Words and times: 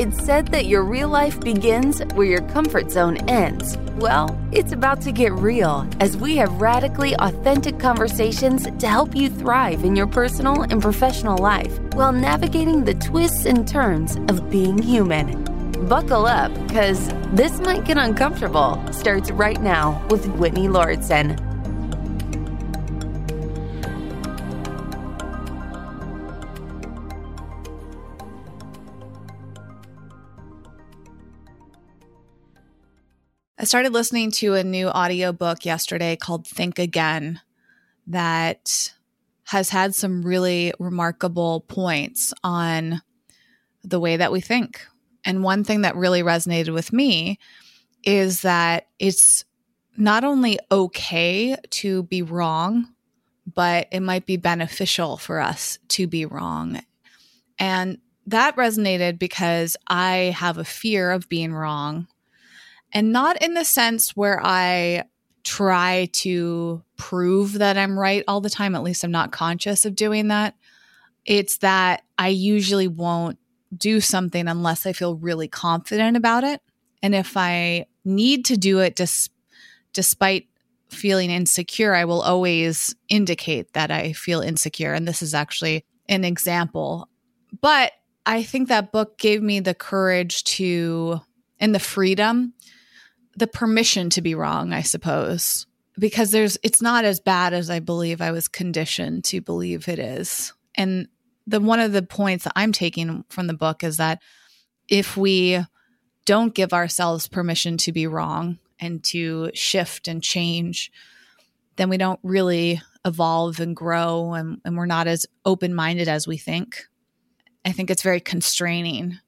It's 0.00 0.24
said 0.24 0.48
that 0.48 0.64
your 0.64 0.82
real 0.82 1.10
life 1.10 1.38
begins 1.40 2.00
where 2.14 2.26
your 2.26 2.40
comfort 2.48 2.90
zone 2.90 3.18
ends. 3.28 3.76
Well, 3.96 4.34
it's 4.50 4.72
about 4.72 5.02
to 5.02 5.12
get 5.12 5.30
real 5.34 5.86
as 6.00 6.16
we 6.16 6.36
have 6.36 6.58
radically 6.58 7.14
authentic 7.16 7.78
conversations 7.78 8.66
to 8.78 8.88
help 8.88 9.14
you 9.14 9.28
thrive 9.28 9.84
in 9.84 9.94
your 9.94 10.06
personal 10.06 10.62
and 10.62 10.80
professional 10.80 11.36
life 11.36 11.78
while 11.92 12.12
navigating 12.12 12.82
the 12.82 12.94
twists 12.94 13.44
and 13.44 13.68
turns 13.68 14.16
of 14.30 14.48
being 14.48 14.78
human. 14.78 15.44
Buckle 15.86 16.24
up, 16.24 16.50
because 16.66 17.08
this 17.34 17.60
might 17.60 17.84
get 17.84 17.98
uncomfortable. 17.98 18.82
Starts 18.92 19.30
right 19.30 19.60
now 19.60 20.02
with 20.08 20.24
Whitney 20.28 20.68
Lauritsen. 20.68 21.36
I 33.60 33.64
started 33.64 33.92
listening 33.92 34.30
to 34.36 34.54
a 34.54 34.64
new 34.64 34.88
audiobook 34.88 35.66
yesterday 35.66 36.16
called 36.16 36.46
Think 36.46 36.78
Again 36.78 37.42
that 38.06 38.90
has 39.44 39.68
had 39.68 39.94
some 39.94 40.22
really 40.22 40.72
remarkable 40.78 41.60
points 41.68 42.32
on 42.42 43.02
the 43.84 44.00
way 44.00 44.16
that 44.16 44.32
we 44.32 44.40
think. 44.40 44.86
And 45.26 45.44
one 45.44 45.62
thing 45.62 45.82
that 45.82 45.94
really 45.94 46.22
resonated 46.22 46.72
with 46.72 46.90
me 46.90 47.38
is 48.02 48.40
that 48.40 48.86
it's 48.98 49.44
not 49.94 50.24
only 50.24 50.58
okay 50.72 51.54
to 51.68 52.04
be 52.04 52.22
wrong, 52.22 52.88
but 53.44 53.88
it 53.92 54.00
might 54.00 54.24
be 54.24 54.38
beneficial 54.38 55.18
for 55.18 55.38
us 55.38 55.78
to 55.88 56.06
be 56.06 56.24
wrong. 56.24 56.80
And 57.58 57.98
that 58.26 58.56
resonated 58.56 59.18
because 59.18 59.76
I 59.86 60.34
have 60.34 60.56
a 60.56 60.64
fear 60.64 61.10
of 61.10 61.28
being 61.28 61.52
wrong 61.52 62.08
and 62.92 63.12
not 63.12 63.42
in 63.42 63.54
the 63.54 63.64
sense 63.64 64.16
where 64.16 64.40
I 64.42 65.04
try 65.42 66.08
to 66.12 66.82
prove 66.96 67.54
that 67.54 67.78
I'm 67.78 67.98
right 67.98 68.24
all 68.28 68.40
the 68.40 68.50
time. 68.50 68.74
At 68.74 68.82
least 68.82 69.04
I'm 69.04 69.10
not 69.10 69.32
conscious 69.32 69.86
of 69.86 69.96
doing 69.96 70.28
that. 70.28 70.54
It's 71.24 71.58
that 71.58 72.02
I 72.18 72.28
usually 72.28 72.88
won't 72.88 73.38
do 73.76 74.00
something 74.00 74.48
unless 74.48 74.86
I 74.86 74.92
feel 74.92 75.16
really 75.16 75.48
confident 75.48 76.16
about 76.16 76.44
it. 76.44 76.60
And 77.02 77.14
if 77.14 77.36
I 77.36 77.86
need 78.04 78.44
to 78.46 78.56
do 78.56 78.80
it 78.80 78.96
dis- 78.96 79.30
despite 79.92 80.48
feeling 80.88 81.30
insecure, 81.30 81.94
I 81.94 82.04
will 82.04 82.20
always 82.20 82.94
indicate 83.08 83.72
that 83.74 83.90
I 83.90 84.12
feel 84.12 84.40
insecure. 84.40 84.92
And 84.92 85.06
this 85.06 85.22
is 85.22 85.34
actually 85.34 85.84
an 86.08 86.24
example. 86.24 87.08
But 87.60 87.92
I 88.26 88.42
think 88.42 88.68
that 88.68 88.92
book 88.92 89.18
gave 89.18 89.42
me 89.42 89.60
the 89.60 89.74
courage 89.74 90.44
to 90.44 91.20
and 91.58 91.74
the 91.74 91.78
freedom 91.78 92.54
the 93.36 93.46
permission 93.46 94.10
to 94.10 94.22
be 94.22 94.34
wrong, 94.34 94.72
I 94.72 94.82
suppose, 94.82 95.66
because 95.98 96.30
there's 96.30 96.58
it's 96.62 96.82
not 96.82 97.04
as 97.04 97.20
bad 97.20 97.52
as 97.52 97.70
I 97.70 97.80
believe 97.80 98.20
I 98.20 98.32
was 98.32 98.48
conditioned 98.48 99.24
to 99.24 99.40
believe 99.40 99.88
it 99.88 99.98
is. 99.98 100.52
And 100.74 101.08
the 101.46 101.60
one 101.60 101.80
of 101.80 101.92
the 101.92 102.02
points 102.02 102.44
that 102.44 102.52
I'm 102.56 102.72
taking 102.72 103.24
from 103.28 103.46
the 103.46 103.54
book 103.54 103.82
is 103.82 103.96
that 103.96 104.20
if 104.88 105.16
we 105.16 105.60
don't 106.26 106.54
give 106.54 106.72
ourselves 106.72 107.28
permission 107.28 107.76
to 107.78 107.92
be 107.92 108.06
wrong 108.06 108.58
and 108.78 109.02
to 109.04 109.50
shift 109.54 110.08
and 110.08 110.22
change, 110.22 110.92
then 111.76 111.88
we 111.88 111.96
don't 111.96 112.20
really 112.22 112.80
evolve 113.04 113.60
and 113.60 113.74
grow 113.74 114.34
and, 114.34 114.60
and 114.64 114.76
we're 114.76 114.86
not 114.86 115.06
as 115.06 115.26
open 115.44 115.74
minded 115.74 116.08
as 116.08 116.26
we 116.26 116.36
think. 116.36 116.86
I 117.64 117.72
think 117.72 117.90
it's 117.90 118.02
very 118.02 118.20
constraining. 118.20 119.18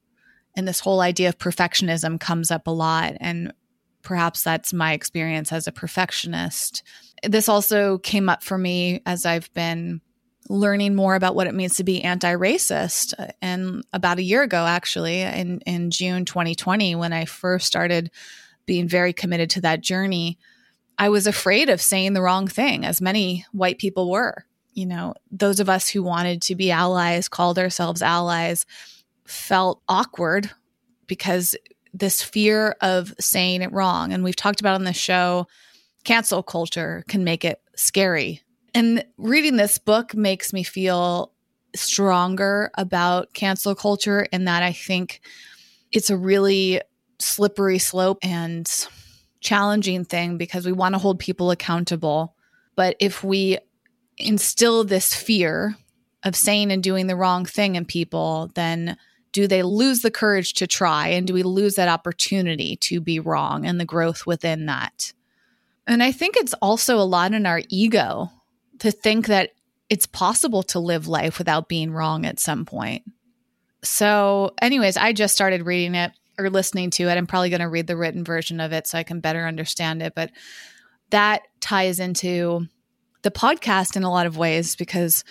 And 0.56 0.68
this 0.68 0.80
whole 0.80 1.00
idea 1.00 1.30
of 1.30 1.38
perfectionism 1.38 2.20
comes 2.20 2.50
up 2.50 2.66
a 2.66 2.70
lot. 2.70 3.14
And 3.20 3.52
perhaps 4.02 4.42
that's 4.42 4.72
my 4.72 4.92
experience 4.92 5.52
as 5.52 5.66
a 5.66 5.72
perfectionist. 5.72 6.82
This 7.22 7.48
also 7.48 7.98
came 7.98 8.28
up 8.28 8.42
for 8.42 8.58
me 8.58 9.00
as 9.06 9.24
I've 9.24 9.52
been 9.54 10.00
learning 10.48 10.94
more 10.94 11.14
about 11.14 11.34
what 11.34 11.46
it 11.46 11.54
means 11.54 11.76
to 11.76 11.84
be 11.84 12.02
anti-racist 12.02 13.14
uh, 13.18 13.28
and 13.40 13.84
about 13.92 14.18
a 14.18 14.22
year 14.22 14.42
ago 14.42 14.66
actually 14.66 15.22
in 15.22 15.60
in 15.60 15.90
June 15.90 16.24
2020 16.24 16.96
when 16.96 17.12
I 17.12 17.26
first 17.26 17.66
started 17.66 18.10
being 18.66 18.88
very 18.88 19.12
committed 19.12 19.50
to 19.50 19.60
that 19.60 19.80
journey 19.80 20.38
I 20.98 21.08
was 21.10 21.26
afraid 21.26 21.68
of 21.68 21.80
saying 21.80 22.12
the 22.12 22.22
wrong 22.22 22.48
thing 22.48 22.84
as 22.84 23.00
many 23.00 23.46
white 23.52 23.78
people 23.78 24.10
were 24.10 24.44
you 24.72 24.84
know 24.84 25.14
those 25.30 25.60
of 25.60 25.68
us 25.68 25.88
who 25.88 26.02
wanted 26.02 26.42
to 26.42 26.56
be 26.56 26.72
allies 26.72 27.28
called 27.28 27.58
ourselves 27.58 28.02
allies 28.02 28.66
felt 29.24 29.80
awkward 29.88 30.50
because 31.06 31.54
this 31.92 32.22
fear 32.22 32.76
of 32.80 33.14
saying 33.20 33.62
it 33.62 33.72
wrong. 33.72 34.12
And 34.12 34.24
we've 34.24 34.36
talked 34.36 34.60
about 34.60 34.74
on 34.74 34.84
the 34.84 34.92
show, 34.92 35.46
cancel 36.04 36.42
culture 36.42 37.04
can 37.08 37.24
make 37.24 37.44
it 37.44 37.60
scary. 37.76 38.42
And 38.74 39.04
reading 39.18 39.56
this 39.56 39.78
book 39.78 40.14
makes 40.14 40.52
me 40.52 40.62
feel 40.62 41.32
stronger 41.74 42.70
about 42.76 43.32
cancel 43.34 43.74
culture 43.74 44.26
in 44.32 44.44
that 44.44 44.62
I 44.62 44.72
think 44.72 45.20
it's 45.90 46.10
a 46.10 46.16
really 46.16 46.80
slippery 47.18 47.78
slope 47.78 48.18
and 48.22 48.70
challenging 49.40 50.04
thing 50.04 50.38
because 50.38 50.64
we 50.64 50.72
want 50.72 50.94
to 50.94 50.98
hold 50.98 51.18
people 51.18 51.50
accountable. 51.50 52.34
But 52.76 52.96
if 53.00 53.22
we 53.22 53.58
instill 54.16 54.84
this 54.84 55.14
fear 55.14 55.76
of 56.22 56.36
saying 56.36 56.70
and 56.70 56.82
doing 56.82 57.06
the 57.06 57.16
wrong 57.16 57.44
thing 57.44 57.74
in 57.74 57.84
people, 57.84 58.50
then 58.54 58.96
do 59.32 59.46
they 59.46 59.62
lose 59.62 60.02
the 60.02 60.10
courage 60.10 60.52
to 60.54 60.66
try? 60.66 61.08
And 61.08 61.26
do 61.26 61.34
we 61.34 61.42
lose 61.42 61.74
that 61.74 61.88
opportunity 61.88 62.76
to 62.76 63.00
be 63.00 63.18
wrong 63.18 63.66
and 63.66 63.80
the 63.80 63.84
growth 63.84 64.26
within 64.26 64.66
that? 64.66 65.12
And 65.86 66.02
i 66.02 66.12
think 66.12 66.36
it's 66.36 66.54
also 66.54 66.98
a 66.98 67.02
lot 67.02 67.32
in 67.32 67.44
our 67.44 67.62
ego 67.68 68.30
to 68.78 68.90
think 68.90 69.26
that 69.26 69.50
it's 69.90 70.06
possible 70.06 70.62
to 70.62 70.78
live 70.78 71.08
life 71.08 71.38
without 71.38 71.68
being 71.68 71.92
wrong 71.92 72.24
at 72.24 72.38
some 72.38 72.64
point. 72.64 73.02
So 73.82 74.54
anyways 74.60 74.96
i 74.96 75.12
just 75.12 75.34
started 75.34 75.66
reading 75.66 75.94
it 75.94 76.12
or 76.38 76.48
listening 76.48 76.90
to 76.90 77.08
it. 77.08 77.18
I'm 77.18 77.26
probably 77.26 77.50
going 77.50 77.60
to 77.60 77.68
read 77.68 77.86
the 77.86 77.96
written 77.96 78.24
version 78.24 78.60
of 78.60 78.72
it 78.72 78.86
so 78.86 78.98
i 78.98 79.02
can 79.02 79.20
better 79.20 79.46
understand 79.46 80.02
it 80.02 80.14
but 80.14 80.30
that 81.10 81.42
ties 81.60 81.98
into 81.98 82.66
the 83.22 83.30
podcast 83.30 83.96
in 83.96 84.02
a 84.02 84.10
lot 84.10 84.26
of 84.26 84.36
ways 84.36 84.76
because 84.76 85.24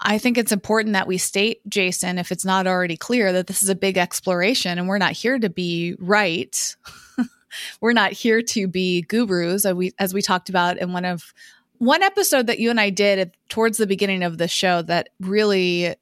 I 0.00 0.18
think 0.18 0.38
it's 0.38 0.52
important 0.52 0.92
that 0.92 1.08
we 1.08 1.18
state, 1.18 1.60
Jason, 1.68 2.18
if 2.18 2.30
it's 2.30 2.44
not 2.44 2.66
already 2.66 2.96
clear, 2.96 3.32
that 3.32 3.48
this 3.48 3.62
is 3.62 3.68
a 3.68 3.74
big 3.74 3.98
exploration 3.98 4.78
and 4.78 4.88
we're 4.88 4.98
not 4.98 5.12
here 5.12 5.38
to 5.38 5.50
be 5.50 5.96
right. 5.98 6.76
we're 7.80 7.92
not 7.92 8.12
here 8.12 8.40
to 8.42 8.68
be 8.68 9.02
gurus, 9.02 9.64
as 9.64 9.74
we, 9.74 9.92
as 9.98 10.14
we 10.14 10.22
talked 10.22 10.48
about 10.48 10.78
in 10.78 10.92
one 10.92 11.04
of 11.04 11.34
one 11.78 12.02
episode 12.02 12.48
that 12.48 12.58
you 12.58 12.70
and 12.70 12.80
I 12.80 12.90
did 12.90 13.36
towards 13.48 13.78
the 13.78 13.86
beginning 13.86 14.22
of 14.22 14.38
the 14.38 14.48
show 14.48 14.82
that 14.82 15.10
really 15.20 15.94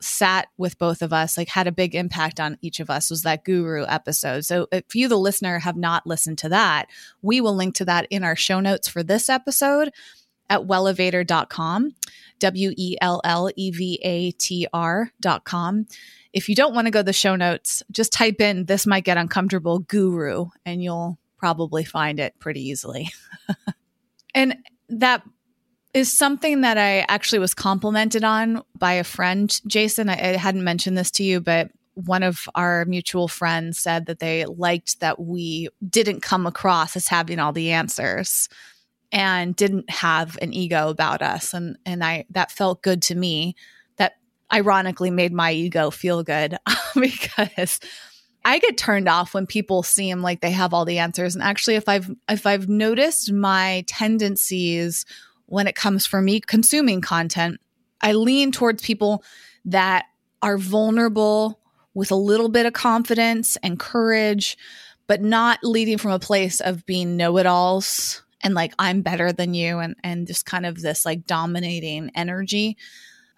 sat 0.00 0.48
with 0.56 0.78
both 0.78 1.02
of 1.02 1.12
us, 1.12 1.36
like 1.36 1.48
had 1.48 1.66
a 1.66 1.72
big 1.72 1.94
impact 1.94 2.38
on 2.38 2.56
each 2.60 2.78
of 2.80 2.88
us, 2.88 3.10
was 3.10 3.22
that 3.22 3.44
guru 3.44 3.84
episode. 3.86 4.44
So 4.44 4.68
if 4.70 4.94
you, 4.94 5.08
the 5.08 5.18
listener, 5.18 5.58
have 5.58 5.76
not 5.76 6.06
listened 6.06 6.38
to 6.38 6.48
that, 6.50 6.86
we 7.20 7.40
will 7.40 7.54
link 7.54 7.74
to 7.76 7.84
that 7.86 8.06
in 8.10 8.22
our 8.22 8.36
show 8.36 8.60
notes 8.60 8.86
for 8.86 9.02
this 9.02 9.28
episode 9.28 9.92
at 10.48 10.62
wellevatr.com. 10.62 11.94
W 12.38 12.72
E 12.76 12.96
L 13.00 13.20
L 13.24 13.50
E 13.56 13.70
V 13.70 14.00
A 14.02 14.30
T 14.32 14.66
R 14.72 15.10
dot 15.20 15.44
com. 15.44 15.86
If 16.32 16.48
you 16.48 16.54
don't 16.54 16.74
want 16.74 16.86
to 16.86 16.90
go 16.90 17.00
to 17.00 17.04
the 17.04 17.12
show 17.12 17.36
notes, 17.36 17.82
just 17.90 18.12
type 18.12 18.40
in 18.40 18.66
this 18.66 18.86
might 18.86 19.04
get 19.04 19.16
uncomfortable 19.16 19.80
guru 19.80 20.46
and 20.64 20.82
you'll 20.82 21.18
probably 21.38 21.84
find 21.84 22.20
it 22.20 22.34
pretty 22.38 22.68
easily. 22.68 23.10
and 24.34 24.56
that 24.88 25.22
is 25.94 26.16
something 26.16 26.60
that 26.60 26.76
I 26.76 27.04
actually 27.08 27.38
was 27.38 27.54
complimented 27.54 28.24
on 28.24 28.62
by 28.78 28.92
a 28.94 29.04
friend, 29.04 29.58
Jason. 29.66 30.08
I, 30.08 30.34
I 30.34 30.36
hadn't 30.36 30.64
mentioned 30.64 30.98
this 30.98 31.10
to 31.12 31.24
you, 31.24 31.40
but 31.40 31.70
one 31.94 32.22
of 32.22 32.48
our 32.54 32.84
mutual 32.84 33.26
friends 33.26 33.78
said 33.78 34.06
that 34.06 34.20
they 34.20 34.44
liked 34.44 35.00
that 35.00 35.18
we 35.18 35.68
didn't 35.88 36.20
come 36.20 36.46
across 36.46 36.94
as 36.94 37.08
having 37.08 37.40
all 37.40 37.52
the 37.52 37.72
answers 37.72 38.48
and 39.12 39.56
didn't 39.56 39.88
have 39.90 40.38
an 40.42 40.52
ego 40.52 40.88
about 40.88 41.22
us. 41.22 41.54
And 41.54 41.78
and 41.86 42.04
I 42.04 42.26
that 42.30 42.50
felt 42.50 42.82
good 42.82 43.02
to 43.02 43.14
me. 43.14 43.56
That 43.96 44.14
ironically 44.52 45.10
made 45.10 45.32
my 45.32 45.52
ego 45.52 45.90
feel 45.90 46.22
good 46.22 46.56
because 46.94 47.80
I 48.44 48.58
get 48.58 48.78
turned 48.78 49.08
off 49.08 49.34
when 49.34 49.46
people 49.46 49.82
seem 49.82 50.22
like 50.22 50.40
they 50.40 50.50
have 50.50 50.72
all 50.72 50.84
the 50.84 50.98
answers. 50.98 51.34
And 51.34 51.42
actually 51.42 51.76
if 51.76 51.88
I've 51.88 52.10
if 52.28 52.46
I've 52.46 52.68
noticed 52.68 53.32
my 53.32 53.84
tendencies 53.86 55.04
when 55.46 55.66
it 55.66 55.74
comes 55.74 56.06
for 56.06 56.20
me 56.20 56.40
consuming 56.40 57.00
content 57.00 57.60
I 58.00 58.12
lean 58.12 58.52
towards 58.52 58.82
people 58.82 59.24
that 59.64 60.04
are 60.40 60.58
vulnerable 60.58 61.58
with 61.94 62.10
a 62.10 62.16
little 62.16 62.48
bit 62.48 62.66
of 62.66 62.74
confidence 62.74 63.56
and 63.62 63.78
courage 63.78 64.56
but 65.08 65.22
not 65.22 65.58
leading 65.62 65.96
from 65.96 66.12
a 66.12 66.18
place 66.18 66.60
of 66.60 66.84
being 66.84 67.16
know-it-alls 67.16 68.22
and 68.42 68.54
like 68.54 68.72
I'm 68.78 69.02
better 69.02 69.32
than 69.32 69.54
you 69.54 69.78
and 69.78 69.96
and 70.02 70.26
just 70.26 70.46
kind 70.46 70.66
of 70.66 70.80
this 70.80 71.04
like 71.04 71.26
dominating 71.26 72.10
energy. 72.14 72.76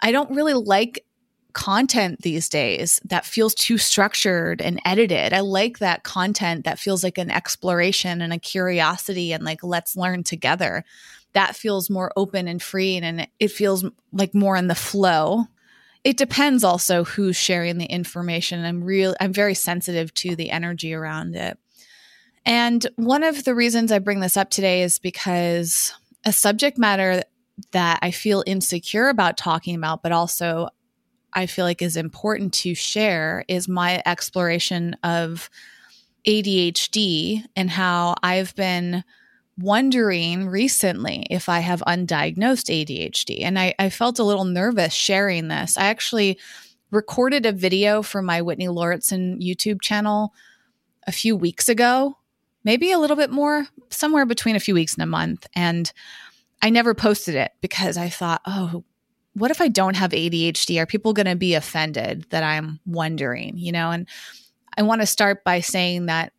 I 0.00 0.12
don't 0.12 0.34
really 0.34 0.54
like 0.54 1.04
content 1.52 2.22
these 2.22 2.48
days 2.48 3.00
that 3.04 3.26
feels 3.26 3.54
too 3.54 3.78
structured 3.78 4.60
and 4.60 4.80
edited. 4.84 5.32
I 5.32 5.40
like 5.40 5.78
that 5.78 6.04
content 6.04 6.64
that 6.64 6.78
feels 6.78 7.02
like 7.02 7.18
an 7.18 7.30
exploration 7.30 8.20
and 8.20 8.32
a 8.32 8.38
curiosity 8.38 9.32
and 9.32 9.44
like, 9.44 9.62
let's 9.62 9.96
learn 9.96 10.22
together. 10.22 10.84
That 11.32 11.56
feels 11.56 11.90
more 11.90 12.12
open 12.16 12.48
and 12.48 12.62
free 12.62 12.96
and 12.96 13.28
it 13.38 13.50
feels 13.50 13.84
like 14.12 14.34
more 14.34 14.56
in 14.56 14.68
the 14.68 14.74
flow. 14.74 15.44
It 16.02 16.16
depends 16.16 16.64
also 16.64 17.04
who's 17.04 17.36
sharing 17.36 17.78
the 17.78 17.86
information. 17.86 18.64
I'm 18.64 18.82
real 18.82 19.14
I'm 19.20 19.32
very 19.32 19.54
sensitive 19.54 20.12
to 20.14 20.34
the 20.34 20.50
energy 20.50 20.94
around 20.94 21.36
it. 21.36 21.58
And 22.46 22.86
one 22.96 23.22
of 23.22 23.44
the 23.44 23.54
reasons 23.54 23.92
I 23.92 23.98
bring 23.98 24.20
this 24.20 24.36
up 24.36 24.50
today 24.50 24.82
is 24.82 24.98
because 24.98 25.92
a 26.24 26.32
subject 26.32 26.78
matter 26.78 27.22
that 27.72 27.98
I 28.02 28.10
feel 28.10 28.42
insecure 28.46 29.08
about 29.08 29.36
talking 29.36 29.74
about, 29.74 30.02
but 30.02 30.12
also 30.12 30.68
I 31.32 31.46
feel 31.46 31.64
like 31.64 31.82
is 31.82 31.96
important 31.96 32.52
to 32.54 32.74
share 32.74 33.44
is 33.48 33.68
my 33.68 34.02
exploration 34.06 34.96
of 35.02 35.50
ADHD 36.26 37.44
and 37.56 37.70
how 37.70 38.14
I've 38.22 38.54
been 38.54 39.04
wondering 39.58 40.48
recently 40.48 41.26
if 41.30 41.48
I 41.48 41.60
have 41.60 41.82
undiagnosed 41.86 42.70
ADHD. 42.70 43.42
And 43.42 43.58
I, 43.58 43.74
I 43.78 43.90
felt 43.90 44.18
a 44.18 44.24
little 44.24 44.44
nervous 44.44 44.94
sharing 44.94 45.48
this. 45.48 45.76
I 45.76 45.86
actually 45.86 46.38
recorded 46.90 47.46
a 47.46 47.52
video 47.52 48.02
for 48.02 48.22
my 48.22 48.42
Whitney 48.42 48.68
Lauritsen 48.68 49.40
YouTube 49.40 49.80
channel 49.80 50.32
a 51.06 51.12
few 51.12 51.36
weeks 51.36 51.68
ago, 51.68 52.16
maybe 52.64 52.92
a 52.92 52.98
little 52.98 53.16
bit 53.16 53.30
more, 53.30 53.66
somewhere 53.90 54.26
between 54.26 54.56
a 54.56 54.60
few 54.60 54.74
weeks 54.74 54.94
and 54.94 55.02
a 55.02 55.06
month. 55.06 55.46
And 55.54 55.90
I 56.62 56.70
never 56.70 56.94
posted 56.94 57.34
it 57.34 57.52
because 57.60 57.96
I 57.96 58.08
thought, 58.08 58.42
oh, 58.46 58.84
what 59.34 59.50
if 59.50 59.60
I 59.60 59.68
don't 59.68 59.96
have 59.96 60.10
ADHD? 60.10 60.80
Are 60.80 60.86
people 60.86 61.12
going 61.12 61.26
to 61.26 61.36
be 61.36 61.54
offended 61.54 62.26
that 62.30 62.42
I'm 62.42 62.80
wondering, 62.84 63.56
you 63.56 63.72
know? 63.72 63.90
And 63.90 64.08
I 64.76 64.82
want 64.82 65.00
to 65.00 65.06
start 65.06 65.44
by 65.44 65.60
saying 65.60 66.06
that 66.06 66.32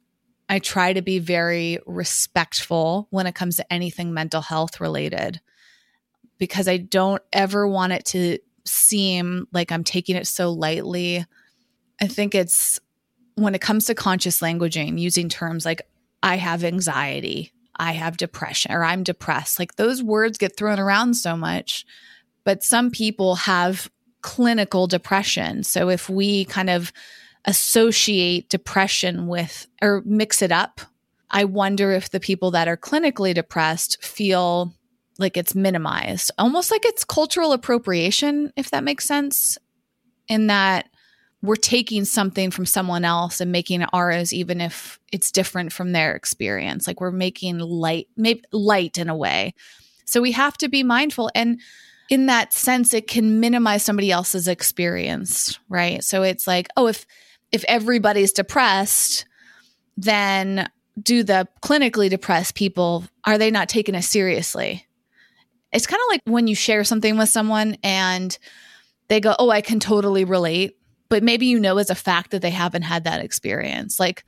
I 0.49 0.59
try 0.59 0.93
to 0.93 1.01
be 1.01 1.19
very 1.19 1.79
respectful 1.85 3.07
when 3.09 3.25
it 3.25 3.35
comes 3.35 3.55
to 3.55 3.73
anything 3.73 4.13
mental 4.13 4.41
health 4.41 4.81
related 4.81 5.39
because 6.37 6.67
I 6.67 6.77
don't 6.77 7.21
ever 7.31 7.67
want 7.67 7.93
it 7.93 8.05
to 8.07 8.39
seem 8.65 9.47
like 9.53 9.71
I'm 9.71 9.83
taking 9.83 10.15
it 10.15 10.27
so 10.27 10.51
lightly. 10.51 11.25
I 12.01 12.07
think 12.07 12.35
it's 12.35 12.79
when 13.35 13.55
it 13.55 13.61
comes 13.61 13.85
to 13.85 13.95
conscious 13.95 14.41
languaging, 14.41 14.99
using 14.99 15.29
terms 15.29 15.65
like 15.65 15.81
I 16.23 16.37
have 16.37 16.63
anxiety, 16.63 17.51
I 17.75 17.93
have 17.93 18.17
depression, 18.17 18.71
or 18.71 18.83
I'm 18.83 19.03
depressed, 19.03 19.59
like 19.59 19.75
those 19.75 20.03
words 20.03 20.37
get 20.37 20.55
thrown 20.55 20.79
around 20.79 21.15
so 21.15 21.35
much 21.35 21.85
but 22.43 22.63
some 22.63 22.91
people 22.91 23.35
have 23.35 23.89
clinical 24.21 24.87
depression. 24.87 25.63
So 25.63 25.89
if 25.89 26.09
we 26.09 26.45
kind 26.45 26.69
of 26.69 26.91
associate 27.45 28.49
depression 28.49 29.27
with 29.27 29.67
or 29.81 30.03
mix 30.05 30.41
it 30.41 30.51
up, 30.51 30.81
I 31.29 31.45
wonder 31.45 31.91
if 31.91 32.09
the 32.09 32.19
people 32.19 32.51
that 32.51 32.67
are 32.67 32.77
clinically 32.77 33.33
depressed 33.33 34.03
feel 34.03 34.73
like 35.17 35.37
it's 35.37 35.55
minimized, 35.55 36.31
almost 36.37 36.71
like 36.71 36.85
it's 36.85 37.03
cultural 37.03 37.53
appropriation, 37.53 38.51
if 38.55 38.71
that 38.71 38.83
makes 38.83 39.05
sense, 39.05 39.57
in 40.27 40.47
that 40.47 40.87
we're 41.41 41.55
taking 41.55 42.05
something 42.05 42.51
from 42.51 42.65
someone 42.65 43.03
else 43.03 43.41
and 43.41 43.51
making 43.51 43.81
it 43.81 43.89
ours, 43.93 44.33
even 44.33 44.61
if 44.61 44.99
it's 45.11 45.31
different 45.31 45.73
from 45.73 45.91
their 45.91 46.15
experience. 46.15 46.85
Like 46.85 47.01
we're 47.01 47.11
making 47.11 47.57
light, 47.59 48.07
maybe 48.15 48.43
light 48.51 48.97
in 48.97 49.09
a 49.09 49.15
way. 49.15 49.53
So 50.05 50.21
we 50.21 50.33
have 50.33 50.57
to 50.59 50.69
be 50.69 50.83
mindful. 50.83 51.31
And 51.33 51.59
in 52.11 52.25
that 52.25 52.51
sense 52.51 52.93
it 52.93 53.07
can 53.07 53.39
minimize 53.39 53.81
somebody 53.81 54.11
else's 54.11 54.47
experience 54.47 55.57
right 55.69 56.03
so 56.03 56.21
it's 56.21 56.45
like 56.45 56.67
oh 56.75 56.87
if 56.87 57.07
if 57.51 57.63
everybody's 57.67 58.33
depressed 58.33 59.25
then 59.97 60.69
do 61.01 61.23
the 61.23 61.47
clinically 61.63 62.09
depressed 62.09 62.53
people 62.53 63.05
are 63.23 63.37
they 63.37 63.49
not 63.49 63.69
taking 63.69 63.95
it 63.95 64.03
seriously 64.03 64.85
it's 65.71 65.87
kind 65.87 66.01
of 66.01 66.07
like 66.09 66.21
when 66.25 66.47
you 66.47 66.55
share 66.55 66.83
something 66.83 67.17
with 67.17 67.29
someone 67.29 67.77
and 67.81 68.37
they 69.07 69.21
go 69.21 69.33
oh 69.39 69.49
i 69.49 69.61
can 69.61 69.79
totally 69.79 70.25
relate 70.25 70.77
but 71.11 71.21
maybe 71.21 71.45
you 71.45 71.59
know 71.59 71.77
as 71.77 71.91
a 71.91 71.95
fact 71.95 72.31
that 72.31 72.41
they 72.41 72.49
haven't 72.49 72.81
had 72.81 73.03
that 73.03 73.23
experience 73.23 73.99
like 73.99 74.23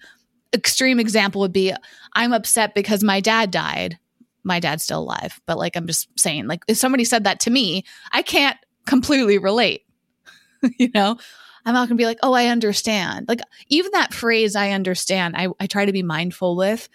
extreme 0.53 0.99
example 0.99 1.41
would 1.41 1.51
be 1.51 1.73
i'm 2.13 2.31
upset 2.31 2.75
because 2.75 3.03
my 3.03 3.19
dad 3.19 3.49
died 3.49 3.97
my 4.43 4.59
dad's 4.59 4.83
still 4.83 4.99
alive, 4.99 5.39
but 5.45 5.57
like 5.57 5.75
I'm 5.75 5.87
just 5.87 6.07
saying, 6.19 6.47
like 6.47 6.63
if 6.67 6.77
somebody 6.77 7.05
said 7.05 7.23
that 7.23 7.39
to 7.41 7.49
me, 7.49 7.83
I 8.11 8.21
can't 8.21 8.57
completely 8.85 9.37
relate. 9.37 9.83
you 10.77 10.89
know, 10.93 11.17
I'm 11.65 11.73
not 11.73 11.87
gonna 11.87 11.97
be 11.97 12.05
like, 12.05 12.19
oh, 12.23 12.33
I 12.33 12.47
understand. 12.47 13.27
Like 13.27 13.41
even 13.69 13.91
that 13.93 14.13
phrase, 14.13 14.55
I 14.55 14.71
understand, 14.71 15.35
I, 15.37 15.47
I 15.59 15.67
try 15.67 15.85
to 15.85 15.93
be 15.93 16.03
mindful 16.03 16.55
with 16.55 16.89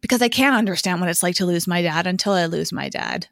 because 0.00 0.22
I 0.22 0.28
can't 0.28 0.56
understand 0.56 1.00
what 1.00 1.10
it's 1.10 1.22
like 1.22 1.36
to 1.36 1.46
lose 1.46 1.66
my 1.66 1.82
dad 1.82 2.06
until 2.06 2.32
I 2.32 2.46
lose 2.46 2.72
my 2.72 2.88
dad. 2.88 3.26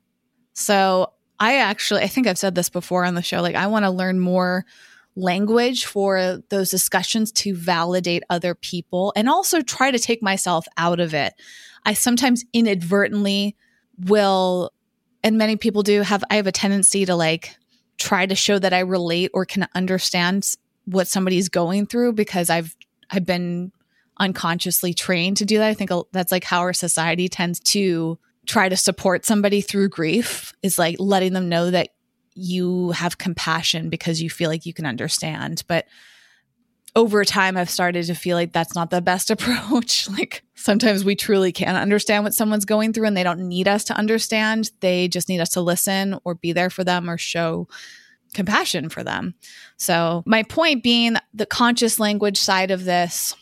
So 0.52 1.12
I 1.38 1.58
actually, 1.58 2.02
I 2.02 2.08
think 2.08 2.26
I've 2.26 2.38
said 2.38 2.54
this 2.54 2.70
before 2.70 3.04
on 3.04 3.14
the 3.14 3.22
show, 3.22 3.40
like 3.40 3.54
I 3.54 3.68
want 3.68 3.84
to 3.84 3.90
learn 3.90 4.18
more 4.20 4.66
language 5.16 5.86
for 5.86 6.42
those 6.48 6.70
discussions 6.70 7.32
to 7.32 7.54
validate 7.54 8.22
other 8.30 8.54
people 8.54 9.12
and 9.16 9.28
also 9.28 9.60
try 9.60 9.90
to 9.90 9.98
take 9.98 10.22
myself 10.22 10.66
out 10.76 11.00
of 11.00 11.14
it. 11.14 11.34
I 11.84 11.94
sometimes 11.94 12.44
inadvertently 12.52 13.56
will, 14.06 14.72
and 15.22 15.36
many 15.36 15.56
people 15.56 15.82
do 15.82 16.02
have, 16.02 16.24
I 16.30 16.36
have 16.36 16.46
a 16.46 16.52
tendency 16.52 17.04
to 17.06 17.16
like 17.16 17.56
try 17.98 18.26
to 18.26 18.34
show 18.34 18.58
that 18.58 18.72
I 18.72 18.80
relate 18.80 19.30
or 19.34 19.44
can 19.44 19.68
understand 19.74 20.46
what 20.84 21.08
somebody's 21.08 21.48
going 21.48 21.86
through 21.86 22.14
because 22.14 22.48
I've, 22.48 22.74
I've 23.10 23.26
been 23.26 23.72
unconsciously 24.18 24.94
trained 24.94 25.38
to 25.38 25.44
do 25.44 25.58
that. 25.58 25.68
I 25.68 25.74
think 25.74 25.90
that's 26.12 26.32
like 26.32 26.44
how 26.44 26.60
our 26.60 26.72
society 26.72 27.28
tends 27.28 27.60
to 27.60 28.18
try 28.46 28.68
to 28.68 28.76
support 28.76 29.24
somebody 29.24 29.60
through 29.60 29.88
grief 29.88 30.52
is 30.62 30.78
like 30.78 30.96
letting 30.98 31.32
them 31.32 31.48
know 31.48 31.70
that 31.70 31.90
you 32.34 32.90
have 32.92 33.18
compassion 33.18 33.90
because 33.90 34.22
you 34.22 34.30
feel 34.30 34.50
like 34.50 34.66
you 34.66 34.72
can 34.72 34.86
understand. 34.86 35.64
But 35.66 35.86
over 36.96 37.24
time 37.24 37.56
I've 37.56 37.70
started 37.70 38.06
to 38.06 38.14
feel 38.14 38.36
like 38.36 38.52
that's 38.52 38.74
not 38.74 38.90
the 38.90 39.00
best 39.00 39.30
approach. 39.30 40.08
like 40.10 40.42
sometimes 40.54 41.04
we 41.04 41.14
truly 41.14 41.52
can't 41.52 41.76
understand 41.76 42.24
what 42.24 42.34
someone's 42.34 42.64
going 42.64 42.92
through 42.92 43.06
and 43.06 43.16
they 43.16 43.22
don't 43.22 43.48
need 43.48 43.68
us 43.68 43.84
to 43.84 43.94
understand. 43.94 44.70
They 44.80 45.08
just 45.08 45.28
need 45.28 45.40
us 45.40 45.50
to 45.50 45.60
listen 45.60 46.18
or 46.24 46.34
be 46.34 46.52
there 46.52 46.70
for 46.70 46.84
them 46.84 47.08
or 47.08 47.18
show 47.18 47.68
compassion 48.34 48.88
for 48.88 49.02
them. 49.02 49.34
So, 49.76 50.22
my 50.26 50.42
point 50.42 50.82
being 50.82 51.16
the 51.34 51.46
conscious 51.46 51.98
language 51.98 52.38
side 52.38 52.70
of 52.70 52.84
this, 52.84 53.34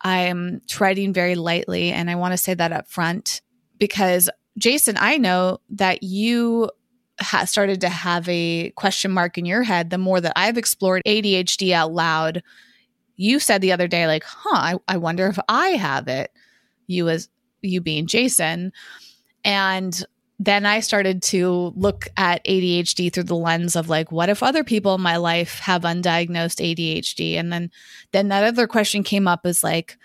I'm 0.00 0.60
treading 0.68 1.12
very 1.12 1.34
lightly. 1.34 1.90
And 1.90 2.10
I 2.10 2.14
want 2.16 2.32
to 2.32 2.38
say 2.38 2.54
that 2.54 2.72
up 2.72 2.88
front 2.88 3.40
because, 3.78 4.28
Jason, 4.58 4.96
I 4.98 5.16
know 5.16 5.60
that 5.70 6.02
you 6.02 6.70
ha- 7.20 7.44
started 7.44 7.80
to 7.82 7.88
have 7.88 8.28
a 8.28 8.70
question 8.70 9.10
mark 9.10 9.38
in 9.38 9.44
your 9.44 9.62
head 9.62 9.90
the 9.90 9.98
more 9.98 10.20
that 10.20 10.32
I've 10.36 10.58
explored 10.58 11.02
ADHD 11.06 11.72
out 11.72 11.92
loud 11.92 12.42
you 13.20 13.38
said 13.38 13.60
the 13.60 13.72
other 13.72 13.86
day, 13.86 14.06
like, 14.06 14.24
huh, 14.24 14.48
I, 14.88 14.94
I 14.94 14.96
wonder 14.96 15.26
if 15.26 15.38
I 15.46 15.68
have 15.70 16.08
it. 16.08 16.32
You 16.86 17.10
as 17.10 17.28
you 17.60 17.82
being 17.82 18.06
Jason. 18.06 18.72
And 19.44 20.02
then 20.38 20.64
I 20.64 20.80
started 20.80 21.22
to 21.24 21.74
look 21.76 22.08
at 22.16 22.42
ADHD 22.46 23.12
through 23.12 23.24
the 23.24 23.36
lens 23.36 23.76
of 23.76 23.90
like, 23.90 24.10
what 24.10 24.30
if 24.30 24.42
other 24.42 24.64
people 24.64 24.94
in 24.94 25.02
my 25.02 25.18
life 25.18 25.58
have 25.58 25.82
undiagnosed 25.82 26.64
ADHD? 26.64 27.34
And 27.34 27.52
then 27.52 27.70
then 28.12 28.28
that 28.28 28.44
other 28.44 28.66
question 28.66 29.02
came 29.02 29.28
up 29.28 29.44
is 29.44 29.62
like, 29.62 29.98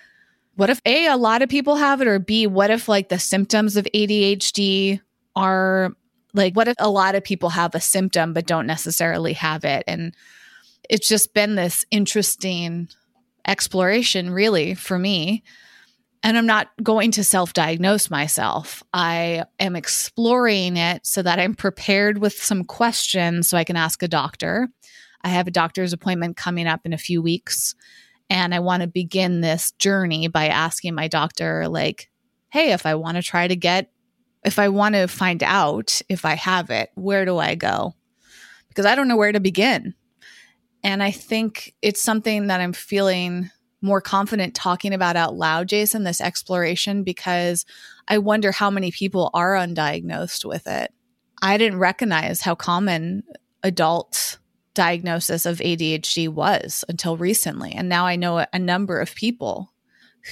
what 0.56 0.70
if 0.70 0.82
A, 0.86 1.06
a 1.08 1.16
lot 1.16 1.42
of 1.42 1.48
people 1.48 1.78
have 1.78 2.02
it, 2.02 2.08
or 2.08 2.20
B, 2.20 2.48
what 2.48 2.70
if 2.70 2.90
like 2.90 3.08
the 3.08 3.18
symptoms 3.18 3.78
of 3.78 3.88
ADHD 3.96 5.00
are 5.38 5.96
like, 6.36 6.56
what 6.56 6.68
if 6.68 6.76
a 6.80 6.90
lot 6.90 7.16
of 7.16 7.24
people 7.24 7.50
have 7.50 7.74
a 7.74 7.82
symptom 7.82 8.34
but 8.34 8.46
don't 8.46 8.68
necessarily 8.68 9.34
have 9.34 9.64
it? 9.64 9.84
And 9.88 10.14
it's 10.90 11.08
just 11.08 11.34
been 11.34 11.56
this 11.56 11.86
interesting 11.92 12.90
exploration, 13.48 14.30
really, 14.30 14.76
for 14.76 15.00
me. 15.00 15.44
And 16.24 16.38
I'm 16.38 16.46
not 16.48 16.70
going 16.82 17.12
to 17.12 17.24
self 17.24 17.54
diagnose 17.54 18.10
myself. 18.10 18.84
I 18.94 19.46
am 19.60 19.76
exploring 19.76 20.78
it 20.78 21.06
so 21.06 21.22
that 21.22 21.40
I'm 21.40 21.54
prepared 21.54 22.18
with 22.18 22.34
some 22.34 22.64
questions 22.64 23.48
so 23.48 23.58
I 23.58 23.64
can 23.64 23.76
ask 23.76 24.02
a 24.02 24.08
doctor. 24.08 24.68
I 25.22 25.30
have 25.30 25.48
a 25.48 25.52
doctor's 25.52 25.94
appointment 25.94 26.38
coming 26.38 26.68
up 26.68 26.82
in 26.84 26.94
a 26.94 26.98
few 26.98 27.22
weeks. 27.22 27.76
And 28.30 28.56
I 28.56 28.60
want 28.60 28.82
to 28.82 28.88
begin 28.88 29.42
this 29.42 29.72
journey 29.74 30.28
by 30.28 30.48
asking 30.48 30.96
my 30.96 31.08
doctor, 31.08 31.68
like, 31.68 32.10
hey, 32.50 32.72
if 32.72 32.86
I 32.86 32.96
want 32.96 33.18
to 33.18 33.24
try 33.24 33.48
to 33.48 33.56
get, 33.56 33.92
if 34.46 34.60
I 34.60 34.70
want 34.70 34.96
to 34.96 35.08
find 35.08 35.44
out 35.44 36.02
if 36.08 36.24
I 36.24 36.36
have 36.36 36.70
it, 36.70 36.90
where 36.96 37.26
do 37.26 37.38
I 37.38 37.56
go? 37.56 37.94
Because 38.70 38.86
I 38.86 38.96
don't 38.96 39.08
know 39.08 39.18
where 39.18 39.32
to 39.32 39.40
begin. 39.40 39.94
And 40.84 41.02
I 41.02 41.12
think 41.12 41.74
it's 41.82 42.02
something 42.02 42.48
that 42.48 42.62
I'm 42.62 42.74
feeling 42.74 43.50
more 43.82 44.02
confident 44.02 44.56
talking 44.56 44.94
about 44.94 45.16
out 45.16 45.36
loud, 45.36 45.68
Jason, 45.68 46.04
this 46.04 46.22
exploration, 46.22 47.04
because 47.04 47.66
I 48.08 48.20
wonder 48.20 48.52
how 48.52 48.70
many 48.70 48.92
people 48.92 49.30
are 49.34 49.54
undiagnosed 49.54 50.46
with 50.46 50.68
it. 50.68 50.92
I 51.42 51.58
didn't 51.58 51.80
recognize 51.80 52.42
how 52.42 52.56
common 52.56 53.24
adult 53.64 54.38
diagnosis 54.74 55.46
of 55.46 55.58
ADHD 55.58 56.30
was 56.30 56.84
until 56.88 57.18
recently. 57.18 57.72
And 57.72 57.90
now 57.90 58.06
I 58.06 58.16
know 58.16 58.46
a 58.52 58.60
number 58.60 59.00
of 59.00 59.16
people 59.16 59.74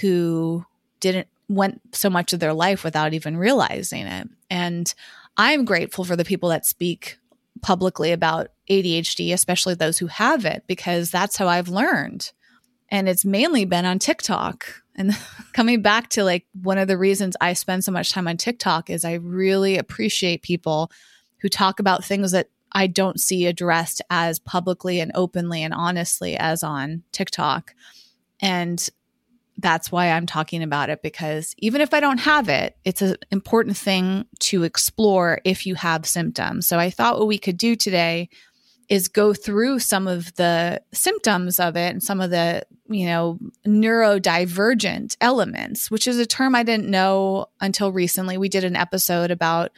who 0.02 0.66
didn't 1.00 1.28
went 1.50 1.82
so 1.94 2.10
much 2.10 2.34
of 2.34 2.40
their 2.40 2.54
life 2.54 2.84
without 2.84 3.14
even 3.14 3.38
realizing 3.38 4.08
it. 4.08 4.28
And 4.50 4.94
I'm 5.38 5.66
grateful 5.66 6.06
for 6.06 6.16
the 6.16 6.26
people 6.26 6.50
that 6.50 6.66
speak 6.66 7.18
publicly 7.62 8.12
about 8.12 8.50
ADHD, 8.70 9.34
especially 9.34 9.76
those 9.76 9.98
who 9.98 10.08
have 10.08 10.46
it, 10.46 10.64
because 10.68 11.12
that's 11.12 11.38
how 11.38 11.48
I've 11.48 11.70
learned. 11.70 12.32
And 12.90 13.10
it's 13.10 13.26
mainly 13.26 13.66
been 13.66 13.86
on 13.86 14.00
TikTok. 14.00 14.68
And 14.96 15.12
coming 15.54 15.82
back 15.82 16.10
to 16.10 16.24
like 16.24 16.46
one 16.62 16.78
of 16.78 16.88
the 16.88 16.98
reasons 16.98 17.36
I 17.42 17.54
spend 17.54 17.84
so 17.84 17.92
much 17.92 18.12
time 18.12 18.28
on 18.28 18.38
TikTok 18.38 18.90
is 18.90 19.04
I 19.04 19.14
really 19.14 19.78
appreciate 19.78 20.44
people 20.44 20.92
who 21.40 21.50
talk 21.50 21.80
about 21.80 22.06
things 22.06 22.32
that 22.32 22.50
I 22.72 22.88
don't 22.88 23.20
see 23.20 23.46
addressed 23.46 24.02
as 24.10 24.40
publicly 24.40 25.00
and 25.00 25.12
openly 25.14 25.64
and 25.64 25.74
honestly 25.74 26.36
as 26.38 26.64
on 26.64 27.04
TikTok. 27.12 27.76
And 28.40 28.88
that's 29.58 29.92
why 29.92 30.10
I'm 30.10 30.26
talking 30.26 30.64
about 30.64 30.90
it 30.90 31.02
because 31.02 31.54
even 31.60 31.82
if 31.82 31.94
I 31.94 32.00
don't 32.00 32.20
have 32.20 32.50
it, 32.50 32.76
it's 32.84 33.02
an 33.02 33.18
important 33.32 33.78
thing 33.78 34.26
to 34.40 34.64
explore 34.64 35.42
if 35.44 35.66
you 35.66 35.76
have 35.76 36.06
symptoms. 36.06 36.68
So 36.68 36.80
I 36.80 36.90
thought 36.90 37.20
what 37.20 37.28
we 37.28 37.38
could 37.38 37.58
do 37.58 37.76
today 37.76 38.30
is 38.90 39.08
go 39.08 39.34
through 39.34 39.80
some 39.80 40.08
of 40.08 40.34
the 40.36 40.82
symptoms 40.92 41.60
of 41.60 41.76
it 41.76 41.92
and 41.92 42.04
some 42.04 42.20
of 42.20 42.32
the, 42.32 42.64
you 42.90 43.06
know, 43.06 43.40
neurodivergent 43.66 45.16
elements, 45.22 45.90
which 45.90 46.08
is 46.08 46.20
a 46.20 46.26
term 46.26 46.56
I 46.56 46.64
didn't 46.64 46.90
know 46.90 47.48
until 47.62 47.92
recently. 47.92 48.38
We 48.38 48.50
did 48.50 48.64
an 48.64 48.76
episode 48.76 49.32
about 49.32 49.72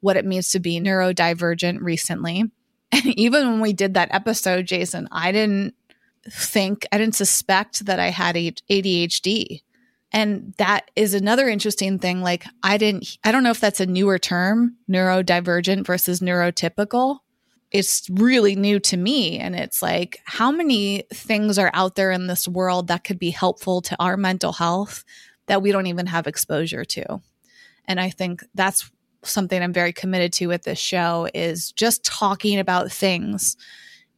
what 0.00 0.16
it 0.16 0.26
means 0.26 0.50
to 0.50 0.60
be 0.60 0.80
neurodivergent 0.80 1.80
recently. 1.80 2.44
And 2.92 3.06
even 3.16 3.48
when 3.48 3.60
we 3.60 3.72
did 3.72 3.94
that 3.94 4.12
episode, 4.12 4.66
Jason, 4.66 5.06
I 5.12 5.30
didn't 5.30 5.76
think, 6.28 6.86
I 6.92 6.98
didn't 6.98 7.14
suspect 7.14 7.86
that 7.86 7.98
I 7.98 8.08
had 8.08 8.36
ADHD. 8.36 9.62
And 10.12 10.54
that 10.58 10.90
is 10.96 11.14
another 11.14 11.48
interesting 11.48 11.98
thing. 11.98 12.20
Like, 12.20 12.44
I 12.62 12.76
didn't, 12.78 13.16
I 13.22 13.30
don't 13.30 13.44
know 13.44 13.50
if 13.50 13.60
that's 13.60 13.80
a 13.80 13.86
newer 13.86 14.18
term, 14.18 14.76
neurodivergent 14.90 15.86
versus 15.86 16.20
neurotypical. 16.20 17.18
It's 17.70 18.10
really 18.10 18.56
new 18.56 18.80
to 18.80 18.96
me. 18.96 19.38
And 19.38 19.54
it's 19.54 19.80
like, 19.80 20.20
how 20.24 20.50
many 20.50 21.04
things 21.14 21.58
are 21.58 21.70
out 21.72 21.94
there 21.94 22.10
in 22.10 22.26
this 22.26 22.48
world 22.48 22.88
that 22.88 23.04
could 23.04 23.20
be 23.20 23.30
helpful 23.30 23.80
to 23.82 23.96
our 24.00 24.16
mental 24.16 24.52
health 24.52 25.04
that 25.46 25.62
we 25.62 25.70
don't 25.70 25.86
even 25.86 26.06
have 26.06 26.26
exposure 26.26 26.84
to? 26.84 27.20
And 27.86 28.00
I 28.00 28.10
think 28.10 28.42
that's 28.54 28.90
something 29.22 29.62
I'm 29.62 29.72
very 29.72 29.92
committed 29.92 30.32
to 30.34 30.48
with 30.48 30.62
this 30.62 30.78
show 30.78 31.28
is 31.34 31.70
just 31.72 32.04
talking 32.04 32.58
about 32.58 32.90
things 32.90 33.56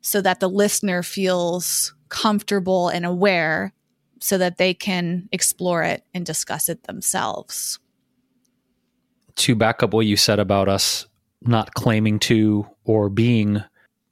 so 0.02 0.20
that 0.20 0.40
the 0.40 0.48
listener 0.48 1.02
feels 1.02 1.94
comfortable 2.08 2.88
and 2.88 3.06
aware 3.06 3.72
so 4.20 4.36
that 4.38 4.58
they 4.58 4.74
can 4.74 5.28
explore 5.32 5.82
it 5.82 6.04
and 6.12 6.26
discuss 6.26 6.68
it 6.68 6.84
themselves. 6.84 7.78
To 9.36 9.54
back 9.54 9.82
up 9.82 9.94
what 9.94 10.06
you 10.06 10.16
said 10.16 10.38
about 10.38 10.68
us 10.68 11.06
not 11.40 11.74
claiming 11.74 12.18
to 12.20 12.66
or 12.84 13.08
being 13.08 13.64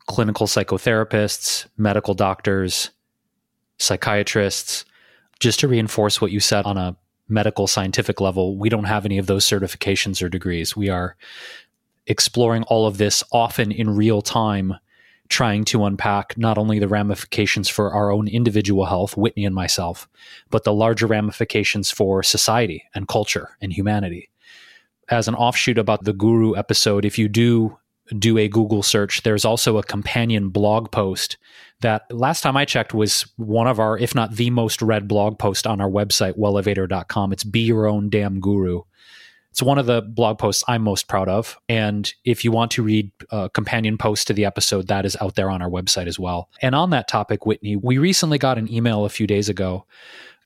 clinical 0.06 0.46
psychotherapists, 0.46 1.66
medical 1.76 2.14
doctors, 2.14 2.90
psychiatrists, 3.78 4.84
just 5.38 5.60
to 5.60 5.68
reinforce 5.68 6.20
what 6.20 6.32
you 6.32 6.40
said 6.40 6.64
on 6.64 6.76
a 6.76 6.96
medical 7.28 7.66
scientific 7.66 8.20
level, 8.20 8.56
we 8.56 8.68
don't 8.68 8.84
have 8.84 9.04
any 9.04 9.18
of 9.18 9.26
those 9.26 9.46
certifications 9.46 10.22
or 10.22 10.28
degrees. 10.28 10.76
We 10.76 10.88
are 10.88 11.16
exploring 12.06 12.64
all 12.64 12.86
of 12.86 12.98
this 12.98 13.22
often 13.32 13.70
in 13.70 13.94
real 13.94 14.22
time 14.22 14.74
trying 15.30 15.64
to 15.64 15.84
unpack 15.84 16.36
not 16.36 16.58
only 16.58 16.78
the 16.78 16.88
ramifications 16.88 17.68
for 17.68 17.92
our 17.94 18.10
own 18.10 18.28
individual 18.28 18.84
health, 18.84 19.16
Whitney 19.16 19.46
and 19.46 19.54
myself, 19.54 20.08
but 20.50 20.64
the 20.64 20.74
larger 20.74 21.06
ramifications 21.06 21.90
for 21.90 22.22
society 22.22 22.84
and 22.94 23.08
culture 23.08 23.56
and 23.62 23.72
humanity. 23.72 24.28
As 25.08 25.28
an 25.28 25.34
offshoot 25.34 25.78
about 25.78 26.04
the 26.04 26.12
Guru 26.12 26.56
episode, 26.56 27.04
if 27.04 27.16
you 27.16 27.28
do 27.28 27.78
do 28.18 28.38
a 28.38 28.48
Google 28.48 28.82
search, 28.82 29.22
there's 29.22 29.44
also 29.44 29.78
a 29.78 29.84
companion 29.84 30.48
blog 30.48 30.90
post 30.90 31.38
that 31.80 32.02
last 32.10 32.40
time 32.40 32.56
I 32.56 32.64
checked 32.64 32.92
was 32.92 33.22
one 33.36 33.68
of 33.68 33.78
our, 33.78 33.96
if 33.96 34.16
not 34.16 34.34
the 34.34 34.50
most 34.50 34.82
read 34.82 35.06
blog 35.06 35.38
post 35.38 35.64
on 35.64 35.80
our 35.80 35.88
website, 35.88 36.36
wellevatr.com. 36.36 37.32
It's 37.32 37.44
Be 37.44 37.60
Your 37.60 37.86
Own 37.86 38.10
Damn 38.10 38.40
Guru. 38.40 38.82
It's 39.50 39.62
one 39.62 39.78
of 39.78 39.86
the 39.86 40.00
blog 40.02 40.38
posts 40.38 40.62
I'm 40.68 40.82
most 40.82 41.08
proud 41.08 41.28
of. 41.28 41.58
And 41.68 42.12
if 42.24 42.44
you 42.44 42.52
want 42.52 42.70
to 42.72 42.82
read 42.82 43.10
a 43.30 43.50
companion 43.50 43.98
post 43.98 44.28
to 44.28 44.32
the 44.32 44.44
episode, 44.44 44.86
that 44.88 45.04
is 45.04 45.16
out 45.20 45.34
there 45.34 45.50
on 45.50 45.60
our 45.60 45.68
website 45.68 46.06
as 46.06 46.18
well. 46.18 46.48
And 46.62 46.74
on 46.74 46.90
that 46.90 47.08
topic, 47.08 47.46
Whitney, 47.46 47.76
we 47.76 47.98
recently 47.98 48.38
got 48.38 48.58
an 48.58 48.72
email 48.72 49.04
a 49.04 49.10
few 49.10 49.26
days 49.26 49.48
ago 49.48 49.86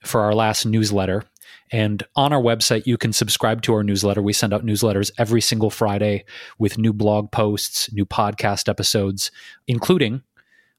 for 0.04 0.22
our 0.22 0.34
last 0.34 0.64
newsletter. 0.64 1.24
And 1.70 2.02
on 2.16 2.32
our 2.32 2.40
website, 2.40 2.86
you 2.86 2.96
can 2.96 3.12
subscribe 3.12 3.62
to 3.62 3.74
our 3.74 3.82
newsletter. 3.82 4.22
We 4.22 4.32
send 4.32 4.54
out 4.54 4.64
newsletters 4.64 5.10
every 5.18 5.40
single 5.40 5.70
Friday 5.70 6.24
with 6.58 6.78
new 6.78 6.92
blog 6.92 7.30
posts, 7.30 7.92
new 7.92 8.06
podcast 8.06 8.68
episodes, 8.68 9.30
including 9.66 10.22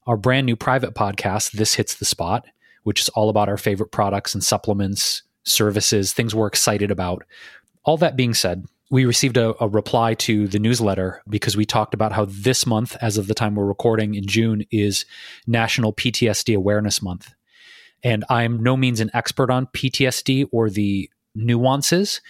our 0.07 0.17
brand 0.17 0.45
new 0.45 0.55
private 0.55 0.93
podcast, 0.93 1.51
This 1.51 1.75
Hits 1.75 1.95
the 1.95 2.05
Spot, 2.05 2.45
which 2.83 3.01
is 3.01 3.09
all 3.09 3.29
about 3.29 3.49
our 3.49 3.57
favorite 3.57 3.91
products 3.91 4.33
and 4.33 4.43
supplements, 4.43 5.23
services, 5.43 6.13
things 6.13 6.33
we're 6.33 6.47
excited 6.47 6.91
about. 6.91 7.23
All 7.85 7.97
that 7.97 8.17
being 8.17 8.33
said, 8.33 8.65
we 8.89 9.05
received 9.05 9.37
a, 9.37 9.55
a, 9.63 9.67
reply 9.67 10.13
to 10.15 10.47
the 10.47 10.59
newsletter 10.59 11.21
because 11.29 11.57
we 11.57 11.65
talked 11.65 11.93
about 11.93 12.11
how 12.11 12.25
this 12.25 12.65
month, 12.65 12.95
as 13.01 13.17
of 13.17 13.27
the 13.27 13.33
time 13.33 13.55
we're 13.55 13.65
recording 13.65 14.15
in 14.15 14.27
June, 14.27 14.63
is 14.71 15.05
National 15.47 15.93
PTSD 15.93 16.55
Awareness 16.55 17.01
Month. 17.01 17.33
And 18.03 18.23
I'm 18.29 18.61
no 18.61 18.77
means 18.77 18.99
an 18.99 19.09
expert 19.13 19.49
on 19.49 19.67
PTSD 19.67 20.47
or 20.51 20.69
the 20.69 21.09
nuances. 21.33 22.21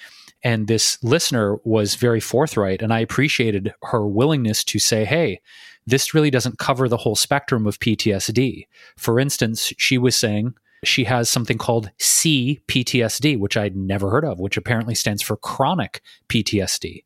And 0.44 0.68
this 0.68 0.98
listener 1.04 1.58
was 1.64 1.96
very 1.96 2.20
forthright, 2.20 2.82
and 2.82 2.94
I 2.94 3.00
appreciated 3.00 3.74
her 3.84 4.06
willingness 4.06 4.64
to 4.66 4.80
say, 4.80 5.04
hey, 5.04 5.42
this 5.88 6.14
really 6.14 6.30
doesn't 6.30 6.60
cover 6.60 6.88
the 6.88 6.98
whole 6.98 7.16
spectrum 7.16 7.66
of 7.66 7.80
PTSD. 7.80 8.68
For 8.96 9.20
instance, 9.20 9.74
she 9.78 9.98
was 9.98 10.16
saying, 10.16 10.54
she 10.88 11.06
has 11.06 11.30
something 11.30 11.58
called 11.58 11.92
CPTSD, 12.00 13.38
which 13.38 13.58
I'd 13.58 13.76
never 13.76 14.10
heard 14.10 14.26
of, 14.26 14.40
which 14.40 14.58
apparently 14.58 14.96
stands 14.96 15.22
for 15.22 15.38
chronic 15.38 16.02
PTSD, 16.30 17.04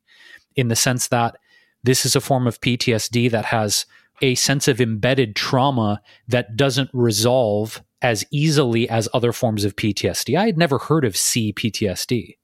in 0.56 0.68
the 0.68 0.76
sense 0.76 1.08
that 1.08 1.36
this 1.82 2.04
is 2.04 2.14
a 2.14 2.20
form 2.20 2.46
of 2.46 2.60
PTSD 2.60 3.30
that 3.30 3.46
has 3.46 3.86
a 4.22 4.34
sense 4.34 4.68
of 4.68 4.80
embedded 4.80 5.34
trauma 5.34 6.02
that 6.28 6.56
doesn't 6.56 6.90
resolve 6.92 7.82
as 8.02 8.24
easily 8.30 8.88
as 8.88 9.08
other 9.12 9.32
forms 9.32 9.64
of 9.64 9.76
PTSD. 9.76 10.38
I 10.38 10.46
had 10.46 10.58
never 10.58 10.78
heard 10.78 11.04
of 11.04 11.14
CPTSD. 11.14 12.36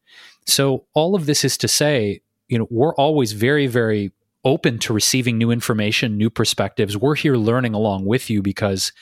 So, 0.47 0.87
all 0.95 1.14
of 1.14 1.26
this 1.26 1.45
is 1.45 1.59
to 1.59 1.69
say, 1.69 2.21
you 2.49 2.59
know, 2.59 2.69
we're 2.71 2.95
always 2.95 3.33
very, 3.33 3.66
very 3.66 4.12
open 4.45 4.78
to 4.78 4.93
receiving 4.93 5.37
new 5.37 5.50
information, 5.50 6.16
new 6.16 6.31
perspectives. 6.31 6.97
We're 6.97 7.16
here 7.16 7.37
learning 7.37 7.75
along 7.75 8.07
with 8.07 8.31
you 8.31 8.43
because 8.43 8.93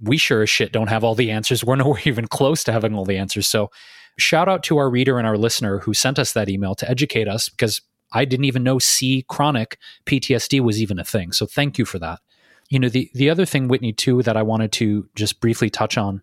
we 0.00 0.16
sure 0.16 0.42
as 0.42 0.50
shit 0.50 0.72
don't 0.72 0.88
have 0.88 1.04
all 1.04 1.14
the 1.14 1.30
answers. 1.30 1.64
We're 1.64 1.76
nowhere 1.76 2.00
even 2.04 2.26
close 2.26 2.64
to 2.64 2.72
having 2.72 2.94
all 2.94 3.04
the 3.04 3.18
answers. 3.18 3.46
So, 3.46 3.70
shout 4.18 4.48
out 4.48 4.62
to 4.64 4.78
our 4.78 4.90
reader 4.90 5.18
and 5.18 5.26
our 5.26 5.38
listener 5.38 5.78
who 5.78 5.94
sent 5.94 6.18
us 6.18 6.32
that 6.32 6.48
email 6.48 6.74
to 6.74 6.90
educate 6.90 7.28
us 7.28 7.48
because 7.48 7.80
I 8.12 8.24
didn't 8.24 8.46
even 8.46 8.62
know 8.62 8.78
C 8.78 9.24
chronic 9.28 9.78
PTSD 10.06 10.60
was 10.60 10.82
even 10.82 10.98
a 10.98 11.04
thing. 11.04 11.32
So, 11.32 11.46
thank 11.46 11.78
you 11.78 11.84
for 11.84 11.98
that. 11.98 12.20
You 12.68 12.78
know, 12.78 12.88
the, 12.88 13.10
the 13.14 13.30
other 13.30 13.44
thing, 13.44 13.68
Whitney, 13.68 13.92
too, 13.92 14.22
that 14.22 14.36
I 14.36 14.42
wanted 14.42 14.72
to 14.72 15.08
just 15.16 15.40
briefly 15.40 15.70
touch 15.70 15.98
on, 15.98 16.22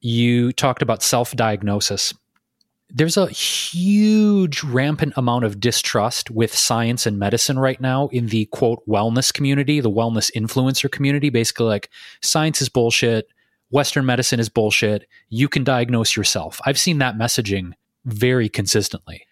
you 0.00 0.52
talked 0.52 0.82
about 0.82 1.02
self 1.02 1.32
diagnosis 1.32 2.12
there's 2.96 3.16
a 3.16 3.26
huge 3.26 4.62
rampant 4.62 5.12
amount 5.16 5.44
of 5.44 5.58
distrust 5.58 6.30
with 6.30 6.54
science 6.54 7.06
and 7.06 7.18
medicine 7.18 7.58
right 7.58 7.80
now 7.80 8.06
in 8.12 8.28
the 8.28 8.44
quote 8.46 8.86
wellness 8.86 9.34
community, 9.34 9.80
the 9.80 9.90
wellness 9.90 10.30
influencer 10.32 10.90
community. 10.90 11.28
Basically, 11.28 11.66
like 11.66 11.90
science 12.22 12.62
is 12.62 12.68
bullshit, 12.68 13.28
Western 13.70 14.06
medicine 14.06 14.38
is 14.38 14.48
bullshit, 14.48 15.08
you 15.28 15.48
can 15.48 15.64
diagnose 15.64 16.16
yourself. 16.16 16.60
I've 16.64 16.78
seen 16.78 16.98
that 16.98 17.16
messaging 17.16 17.72
very 18.04 18.48
consistently. 18.48 19.26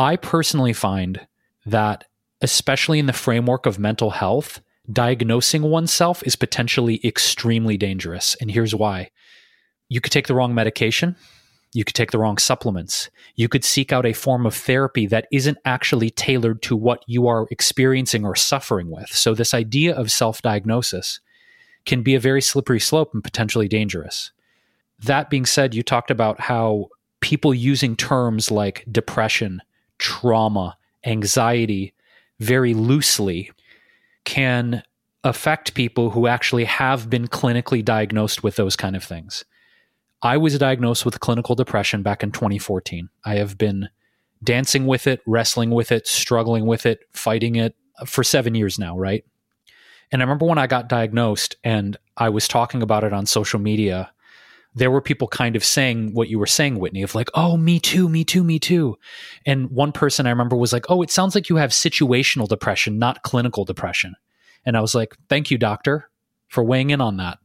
I 0.00 0.16
personally 0.16 0.72
find 0.72 1.24
that, 1.66 2.04
especially 2.40 2.98
in 2.98 3.06
the 3.06 3.12
framework 3.12 3.64
of 3.64 3.78
mental 3.78 4.10
health, 4.10 4.60
diagnosing 4.92 5.62
oneself 5.62 6.24
is 6.26 6.34
potentially 6.34 7.00
extremely 7.04 7.76
dangerous. 7.76 8.36
And 8.40 8.50
here's 8.50 8.74
why 8.74 9.10
you 9.88 10.00
could 10.00 10.12
take 10.12 10.26
the 10.26 10.34
wrong 10.34 10.52
medication 10.52 11.14
you 11.72 11.84
could 11.84 11.94
take 11.94 12.10
the 12.10 12.18
wrong 12.18 12.38
supplements. 12.38 13.10
You 13.34 13.48
could 13.48 13.64
seek 13.64 13.92
out 13.92 14.06
a 14.06 14.12
form 14.12 14.46
of 14.46 14.54
therapy 14.54 15.06
that 15.06 15.26
isn't 15.30 15.58
actually 15.64 16.10
tailored 16.10 16.62
to 16.62 16.76
what 16.76 17.02
you 17.06 17.26
are 17.26 17.46
experiencing 17.50 18.24
or 18.24 18.34
suffering 18.34 18.90
with. 18.90 19.08
So, 19.08 19.34
this 19.34 19.54
idea 19.54 19.94
of 19.94 20.10
self 20.10 20.42
diagnosis 20.42 21.20
can 21.84 22.02
be 22.02 22.14
a 22.14 22.20
very 22.20 22.42
slippery 22.42 22.80
slope 22.80 23.12
and 23.14 23.22
potentially 23.22 23.68
dangerous. 23.68 24.32
That 25.00 25.30
being 25.30 25.46
said, 25.46 25.74
you 25.74 25.82
talked 25.82 26.10
about 26.10 26.40
how 26.40 26.88
people 27.20 27.54
using 27.54 27.96
terms 27.96 28.50
like 28.50 28.84
depression, 28.90 29.62
trauma, 29.98 30.76
anxiety 31.04 31.94
very 32.40 32.74
loosely 32.74 33.50
can 34.24 34.82
affect 35.24 35.74
people 35.74 36.10
who 36.10 36.26
actually 36.26 36.64
have 36.64 37.10
been 37.10 37.26
clinically 37.26 37.84
diagnosed 37.84 38.42
with 38.42 38.56
those 38.56 38.76
kind 38.76 38.96
of 38.96 39.04
things. 39.04 39.44
I 40.22 40.36
was 40.36 40.58
diagnosed 40.58 41.04
with 41.04 41.20
clinical 41.20 41.54
depression 41.54 42.02
back 42.02 42.22
in 42.22 42.32
2014. 42.32 43.08
I 43.24 43.36
have 43.36 43.56
been 43.56 43.88
dancing 44.42 44.86
with 44.86 45.06
it, 45.06 45.20
wrestling 45.26 45.70
with 45.70 45.92
it, 45.92 46.06
struggling 46.06 46.66
with 46.66 46.86
it, 46.86 47.00
fighting 47.12 47.56
it 47.56 47.74
for 48.06 48.24
seven 48.24 48.54
years 48.54 48.78
now, 48.78 48.98
right? 48.98 49.24
And 50.10 50.22
I 50.22 50.24
remember 50.24 50.46
when 50.46 50.58
I 50.58 50.66
got 50.66 50.88
diagnosed 50.88 51.56
and 51.62 51.96
I 52.16 52.30
was 52.30 52.48
talking 52.48 52.82
about 52.82 53.04
it 53.04 53.12
on 53.12 53.26
social 53.26 53.60
media, 53.60 54.10
there 54.74 54.90
were 54.90 55.00
people 55.00 55.28
kind 55.28 55.56
of 55.56 55.64
saying 55.64 56.14
what 56.14 56.28
you 56.28 56.38
were 56.38 56.46
saying, 56.46 56.78
Whitney, 56.78 57.02
of 57.02 57.14
like, 57.14 57.28
oh, 57.34 57.56
me 57.56 57.78
too, 57.80 58.08
me 58.08 58.24
too, 58.24 58.44
me 58.44 58.58
too. 58.58 58.96
And 59.44 59.70
one 59.70 59.92
person 59.92 60.26
I 60.26 60.30
remember 60.30 60.56
was 60.56 60.72
like, 60.72 60.86
oh, 60.88 61.02
it 61.02 61.10
sounds 61.10 61.34
like 61.34 61.48
you 61.48 61.56
have 61.56 61.70
situational 61.70 62.48
depression, 62.48 62.98
not 62.98 63.22
clinical 63.22 63.64
depression. 63.64 64.14
And 64.64 64.76
I 64.76 64.80
was 64.80 64.94
like, 64.94 65.16
thank 65.28 65.50
you, 65.50 65.58
doctor, 65.58 66.10
for 66.48 66.62
weighing 66.62 66.90
in 66.90 67.00
on 67.00 67.16
that. 67.18 67.38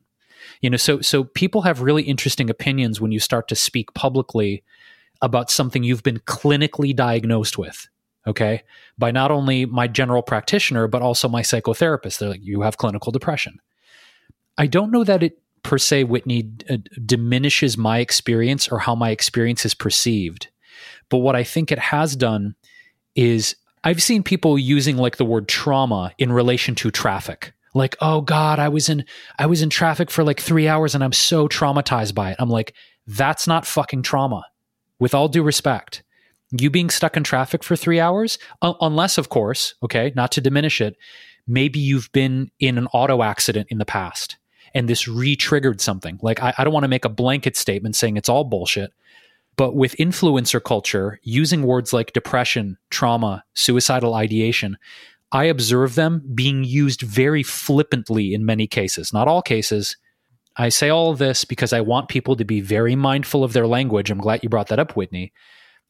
You 0.64 0.72
know, 0.72 0.78
so 0.78 1.02
so 1.02 1.26
people 1.26 1.62
have 1.62 1.82
really 1.82 2.04
interesting 2.04 2.50
opinions 2.50 3.00
when 3.00 3.12
you 3.12 3.20
start 3.20 3.48
to 3.50 3.56
speak 3.56 3.94
publicly 3.94 4.64
about 5.22 5.52
something 5.52 5.84
you've 5.84 6.04
been 6.04 6.20
clinically 6.20 6.96
diagnosed 6.96 7.58
with 7.58 7.88
okay? 8.26 8.64
By 8.98 9.12
not 9.12 9.32
only 9.32 9.66
my 9.66 9.88
general 9.88 10.22
practitioner 10.22 10.88
but 10.88 11.02
also 11.02 11.28
my 11.28 11.42
psychotherapist. 11.42 12.18
They're 12.18 12.30
like 12.30 12.44
you 12.44 12.62
have 12.62 12.78
clinical 12.78 13.12
depression. 13.12 13.60
I 14.58 14.68
don't 14.68 14.92
know 14.92 15.04
that 15.04 15.22
it 15.22 15.40
per 15.64 15.78
se 15.78 16.06
whitney 16.06 16.50
uh, 16.70 16.78
diminishes 17.06 17.78
my 17.78 18.00
experience 18.00 18.68
or 18.68 18.80
how 18.80 18.96
my 18.96 19.10
experience 19.10 19.66
is 19.66 19.74
perceived. 19.74 20.48
But 21.10 21.20
what 21.20 21.36
i 21.36 21.44
think 21.44 21.72
it 21.72 21.80
has 21.80 22.16
done 22.16 22.56
is 23.14 23.56
i've 23.84 24.02
seen 24.02 24.24
people 24.24 24.58
using 24.58 24.98
like 24.98 25.18
the 25.18 25.26
word 25.26 25.48
trauma 25.48 26.12
in 26.18 26.32
relation 26.32 26.74
to 26.76 26.90
traffic 26.90 27.54
like 27.74 27.96
oh 28.02 28.22
god 28.22 28.60
i 28.60 28.70
was 28.70 28.90
in 28.90 29.06
i 29.40 29.46
was 29.46 29.62
in 29.62 29.70
traffic 29.70 30.12
for 30.12 30.24
like 30.24 30.40
3 30.40 30.68
hours 30.68 30.96
and 30.96 31.04
i'm 31.04 31.14
so 31.14 31.48
traumatized 31.48 32.16
by 32.16 32.32
it 32.32 32.38
i'm 32.40 32.50
like 32.50 32.74
that's 33.08 33.48
not 33.48 33.66
fucking 33.66 34.02
trauma 34.02 34.46
with 35.00 35.14
all 35.14 35.28
due 35.28 35.44
respect 35.44 36.04
you 36.62 36.70
being 36.70 36.90
stuck 36.90 37.18
in 37.18 37.24
traffic 37.24 37.64
for 37.64 37.76
three 37.76 38.00
hours, 38.00 38.38
unless, 38.62 39.18
of 39.18 39.30
course, 39.30 39.76
okay, 39.82 40.14
not 40.16 40.32
to 40.34 40.42
diminish 40.42 40.82
it, 40.82 40.96
maybe 41.48 41.80
you've 41.80 42.12
been 42.12 42.52
in 42.60 42.78
an 42.78 42.88
auto 42.88 43.24
accident 43.24 43.68
in 43.70 43.80
the 43.80 43.86
past 43.86 44.38
and 44.74 44.88
this 44.88 45.08
re 45.08 45.36
triggered 45.36 45.82
something. 45.82 46.20
Like, 46.22 46.42
I, 46.42 46.54
I 46.58 46.64
don't 46.64 46.74
want 46.74 46.84
to 46.84 46.90
make 46.90 47.06
a 47.06 47.10
blanket 47.10 47.58
statement 47.58 47.96
saying 47.96 48.18
it's 48.18 48.30
all 48.30 48.44
bullshit, 48.44 48.92
but 49.56 49.76
with 49.76 49.96
influencer 49.98 50.64
culture, 50.64 51.20
using 51.24 51.64
words 51.64 51.92
like 51.92 52.14
depression, 52.14 52.78
trauma, 52.90 53.44
suicidal 53.56 54.14
ideation, 54.14 54.78
I 55.34 55.46
observe 55.46 55.96
them 55.96 56.22
being 56.34 56.64
used 56.64 57.02
very 57.02 57.44
flippantly 57.44 58.34
in 58.34 58.46
many 58.46 58.68
cases, 58.68 59.12
not 59.12 59.28
all 59.28 59.42
cases. 59.42 59.98
I 60.56 60.70
say 60.70 60.90
all 60.90 61.14
this 61.14 61.44
because 61.44 61.74
I 61.74 61.82
want 61.82 62.08
people 62.08 62.36
to 62.36 62.46
be 62.46 62.62
very 62.62 62.96
mindful 62.96 63.44
of 63.44 63.54
their 63.54 63.68
language. 63.68 64.10
I'm 64.12 64.20
glad 64.20 64.44
you 64.44 64.50
brought 64.50 64.68
that 64.68 64.80
up, 64.80 64.96
Whitney 64.96 65.34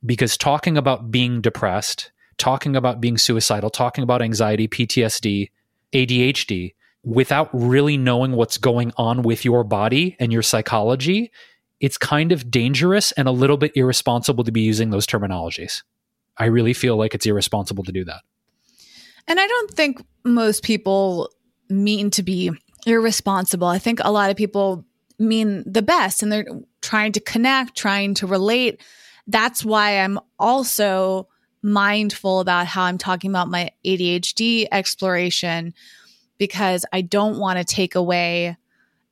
because 0.05 0.37
talking 0.37 0.77
about 0.77 1.11
being 1.11 1.41
depressed, 1.41 2.11
talking 2.37 2.75
about 2.75 3.01
being 3.01 3.17
suicidal, 3.17 3.69
talking 3.69 4.03
about 4.03 4.21
anxiety, 4.21 4.67
PTSD, 4.67 5.49
ADHD, 5.93 6.73
without 7.03 7.49
really 7.53 7.97
knowing 7.97 8.33
what's 8.33 8.57
going 8.57 8.91
on 8.97 9.21
with 9.21 9.45
your 9.45 9.63
body 9.63 10.15
and 10.19 10.31
your 10.31 10.41
psychology, 10.41 11.31
it's 11.79 11.97
kind 11.97 12.31
of 12.31 12.49
dangerous 12.49 13.11
and 13.13 13.27
a 13.27 13.31
little 13.31 13.57
bit 13.57 13.71
irresponsible 13.75 14.43
to 14.43 14.51
be 14.51 14.61
using 14.61 14.89
those 14.89 15.05
terminologies. 15.05 15.83
I 16.37 16.45
really 16.45 16.73
feel 16.73 16.95
like 16.95 17.13
it's 17.13 17.25
irresponsible 17.25 17.83
to 17.83 17.91
do 17.91 18.05
that. 18.05 18.21
And 19.27 19.39
I 19.39 19.47
don't 19.47 19.71
think 19.71 20.03
most 20.23 20.63
people 20.63 21.29
mean 21.69 22.09
to 22.11 22.23
be 22.23 22.51
irresponsible. 22.85 23.67
I 23.67 23.79
think 23.79 23.99
a 24.03 24.11
lot 24.11 24.29
of 24.29 24.37
people 24.37 24.85
mean 25.19 25.63
the 25.65 25.81
best 25.81 26.21
and 26.21 26.31
they're 26.31 26.45
trying 26.81 27.13
to 27.13 27.19
connect, 27.19 27.77
trying 27.77 28.13
to 28.15 28.27
relate 28.27 28.81
that's 29.27 29.63
why 29.63 29.99
I'm 29.99 30.19
also 30.37 31.27
mindful 31.61 32.39
about 32.39 32.67
how 32.67 32.83
I'm 32.83 32.97
talking 32.97 33.31
about 33.31 33.49
my 33.49 33.71
ADHD 33.85 34.67
exploration 34.71 35.73
because 36.37 36.85
I 36.91 37.01
don't 37.01 37.39
want 37.39 37.57
to 37.57 37.63
take 37.63 37.95
away 37.95 38.57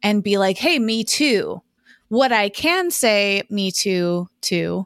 and 0.04 0.24
be 0.24 0.38
like, 0.38 0.58
hey, 0.58 0.80
me 0.80 1.04
too. 1.04 1.62
What 2.10 2.34
I 2.34 2.50
can 2.50 2.92
say, 2.92 3.44
me 3.50 3.72
too, 3.72 4.28
too, 4.42 4.86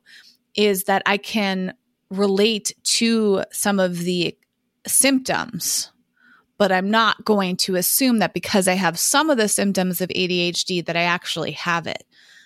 is 0.54 0.84
that 0.84 1.02
I 1.06 1.18
can 1.18 1.74
relate 2.12 2.74
to 2.84 3.44
some 3.52 3.80
of 3.80 3.98
the 4.00 4.38
symptoms, 4.88 5.92
but 6.58 6.72
I'm 6.72 6.90
not 6.90 7.26
going 7.26 7.58
to 7.58 7.76
assume 7.76 8.20
that 8.20 8.34
because 8.34 8.68
I 8.68 8.74
have 8.74 8.98
some 8.98 9.30
of 9.30 9.38
the 9.38 9.48
symptoms 9.48 10.02
of 10.02 10.10
ADHD 10.10 10.86
that 10.86 10.96
I 10.96 11.04
actually 11.04 11.52
have 11.52 11.88
it. 11.88 12.06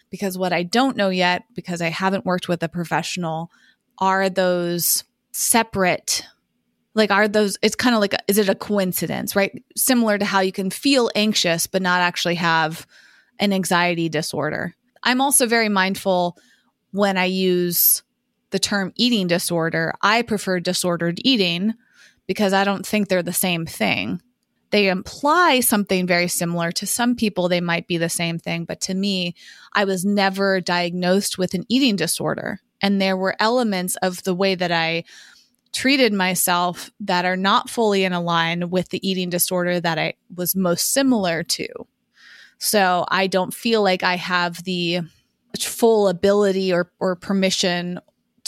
Because 0.10 0.38
what 0.38 0.54
I 0.54 0.64
don't 0.64 0.98
know 0.98 1.10
yet, 1.10 1.44
because 1.54 1.82
I 1.82 1.90
haven't 1.90 2.26
worked 2.26 2.48
with 2.48 2.64
a 2.64 2.70
professional, 2.70 3.52
are 4.00 4.30
those 4.30 5.04
separate 5.32 6.26
like 6.96 7.12
are 7.12 7.28
those 7.28 7.58
it's 7.62 7.76
kind 7.76 7.94
of 7.94 8.02
like 8.02 8.16
is 8.28 8.40
it 8.40 8.50
a 8.50 8.56
coincidence 8.56 9.36
right? 9.36 9.64
Similar 9.78 10.18
to 10.18 10.26
how 10.26 10.40
you 10.40 10.52
can 10.52 10.72
feel 10.72 11.12
anxious 11.16 11.68
but 11.68 11.84
not 11.84 12.02
actually 12.02 12.36
have 12.36 12.88
an 13.38 13.54
anxiety 13.54 14.10
disorder. 14.10 14.76
I'm 15.04 15.22
also 15.22 15.46
very 15.46 15.70
mindful 15.70 16.36
when 16.92 17.18
i 17.18 17.26
use 17.26 18.04
the 18.52 18.60
term 18.60 18.92
eating 18.96 19.28
disorder 19.28 19.94
i 20.02 20.22
prefer 20.22 20.60
disordered 20.60 21.20
eating 21.24 21.74
because 22.30 22.54
i 22.54 22.64
don't 22.64 22.86
think 22.86 23.10
they're 23.10 23.22
the 23.22 23.34
same 23.34 23.66
thing 23.66 24.22
they 24.72 24.88
imply 24.88 25.62
something 25.62 26.06
very 26.06 26.28
similar. 26.28 26.72
To 26.74 26.86
some 26.86 27.16
people, 27.16 27.50
they 27.50 27.62
might 27.62 27.88
be 27.88 27.98
the 27.98 28.10
same 28.10 28.38
thing. 28.38 28.66
But 28.66 28.82
to 28.82 28.94
me, 28.94 29.36
I 29.74 29.86
was 29.86 30.06
never 30.06 30.62
diagnosed 30.62 31.38
with 31.38 31.54
an 31.54 31.66
eating 31.70 31.96
disorder. 31.96 32.62
And 32.82 33.02
there 33.02 33.18
were 33.18 33.36
elements 33.40 33.96
of 33.98 34.24
the 34.24 34.36
way 34.36 34.56
that 34.56 34.72
I 34.72 35.04
treated 35.72 36.14
myself 36.14 36.92
that 37.02 37.26
are 37.26 37.38
not 37.38 37.70
fully 37.70 38.04
in 38.04 38.14
line 38.14 38.70
with 38.70 38.90
the 38.90 39.08
eating 39.08 39.30
disorder 39.30 39.80
that 39.80 39.98
I 40.00 40.14
was 40.36 40.56
most 40.56 40.94
similar 40.94 41.44
to. 41.44 41.68
So 42.58 43.06
I 43.10 43.28
don't 43.28 43.54
feel 43.54 43.82
like 43.82 44.04
I 44.04 44.16
have 44.16 44.64
the 44.64 45.02
full 45.60 46.08
ability 46.08 46.74
or, 46.74 46.92
or 47.00 47.16
permission 47.16 48.00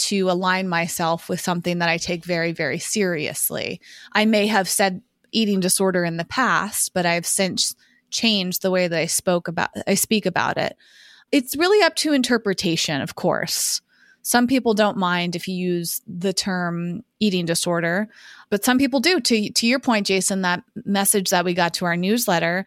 to 0.02 0.30
align 0.30 0.68
myself 0.68 1.28
with 1.28 1.40
something 1.40 1.78
that 1.78 1.88
I 1.88 1.96
take 1.96 2.24
very, 2.24 2.52
very 2.52 2.78
seriously. 2.78 3.80
I 4.12 4.24
may 4.24 4.46
have 4.46 4.68
said 4.68 5.02
eating 5.32 5.60
disorder 5.60 6.04
in 6.04 6.16
the 6.16 6.24
past, 6.24 6.92
but 6.94 7.06
I've 7.06 7.26
since 7.26 7.74
changed 8.10 8.62
the 8.62 8.70
way 8.70 8.88
that 8.88 8.98
I 8.98 9.06
spoke 9.06 9.48
about 9.48 9.70
I 9.86 9.94
speak 9.94 10.26
about 10.26 10.58
it. 10.58 10.76
It's 11.30 11.56
really 11.56 11.82
up 11.84 11.96
to 11.96 12.12
interpretation, 12.12 13.00
of 13.00 13.14
course. 13.14 13.80
Some 14.22 14.46
people 14.46 14.74
don't 14.74 14.96
mind 14.96 15.34
if 15.34 15.48
you 15.48 15.56
use 15.56 16.00
the 16.06 16.32
term 16.32 17.02
eating 17.18 17.46
disorder, 17.46 18.08
but 18.50 18.64
some 18.64 18.78
people 18.78 19.00
do. 19.00 19.20
To 19.20 19.50
to 19.50 19.66
your 19.66 19.80
point, 19.80 20.06
Jason, 20.06 20.42
that 20.42 20.62
message 20.84 21.30
that 21.30 21.44
we 21.44 21.54
got 21.54 21.74
to 21.74 21.86
our 21.86 21.96
newsletter, 21.96 22.66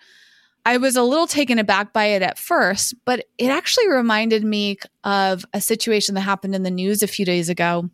I 0.65 0.77
was 0.77 0.95
a 0.95 1.03
little 1.03 1.27
taken 1.27 1.59
aback 1.59 1.93
by 1.93 2.05
it 2.05 2.23
at 2.23 2.39
first, 2.39 2.95
but 3.05 3.25
it 3.37 3.49
actually 3.49 3.87
reminded 3.87 4.43
me 4.43 4.77
of 5.03 5.45
a 5.53 5.61
situation 5.61 6.15
that 6.15 6.21
happened 6.21 6.55
in 6.55 6.63
the 6.63 6.71
news 6.71 7.03
a 7.03 7.07
few 7.07 7.23
days 7.23 7.49
ago. 7.49 7.89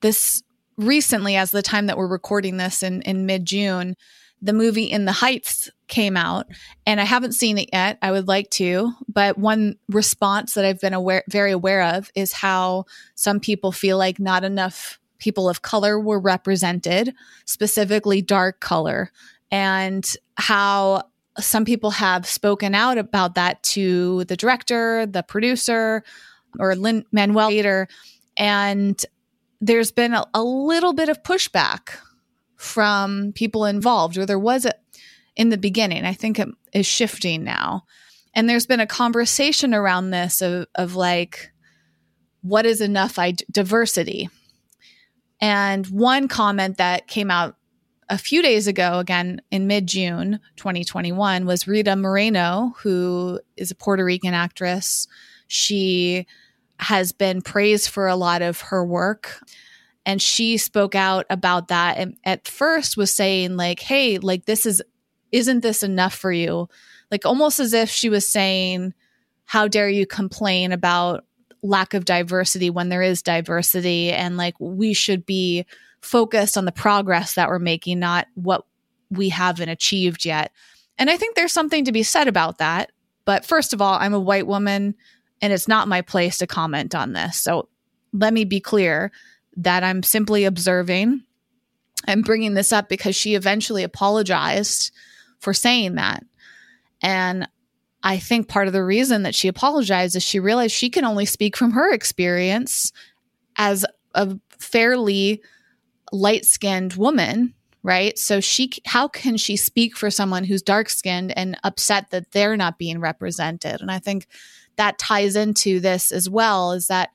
This 0.00 0.42
recently, 0.76 1.36
as 1.36 1.52
the 1.52 1.62
time 1.62 1.86
that 1.86 1.96
we're 1.96 2.08
recording 2.08 2.56
this 2.56 2.82
in, 2.82 3.02
in 3.02 3.26
mid 3.26 3.44
June, 3.44 3.94
the 4.42 4.52
movie 4.52 4.84
In 4.84 5.04
the 5.04 5.12
Heights 5.12 5.70
came 5.86 6.16
out, 6.16 6.46
and 6.84 7.00
I 7.00 7.04
haven't 7.04 7.32
seen 7.32 7.58
it 7.58 7.70
yet. 7.72 7.98
I 8.02 8.10
would 8.10 8.26
like 8.26 8.50
to, 8.50 8.92
but 9.08 9.38
one 9.38 9.76
response 9.88 10.54
that 10.54 10.64
I've 10.64 10.80
been 10.80 10.92
aware, 10.92 11.22
very 11.30 11.52
aware 11.52 11.82
of, 11.82 12.10
is 12.14 12.32
how 12.32 12.84
some 13.14 13.38
people 13.40 13.72
feel 13.72 13.96
like 13.96 14.18
not 14.18 14.44
enough 14.44 14.98
people 15.18 15.48
of 15.48 15.62
color 15.62 15.98
were 15.98 16.18
represented, 16.18 17.14
specifically 17.46 18.20
dark 18.20 18.60
color, 18.60 19.12
and 19.50 20.04
how 20.36 21.04
some 21.38 21.64
people 21.64 21.90
have 21.90 22.26
spoken 22.26 22.74
out 22.74 22.98
about 22.98 23.34
that 23.34 23.62
to 23.62 24.24
the 24.24 24.36
director, 24.36 25.06
the 25.06 25.22
producer, 25.22 26.04
or 26.58 26.76
Lin 26.76 27.04
Manuel 27.12 27.48
theater. 27.48 27.88
and 28.36 29.04
there's 29.60 29.92
been 29.92 30.12
a, 30.12 30.24
a 30.34 30.42
little 30.42 30.92
bit 30.92 31.08
of 31.08 31.22
pushback 31.22 31.96
from 32.56 33.32
people 33.32 33.64
involved, 33.64 34.18
or 34.18 34.26
there 34.26 34.38
was 34.38 34.66
it 34.66 34.74
in 35.36 35.48
the 35.48 35.56
beginning. 35.56 36.04
I 36.04 36.12
think 36.12 36.38
it 36.38 36.48
is 36.72 36.86
shifting 36.86 37.44
now. 37.44 37.84
And 38.34 38.48
there's 38.48 38.66
been 38.66 38.80
a 38.80 38.86
conversation 38.86 39.74
around 39.74 40.10
this 40.10 40.42
of, 40.42 40.66
of 40.74 40.96
like, 40.96 41.52
what 42.42 42.66
is 42.66 42.80
enough 42.80 43.18
I- 43.18 43.34
diversity? 43.50 44.28
And 45.40 45.86
one 45.86 46.28
comment 46.28 46.76
that 46.78 47.06
came 47.06 47.30
out 47.30 47.56
a 48.08 48.18
few 48.18 48.42
days 48.42 48.66
ago, 48.66 48.98
again 48.98 49.40
in 49.50 49.66
mid 49.66 49.86
June 49.86 50.40
2021, 50.56 51.46
was 51.46 51.66
Rita 51.66 51.96
Moreno, 51.96 52.74
who 52.78 53.40
is 53.56 53.70
a 53.70 53.74
Puerto 53.74 54.04
Rican 54.04 54.34
actress. 54.34 55.06
She 55.46 56.26
has 56.78 57.12
been 57.12 57.40
praised 57.42 57.88
for 57.88 58.08
a 58.08 58.16
lot 58.16 58.42
of 58.42 58.60
her 58.60 58.84
work 58.84 59.40
and 60.04 60.20
she 60.20 60.58
spoke 60.58 60.94
out 60.94 61.24
about 61.30 61.68
that 61.68 61.96
and 61.98 62.16
at 62.24 62.48
first 62.48 62.96
was 62.96 63.12
saying 63.12 63.56
like 63.56 63.78
hey 63.78 64.18
like 64.18 64.44
this 64.44 64.66
is 64.66 64.82
isn't 65.34 65.60
this 65.60 65.82
enough 65.82 66.14
for 66.14 66.30
you? 66.30 66.68
Like 67.10 67.26
almost 67.26 67.58
as 67.58 67.74
if 67.74 67.90
she 67.90 68.08
was 68.08 68.26
saying, 68.26 68.94
How 69.44 69.66
dare 69.66 69.88
you 69.88 70.06
complain 70.06 70.70
about 70.70 71.24
lack 71.60 71.92
of 71.92 72.04
diversity 72.04 72.70
when 72.70 72.88
there 72.88 73.02
is 73.02 73.20
diversity? 73.20 74.12
And 74.12 74.36
like 74.36 74.54
we 74.60 74.94
should 74.94 75.26
be 75.26 75.66
focused 76.04 76.58
on 76.58 76.66
the 76.66 76.72
progress 76.72 77.34
that 77.34 77.48
we're 77.48 77.58
making, 77.58 77.98
not 77.98 78.26
what 78.34 78.66
we 79.10 79.30
haven't 79.30 79.70
achieved 79.70 80.24
yet. 80.24 80.52
And 80.98 81.08
I 81.08 81.16
think 81.16 81.34
there's 81.34 81.52
something 81.52 81.86
to 81.86 81.92
be 81.92 82.02
said 82.02 82.28
about 82.28 82.58
that. 82.58 82.92
But 83.24 83.44
first 83.44 83.72
of 83.72 83.80
all, 83.80 83.94
I'm 83.94 84.14
a 84.14 84.20
white 84.20 84.46
woman 84.46 84.94
and 85.40 85.52
it's 85.52 85.66
not 85.66 85.88
my 85.88 86.02
place 86.02 86.38
to 86.38 86.46
comment 86.46 86.94
on 86.94 87.14
this. 87.14 87.40
So 87.40 87.68
let 88.12 88.34
me 88.34 88.44
be 88.44 88.60
clear 88.60 89.10
that 89.56 89.82
I'm 89.82 90.02
simply 90.02 90.44
observing. 90.44 91.22
I'm 92.06 92.20
bringing 92.20 92.54
this 92.54 92.70
up 92.70 92.88
because 92.88 93.16
she 93.16 93.34
eventually 93.34 93.82
apologized 93.82 94.92
for 95.38 95.54
saying 95.54 95.94
that. 95.94 96.22
And 97.00 97.48
I 98.02 98.18
think 98.18 98.48
part 98.48 98.66
of 98.66 98.74
the 98.74 98.84
reason 98.84 99.22
that 99.22 99.34
she 99.34 99.48
apologized 99.48 100.16
is 100.16 100.22
she 100.22 100.38
realized 100.38 100.74
she 100.74 100.90
can 100.90 101.06
only 101.06 101.24
speak 101.24 101.56
from 101.56 101.70
her 101.70 101.92
experience 101.92 102.92
as 103.56 103.86
a 104.14 104.38
fairly 104.58 105.42
light 106.14 106.44
skinned 106.44 106.94
woman 106.94 107.54
right? 107.84 108.18
So 108.18 108.40
she 108.40 108.72
how 108.86 109.06
can 109.06 109.36
she 109.36 109.56
speak 109.56 109.96
for 109.96 110.10
someone 110.10 110.42
who's 110.42 110.62
dark 110.62 110.88
skinned 110.88 111.36
and 111.36 111.56
upset 111.62 112.10
that 112.10 112.32
they're 112.32 112.56
not 112.56 112.78
being 112.78 112.98
represented? 112.98 113.80
And 113.80 113.90
I 113.90 114.00
think 114.00 114.26
that 114.76 114.98
ties 114.98 115.36
into 115.36 115.78
this 115.78 116.10
as 116.10 116.28
well 116.28 116.72
is 116.72 116.88
that 116.88 117.10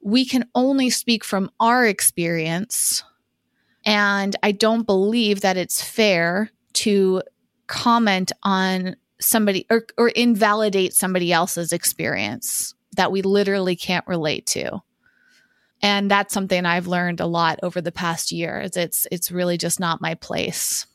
we 0.00 0.24
can 0.24 0.48
only 0.54 0.90
speak 0.90 1.22
from 1.22 1.50
our 1.60 1.84
experience 1.86 3.04
and 3.84 4.34
I 4.42 4.52
don't 4.52 4.86
believe 4.86 5.42
that 5.42 5.56
it's 5.56 5.82
fair 5.82 6.50
to 6.74 7.22
comment 7.66 8.32
on 8.42 8.96
somebody 9.20 9.66
or, 9.70 9.86
or 9.98 10.08
invalidate 10.08 10.94
somebody 10.94 11.32
else's 11.32 11.72
experience 11.72 12.74
that 12.96 13.12
we 13.12 13.22
literally 13.22 13.76
can't 13.76 14.06
relate 14.06 14.46
to 14.46 14.80
and 15.82 16.10
that's 16.10 16.34
something 16.34 16.66
I've 16.66 16.86
learned 16.86 17.20
a 17.20 17.26
lot 17.26 17.60
over 17.62 17.80
the 17.80 17.92
past 17.92 18.32
year. 18.32 18.68
It's 18.74 19.06
it's 19.10 19.30
really 19.30 19.58
just 19.58 19.78
not 19.78 20.00
my 20.00 20.14
place. 20.14 20.86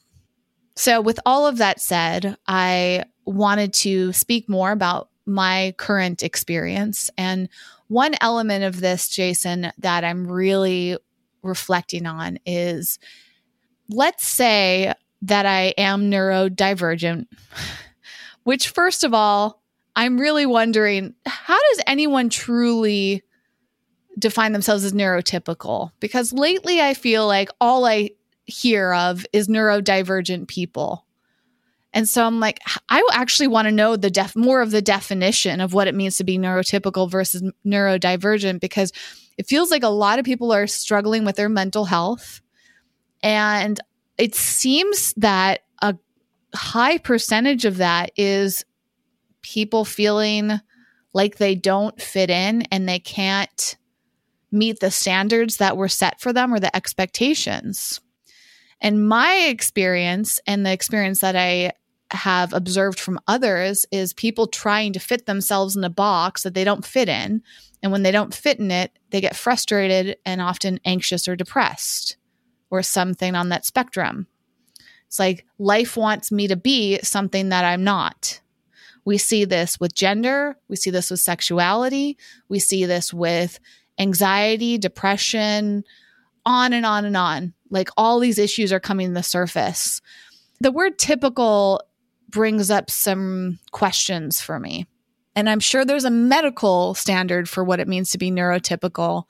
So 0.76 1.02
with 1.02 1.20
all 1.26 1.48
of 1.48 1.58
that 1.60 1.80
said, 1.80 2.38
I 2.48 3.06
wanted 3.26 3.74
to 3.74 4.12
speak 4.12 4.50
more 4.50 4.72
about 4.72 5.10
my 5.26 5.74
current 5.78 6.24
experience 6.24 7.10
and 7.18 7.48
one 7.88 8.16
element 8.20 8.64
of 8.64 8.82
this 8.82 9.08
Jason 9.08 9.72
that 9.78 10.04
I'm 10.04 10.28
really 10.28 10.98
reflecting 11.44 12.06
on 12.06 12.40
is 12.46 12.98
let's 13.90 14.26
say 14.26 14.94
that 15.22 15.46
I 15.46 15.74
am 15.78 16.10
neurodivergent, 16.10 17.28
which 18.44 18.70
first 18.70 19.04
of 19.04 19.14
all, 19.14 19.62
I'm 19.96 20.18
really 20.18 20.46
wondering 20.46 21.14
how 21.26 21.58
does 21.58 21.84
anyone 21.86 22.30
truly 22.30 23.24
define 24.18 24.52
themselves 24.52 24.84
as 24.84 24.94
neurotypical 24.94 25.92
because 26.00 26.34
lately 26.34 26.82
I 26.82 26.94
feel 26.94 27.28
like 27.28 27.50
all 27.60 27.86
I 27.86 28.12
hear 28.46 28.94
of 28.94 29.26
is 29.34 29.48
neurodivergent 29.48 30.48
people. 30.48 31.06
And 31.94 32.10
so 32.10 32.26
I'm 32.26 32.40
like, 32.40 32.60
I 32.90 33.08
actually 33.14 33.48
want 33.48 33.68
to 33.68 33.72
know 33.72 33.96
the 33.96 34.10
def 34.10 34.36
more 34.36 34.62
of 34.62 34.72
the 34.72 34.82
definition 34.82 35.62
of 35.62 35.74
what 35.74 35.88
it 35.88 35.96
means 35.96 36.18
to 36.18 36.24
be 36.24 36.40
neurotypical 36.40 37.10
versus 37.10 37.44
neurodivergent 37.66 38.60
because 38.60 38.92
it 39.38 39.48
feels 39.48 39.70
like 39.70 39.84
a 39.84 39.90
lot 39.90 40.20
of 40.20 40.26
people 40.26 40.52
are 40.52 40.68
struggling 40.68 41.24
with 41.24 41.36
their 41.36 41.50
mental 41.50 41.86
health. 41.86 42.42
And 43.22 43.80
it 44.18 44.36
seems 44.36 45.14
that 45.18 45.62
a 45.82 45.96
high 46.56 46.98
percentage 46.98 47.66
of 47.66 47.78
that 47.78 48.12
is 48.16 48.66
people 49.44 49.86
feeling 49.86 50.60
like 51.14 51.38
they 51.38 51.54
don't 51.54 52.02
fit 52.02 52.30
in 52.32 52.64
and 52.64 52.90
they 52.90 53.00
can't 53.00 53.78
meet 54.54 54.80
the 54.80 54.92
standards 54.92 55.58
that 55.58 55.76
were 55.76 55.88
set 55.88 56.22
for 56.22 56.32
them 56.32 56.54
or 56.54 56.60
the 56.60 56.76
expectations. 56.76 58.00
And 58.80 59.08
my 59.08 59.48
experience 59.48 60.40
and 60.46 60.66
the 60.66 60.72
experience 60.72 61.22
that 61.22 61.36
I 61.36 61.72
have 62.12 62.54
observed 62.54 63.00
from 63.00 63.20
others 63.28 63.86
is 63.92 64.14
people 64.14 64.48
trying 64.48 64.94
to 64.94 65.00
fit 65.00 65.26
themselves 65.26 65.76
in 65.76 65.84
a 65.84 65.90
box 65.90 66.44
that 66.44 66.54
they 66.54 66.64
don't 66.64 66.86
fit 66.86 67.10
in. 67.10 67.42
And 67.82 67.92
when 67.92 68.04
they 68.04 68.12
don't 68.12 68.34
fit 68.34 68.60
in 68.60 68.72
it, 68.72 68.98
they 69.10 69.20
get 69.20 69.36
frustrated 69.36 70.18
and 70.26 70.42
often 70.42 70.80
anxious 70.86 71.28
or 71.28 71.36
depressed 71.36 72.18
or 72.70 72.84
something 72.84 73.36
on 73.36 73.50
that 73.50 73.66
spectrum. 73.66 74.28
It's 75.08 75.20
like 75.20 75.46
life 75.58 75.96
wants 75.98 76.32
me 76.32 76.48
to 76.48 76.56
be 76.56 77.00
something 77.04 77.50
that 77.50 77.66
I'm 77.66 77.84
not. 77.84 78.42
We 79.06 79.18
see 79.18 79.46
this 79.46 79.80
with 79.80 79.94
gender, 79.94 80.58
we 80.70 80.76
see 80.76 80.90
this 80.90 81.12
with 81.12 81.20
sexuality, 81.20 82.18
we 82.48 82.60
see 82.60 82.86
this 82.86 83.14
with 83.14 83.60
anxiety, 84.00 84.78
depression, 84.78 85.84
on 86.46 86.74
and 86.74 86.86
on 86.86 87.06
and 87.06 87.18
on. 87.18 87.54
Like 87.70 87.90
all 87.98 88.20
these 88.20 88.38
issues 88.38 88.72
are 88.72 88.80
coming 88.80 89.10
to 89.10 89.14
the 89.14 89.24
surface. 89.24 90.02
The 90.60 90.72
word 90.72 90.98
typical 90.98 91.82
brings 92.30 92.70
up 92.70 92.90
some 92.90 93.60
questions 93.72 94.42
for 94.42 94.60
me. 94.60 94.88
And 95.36 95.50
I'm 95.50 95.60
sure 95.60 95.84
there's 95.84 96.06
a 96.06 96.12
medical 96.12 96.94
standard 96.94 97.50
for 97.50 97.64
what 97.64 97.80
it 97.80 97.88
means 97.88 98.12
to 98.12 98.18
be 98.18 98.32
neurotypical, 98.32 99.24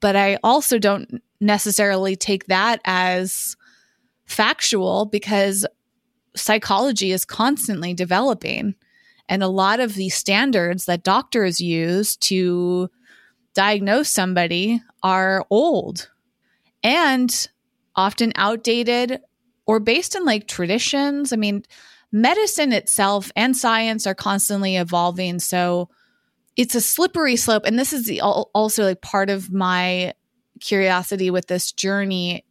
but 0.00 0.16
I 0.16 0.38
also 0.42 0.78
don't 0.78 1.22
necessarily 1.40 2.16
take 2.16 2.46
that 2.46 2.80
as 2.84 3.56
factual 4.26 5.06
because 5.06 5.66
psychology 6.34 7.12
is 7.12 7.24
constantly 7.24 7.94
developing. 7.94 8.74
And 9.28 9.42
a 9.42 9.48
lot 9.48 9.78
of 9.78 9.94
the 9.94 10.08
standards 10.08 10.86
that 10.86 11.04
doctors 11.04 11.60
use 11.60 12.16
to 12.16 12.90
diagnose 13.58 14.08
somebody 14.08 14.80
are 15.02 15.44
old 15.50 16.08
and 16.84 17.48
often 17.96 18.32
outdated 18.36 19.20
or 19.66 19.80
based 19.80 20.14
in 20.14 20.24
like 20.24 20.46
traditions. 20.46 21.32
I 21.32 21.36
mean, 21.36 21.64
medicine 22.12 22.72
itself 22.72 23.32
and 23.34 23.56
science 23.56 24.06
are 24.06 24.14
constantly 24.14 24.76
evolving. 24.76 25.40
So 25.40 25.88
it's 26.56 26.76
a 26.76 26.80
slippery 26.80 27.34
slope. 27.34 27.64
And 27.66 27.76
this 27.76 27.92
is 27.92 28.06
the, 28.06 28.20
also 28.20 28.84
like 28.84 29.00
part 29.00 29.28
of 29.28 29.52
my 29.52 30.14
curiosity 30.60 31.28
with 31.28 31.48
this 31.48 31.72
journey 31.72 32.44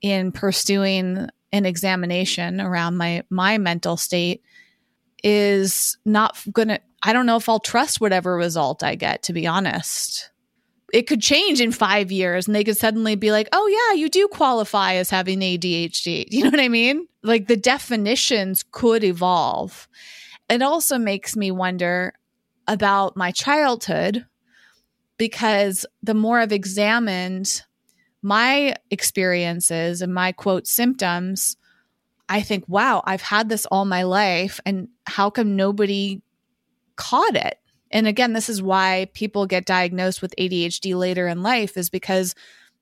in 0.00 0.30
pursuing 0.30 1.26
an 1.52 1.66
examination 1.66 2.60
around 2.60 2.96
my 2.96 3.24
my 3.30 3.58
mental 3.58 3.96
state 3.96 4.44
is 5.24 5.98
not 6.04 6.38
going 6.52 6.68
to 6.68 6.80
I 7.02 7.12
don't 7.12 7.26
know 7.26 7.36
if 7.36 7.48
I'll 7.48 7.60
trust 7.60 8.00
whatever 8.00 8.36
result 8.36 8.82
I 8.82 8.94
get, 8.94 9.22
to 9.24 9.32
be 9.32 9.46
honest. 9.46 10.30
It 10.92 11.06
could 11.06 11.22
change 11.22 11.60
in 11.60 11.72
five 11.72 12.10
years 12.10 12.46
and 12.46 12.54
they 12.54 12.64
could 12.64 12.76
suddenly 12.76 13.14
be 13.14 13.30
like, 13.30 13.48
oh, 13.52 13.66
yeah, 13.66 13.96
you 13.98 14.08
do 14.08 14.28
qualify 14.28 14.94
as 14.94 15.10
having 15.10 15.40
ADHD. 15.40 16.26
You 16.30 16.44
know 16.44 16.50
what 16.50 16.60
I 16.60 16.68
mean? 16.68 17.06
Like 17.22 17.46
the 17.46 17.56
definitions 17.56 18.64
could 18.70 19.04
evolve. 19.04 19.88
It 20.48 20.62
also 20.62 20.98
makes 20.98 21.36
me 21.36 21.50
wonder 21.50 22.12
about 22.66 23.16
my 23.16 23.30
childhood 23.30 24.26
because 25.16 25.86
the 26.02 26.14
more 26.14 26.40
I've 26.40 26.52
examined 26.52 27.62
my 28.22 28.74
experiences 28.90 30.02
and 30.02 30.12
my 30.12 30.32
quote 30.32 30.66
symptoms, 30.66 31.56
I 32.28 32.42
think, 32.42 32.64
wow, 32.68 33.02
I've 33.04 33.22
had 33.22 33.48
this 33.48 33.66
all 33.66 33.84
my 33.84 34.02
life. 34.02 34.60
And 34.66 34.88
how 35.06 35.30
come 35.30 35.56
nobody 35.56 36.22
caught 37.00 37.34
it. 37.34 37.58
And 37.90 38.06
again, 38.06 38.34
this 38.34 38.50
is 38.50 38.62
why 38.62 39.08
people 39.14 39.46
get 39.46 39.64
diagnosed 39.64 40.20
with 40.20 40.34
ADHD 40.38 40.94
later 40.94 41.26
in 41.26 41.42
life 41.42 41.78
is 41.78 41.88
because 41.88 42.34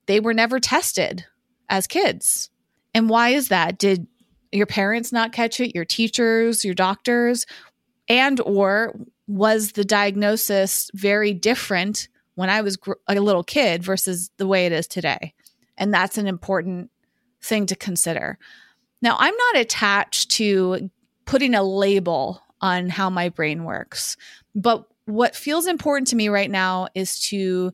they 0.07 0.19
were 0.19 0.33
never 0.33 0.59
tested 0.59 1.25
as 1.69 1.87
kids. 1.87 2.49
And 2.93 3.09
why 3.09 3.29
is 3.29 3.47
that? 3.47 3.79
Did 3.79 4.07
your 4.51 4.65
parents 4.65 5.13
not 5.13 5.31
catch 5.31 5.61
it, 5.61 5.73
your 5.73 5.85
teachers, 5.85 6.65
your 6.65 6.73
doctors, 6.73 7.45
and 8.09 8.41
or 8.41 8.93
was 9.25 9.71
the 9.71 9.85
diagnosis 9.85 10.91
very 10.93 11.33
different 11.33 12.09
when 12.35 12.49
I 12.49 12.61
was 12.61 12.75
gr- 12.75 12.93
a 13.07 13.15
little 13.15 13.43
kid 13.43 13.83
versus 13.83 14.31
the 14.37 14.47
way 14.47 14.65
it 14.65 14.73
is 14.73 14.87
today? 14.87 15.33
And 15.77 15.93
that's 15.93 16.17
an 16.17 16.27
important 16.27 16.91
thing 17.41 17.67
to 17.67 17.75
consider. 17.75 18.37
Now, 19.01 19.15
I'm 19.17 19.35
not 19.35 19.61
attached 19.61 20.31
to 20.31 20.89
putting 21.25 21.55
a 21.55 21.63
label 21.63 22.41
on 22.61 22.89
how 22.89 23.09
my 23.09 23.29
brain 23.29 23.63
works. 23.63 24.17
But 24.55 24.85
what 25.05 25.35
feels 25.35 25.67
important 25.67 26.07
to 26.09 26.15
me 26.15 26.29
right 26.29 26.51
now 26.51 26.87
is 26.93 27.19
to 27.29 27.73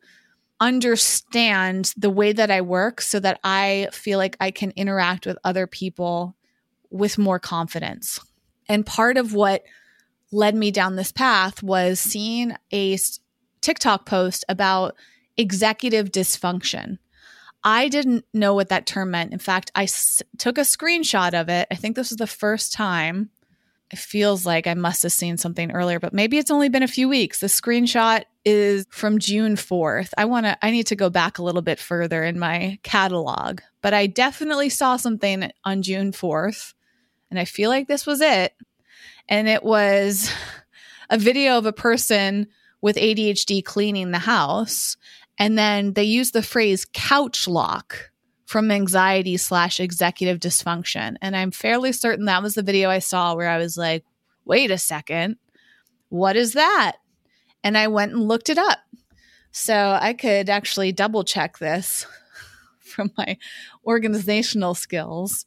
understand 0.60 1.94
the 1.98 2.10
way 2.10 2.32
that 2.32 2.50
I 2.50 2.62
work 2.62 3.02
so 3.02 3.20
that 3.20 3.40
I 3.44 3.90
feel 3.92 4.18
like 4.18 4.38
I 4.40 4.52
can 4.52 4.72
interact 4.76 5.26
with 5.26 5.38
other 5.44 5.68
people 5.68 6.36
with 6.90 7.18
more 7.18 7.40
confidence. 7.40 8.20
And 8.70 8.86
part 8.86 9.18
of 9.18 9.34
what 9.34 9.64
led 10.32 10.56
me 10.56 10.72
down 10.72 10.96
this 10.96 11.12
path 11.12 11.62
was 11.62 12.00
seeing 12.00 12.56
a 12.72 12.98
TikTok 13.62 14.06
post 14.06 14.46
about 14.48 14.96
executive 15.38 16.12
dysfunction. 16.12 16.98
I 17.64 17.90
didn't 17.90 18.26
know 18.34 18.54
what 18.54 18.70
that 18.70 18.86
term 18.86 19.12
meant. 19.12 19.34
In 19.34 19.40
fact, 19.40 19.72
I 19.76 19.84
s- 19.84 20.22
took 20.38 20.58
a 20.58 20.62
screenshot 20.62 21.34
of 21.34 21.50
it. 21.50 21.68
I 21.72 21.76
think 21.76 21.96
this 21.96 22.12
was 22.12 22.18
the 22.18 22.28
first 22.28 22.72
time. 22.74 23.32
It 23.92 24.00
feels 24.00 24.46
like 24.46 24.66
I 24.66 24.74
must 24.74 25.04
have 25.04 25.12
seen 25.12 25.38
something 25.38 25.72
earlier, 25.72 26.00
but 26.00 26.14
maybe 26.14 26.38
it's 26.38 26.52
only 26.52 26.70
been 26.70 26.84
a 26.84 26.88
few 26.88 27.08
weeks. 27.08 27.40
The 27.40 27.48
screenshot 27.48 28.24
is 28.44 28.88
from 28.90 29.20
June 29.20 29.56
4th. 29.56 30.10
I 30.18 30.26
want 30.26 30.46
to 30.48 30.58
I 30.66 30.72
need 30.72 30.88
to 30.88 30.96
go 30.96 31.10
back 31.10 31.38
a 31.38 31.44
little 31.44 31.62
bit 31.62 31.80
further 31.80 32.24
in 32.24 32.40
my 32.40 32.80
catalog, 32.84 33.62
but 33.82 33.94
I 33.94 34.08
definitely 34.08 34.70
saw 34.70 34.98
something 34.98 35.52
on 35.64 35.84
June 35.84 36.12
4th 36.12 36.74
and 37.30 37.40
I 37.40 37.46
feel 37.46 37.70
like 37.70 37.88
this 37.88 38.06
was 38.06 38.22
it. 38.22 38.54
And 39.28 39.48
it 39.48 39.64
was 39.64 40.32
a 41.10 41.18
video 41.18 41.58
of 41.58 41.66
a 41.66 41.74
person 41.74 42.48
with 42.82 42.96
ADHD 42.96 43.64
cleaning 43.64 44.12
the 44.12 44.20
house 44.20 44.98
and 45.38 45.58
then 45.58 45.94
they 45.94 46.04
use 46.04 46.32
the 46.32 46.44
phrase 46.44 46.86
couch 46.92 47.48
lock 47.48 48.12
from 48.46 48.72
anxiety 48.72 49.38
slash 49.38 49.80
executive 49.80 50.40
dysfunction. 50.40 51.16
And 51.22 51.36
I'm 51.36 51.52
fairly 51.52 51.92
certain 51.92 52.26
that 52.26 52.44
was 52.44 52.54
the 52.54 52.64
video 52.64 52.90
I 52.90 53.00
saw 53.00 53.36
where 53.36 53.50
I 53.50 53.58
was 53.58 53.76
like, 53.76 54.06
wait 54.46 54.72
a 54.72 54.78
second, 54.78 55.38
what 56.10 56.36
is 56.36 56.54
that? 56.54 56.98
And 57.64 57.78
I 57.78 57.88
went 57.88 58.14
and 58.14 58.28
looked 58.28 58.50
it 58.50 58.60
up. 58.60 58.80
So 59.52 59.98
I 60.00 60.14
could 60.14 60.50
actually 60.50 60.92
double 60.92 61.24
check 61.24 61.58
this 61.58 62.06
from 62.80 63.12
my 63.18 63.38
organizational 63.86 64.76
skills. 64.76 65.46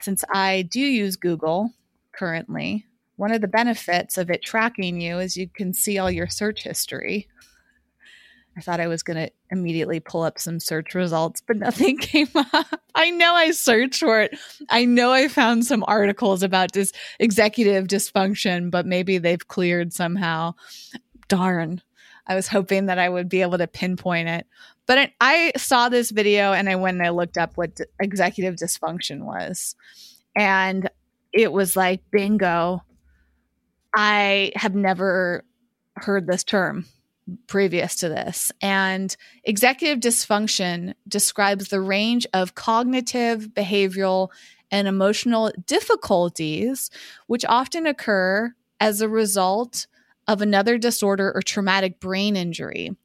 Since 0.00 0.24
I 0.34 0.62
do 0.62 0.80
use 0.80 1.16
Google 1.16 1.70
currently, 2.12 2.84
one 3.16 3.32
of 3.32 3.40
the 3.40 3.48
benefits 3.48 4.18
of 4.18 4.30
it 4.30 4.42
tracking 4.42 5.00
you 5.00 5.18
is 5.18 5.36
you 5.36 5.48
can 5.48 5.72
see 5.72 5.98
all 5.98 6.10
your 6.10 6.26
search 6.26 6.64
history. 6.64 7.28
I 8.56 8.60
thought 8.60 8.80
I 8.80 8.86
was 8.86 9.02
going 9.02 9.16
to 9.16 9.32
immediately 9.50 9.98
pull 10.00 10.22
up 10.22 10.38
some 10.38 10.60
search 10.60 10.94
results, 10.94 11.40
but 11.46 11.56
nothing 11.56 11.96
came 12.00 12.28
up. 12.34 12.80
I 12.94 13.10
know 13.10 13.34
I 13.34 13.50
searched 13.52 14.00
for 14.00 14.20
it. 14.20 14.38
I 14.68 14.84
know 14.84 15.10
I 15.10 15.28
found 15.28 15.64
some 15.64 15.84
articles 15.88 16.42
about 16.42 16.72
this 16.72 16.92
executive 17.18 17.86
dysfunction, 17.86 18.70
but 18.70 18.86
maybe 18.86 19.18
they've 19.18 19.46
cleared 19.48 19.92
somehow. 19.92 20.54
Darn. 21.28 21.80
I 22.26 22.34
was 22.34 22.46
hoping 22.46 22.86
that 22.86 22.98
I 22.98 23.08
would 23.08 23.28
be 23.28 23.40
able 23.40 23.58
to 23.58 23.66
pinpoint 23.66 24.28
it. 24.28 24.46
But 24.86 24.98
it, 24.98 25.12
I 25.20 25.52
saw 25.56 25.88
this 25.88 26.10
video 26.10 26.52
and 26.52 26.68
I 26.68 26.76
went 26.76 26.98
and 26.98 27.06
I 27.06 27.10
looked 27.10 27.38
up 27.38 27.56
what 27.56 27.76
d- 27.76 27.84
executive 28.00 28.56
dysfunction 28.56 29.22
was. 29.22 29.76
And 30.36 30.90
it 31.32 31.52
was 31.52 31.74
like, 31.74 32.02
bingo. 32.10 32.82
I 33.94 34.52
have 34.56 34.74
never 34.74 35.44
heard 35.96 36.26
this 36.26 36.44
term 36.44 36.86
previous 37.46 37.96
to 37.96 38.08
this. 38.08 38.52
And 38.60 39.14
executive 39.44 40.00
dysfunction 40.00 40.94
describes 41.06 41.68
the 41.68 41.80
range 41.80 42.26
of 42.32 42.54
cognitive, 42.54 43.48
behavioral, 43.48 44.30
and 44.70 44.88
emotional 44.88 45.52
difficulties 45.66 46.90
which 47.26 47.44
often 47.44 47.86
occur 47.86 48.54
as 48.80 49.00
a 49.00 49.08
result 49.08 49.86
of 50.26 50.40
another 50.40 50.78
disorder 50.78 51.32
or 51.34 51.42
traumatic 51.42 52.00
brain 52.00 52.36
injury. 52.36 52.96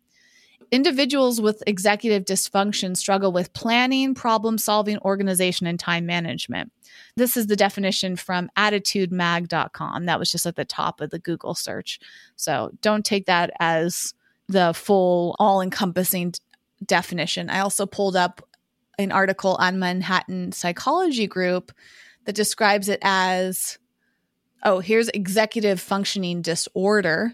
Individuals 0.69 1.39
with 1.39 1.63
executive 1.65 2.25
dysfunction 2.25 2.97
struggle 2.97 3.31
with 3.31 3.53
planning, 3.53 4.13
problem 4.13 4.57
solving, 4.57 4.97
organization, 4.99 5.65
and 5.65 5.79
time 5.79 6.05
management. 6.05 6.71
This 7.15 7.37
is 7.37 7.47
the 7.47 7.55
definition 7.55 8.17
from 8.17 8.49
additudemag.com. 8.57 10.05
That 10.05 10.19
was 10.19 10.31
just 10.31 10.45
at 10.45 10.57
the 10.57 10.65
top 10.65 10.99
of 10.99 11.09
the 11.09 11.19
Google 11.19 11.55
search. 11.55 11.99
So 12.35 12.71
don't 12.81 13.05
take 13.05 13.27
that 13.27 13.51
as 13.59 14.13
the 14.49 14.73
full, 14.73 15.35
all 15.39 15.61
encompassing 15.61 16.33
definition. 16.85 17.49
I 17.49 17.59
also 17.59 17.85
pulled 17.85 18.15
up 18.15 18.41
an 18.99 19.11
article 19.11 19.55
on 19.59 19.79
Manhattan 19.79 20.51
Psychology 20.51 21.27
Group 21.27 21.71
that 22.25 22.35
describes 22.35 22.89
it 22.89 22.99
as 23.03 23.77
oh, 24.63 24.79
here's 24.79 25.07
executive 25.09 25.79
functioning 25.79 26.41
disorder, 26.41 27.33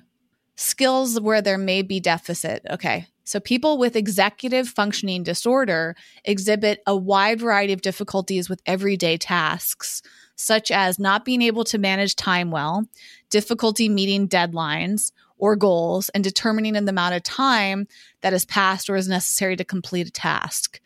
skills 0.55 1.19
where 1.19 1.41
there 1.41 1.57
may 1.57 1.81
be 1.81 1.99
deficit. 1.99 2.61
Okay. 2.69 3.07
So, 3.25 3.39
people 3.39 3.77
with 3.77 3.95
executive 3.95 4.67
functioning 4.67 5.23
disorder 5.23 5.95
exhibit 6.25 6.81
a 6.85 6.95
wide 6.95 7.39
variety 7.39 7.71
of 7.71 7.81
difficulties 7.81 8.49
with 8.49 8.61
everyday 8.65 9.17
tasks, 9.17 10.01
such 10.35 10.71
as 10.71 10.99
not 10.99 11.23
being 11.23 11.41
able 11.41 11.63
to 11.65 11.77
manage 11.77 12.15
time 12.15 12.51
well, 12.51 12.85
difficulty 13.29 13.87
meeting 13.87 14.27
deadlines 14.27 15.11
or 15.37 15.55
goals, 15.55 16.09
and 16.09 16.23
determining 16.23 16.73
the 16.73 16.89
amount 16.89 17.15
of 17.15 17.23
time 17.23 17.87
that 18.21 18.33
has 18.33 18.45
passed 18.45 18.89
or 18.89 18.95
is 18.95 19.07
necessary 19.07 19.55
to 19.55 19.63
complete 19.63 20.07
a 20.07 20.11
task. 20.11 20.81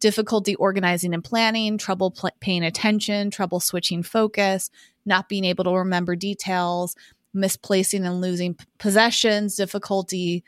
Difficulty 0.00 0.54
organizing 0.56 1.14
and 1.14 1.22
planning, 1.22 1.78
trouble 1.78 2.10
pl- 2.10 2.30
paying 2.40 2.64
attention, 2.64 3.30
trouble 3.30 3.60
switching 3.60 4.02
focus, 4.02 4.70
not 5.04 5.28
being 5.28 5.44
able 5.44 5.64
to 5.64 5.70
remember 5.70 6.16
details, 6.16 6.96
misplacing 7.34 8.04
and 8.04 8.20
losing 8.20 8.56
possessions, 8.78 9.56
difficulty 9.56 10.42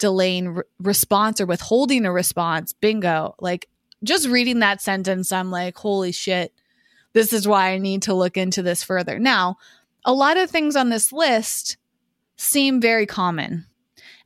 delaying 0.00 0.48
re- 0.48 0.62
response 0.80 1.40
or 1.40 1.46
withholding 1.46 2.04
a 2.04 2.12
response. 2.12 2.72
Bingo. 2.72 3.36
Like 3.38 3.68
just 4.02 4.26
reading 4.26 4.58
that 4.58 4.82
sentence, 4.82 5.30
I'm 5.30 5.52
like, 5.52 5.76
holy 5.76 6.10
shit, 6.10 6.52
this 7.12 7.32
is 7.32 7.46
why 7.46 7.70
I 7.70 7.78
need 7.78 8.02
to 8.02 8.14
look 8.14 8.36
into 8.36 8.62
this 8.62 8.82
further. 8.82 9.20
Now, 9.20 9.58
a 10.04 10.12
lot 10.12 10.36
of 10.36 10.50
things 10.50 10.74
on 10.74 10.88
this 10.88 11.12
list 11.12 11.76
seem 12.36 12.80
very 12.80 13.06
common. 13.06 13.66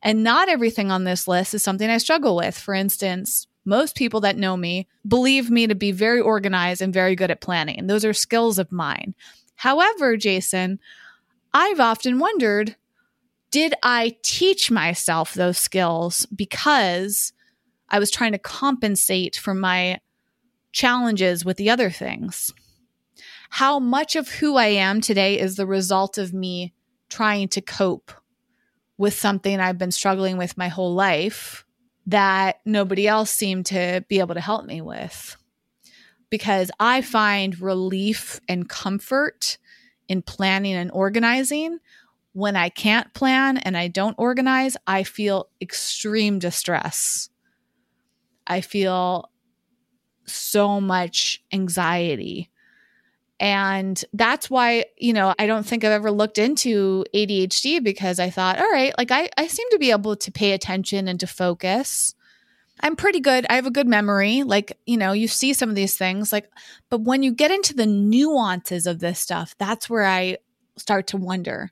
And 0.00 0.22
not 0.22 0.48
everything 0.48 0.90
on 0.90 1.04
this 1.04 1.26
list 1.26 1.54
is 1.54 1.64
something 1.64 1.90
I 1.90 1.98
struggle 1.98 2.36
with. 2.36 2.56
For 2.56 2.74
instance, 2.74 3.48
most 3.64 3.96
people 3.96 4.20
that 4.20 4.36
know 4.36 4.56
me 4.56 4.86
believe 5.06 5.50
me 5.50 5.66
to 5.66 5.74
be 5.74 5.90
very 5.90 6.20
organized 6.20 6.82
and 6.82 6.92
very 6.92 7.16
good 7.16 7.30
at 7.30 7.40
planning. 7.40 7.78
And 7.78 7.88
those 7.88 8.04
are 8.04 8.12
skills 8.12 8.58
of 8.58 8.70
mine. 8.70 9.14
However, 9.56 10.16
Jason, 10.16 10.78
I've 11.52 11.80
often 11.80 12.18
wondered 12.18 12.76
did 13.54 13.72
I 13.84 14.16
teach 14.22 14.72
myself 14.72 15.32
those 15.32 15.58
skills 15.58 16.26
because 16.34 17.32
I 17.88 18.00
was 18.00 18.10
trying 18.10 18.32
to 18.32 18.38
compensate 18.38 19.36
for 19.36 19.54
my 19.54 20.00
challenges 20.72 21.44
with 21.44 21.56
the 21.56 21.70
other 21.70 21.88
things? 21.88 22.52
How 23.50 23.78
much 23.78 24.16
of 24.16 24.28
who 24.28 24.56
I 24.56 24.66
am 24.66 25.00
today 25.00 25.38
is 25.38 25.54
the 25.54 25.68
result 25.68 26.18
of 26.18 26.34
me 26.34 26.74
trying 27.08 27.46
to 27.50 27.60
cope 27.60 28.10
with 28.98 29.14
something 29.14 29.60
I've 29.60 29.78
been 29.78 29.92
struggling 29.92 30.36
with 30.36 30.58
my 30.58 30.66
whole 30.66 30.92
life 30.92 31.64
that 32.06 32.56
nobody 32.64 33.06
else 33.06 33.30
seemed 33.30 33.66
to 33.66 34.04
be 34.08 34.18
able 34.18 34.34
to 34.34 34.40
help 34.40 34.64
me 34.64 34.80
with? 34.80 35.36
Because 36.28 36.72
I 36.80 37.02
find 37.02 37.60
relief 37.60 38.40
and 38.48 38.68
comfort 38.68 39.58
in 40.08 40.22
planning 40.22 40.74
and 40.74 40.90
organizing 40.90 41.78
when 42.34 42.56
I 42.56 42.68
can't 42.68 43.14
plan 43.14 43.58
and 43.58 43.76
I 43.76 43.88
don't 43.88 44.16
organize, 44.18 44.76
I 44.86 45.04
feel 45.04 45.48
extreme 45.62 46.40
distress. 46.40 47.30
I 48.46 48.60
feel 48.60 49.30
so 50.26 50.80
much 50.80 51.42
anxiety. 51.52 52.50
And 53.38 54.02
that's 54.12 54.50
why, 54.50 54.86
you 54.96 55.12
know, 55.12 55.34
I 55.38 55.46
don't 55.46 55.64
think 55.64 55.84
I've 55.84 55.92
ever 55.92 56.10
looked 56.10 56.38
into 56.38 57.04
ADHD 57.14 57.82
because 57.82 58.18
I 58.18 58.30
thought, 58.30 58.58
all 58.58 58.70
right, 58.70 58.92
like 58.98 59.12
I, 59.12 59.28
I 59.36 59.46
seem 59.46 59.68
to 59.70 59.78
be 59.78 59.92
able 59.92 60.16
to 60.16 60.32
pay 60.32 60.52
attention 60.52 61.06
and 61.06 61.20
to 61.20 61.26
focus. 61.26 62.14
I'm 62.80 62.96
pretty 62.96 63.20
good. 63.20 63.46
I 63.48 63.54
have 63.54 63.66
a 63.66 63.70
good 63.70 63.86
memory. 63.86 64.42
Like, 64.42 64.76
you 64.86 64.96
know, 64.96 65.12
you 65.12 65.28
see 65.28 65.52
some 65.52 65.68
of 65.68 65.76
these 65.76 65.96
things, 65.96 66.32
like, 66.32 66.50
but 66.90 67.02
when 67.02 67.22
you 67.22 67.32
get 67.32 67.52
into 67.52 67.74
the 67.74 67.86
nuances 67.86 68.88
of 68.88 68.98
this 68.98 69.20
stuff, 69.20 69.54
that's 69.58 69.88
where 69.88 70.04
I 70.04 70.38
start 70.76 71.06
to 71.08 71.16
wonder. 71.16 71.70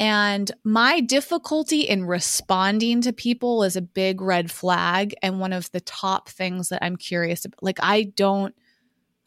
And 0.00 0.50
my 0.64 1.00
difficulty 1.00 1.82
in 1.82 2.06
responding 2.06 3.02
to 3.02 3.12
people 3.12 3.62
is 3.62 3.76
a 3.76 3.82
big 3.82 4.22
red 4.22 4.50
flag 4.50 5.14
and 5.22 5.38
one 5.38 5.52
of 5.52 5.70
the 5.72 5.80
top 5.82 6.30
things 6.30 6.70
that 6.70 6.82
I'm 6.82 6.96
curious 6.96 7.44
about. 7.44 7.62
Like, 7.62 7.78
I 7.82 8.04
don't, 8.04 8.54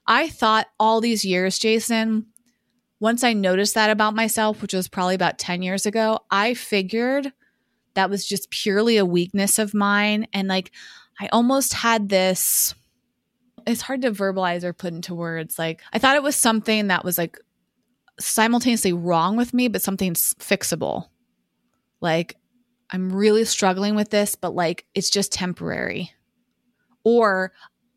I 0.07 0.29
thought 0.29 0.65
all 0.79 0.99
these 0.99 1.23
years, 1.23 1.59
Jason, 1.59 2.25
once 2.99 3.23
I 3.23 3.33
noticed 3.33 3.75
that 3.75 3.91
about 3.91 4.15
myself, 4.15 4.63
which 4.63 4.73
was 4.73 4.87
probably 4.87 5.13
about 5.13 5.37
10 5.37 5.61
years 5.61 5.85
ago, 5.85 6.21
I 6.31 6.55
figured 6.55 7.31
that 7.93 8.09
was 8.09 8.25
just 8.25 8.49
purely 8.49 8.97
a 8.97 9.05
weakness 9.05 9.59
of 9.59 9.75
mine. 9.75 10.25
And 10.33 10.47
like, 10.47 10.71
I 11.19 11.27
almost 11.27 11.73
had 11.73 12.09
this, 12.09 12.73
it's 13.67 13.81
hard 13.81 14.01
to 14.01 14.11
verbalize 14.11 14.63
or 14.63 14.73
put 14.73 14.93
into 14.93 15.13
words. 15.13 15.59
Like, 15.59 15.81
I 15.93 15.99
thought 15.99 16.15
it 16.15 16.23
was 16.23 16.35
something 16.35 16.87
that 16.87 17.05
was 17.05 17.19
like 17.19 17.37
simultaneously 18.19 18.93
wrong 18.93 19.35
with 19.37 19.53
me, 19.53 19.67
but 19.67 19.81
something's 19.81 20.33
fixable. 20.35 21.07
Like, 22.01 22.35
I'm 22.91 23.11
really 23.11 23.45
struggling 23.45 23.95
with 23.95 24.09
this, 24.09 24.35
but 24.35 24.53
like, 24.53 24.85
it's 24.93 25.09
just 25.09 25.31
temporary. 25.31 26.11
Or 27.03 27.51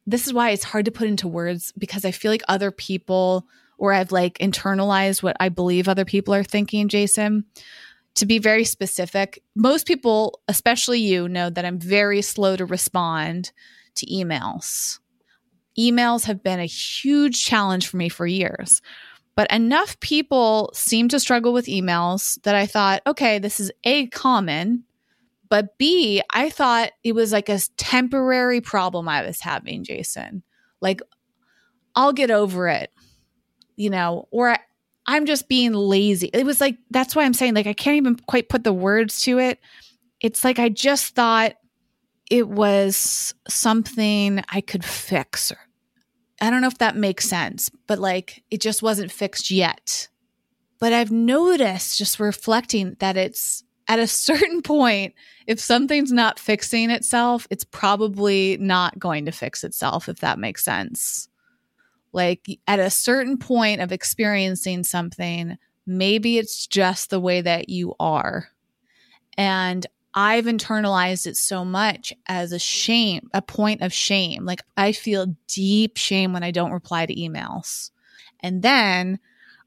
this 0.07 0.27
is 0.27 0.33
why 0.33 0.51
it's 0.51 0.65
hard 0.65 0.85
to 0.87 0.91
put 0.91 1.09
into 1.09 1.29
words 1.29 1.73
because 1.77 2.05
I 2.05 2.13
feel 2.13 2.31
like 2.31 2.43
other 2.49 2.71
people, 2.71 3.47
or 3.77 3.93
I've 3.93 4.13
like 4.13 4.39
internalized 4.39 5.23
what 5.23 5.37
I 5.39 5.49
believe 5.49 5.89
other 5.89 6.05
people 6.05 6.33
are 6.35 6.45
thinking, 6.45 6.89
Jason. 6.89 7.45
to 8.17 8.27
be 8.27 8.39
very 8.39 8.65
specific, 8.65 9.43
most 9.55 9.87
people, 9.87 10.41
especially 10.49 11.01
you, 11.01 11.29
know 11.29 11.51
that 11.51 11.65
I'm 11.65 11.79
very 11.79 12.23
slow 12.23 12.57
to 12.57 12.65
respond 12.65 13.53
to 13.95 14.07
emails. 14.07 14.99
Emails 15.79 16.25
have 16.25 16.43
been 16.43 16.59
a 16.59 16.65
huge 16.67 17.45
challenge 17.45 17.87
for 17.87 17.99
me 17.99 18.09
for 18.09 18.27
years. 18.27 18.81
But 19.37 19.53
enough 19.53 20.01
people 20.01 20.71
seem 20.75 21.09
to 21.11 21.21
struggle 21.21 21.53
with 21.53 21.67
emails 21.67 22.43
that 22.43 22.55
I 22.55 22.67
thought, 22.67 23.03
okay, 23.07 23.39
this 23.39 23.61
is 23.61 23.71
A, 23.85 24.07
common, 24.07 24.85
but 25.49 25.79
B, 25.79 26.23
I 26.31 26.51
thought 26.51 26.91
it 27.05 27.13
was 27.13 27.33
like 27.33 27.49
a 27.49 27.61
temporary 27.77 28.61
problem 28.61 29.09
I 29.09 29.25
was 29.25 29.41
having, 29.41 29.85
Jason. 29.85 30.43
Like, 30.81 31.01
I'll 31.95 32.13
get 32.13 32.31
over 32.31 32.67
it, 32.69 32.91
you 33.77 33.91
know, 33.91 34.27
or 34.31 34.57
I'm 35.07 35.27
just 35.27 35.49
being 35.49 35.73
lazy. 35.73 36.31
It 36.33 36.45
was 36.45 36.61
like, 36.61 36.79
that's 36.91 37.15
why 37.15 37.25
I'm 37.25 37.35
saying, 37.35 37.55
like, 37.55 37.67
I 37.67 37.75
can't 37.75 37.97
even 37.97 38.17
quite 38.17 38.49
put 38.49 38.65
the 38.65 38.73
words 38.73 39.21
to 39.23 39.39
it. 39.39 39.61
It's 40.21 40.45
like 40.45 40.59
I 40.59 40.69
just 40.69 41.15
thought 41.15 41.53
it 42.31 42.49
was 42.49 43.35
something 43.49 44.43
I 44.49 44.61
could 44.63 44.85
fix. 44.85 45.53
Or, 45.53 45.59
I 46.41 46.51
don't 46.51 46.61
know 46.61 46.67
if 46.69 46.79
that 46.79 46.97
makes 46.97 47.29
sense, 47.29 47.71
but 47.87 47.99
like 47.99 48.43
it 48.51 48.61
just 48.61 48.83
wasn't 48.83 49.13
fixed 49.13 49.51
yet. 49.51 50.09
But 50.79 50.93
I've 50.93 51.11
noticed 51.11 51.97
just 51.97 52.21
reflecting 52.21 52.97
that 52.99 53.17
it's 53.17 53.65
at 53.89 53.99
a 53.99 54.07
certain 54.07 54.63
point, 54.63 55.15
if 55.47 55.61
something's 55.61 56.13
not 56.13 56.39
fixing 56.39 56.91
itself, 56.91 57.47
it's 57.51 57.65
probably 57.65 58.57
not 58.59 58.99
going 58.99 59.25
to 59.27 59.33
fix 59.33 59.65
itself, 59.65 60.09
if 60.09 60.19
that 60.21 60.39
makes 60.39 60.65
sense. 60.65 61.29
Like 62.13 62.59
at 62.67 62.79
a 62.79 62.91
certain 62.91 63.39
point 63.39 63.81
of 63.81 63.93
experiencing 63.93 64.85
something, 64.85 65.57
maybe 65.87 66.39
it's 66.39 66.67
just 66.67 67.11
the 67.11 67.21
way 67.21 67.41
that 67.41 67.69
you 67.69 67.95
are. 68.01 68.49
And 69.39 69.87
I've 70.19 70.47
internalized 70.47 71.27
it 71.27 71.37
so 71.37 71.63
much 71.63 72.11
as 72.27 72.51
a 72.51 72.59
shame, 72.59 73.29
a 73.35 73.43
point 73.43 73.83
of 73.83 73.93
shame. 73.93 74.47
Like 74.47 74.63
I 74.77 74.93
feel 74.93 75.37
deep 75.47 75.99
shame 75.99 76.33
when 76.33 76.43
I 76.43 76.51
don't 76.51 76.73
reply 76.73 77.05
to 77.05 77.15
emails. 77.15 77.91
And 78.41 78.63
then 78.63 79.19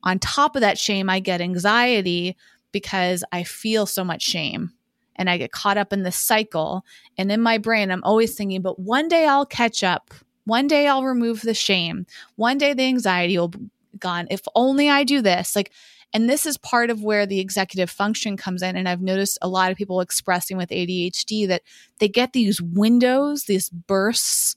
on 0.03 0.17
top 0.17 0.55
of 0.55 0.62
that 0.62 0.79
shame, 0.79 1.07
I 1.07 1.19
get 1.19 1.39
anxiety 1.39 2.35
because 2.71 3.23
I 3.31 3.43
feel 3.43 3.85
so 3.85 4.03
much 4.03 4.23
shame 4.23 4.73
and 5.15 5.29
I 5.29 5.38
get 5.38 5.51
caught 5.51 5.77
up 5.77 5.93
in 5.93 6.01
this 6.01 6.15
cycle. 6.15 6.83
And 7.17 7.31
in 7.31 7.41
my 7.41 7.59
brain, 7.59 7.91
I'm 7.91 8.03
always 8.03 8.33
thinking, 8.33 8.63
but 8.63 8.79
one 8.79 9.07
day 9.07 9.27
I'll 9.27 9.45
catch 9.45 9.83
up. 9.83 10.13
One 10.45 10.67
day 10.67 10.88
I'll 10.88 11.03
remove 11.03 11.41
the 11.41 11.53
shame. 11.53 12.07
One 12.38 12.57
day 12.57 12.73
the 12.73 12.83
anxiety 12.83 13.38
will 13.38 13.49
be 13.49 13.69
gone. 13.99 14.27
If 14.31 14.41
only 14.55 14.89
I 14.89 15.03
do 15.03 15.21
this. 15.21 15.55
Like, 15.55 15.71
and 16.13 16.30
this 16.30 16.45
is 16.45 16.58
part 16.58 16.89
of 16.89 17.04
where 17.04 17.26
the 17.26 17.39
executive 17.39 17.89
function 17.89 18.36
comes 18.36 18.62
in. 18.62 18.76
And 18.76 18.89
I've 18.89 19.02
noticed 19.02 19.38
a 19.41 19.48
lot 19.48 19.72
of 19.72 19.78
people 19.78 20.02
expressing 20.02 20.58
with 20.58 20.69
ADHD 20.69 21.48
that 21.48 21.62
they 22.00 22.08
get 22.08 22.34
these 22.34 22.62
windows, 22.62 23.43
these 23.43 23.69
bursts. 23.69 24.56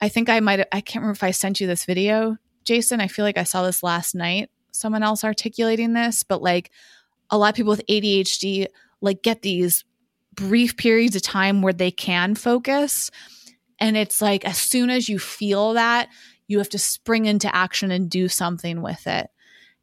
I 0.00 0.08
think 0.08 0.28
I 0.28 0.40
might, 0.40 0.60
I 0.72 0.80
can't 0.80 1.02
remember 1.02 1.12
if 1.16 1.22
I 1.22 1.32
sent 1.32 1.60
you 1.60 1.66
this 1.66 1.84
video, 1.84 2.36
Jason. 2.64 3.00
I 3.00 3.08
feel 3.08 3.24
like 3.24 3.38
I 3.38 3.44
saw 3.44 3.62
this 3.62 3.82
last 3.82 4.14
night, 4.14 4.50
someone 4.72 5.02
else 5.02 5.22
articulating 5.22 5.92
this, 5.92 6.22
but 6.22 6.42
like 6.42 6.70
a 7.30 7.36
lot 7.36 7.50
of 7.50 7.56
people 7.56 7.70
with 7.70 7.86
ADHD 7.88 8.66
like 9.02 9.22
get 9.22 9.42
these 9.42 9.84
brief 10.34 10.76
periods 10.76 11.16
of 11.16 11.22
time 11.22 11.60
where 11.62 11.72
they 11.72 11.90
can 11.90 12.34
focus 12.34 13.10
and 13.78 13.96
it's 13.96 14.22
like 14.22 14.44
as 14.44 14.58
soon 14.58 14.90
as 14.90 15.08
you 15.08 15.18
feel 15.18 15.74
that, 15.74 16.08
you 16.48 16.58
have 16.58 16.68
to 16.70 16.78
spring 16.78 17.26
into 17.26 17.54
action 17.54 17.90
and 17.90 18.08
do 18.08 18.28
something 18.28 18.82
with 18.82 19.06
it. 19.06 19.28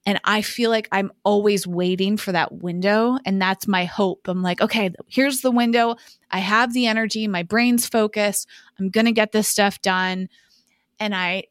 And 0.06 0.20
I 0.26 0.42
feel 0.42 0.70
like 0.70 0.90
I'm 0.92 1.12
always 1.24 1.66
waiting 1.66 2.18
for 2.18 2.34
that 2.34 2.52
window. 2.52 3.18
And 3.26 3.42
that's 3.42 3.68
my 3.68 3.86
hope. 3.86 4.28
I'm 4.28 4.42
like, 4.42 4.60
okay, 4.60 4.92
here's 5.08 5.42
the 5.42 5.52
window. 5.52 5.96
I 6.30 6.40
have 6.40 6.74
the 6.74 6.88
energy. 6.88 7.28
My 7.28 7.44
brain's 7.44 7.88
focused. 7.88 8.50
I'm 8.80 8.90
going 8.90 9.06
to 9.06 9.14
get 9.14 9.32
this 9.32 9.48
stuff 9.48 9.82
done. 9.82 10.28
And 11.00 11.16
I 11.16 11.46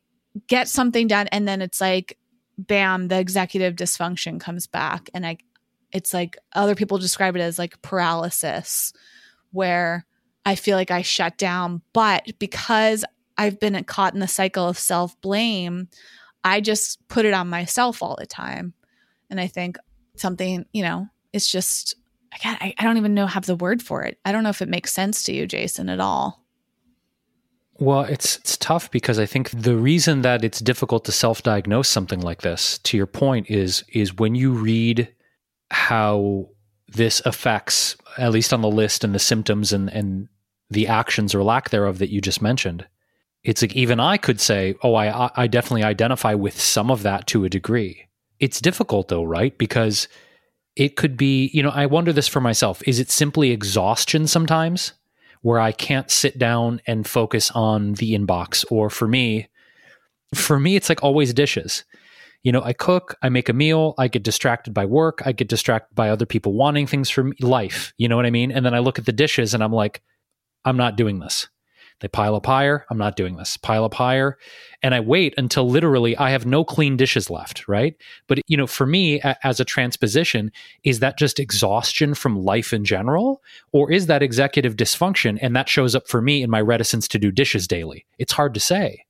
get 0.48 0.68
something 0.68 1.06
done. 1.06 1.28
And 1.28 1.48
then 1.48 1.62
it's 1.62 1.80
like, 1.80 2.18
bam, 2.58 3.08
the 3.08 3.18
executive 3.18 3.74
dysfunction 3.74 4.38
comes 4.38 4.66
back. 4.66 5.08
And 5.14 5.26
I, 5.26 5.38
it's 5.90 6.12
like 6.12 6.36
other 6.52 6.74
people 6.74 6.98
describe 6.98 7.36
it 7.36 7.40
as 7.40 7.58
like 7.58 7.80
paralysis, 7.80 8.92
where 9.50 10.04
I 10.44 10.56
feel 10.56 10.76
like 10.76 10.90
I 10.90 11.02
shut 11.02 11.38
down. 11.38 11.80
But 11.94 12.38
because 12.38 13.04
I've 13.38 13.58
been 13.58 13.82
caught 13.84 14.12
in 14.12 14.20
the 14.20 14.28
cycle 14.28 14.68
of 14.68 14.78
self 14.78 15.18
blame, 15.22 15.88
I 16.44 16.60
just 16.60 17.06
put 17.08 17.24
it 17.24 17.34
on 17.34 17.48
myself 17.48 18.02
all 18.02 18.16
the 18.18 18.26
time. 18.26 18.74
And 19.30 19.40
I 19.40 19.46
think 19.46 19.78
something, 20.16 20.66
you 20.72 20.82
know, 20.82 21.08
it's 21.32 21.50
just, 21.50 21.94
again, 22.34 22.58
I, 22.60 22.74
I 22.78 22.84
don't 22.84 22.98
even 22.98 23.14
know 23.14 23.26
have 23.26 23.46
the 23.46 23.56
word 23.56 23.82
for 23.82 24.02
it. 24.02 24.18
I 24.24 24.32
don't 24.32 24.42
know 24.42 24.50
if 24.50 24.62
it 24.62 24.68
makes 24.68 24.92
sense 24.92 25.22
to 25.24 25.32
you, 25.32 25.46
Jason, 25.46 25.88
at 25.88 26.00
all. 26.00 26.44
Well, 27.78 28.02
it's 28.02 28.36
it's 28.36 28.56
tough 28.58 28.90
because 28.90 29.18
I 29.18 29.26
think 29.26 29.50
the 29.50 29.76
reason 29.76 30.22
that 30.22 30.44
it's 30.44 30.60
difficult 30.60 31.04
to 31.06 31.12
self-diagnose 31.12 31.88
something 31.88 32.20
like 32.20 32.42
this, 32.42 32.78
to 32.78 32.96
your 32.96 33.06
point, 33.06 33.50
is 33.50 33.82
is 33.88 34.14
when 34.14 34.34
you 34.34 34.52
read 34.52 35.08
how 35.70 36.50
this 36.86 37.22
affects, 37.24 37.96
at 38.18 38.30
least 38.30 38.52
on 38.52 38.60
the 38.60 38.70
list 38.70 39.02
and 39.02 39.14
the 39.14 39.18
symptoms 39.18 39.72
and, 39.72 39.88
and 39.88 40.28
the 40.70 40.86
actions 40.86 41.34
or 41.34 41.42
lack 41.42 41.70
thereof 41.70 41.98
that 41.98 42.10
you 42.10 42.20
just 42.20 42.42
mentioned. 42.42 42.86
It's 43.44 43.62
like 43.62 43.74
even 43.74 43.98
I 44.00 44.16
could 44.16 44.40
say, 44.40 44.74
oh, 44.82 44.94
I, 44.94 45.30
I 45.36 45.46
definitely 45.46 45.82
identify 45.82 46.34
with 46.34 46.60
some 46.60 46.90
of 46.90 47.02
that 47.02 47.26
to 47.28 47.44
a 47.44 47.48
degree. 47.48 48.08
It's 48.38 48.60
difficult 48.60 49.08
though, 49.08 49.24
right? 49.24 49.56
Because 49.58 50.08
it 50.76 50.96
could 50.96 51.16
be, 51.16 51.50
you 51.52 51.62
know, 51.62 51.70
I 51.70 51.86
wonder 51.86 52.12
this 52.12 52.28
for 52.28 52.40
myself. 52.40 52.82
Is 52.86 52.98
it 53.00 53.10
simply 53.10 53.50
exhaustion 53.50 54.26
sometimes 54.26 54.92
where 55.42 55.58
I 55.58 55.72
can't 55.72 56.10
sit 56.10 56.38
down 56.38 56.80
and 56.86 57.06
focus 57.06 57.50
on 57.50 57.94
the 57.94 58.16
inbox? 58.16 58.64
Or 58.70 58.88
for 58.88 59.08
me, 59.08 59.48
for 60.34 60.58
me, 60.58 60.76
it's 60.76 60.88
like 60.88 61.02
always 61.02 61.34
dishes 61.34 61.84
you 62.42 62.50
know, 62.50 62.62
I 62.62 62.72
cook, 62.72 63.16
I 63.22 63.28
make 63.28 63.48
a 63.48 63.52
meal, 63.52 63.94
I 63.98 64.08
get 64.08 64.24
distracted 64.24 64.74
by 64.74 64.84
work, 64.84 65.22
I 65.24 65.32
get 65.32 65.48
distracted 65.48 65.94
by 65.94 66.10
other 66.10 66.26
people 66.26 66.54
wanting 66.54 66.86
things 66.86 67.08
from 67.08 67.32
life. 67.40 67.92
You 67.98 68.08
know 68.08 68.16
what 68.16 68.26
I 68.26 68.30
mean? 68.30 68.50
And 68.50 68.66
then 68.66 68.74
I 68.74 68.80
look 68.80 68.98
at 68.98 69.06
the 69.06 69.12
dishes 69.12 69.54
and 69.54 69.62
I'm 69.62 69.72
like, 69.72 70.02
I'm 70.64 70.76
not 70.76 70.96
doing 70.96 71.20
this. 71.20 71.48
They 72.02 72.08
pile 72.08 72.34
up 72.34 72.46
higher. 72.46 72.84
I'm 72.90 72.98
not 72.98 73.14
doing 73.14 73.36
this. 73.36 73.56
Pile 73.56 73.84
up 73.84 73.94
higher. 73.94 74.36
And 74.82 74.92
I 74.92 74.98
wait 74.98 75.34
until 75.38 75.68
literally 75.68 76.16
I 76.16 76.30
have 76.30 76.44
no 76.44 76.64
clean 76.64 76.96
dishes 76.96 77.30
left, 77.30 77.68
right? 77.68 77.96
But, 78.26 78.40
you 78.48 78.56
know, 78.56 78.66
for 78.66 78.86
me 78.86 79.20
a, 79.20 79.36
as 79.44 79.60
a 79.60 79.64
transposition, 79.64 80.50
is 80.82 80.98
that 80.98 81.16
just 81.16 81.38
exhaustion 81.38 82.14
from 82.14 82.36
life 82.36 82.72
in 82.72 82.84
general? 82.84 83.40
Or 83.70 83.92
is 83.92 84.06
that 84.06 84.20
executive 84.20 84.74
dysfunction? 84.74 85.38
And 85.40 85.54
that 85.54 85.68
shows 85.68 85.94
up 85.94 86.08
for 86.08 86.20
me 86.20 86.42
in 86.42 86.50
my 86.50 86.60
reticence 86.60 87.06
to 87.08 87.20
do 87.20 87.30
dishes 87.30 87.68
daily. 87.68 88.04
It's 88.18 88.32
hard 88.32 88.52
to 88.54 88.60
say. 88.60 89.06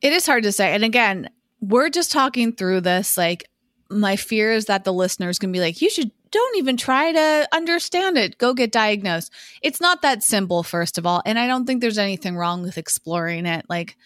It 0.00 0.14
is 0.14 0.24
hard 0.24 0.44
to 0.44 0.52
say. 0.52 0.74
And 0.74 0.84
again, 0.84 1.28
we're 1.60 1.90
just 1.90 2.10
talking 2.10 2.54
through 2.54 2.80
this. 2.80 3.18
Like, 3.18 3.44
my 3.90 4.16
fear 4.16 4.52
is 4.52 4.64
that 4.64 4.84
the 4.84 4.92
listeners 4.92 5.38
can 5.38 5.52
be 5.52 5.60
like, 5.60 5.82
you 5.82 5.90
should 5.90 6.10
don't 6.34 6.56
even 6.56 6.76
try 6.76 7.12
to 7.12 7.48
understand 7.52 8.18
it. 8.18 8.38
Go 8.38 8.54
get 8.54 8.72
diagnosed. 8.72 9.32
It's 9.62 9.80
not 9.80 10.02
that 10.02 10.24
simple, 10.24 10.64
first 10.64 10.98
of 10.98 11.06
all. 11.06 11.22
And 11.24 11.38
I 11.38 11.46
don't 11.46 11.64
think 11.64 11.80
there's 11.80 11.96
anything 11.96 12.36
wrong 12.36 12.62
with 12.62 12.76
exploring 12.76 13.46
it. 13.46 13.66
Like, 13.68 13.96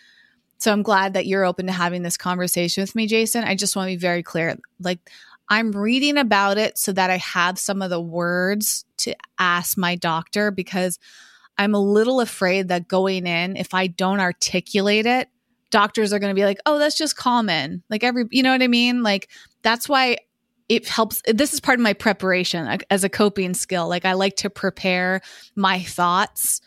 so 0.58 0.70
I'm 0.70 0.82
glad 0.82 1.14
that 1.14 1.26
you're 1.26 1.46
open 1.46 1.66
to 1.66 1.72
having 1.72 2.02
this 2.02 2.18
conversation 2.18 2.82
with 2.82 2.94
me, 2.94 3.06
Jason. 3.06 3.44
I 3.44 3.54
just 3.54 3.74
want 3.74 3.88
to 3.88 3.96
be 3.96 4.00
very 4.00 4.22
clear. 4.22 4.58
Like, 4.78 4.98
I'm 5.48 5.72
reading 5.72 6.18
about 6.18 6.58
it 6.58 6.76
so 6.76 6.92
that 6.92 7.08
I 7.08 7.16
have 7.16 7.58
some 7.58 7.80
of 7.80 7.88
the 7.88 8.00
words 8.00 8.84
to 8.98 9.14
ask 9.38 9.78
my 9.78 9.94
doctor 9.94 10.50
because 10.50 10.98
I'm 11.56 11.74
a 11.74 11.80
little 11.80 12.20
afraid 12.20 12.68
that 12.68 12.88
going 12.88 13.26
in, 13.26 13.56
if 13.56 13.72
I 13.72 13.86
don't 13.86 14.20
articulate 14.20 15.06
it, 15.06 15.28
doctors 15.70 16.12
are 16.12 16.18
going 16.18 16.30
to 16.30 16.38
be 16.38 16.44
like, 16.44 16.60
oh, 16.66 16.78
that's 16.78 16.98
just 16.98 17.16
common. 17.16 17.82
Like 17.88 18.04
every, 18.04 18.26
you 18.30 18.42
know 18.42 18.52
what 18.52 18.62
I 18.62 18.68
mean? 18.68 19.02
Like 19.02 19.28
that's 19.62 19.88
why 19.88 20.18
it 20.68 20.88
helps. 20.88 21.23
This 21.27 21.52
is 21.52 21.60
part 21.60 21.79
of 21.79 21.83
my 21.83 21.92
preparation 21.92 22.79
as 22.90 23.04
a 23.04 23.08
coping 23.08 23.54
skill. 23.54 23.88
Like 23.88 24.04
I 24.04 24.12
like 24.12 24.37
to 24.37 24.50
prepare 24.50 25.21
my 25.54 25.81
thoughts. 25.81 26.60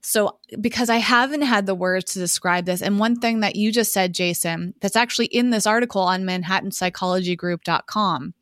So, 0.00 0.38
because 0.60 0.90
I 0.90 0.98
haven't 0.98 1.42
had 1.42 1.66
the 1.66 1.74
words 1.74 2.12
to 2.12 2.18
describe 2.18 2.66
this, 2.66 2.82
and 2.82 2.98
one 2.98 3.16
thing 3.16 3.40
that 3.40 3.56
you 3.56 3.72
just 3.72 3.92
said, 3.92 4.14
Jason, 4.14 4.74
that's 4.80 4.96
actually 4.96 5.26
in 5.26 5.50
this 5.50 5.66
article 5.66 6.02
on 6.02 6.22
manhattanpsychologygroup.com, 6.22 8.34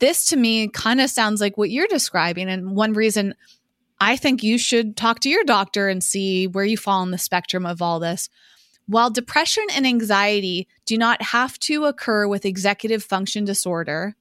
this 0.00 0.26
to 0.26 0.36
me 0.36 0.68
kind 0.68 1.00
of 1.00 1.08
sounds 1.08 1.40
like 1.40 1.56
what 1.56 1.70
you're 1.70 1.86
describing. 1.86 2.48
And 2.48 2.76
one 2.76 2.92
reason 2.92 3.34
I 4.00 4.16
think 4.16 4.42
you 4.42 4.58
should 4.58 4.96
talk 4.96 5.20
to 5.20 5.30
your 5.30 5.44
doctor 5.44 5.88
and 5.88 6.02
see 6.02 6.46
where 6.46 6.64
you 6.64 6.76
fall 6.76 7.00
on 7.00 7.10
the 7.10 7.18
spectrum 7.18 7.64
of 7.64 7.80
all 7.80 8.00
this 8.00 8.28
while 8.88 9.10
depression 9.10 9.64
and 9.74 9.86
anxiety 9.86 10.66
do 10.86 10.96
not 10.96 11.20
have 11.20 11.58
to 11.60 11.84
occur 11.84 12.26
with 12.26 12.46
executive 12.46 13.04
function 13.04 13.44
disorder, 13.44 14.16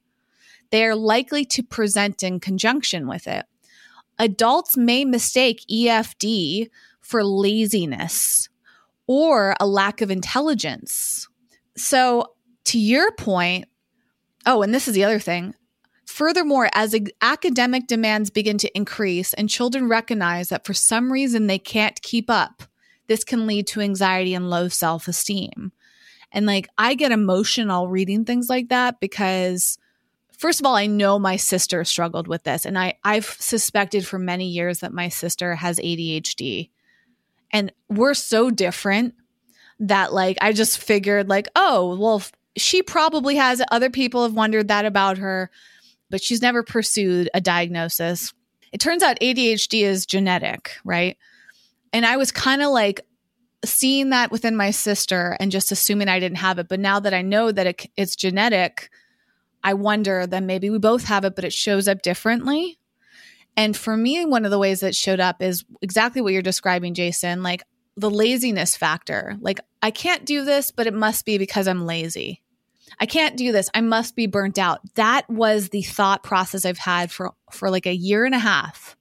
they 0.72 0.86
are 0.86 0.95
likely 0.95 1.45
to 1.45 1.63
present 1.63 2.24
in 2.24 2.39
conjunction 2.39 3.07
with 3.07 3.28
it. 3.28 3.45
Adults 4.20 4.76
may 4.76 5.05
mistake 5.05 5.63
EFD 5.72 6.70
for 7.01 7.24
laziness 7.24 8.49
or 9.05 9.55
a 9.59 9.68
lack 9.68 10.01
of 10.01 10.11
intelligence. 10.11 11.28
So, 11.76 12.34
to 12.65 12.80
your 12.80 13.11
point, 13.13 13.65
oh, 14.45 14.61
and 14.61 14.74
this 14.74 14.88
is 14.88 14.95
the 14.95 15.03
other 15.03 15.20
thing. 15.20 15.53
Furthermore, 16.05 16.70
as 16.74 16.95
academic 17.22 17.88
demands 17.88 18.30
begin 18.30 18.57
to 18.57 18.76
increase 18.76 19.34
and 19.34 19.49
children 19.49 19.88
recognize 19.88 20.49
that 20.49 20.65
for 20.65 20.74
some 20.74 21.11
reason 21.11 21.47
they 21.47 21.59
can't 21.59 22.01
keep 22.01 22.30
up, 22.30 22.63
this 23.07 23.24
can 23.24 23.45
lead 23.45 23.68
to 23.68 23.82
anxiety 23.82 24.34
and 24.34 24.49
low 24.49 24.68
self 24.68 25.07
esteem. 25.07 25.72
And 26.32 26.45
like, 26.45 26.68
I 26.78 26.95
get 26.95 27.11
emotional 27.11 27.88
reading 27.88 28.26
things 28.26 28.49
like 28.49 28.70
that 28.70 28.99
because, 28.99 29.78
first 30.38 30.59
of 30.59 30.65
all, 30.65 30.75
I 30.75 30.88
know 30.88 31.19
my 31.19 31.35
sister 31.35 31.83
struggled 31.83 32.27
with 32.27 32.43
this. 32.43 32.65
And 32.65 32.77
I, 32.77 32.95
I've 33.03 33.25
suspected 33.25 34.05
for 34.07 34.17
many 34.17 34.47
years 34.47 34.79
that 34.79 34.93
my 34.93 35.09
sister 35.09 35.55
has 35.55 35.79
ADHD. 35.79 36.69
And 37.51 37.71
we're 37.89 38.13
so 38.13 38.49
different 38.49 39.15
that, 39.79 40.13
like, 40.13 40.38
I 40.41 40.53
just 40.53 40.79
figured, 40.79 41.29
like, 41.29 41.47
oh, 41.55 41.97
well, 41.97 42.23
she 42.55 42.81
probably 42.81 43.35
has, 43.35 43.61
other 43.71 43.89
people 43.89 44.23
have 44.23 44.33
wondered 44.33 44.69
that 44.69 44.85
about 44.85 45.17
her 45.19 45.51
but 46.09 46.23
she's 46.23 46.41
never 46.41 46.63
pursued 46.63 47.29
a 47.33 47.41
diagnosis. 47.41 48.33
It 48.71 48.79
turns 48.79 49.03
out 49.03 49.19
ADHD 49.19 49.83
is 49.83 50.05
genetic, 50.05 50.77
right? 50.83 51.17
And 51.93 52.05
I 52.05 52.17
was 52.17 52.31
kind 52.31 52.61
of 52.61 52.69
like 52.69 53.01
seeing 53.65 54.11
that 54.11 54.31
within 54.31 54.55
my 54.55 54.71
sister 54.71 55.35
and 55.39 55.51
just 55.51 55.71
assuming 55.71 56.07
I 56.07 56.19
didn't 56.19 56.38
have 56.38 56.59
it. 56.59 56.67
But 56.67 56.79
now 56.79 56.99
that 56.99 57.13
I 57.13 57.21
know 57.21 57.51
that 57.51 57.67
it, 57.67 57.85
it's 57.95 58.15
genetic, 58.15 58.89
I 59.68 59.74
wonder 59.74 60.26
that 60.26 60.43
maybe 60.43 60.70
we 60.70 60.80
both 60.80 61.03
have 61.03 61.26
it, 61.26 61.36
but 61.36 61.43
it 61.43 61.51
shows 61.51 61.89
up 61.89 62.01
differently. 62.01 62.80
And 63.57 63.76
for 63.76 63.97
me, 63.97 64.24
one 64.24 64.45
of 64.45 64.51
the 64.51 64.57
ways 64.57 64.80
that 64.80 64.95
showed 64.95 65.20
up 65.20 65.41
is 65.41 65.65
exactly 65.82 66.22
what 66.22 66.32
you're 66.32 66.41
describing, 66.41 66.93
Jason 66.93 67.43
like 67.43 67.63
the 67.97 68.09
laziness 68.09 68.78
factor. 68.78 69.36
Like, 69.41 69.59
I 69.82 69.91
can't 69.91 70.24
do 70.24 70.45
this, 70.45 70.72
but 70.72 70.88
it 70.88 70.93
must 70.93 71.26
be 71.26 71.38
because 71.38 71.68
I'm 71.68 71.86
lazy. 71.86 72.41
I 72.97 73.07
can't 73.07 73.36
do 73.36 73.51
this. 73.51 73.70
I 73.74 73.82
must 73.82 74.15
be 74.15 74.26
burnt 74.26 74.57
out. 74.57 74.80
That 74.95 75.30
was 75.30 75.68
the 75.68 75.82
thought 75.82 76.24
process 76.24 76.63
I've 76.63 76.78
had 76.78 77.11
for 77.11 77.34
for 77.51 77.70
like 77.70 77.88
a 77.88 77.93
year 77.93 78.24
and 78.24 78.36
a 78.36 78.39
half. 78.39 78.95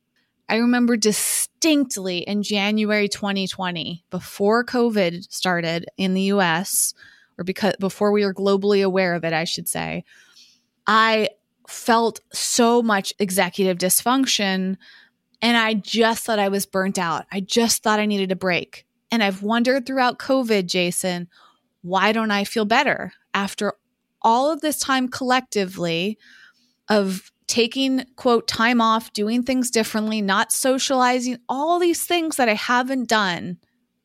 I 0.49 0.57
remember 0.57 0.97
distinctly 0.97 2.19
in 2.19 2.43
January 2.43 3.09
2020, 3.09 4.05
before 4.11 4.65
COVID 4.65 5.33
started 5.33 5.87
in 5.97 6.15
the 6.15 6.33
US, 6.33 6.93
or 7.39 7.45
because 7.45 7.77
before 7.79 8.11
we 8.11 8.25
were 8.25 8.35
globally 8.35 8.85
aware 8.85 9.15
of 9.15 9.25
it, 9.25 9.33
I 9.33 9.45
should 9.45 9.69
say, 9.69 10.03
I 10.87 11.31
felt 11.69 12.21
so 12.33 12.83
much 12.83 13.13
executive 13.19 13.79
dysfunction 13.79 14.77
and 15.43 15.57
I 15.57 15.75
just 15.75 16.25
thought 16.25 16.39
I 16.39 16.49
was 16.49 16.67
burnt 16.67 16.99
out. 16.99 17.27
I 17.31 17.41
just 17.41 17.83
thought 17.83 18.01
I 18.01 18.07
needed 18.07 18.33
a 18.33 18.37
break. 18.37 18.87
And 19.11 19.23
I've 19.23 19.43
wondered 19.43 19.87
throughout 19.87 20.19
COVID, 20.19 20.67
Jason, 20.67 21.29
why 21.83 22.13
don't 22.13 22.31
I 22.31 22.45
feel 22.45 22.65
better 22.65 23.13
after 23.35 23.75
all 24.23 24.51
of 24.51 24.61
this 24.61 24.79
time 24.79 25.09
collectively 25.09 26.19
of 26.89 27.31
taking 27.47 28.05
quote 28.17 28.49
time 28.49 28.81
off, 28.81 29.13
doing 29.13 29.43
things 29.43 29.71
differently, 29.71 30.21
not 30.21 30.51
socializing, 30.51 31.39
all 31.49 31.79
these 31.79 32.05
things 32.05 32.37
that 32.37 32.49
I 32.49 32.55
haven't 32.55 33.09
done 33.09 33.59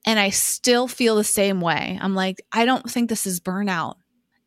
and 0.05 0.19
I 0.19 0.29
still 0.29 0.87
feel 0.87 1.15
the 1.15 1.23
same 1.23 1.61
way. 1.61 1.97
I'm 2.01 2.15
like, 2.15 2.41
I 2.51 2.65
don't 2.65 2.89
think 2.89 3.09
this 3.09 3.27
is 3.27 3.39
burnout. 3.39 3.95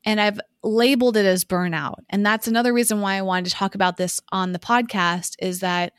And 0.04 0.20
I've 0.20 0.40
labeled 0.64 1.16
it 1.16 1.26
as 1.26 1.44
burnout. 1.44 1.96
And 2.10 2.24
that's 2.24 2.48
another 2.48 2.72
reason 2.72 3.00
why 3.00 3.14
I 3.14 3.22
wanted 3.22 3.46
to 3.46 3.54
talk 3.54 3.74
about 3.74 3.96
this 3.96 4.20
on 4.32 4.52
the 4.52 4.58
podcast 4.58 5.36
is 5.38 5.60
that 5.60 5.92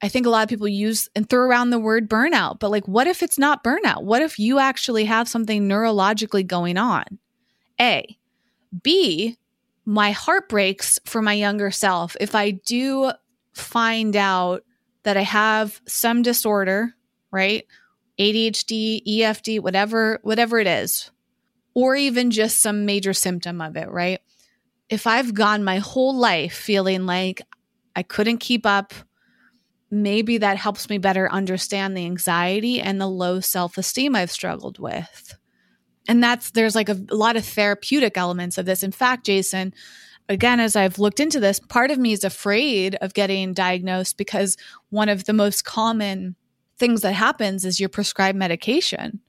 I 0.00 0.08
think 0.08 0.26
a 0.26 0.30
lot 0.30 0.42
of 0.42 0.48
people 0.48 0.68
use 0.68 1.08
and 1.16 1.28
throw 1.28 1.44
around 1.44 1.70
the 1.70 1.78
word 1.78 2.08
burnout, 2.08 2.60
but 2.60 2.70
like, 2.70 2.86
what 2.86 3.06
if 3.06 3.22
it's 3.22 3.38
not 3.38 3.64
burnout? 3.64 4.04
What 4.04 4.22
if 4.22 4.38
you 4.38 4.58
actually 4.58 5.04
have 5.06 5.28
something 5.28 5.68
neurologically 5.68 6.46
going 6.46 6.76
on? 6.76 7.04
A, 7.80 8.16
B, 8.82 9.36
my 9.84 10.12
heart 10.12 10.48
breaks 10.48 11.00
for 11.04 11.22
my 11.22 11.32
younger 11.32 11.70
self 11.70 12.16
if 12.20 12.34
I 12.34 12.50
do 12.50 13.10
find 13.54 14.14
out 14.14 14.62
that 15.02 15.16
I 15.16 15.22
have 15.22 15.80
some 15.86 16.22
disorder, 16.22 16.94
right? 17.32 17.64
ADHD, 18.18 19.02
EFD, 19.06 19.60
whatever 19.60 20.18
whatever 20.22 20.58
it 20.58 20.66
is, 20.66 21.10
or 21.74 21.94
even 21.94 22.30
just 22.30 22.60
some 22.60 22.84
major 22.86 23.12
symptom 23.12 23.60
of 23.60 23.76
it, 23.76 23.90
right? 23.90 24.20
If 24.88 25.06
I've 25.06 25.34
gone 25.34 25.64
my 25.64 25.78
whole 25.78 26.16
life 26.16 26.54
feeling 26.54 27.06
like 27.06 27.42
I 27.94 28.02
couldn't 28.02 28.38
keep 28.38 28.64
up, 28.64 28.94
maybe 29.90 30.38
that 30.38 30.56
helps 30.56 30.88
me 30.88 30.98
better 30.98 31.30
understand 31.30 31.96
the 31.96 32.04
anxiety 32.04 32.80
and 32.80 33.00
the 33.00 33.06
low 33.06 33.40
self-esteem 33.40 34.14
I've 34.14 34.30
struggled 34.30 34.78
with. 34.78 35.36
And 36.06 36.22
that's 36.22 36.52
there's 36.52 36.74
like 36.74 36.88
a, 36.88 36.98
a 37.10 37.14
lot 37.14 37.36
of 37.36 37.44
therapeutic 37.44 38.16
elements 38.16 38.58
of 38.58 38.66
this. 38.66 38.82
In 38.82 38.92
fact 38.92 39.26
jason 39.26 39.74
again 40.28 40.60
as 40.60 40.76
i've 40.76 40.98
looked 40.98 41.20
into 41.20 41.40
this 41.40 41.58
part 41.58 41.90
of 41.90 41.98
me 41.98 42.12
is 42.12 42.24
afraid 42.24 42.96
of 43.00 43.14
getting 43.14 43.54
diagnosed 43.54 44.16
because 44.16 44.56
one 44.90 45.08
of 45.08 45.24
the 45.24 45.32
most 45.32 45.64
common 45.64 46.36
things 46.78 47.00
that 47.00 47.12
happens 47.12 47.64
is 47.64 47.80
you're 47.80 47.88
prescribed 47.88 48.38
medication 48.38 49.20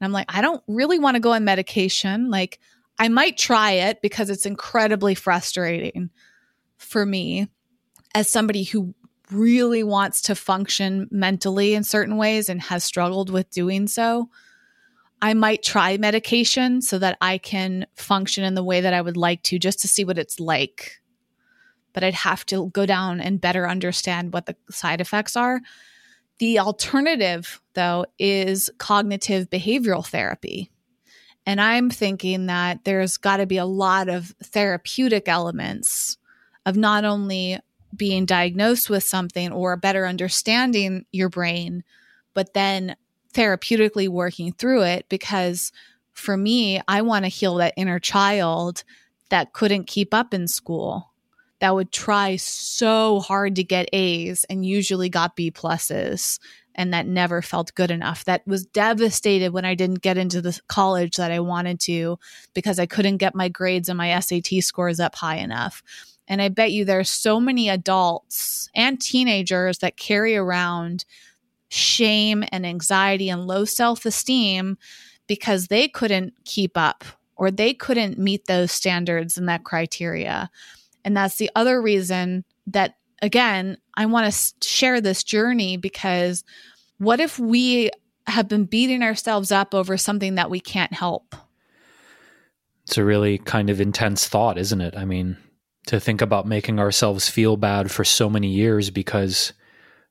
and 0.00 0.06
i'm 0.06 0.12
like 0.12 0.26
i 0.28 0.40
don't 0.40 0.62
really 0.66 0.98
want 0.98 1.14
to 1.14 1.20
go 1.20 1.32
on 1.32 1.44
medication 1.44 2.30
like 2.30 2.58
i 2.98 3.08
might 3.08 3.36
try 3.36 3.72
it 3.72 4.00
because 4.02 4.30
it's 4.30 4.46
incredibly 4.46 5.14
frustrating 5.14 6.10
for 6.76 7.04
me 7.04 7.48
as 8.14 8.28
somebody 8.28 8.64
who 8.64 8.94
really 9.30 9.82
wants 9.82 10.22
to 10.22 10.34
function 10.34 11.08
mentally 11.10 11.74
in 11.74 11.82
certain 11.82 12.16
ways 12.16 12.48
and 12.48 12.62
has 12.62 12.84
struggled 12.84 13.30
with 13.30 13.50
doing 13.50 13.88
so 13.88 14.28
I 15.20 15.34
might 15.34 15.62
try 15.62 15.96
medication 15.96 16.82
so 16.82 16.98
that 16.98 17.16
I 17.20 17.38
can 17.38 17.86
function 17.94 18.44
in 18.44 18.54
the 18.54 18.64
way 18.64 18.82
that 18.82 18.92
I 18.92 19.00
would 19.00 19.16
like 19.16 19.42
to 19.44 19.58
just 19.58 19.80
to 19.80 19.88
see 19.88 20.04
what 20.04 20.18
it's 20.18 20.38
like. 20.38 21.00
But 21.92 22.04
I'd 22.04 22.14
have 22.14 22.44
to 22.46 22.68
go 22.70 22.84
down 22.84 23.20
and 23.20 23.40
better 23.40 23.68
understand 23.68 24.32
what 24.34 24.46
the 24.46 24.56
side 24.70 25.00
effects 25.00 25.34
are. 25.36 25.60
The 26.38 26.58
alternative, 26.58 27.60
though, 27.74 28.06
is 28.18 28.70
cognitive 28.78 29.48
behavioral 29.48 30.06
therapy. 30.06 30.70
And 31.46 31.60
I'm 31.60 31.90
thinking 31.90 32.46
that 32.46 32.84
there's 32.84 33.16
got 33.16 33.38
to 33.38 33.46
be 33.46 33.56
a 33.56 33.64
lot 33.64 34.08
of 34.08 34.34
therapeutic 34.42 35.28
elements 35.28 36.18
of 36.66 36.76
not 36.76 37.04
only 37.04 37.58
being 37.96 38.26
diagnosed 38.26 38.90
with 38.90 39.04
something 39.04 39.52
or 39.52 39.76
better 39.76 40.06
understanding 40.06 41.06
your 41.12 41.28
brain, 41.28 41.84
but 42.34 42.52
then 42.52 42.96
therapeutically 43.32 44.08
working 44.08 44.52
through 44.52 44.82
it 44.82 45.08
because 45.08 45.72
for 46.12 46.36
me, 46.36 46.80
I 46.88 47.02
want 47.02 47.24
to 47.24 47.28
heal 47.28 47.56
that 47.56 47.74
inner 47.76 47.98
child 47.98 48.82
that 49.28 49.52
couldn't 49.52 49.86
keep 49.86 50.14
up 50.14 50.32
in 50.32 50.48
school, 50.48 51.12
that 51.60 51.74
would 51.74 51.92
try 51.92 52.36
so 52.36 53.20
hard 53.20 53.56
to 53.56 53.64
get 53.64 53.88
A's 53.92 54.44
and 54.44 54.64
usually 54.64 55.08
got 55.08 55.36
B 55.36 55.50
pluses 55.50 56.38
and 56.76 56.92
that 56.92 57.06
never 57.06 57.42
felt 57.42 57.74
good 57.74 57.90
enough. 57.90 58.24
That 58.26 58.46
was 58.46 58.66
devastated 58.66 59.52
when 59.52 59.64
I 59.64 59.74
didn't 59.74 60.02
get 60.02 60.18
into 60.18 60.42
the 60.42 60.60
college 60.68 61.16
that 61.16 61.32
I 61.32 61.40
wanted 61.40 61.80
to 61.80 62.18
because 62.54 62.78
I 62.78 62.86
couldn't 62.86 63.16
get 63.16 63.34
my 63.34 63.48
grades 63.48 63.88
and 63.88 63.96
my 63.96 64.18
SAT 64.20 64.62
scores 64.62 65.00
up 65.00 65.14
high 65.14 65.36
enough. 65.36 65.82
And 66.28 66.42
I 66.42 66.48
bet 66.48 66.72
you 66.72 66.84
there's 66.84 67.10
so 67.10 67.40
many 67.40 67.68
adults 67.68 68.68
and 68.74 69.00
teenagers 69.00 69.78
that 69.78 69.96
carry 69.96 70.36
around 70.36 71.04
shame 71.68 72.44
and 72.52 72.66
anxiety 72.66 73.28
and 73.28 73.46
low 73.46 73.64
self 73.64 74.04
esteem 74.04 74.76
because 75.26 75.68
they 75.68 75.88
couldn't 75.88 76.34
keep 76.44 76.76
up 76.76 77.04
or 77.36 77.50
they 77.50 77.74
couldn't 77.74 78.18
meet 78.18 78.46
those 78.46 78.72
standards 78.72 79.38
and 79.38 79.48
that 79.48 79.64
criteria. 79.64 80.50
And 81.06 81.16
that's 81.16 81.36
the 81.36 81.50
other 81.54 81.80
reason 81.80 82.44
that, 82.66 82.96
again, 83.22 83.78
I 83.94 84.06
want 84.06 84.30
to 84.30 84.68
share 84.68 85.00
this 85.00 85.22
journey 85.22 85.76
because 85.76 86.42
what 86.98 87.20
if 87.20 87.38
we 87.38 87.92
have 88.26 88.48
been 88.48 88.64
beating 88.64 89.04
ourselves 89.04 89.52
up 89.52 89.72
over 89.72 89.96
something 89.96 90.34
that 90.34 90.50
we 90.50 90.58
can't 90.58 90.92
help? 90.92 91.36
It's 92.82 92.98
a 92.98 93.04
really 93.04 93.38
kind 93.38 93.70
of 93.70 93.80
intense 93.80 94.26
thought, 94.26 94.58
isn't 94.58 94.80
it? 94.80 94.96
I 94.96 95.04
mean, 95.04 95.36
to 95.86 96.00
think 96.00 96.20
about 96.20 96.44
making 96.44 96.80
ourselves 96.80 97.28
feel 97.28 97.56
bad 97.56 97.88
for 97.88 98.02
so 98.02 98.28
many 98.28 98.48
years 98.48 98.90
because 98.90 99.52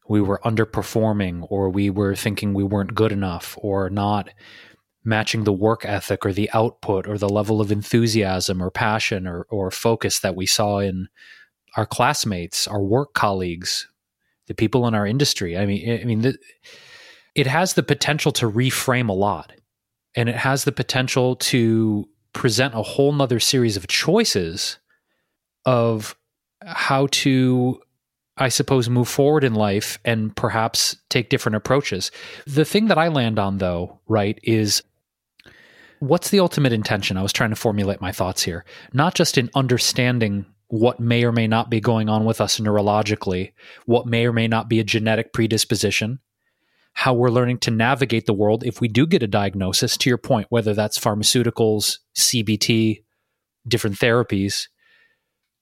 we 0.07 0.21
were 0.21 0.39
underperforming 0.45 1.45
or 1.49 1.69
we 1.69 1.89
were 1.89 2.15
thinking 2.15 2.53
we 2.53 2.63
weren't 2.63 2.95
good 2.95 3.11
enough 3.11 3.57
or 3.61 3.89
not 3.89 4.29
matching 5.05 5.43
the 5.43 5.53
work 5.53 5.85
ethic 5.85 6.25
or 6.25 6.33
the 6.33 6.49
output 6.53 7.07
or 7.07 7.17
the 7.17 7.29
level 7.29 7.61
of 7.61 7.71
enthusiasm 7.71 8.61
or 8.61 8.71
passion 8.71 9.27
or, 9.27 9.43
or 9.49 9.71
focus 9.71 10.19
that 10.19 10.35
we 10.35 10.45
saw 10.45 10.79
in 10.79 11.07
our 11.77 11.85
classmates, 11.85 12.67
our 12.67 12.81
work 12.81 13.13
colleagues, 13.13 13.87
the 14.47 14.53
people 14.53 14.87
in 14.87 14.95
our 14.95 15.05
industry. 15.05 15.57
I 15.57 15.65
mean, 15.65 16.01
I 16.01 16.03
mean, 16.05 16.21
the, 16.21 16.37
it 17.35 17.47
has 17.47 17.73
the 17.73 17.83
potential 17.83 18.31
to 18.33 18.49
reframe 18.49 19.09
a 19.09 19.13
lot, 19.13 19.51
and 20.15 20.29
it 20.29 20.35
has 20.35 20.63
the 20.63 20.71
potential 20.71 21.35
to 21.35 22.07
present 22.33 22.73
a 22.73 22.81
whole 22.81 23.11
nother 23.11 23.39
series 23.39 23.77
of 23.77 23.87
choices 23.87 24.79
of 25.65 26.15
how 26.65 27.07
to 27.11 27.79
I 28.37 28.49
suppose, 28.49 28.89
move 28.89 29.07
forward 29.07 29.43
in 29.43 29.53
life 29.53 29.97
and 30.03 30.35
perhaps 30.35 30.97
take 31.09 31.29
different 31.29 31.55
approaches. 31.55 32.11
The 32.45 32.65
thing 32.65 32.87
that 32.87 32.97
I 32.97 33.07
land 33.07 33.39
on, 33.39 33.59
though, 33.59 34.01
right, 34.07 34.37
is 34.43 34.83
what's 35.99 36.29
the 36.29 36.39
ultimate 36.39 36.73
intention? 36.73 37.17
I 37.17 37.23
was 37.23 37.33
trying 37.33 37.51
to 37.51 37.55
formulate 37.55 38.01
my 38.01 38.11
thoughts 38.11 38.43
here. 38.43 38.65
Not 38.93 39.15
just 39.15 39.37
in 39.37 39.49
understanding 39.55 40.45
what 40.67 40.99
may 40.99 41.23
or 41.23 41.31
may 41.31 41.47
not 41.47 41.69
be 41.69 41.79
going 41.79 42.09
on 42.09 42.25
with 42.25 42.41
us 42.41 42.59
neurologically, 42.59 43.53
what 43.85 44.07
may 44.07 44.25
or 44.25 44.33
may 44.33 44.47
not 44.47 44.67
be 44.69 44.79
a 44.79 44.83
genetic 44.83 45.31
predisposition, 45.31 46.19
how 46.93 47.13
we're 47.13 47.29
learning 47.29 47.59
to 47.59 47.71
navigate 47.71 48.25
the 48.25 48.33
world 48.33 48.63
if 48.63 48.81
we 48.81 48.87
do 48.87 49.05
get 49.05 49.21
a 49.21 49.27
diagnosis, 49.27 49.97
to 49.97 50.09
your 50.09 50.17
point, 50.17 50.47
whether 50.49 50.73
that's 50.73 50.97
pharmaceuticals, 50.97 51.99
CBT, 52.15 53.03
different 53.67 53.97
therapies. 53.97 54.67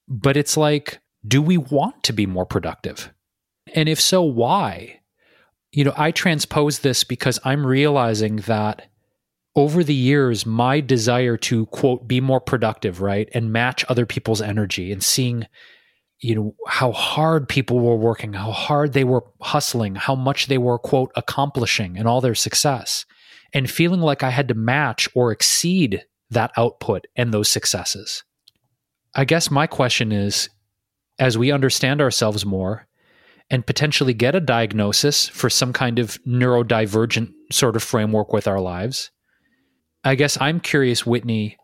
But 0.08 0.36
it's 0.36 0.56
like, 0.56 1.00
do 1.26 1.42
we 1.42 1.58
want 1.58 2.02
to 2.04 2.12
be 2.12 2.26
more 2.26 2.46
productive? 2.46 3.12
And 3.74 3.88
if 3.88 4.00
so, 4.00 4.22
why? 4.22 5.00
You 5.72 5.84
know, 5.84 5.94
I 5.96 6.12
transpose 6.12 6.80
this 6.80 7.02
because 7.02 7.40
I'm 7.44 7.66
realizing 7.66 8.36
that 8.36 8.88
over 9.56 9.84
the 9.84 9.94
years, 9.94 10.44
my 10.44 10.80
desire 10.80 11.36
to 11.36 11.66
quote, 11.66 12.08
be 12.08 12.20
more 12.20 12.40
productive, 12.40 13.00
right? 13.00 13.28
And 13.32 13.52
match 13.52 13.84
other 13.88 14.06
people's 14.06 14.42
energy 14.42 14.90
and 14.90 15.02
seeing, 15.02 15.46
you 16.18 16.34
know, 16.34 16.54
how 16.66 16.92
hard 16.92 17.48
people 17.48 17.78
were 17.78 17.96
working, 17.96 18.32
how 18.32 18.50
hard 18.50 18.92
they 18.92 19.04
were 19.04 19.24
hustling, 19.40 19.94
how 19.94 20.14
much 20.14 20.46
they 20.46 20.58
were, 20.58 20.78
quote, 20.78 21.12
accomplishing 21.14 21.96
and 21.96 22.08
all 22.08 22.20
their 22.20 22.34
success, 22.34 23.04
and 23.52 23.70
feeling 23.70 24.00
like 24.00 24.22
I 24.22 24.30
had 24.30 24.48
to 24.48 24.54
match 24.54 25.08
or 25.14 25.30
exceed 25.30 26.04
that 26.30 26.52
output 26.56 27.06
and 27.14 27.32
those 27.32 27.48
successes. 27.48 28.24
I 29.14 29.24
guess 29.24 29.50
my 29.50 29.66
question 29.68 30.10
is 30.10 30.48
as 31.20 31.38
we 31.38 31.52
understand 31.52 32.00
ourselves 32.00 32.44
more 32.44 32.88
and 33.50 33.64
potentially 33.64 34.14
get 34.14 34.34
a 34.34 34.40
diagnosis 34.40 35.28
for 35.28 35.48
some 35.48 35.72
kind 35.72 35.98
of 35.98 36.18
neurodivergent 36.24 37.32
sort 37.52 37.76
of 37.76 37.82
framework 37.82 38.32
with 38.32 38.48
our 38.48 38.60
lives, 38.60 39.10
I 40.04 40.14
guess 40.14 40.38
I'm 40.40 40.60
curious, 40.60 41.06
Whitney, 41.06 41.56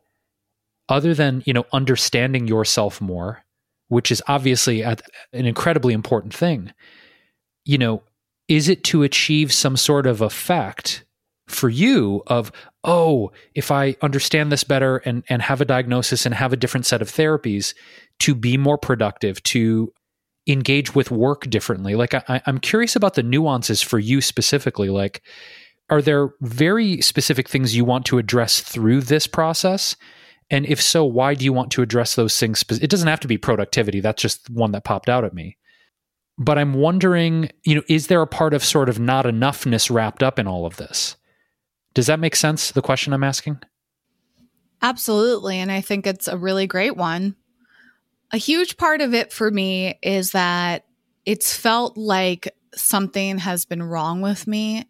other 0.89 1.15
than, 1.15 1.43
you 1.47 1.53
know, 1.53 1.67
understanding 1.73 2.49
yourself 2.49 3.01
more, 3.01 3.45
which 3.89 4.11
is 4.11 4.23
obviously 4.29 4.83
an 4.83 4.97
incredibly 5.33 5.93
important 5.93 6.35
thing, 6.35 6.73
you 7.65 7.79
know, 7.79 8.03
is 8.49 8.69
it 8.69 8.83
to 8.85 9.03
achieve 9.03 9.53
some 9.53 9.77
sort 9.77 10.07
of 10.07 10.21
effect 10.21 11.05
for 11.47 11.69
you 11.69 12.23
of, 12.27 12.51
oh, 12.85 13.31
if 13.55 13.71
I 13.71 13.97
understand 14.03 14.51
this 14.51 14.65
better 14.65 14.99
and, 14.99 15.23
and 15.29 15.43
have 15.43 15.61
a 15.61 15.65
diagnosis 15.65 16.25
and 16.25 16.35
have 16.35 16.53
a 16.53 16.57
different 16.57 16.87
set 16.87 17.03
of 17.03 17.11
therapies 17.11 17.75
to 18.21 18.35
be 18.35 18.57
more 18.57 18.79
productive, 18.79 19.43
to 19.45 19.93
engage 20.47 20.95
with 20.95 21.11
work 21.11 21.49
differently? 21.51 21.95
Like, 21.95 22.15
I, 22.15 22.41
I'm 22.47 22.59
curious 22.59 22.97
about 22.97 23.15
the 23.15 23.23
nuances 23.23 23.83
for 23.83 23.99
you 23.99 24.21
specifically. 24.21 24.89
Like, 24.89 25.23
are 25.91 26.01
there 26.01 26.31
very 26.41 27.01
specific 27.03 27.49
things 27.49 27.77
you 27.77 27.85
want 27.85 28.07
to 28.07 28.19
address 28.19 28.61
through 28.61 29.03
this 29.03 29.27
process? 29.27 29.97
And 30.51 30.65
if 30.67 30.81
so, 30.81 31.05
why 31.05 31.35
do 31.35 31.45
you 31.45 31.53
want 31.53 31.71
to 31.73 31.83
address 31.83 32.15
those 32.15 32.39
things? 32.39 32.65
It 32.69 32.91
doesn't 32.91 33.09
have 33.09 33.21
to 33.21 33.29
be 33.29 33.39
productivity. 33.39 34.01
That's 34.01 34.23
just 34.23 34.49
one 34.51 34.73
that 34.73 34.85
popped 34.85 35.09
out 35.09 35.25
at 35.25 35.35
me. 35.35 35.57
But 36.39 36.59
I'm 36.59 36.75
wondering, 36.75 37.51
you 37.65 37.75
know, 37.75 37.83
is 37.89 38.07
there 38.07 38.23
a 38.23 38.27
part 38.27 38.55
of 38.55 38.65
sort 38.65 38.89
of 38.89 38.99
not 38.99 39.27
enoughness 39.27 39.91
wrapped 39.91 40.23
up 40.23 40.39
in 40.39 40.47
all 40.47 40.65
of 40.65 40.77
this? 40.77 41.17
Does 41.93 42.07
that 42.07 42.21
make 42.21 42.37
sense? 42.37 42.71
The 42.71 42.83
question 42.83 43.13
I'm 43.13 43.25
asking? 43.25 43.61
Absolutely. 44.81 45.59
And 45.59 45.71
I 45.71 45.81
think 45.81 46.07
it's 46.07 46.29
a 46.29 46.39
really 46.39 46.67
great 46.67 46.97
one. 46.97 47.37
A 48.33 48.39
huge 48.39 48.77
part 48.77 49.01
of 49.01 49.13
it 49.13 49.33
for 49.33 49.51
me 49.51 49.99
is 50.03 50.31
that 50.33 50.87
it's 51.27 51.55
felt 51.55 51.97
like 51.97 52.55
something 52.75 53.39
has 53.39 53.65
been 53.65 53.83
wrong 53.83 54.21
with 54.21 54.47
me 54.47 54.87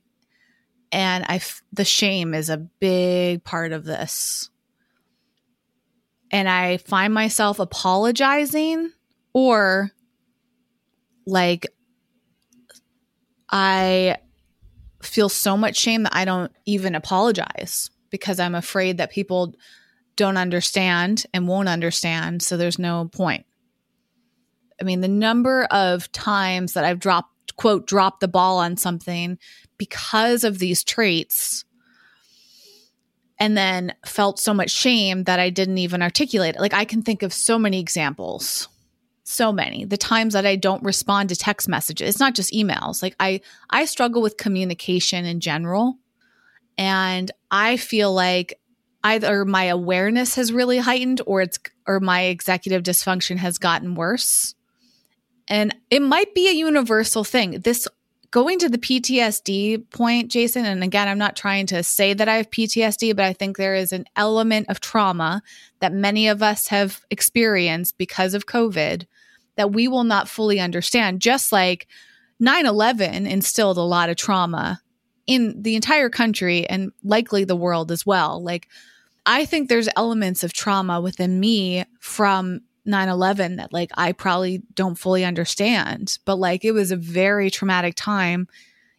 and 0.92 1.24
I 1.28 1.36
f- 1.36 1.62
the 1.72 1.84
shame 1.84 2.34
is 2.34 2.50
a 2.50 2.56
big 2.56 3.44
part 3.44 3.72
of 3.72 3.84
this. 3.84 4.50
And 6.32 6.48
I 6.48 6.78
find 6.78 7.12
myself 7.12 7.58
apologizing 7.58 8.92
or 9.32 9.90
like 11.26 11.66
I 13.50 14.16
feel 15.02 15.28
so 15.28 15.56
much 15.56 15.76
shame 15.76 16.04
that 16.04 16.14
I 16.14 16.24
don't 16.24 16.52
even 16.66 16.94
apologize 16.94 17.90
because 18.10 18.38
I'm 18.38 18.54
afraid 18.54 18.98
that 18.98 19.10
people 19.10 19.54
don't 20.16 20.36
understand 20.36 21.24
and 21.32 21.48
won't 21.48 21.68
understand. 21.68 22.42
So 22.42 22.56
there's 22.56 22.78
no 22.78 23.08
point. 23.08 23.46
I 24.80 24.84
mean, 24.84 25.00
the 25.00 25.08
number 25.08 25.64
of 25.70 26.10
times 26.12 26.74
that 26.74 26.84
I've 26.84 26.98
dropped, 26.98 27.56
quote, 27.56 27.86
dropped 27.86 28.20
the 28.20 28.28
ball 28.28 28.58
on 28.58 28.76
something 28.76 29.38
because 29.80 30.44
of 30.44 30.58
these 30.58 30.84
traits 30.84 31.64
and 33.38 33.56
then 33.56 33.94
felt 34.04 34.38
so 34.38 34.52
much 34.52 34.70
shame 34.70 35.24
that 35.24 35.40
I 35.40 35.48
didn't 35.48 35.78
even 35.78 36.02
articulate 36.02 36.56
it. 36.56 36.60
Like 36.60 36.74
I 36.74 36.84
can 36.84 37.00
think 37.00 37.22
of 37.22 37.32
so 37.32 37.58
many 37.58 37.80
examples. 37.80 38.68
So 39.24 39.50
many. 39.52 39.86
The 39.86 39.96
times 39.96 40.34
that 40.34 40.44
I 40.44 40.56
don't 40.56 40.82
respond 40.82 41.30
to 41.30 41.36
text 41.36 41.66
messages. 41.66 42.10
It's 42.10 42.20
not 42.20 42.34
just 42.34 42.52
emails. 42.52 43.02
Like 43.02 43.16
I 43.18 43.40
I 43.70 43.86
struggle 43.86 44.20
with 44.20 44.36
communication 44.36 45.24
in 45.24 45.40
general. 45.40 45.96
And 46.76 47.30
I 47.50 47.78
feel 47.78 48.12
like 48.12 48.60
either 49.02 49.46
my 49.46 49.64
awareness 49.64 50.34
has 50.34 50.52
really 50.52 50.76
heightened 50.76 51.22
or 51.24 51.40
it's 51.40 51.58
or 51.86 52.00
my 52.00 52.24
executive 52.24 52.82
dysfunction 52.82 53.38
has 53.38 53.56
gotten 53.56 53.94
worse. 53.94 54.54
And 55.48 55.74
it 55.88 56.02
might 56.02 56.34
be 56.34 56.48
a 56.48 56.52
universal 56.52 57.24
thing. 57.24 57.60
This 57.60 57.88
going 58.30 58.58
to 58.60 58.68
the 58.68 58.78
PTSD 58.78 59.90
point, 59.90 60.30
Jason, 60.30 60.64
and 60.64 60.84
again, 60.84 61.08
I'm 61.08 61.18
not 61.18 61.36
trying 61.36 61.66
to 61.66 61.82
say 61.82 62.14
that 62.14 62.28
I 62.28 62.36
have 62.36 62.50
PTSD, 62.50 63.14
but 63.16 63.24
I 63.24 63.32
think 63.32 63.56
there 63.56 63.74
is 63.74 63.92
an 63.92 64.04
element 64.16 64.68
of 64.68 64.80
trauma 64.80 65.42
that 65.80 65.92
many 65.92 66.28
of 66.28 66.42
us 66.42 66.68
have 66.68 67.00
experienced 67.10 67.98
because 67.98 68.34
of 68.34 68.46
COVID 68.46 69.06
that 69.56 69.72
we 69.72 69.88
will 69.88 70.04
not 70.04 70.28
fully 70.28 70.60
understand. 70.60 71.20
Just 71.20 71.50
like 71.52 71.88
9 72.38 72.66
11 72.66 73.26
instilled 73.26 73.78
a 73.78 73.82
lot 73.82 74.10
of 74.10 74.16
trauma 74.16 74.80
in 75.26 75.62
the 75.62 75.76
entire 75.76 76.08
country 76.08 76.66
and 76.68 76.92
likely 77.02 77.44
the 77.44 77.56
world 77.56 77.90
as 77.92 78.06
well. 78.06 78.42
Like, 78.42 78.68
I 79.26 79.44
think 79.44 79.68
there's 79.68 79.88
elements 79.96 80.42
of 80.42 80.52
trauma 80.52 81.00
within 81.00 81.38
me 81.38 81.84
from 82.00 82.62
9-11 82.86 83.56
that 83.56 83.72
like 83.72 83.90
i 83.94 84.12
probably 84.12 84.62
don't 84.74 84.98
fully 84.98 85.24
understand 85.24 86.18
but 86.24 86.36
like 86.36 86.64
it 86.64 86.72
was 86.72 86.90
a 86.90 86.96
very 86.96 87.50
traumatic 87.50 87.94
time. 87.96 88.48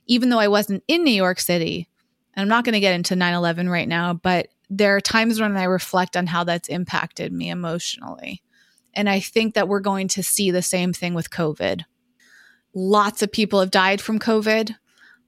Even 0.08 0.30
though 0.30 0.40
i 0.40 0.48
wasn't 0.48 0.84
in 0.88 1.04
new 1.04 1.12
york 1.12 1.40
city 1.40 1.90
and 2.34 2.42
i'm 2.42 2.50
not 2.50 2.64
going 2.64 2.74
to 2.74 2.80
get 2.80 2.94
into 2.94 3.16
9-11 3.16 3.70
right 3.70 3.88
now 3.88 4.14
but 4.14 4.48
there 4.70 4.96
are 4.96 5.02
times 5.02 5.40
when 5.40 5.58
i 5.58 5.64
reflect 5.64 6.16
on 6.16 6.28
how 6.28 6.44
that's 6.44 6.70
impacted 6.70 7.34
me 7.34 7.50
emotionally. 7.50 8.42
And 8.94 9.10
i 9.10 9.20
think 9.20 9.56
that 9.56 9.68
we're 9.68 9.80
going 9.80 10.08
to 10.10 10.24
see 10.24 10.52
the 10.52 10.62
same 10.62 10.94
thing 10.94 11.14
with 11.14 11.30
covid. 11.30 11.84
Lots 12.74 13.22
of 13.22 13.32
people 13.32 13.60
have 13.60 13.72
died 13.72 14.02
from 14.02 14.20
covid. 14.20 14.76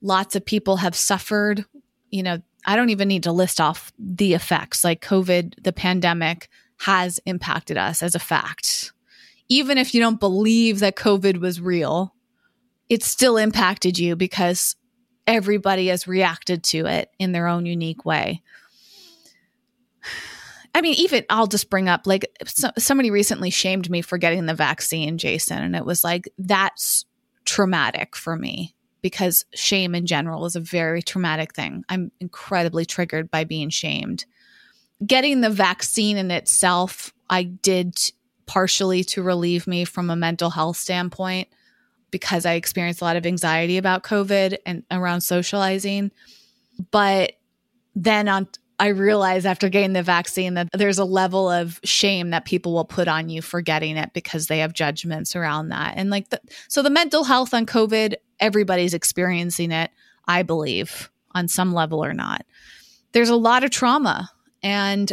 Lots 0.00 0.36
of 0.36 0.44
people 0.44 0.78
have 0.78 0.94
suffered. 0.94 1.64
You 2.10 2.22
know 2.22 2.38
i 2.66 2.76
don't 2.76 2.90
even 2.90 3.08
need 3.08 3.22
to 3.24 3.32
list 3.32 3.60
off 3.60 3.92
the 3.98 4.34
effects 4.34 4.84
like 4.84 5.00
covid 5.00 5.54
the 5.62 5.72
pandemic 5.72 6.48
has 6.80 7.20
impacted 7.26 7.76
us 7.76 8.02
as 8.02 8.14
a 8.14 8.20
fact. 8.20 8.92
Even 9.48 9.78
if 9.78 9.94
you 9.94 10.00
don't 10.00 10.20
believe 10.20 10.80
that 10.80 10.96
COVID 10.96 11.38
was 11.38 11.60
real, 11.60 12.14
it 12.88 13.02
still 13.02 13.36
impacted 13.36 13.98
you 13.98 14.16
because 14.16 14.76
everybody 15.26 15.88
has 15.88 16.06
reacted 16.06 16.62
to 16.64 16.86
it 16.86 17.10
in 17.18 17.32
their 17.32 17.46
own 17.46 17.66
unique 17.66 18.04
way. 18.04 18.42
I 20.74 20.80
mean, 20.80 20.94
even 20.94 21.24
I'll 21.30 21.46
just 21.46 21.70
bring 21.70 21.88
up 21.88 22.06
like 22.06 22.26
so, 22.46 22.70
somebody 22.76 23.10
recently 23.10 23.50
shamed 23.50 23.88
me 23.88 24.02
for 24.02 24.18
getting 24.18 24.46
the 24.46 24.54
vaccine, 24.54 25.18
Jason, 25.18 25.58
and 25.58 25.76
it 25.76 25.86
was 25.86 26.02
like 26.02 26.28
that's 26.36 27.04
traumatic 27.44 28.16
for 28.16 28.36
me 28.36 28.74
because 29.00 29.44
shame 29.54 29.94
in 29.94 30.06
general 30.06 30.46
is 30.46 30.56
a 30.56 30.60
very 30.60 31.02
traumatic 31.02 31.54
thing. 31.54 31.84
I'm 31.88 32.10
incredibly 32.20 32.84
triggered 32.84 33.30
by 33.30 33.44
being 33.44 33.70
shamed 33.70 34.24
getting 35.06 35.40
the 35.40 35.50
vaccine 35.50 36.16
in 36.16 36.30
itself, 36.30 37.12
I 37.28 37.44
did 37.44 37.98
partially 38.46 39.04
to 39.04 39.22
relieve 39.22 39.66
me 39.66 39.84
from 39.84 40.10
a 40.10 40.16
mental 40.16 40.50
health 40.50 40.76
standpoint 40.76 41.48
because 42.10 42.46
I 42.46 42.54
experienced 42.54 43.00
a 43.00 43.04
lot 43.04 43.16
of 43.16 43.26
anxiety 43.26 43.78
about 43.78 44.04
COVID 44.04 44.58
and 44.66 44.84
around 44.90 45.22
socializing. 45.22 46.12
But 46.90 47.32
then 47.94 48.28
on 48.28 48.48
I 48.78 48.88
realized 48.88 49.46
after 49.46 49.68
getting 49.68 49.92
the 49.92 50.02
vaccine 50.02 50.54
that 50.54 50.68
there's 50.72 50.98
a 50.98 51.04
level 51.04 51.48
of 51.48 51.78
shame 51.84 52.30
that 52.30 52.44
people 52.44 52.74
will 52.74 52.84
put 52.84 53.06
on 53.06 53.28
you 53.28 53.40
for 53.40 53.60
getting 53.60 53.96
it 53.96 54.12
because 54.12 54.48
they 54.48 54.58
have 54.58 54.72
judgments 54.72 55.36
around 55.36 55.68
that. 55.68 55.94
And 55.96 56.10
like 56.10 56.30
the, 56.30 56.40
so 56.68 56.82
the 56.82 56.90
mental 56.90 57.24
health 57.24 57.54
on 57.54 57.66
COVID, 57.66 58.14
everybody's 58.40 58.92
experiencing 58.92 59.70
it, 59.70 59.90
I 60.26 60.42
believe, 60.42 61.10
on 61.32 61.46
some 61.46 61.72
level 61.72 62.04
or 62.04 62.12
not. 62.12 62.44
There's 63.12 63.28
a 63.28 63.36
lot 63.36 63.62
of 63.62 63.70
trauma 63.70 64.30
and 64.64 65.12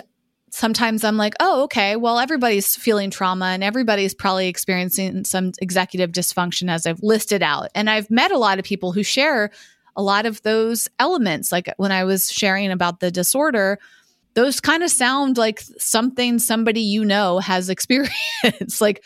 sometimes 0.49 1.03
I'm 1.03 1.17
like, 1.17 1.33
oh, 1.39 1.63
okay, 1.63 1.97
well, 1.97 2.19
everybody's 2.19 2.75
feeling 2.75 3.11
trauma 3.11 3.47
and 3.47 3.63
everybody's 3.63 4.13
probably 4.13 4.47
experiencing 4.47 5.25
some 5.25 5.51
executive 5.61 6.11
dysfunction 6.11 6.69
as 6.69 6.87
I've 6.87 7.03
listed 7.03 7.43
out. 7.43 7.69
And 7.75 7.89
I've 7.89 8.09
met 8.09 8.31
a 8.31 8.37
lot 8.37 8.59
of 8.59 8.65
people 8.65 8.93
who 8.93 9.03
share 9.03 9.51
a 9.95 10.01
lot 10.01 10.25
of 10.25 10.41
those 10.43 10.87
elements. 10.99 11.51
Like 11.51 11.73
when 11.77 11.91
I 11.91 12.05
was 12.05 12.31
sharing 12.31 12.71
about 12.71 13.01
the 13.01 13.11
disorder, 13.11 13.77
those 14.33 14.61
kind 14.61 14.83
of 14.83 14.89
sound 14.89 15.37
like 15.37 15.59
something 15.77 16.39
somebody 16.39 16.81
you 16.81 17.03
know 17.03 17.39
has 17.39 17.69
experienced. 17.69 18.79
like, 18.79 19.03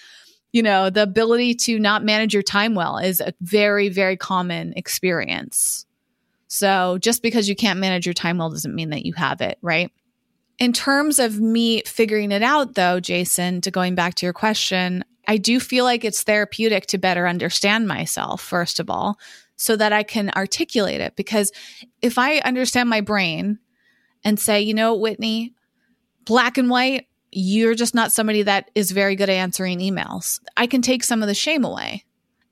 you 0.53 0.61
know, 0.61 0.89
the 0.91 1.03
ability 1.03 1.55
to 1.55 1.79
not 1.79 2.03
manage 2.03 2.33
your 2.33 2.43
time 2.43 2.75
well 2.75 2.97
is 2.97 3.19
a 3.19 3.33
very, 3.41 3.89
very 3.89 4.15
common 4.15 4.73
experience. 4.75 5.85
So 6.47 6.97
just 6.99 7.21
because 7.21 7.49
you 7.49 7.55
can't 7.55 7.79
manage 7.79 8.05
your 8.05 8.13
time 8.13 8.37
well 8.37 8.51
doesn't 8.51 8.73
mean 8.73 8.91
that 8.91 9.05
you 9.05 9.13
have 9.13 9.41
it, 9.41 9.57
right? 9.61 9.91
In 10.57 10.71
terms 10.71 11.19
of 11.19 11.39
me 11.39 11.81
figuring 11.85 12.31
it 12.31 12.41
out, 12.41 12.75
though, 12.75 12.99
Jason, 12.99 13.61
to 13.61 13.71
going 13.71 13.95
back 13.95 14.15
to 14.15 14.25
your 14.25 14.33
question, 14.33 15.03
I 15.27 15.37
do 15.37 15.59
feel 15.59 15.83
like 15.83 16.05
it's 16.05 16.23
therapeutic 16.23 16.85
to 16.87 16.97
better 16.97 17.27
understand 17.27 17.87
myself, 17.87 18.41
first 18.41 18.79
of 18.79 18.89
all, 18.89 19.19
so 19.57 19.75
that 19.75 19.91
I 19.91 20.03
can 20.03 20.29
articulate 20.35 21.01
it. 21.01 21.15
Because 21.15 21.51
if 22.01 22.17
I 22.17 22.37
understand 22.39 22.89
my 22.89 23.01
brain 23.01 23.59
and 24.23 24.39
say, 24.39 24.61
you 24.61 24.73
know, 24.73 24.95
Whitney, 24.95 25.53
black 26.25 26.57
and 26.57 26.69
white, 26.69 27.07
you're 27.31 27.75
just 27.75 27.93
not 27.93 28.13
somebody 28.13 28.43
that 28.43 28.71
is 28.75 28.91
very 28.91 29.15
good 29.15 29.29
at 29.29 29.35
answering 29.35 29.79
emails, 29.79 30.39
I 30.55 30.67
can 30.67 30.81
take 30.81 31.03
some 31.03 31.21
of 31.21 31.27
the 31.27 31.33
shame 31.33 31.65
away 31.65 32.05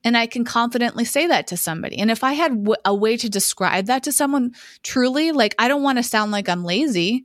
and 0.04 0.16
I 0.16 0.26
can 0.26 0.44
confidently 0.44 1.06
say 1.06 1.26
that 1.26 1.46
to 1.48 1.56
somebody. 1.56 1.98
And 1.98 2.10
if 2.10 2.22
I 2.22 2.34
had 2.34 2.50
w- 2.50 2.74
a 2.84 2.94
way 2.94 3.16
to 3.16 3.30
describe 3.30 3.86
that 3.86 4.02
to 4.02 4.12
someone 4.12 4.52
truly, 4.82 5.32
like 5.32 5.54
I 5.58 5.68
don't 5.68 5.82
want 5.82 5.98
to 5.98 6.02
sound 6.02 6.32
like 6.32 6.48
I'm 6.48 6.64
lazy. 6.64 7.24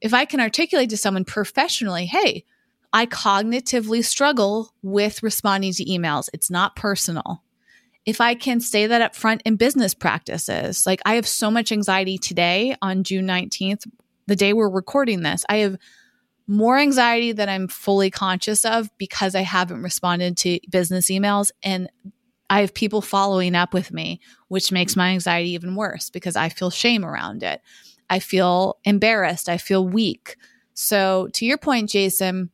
If 0.00 0.14
I 0.14 0.24
can 0.24 0.40
articulate 0.40 0.90
to 0.90 0.96
someone 0.96 1.24
professionally, 1.24 2.06
hey, 2.06 2.44
I 2.92 3.06
cognitively 3.06 4.04
struggle 4.04 4.72
with 4.82 5.22
responding 5.22 5.72
to 5.74 5.84
emails. 5.84 6.28
It's 6.32 6.50
not 6.50 6.76
personal. 6.76 7.42
If 8.06 8.20
I 8.20 8.34
can 8.34 8.60
say 8.60 8.86
that 8.86 9.02
up 9.02 9.14
front 9.14 9.42
in 9.44 9.56
business 9.56 9.94
practices, 9.94 10.86
like 10.86 11.00
I 11.04 11.14
have 11.14 11.28
so 11.28 11.50
much 11.50 11.70
anxiety 11.70 12.18
today 12.18 12.74
on 12.82 13.04
June 13.04 13.26
19th, 13.26 13.86
the 14.26 14.36
day 14.36 14.52
we're 14.52 14.70
recording 14.70 15.22
this, 15.22 15.44
I 15.48 15.58
have 15.58 15.76
more 16.46 16.78
anxiety 16.78 17.30
than 17.30 17.48
I'm 17.48 17.68
fully 17.68 18.10
conscious 18.10 18.64
of 18.64 18.90
because 18.98 19.34
I 19.34 19.42
haven't 19.42 19.82
responded 19.82 20.36
to 20.38 20.58
business 20.68 21.08
emails. 21.08 21.52
And 21.62 21.88
I 22.48 22.62
have 22.62 22.74
people 22.74 23.00
following 23.00 23.54
up 23.54 23.72
with 23.72 23.92
me, 23.92 24.20
which 24.48 24.72
makes 24.72 24.96
my 24.96 25.10
anxiety 25.10 25.50
even 25.50 25.76
worse 25.76 26.10
because 26.10 26.34
I 26.34 26.48
feel 26.48 26.70
shame 26.70 27.04
around 27.04 27.44
it. 27.44 27.60
I 28.10 28.18
feel 28.18 28.78
embarrassed. 28.84 29.48
I 29.48 29.56
feel 29.56 29.86
weak. 29.86 30.36
So, 30.74 31.28
to 31.34 31.46
your 31.46 31.58
point, 31.58 31.88
Jason, 31.88 32.50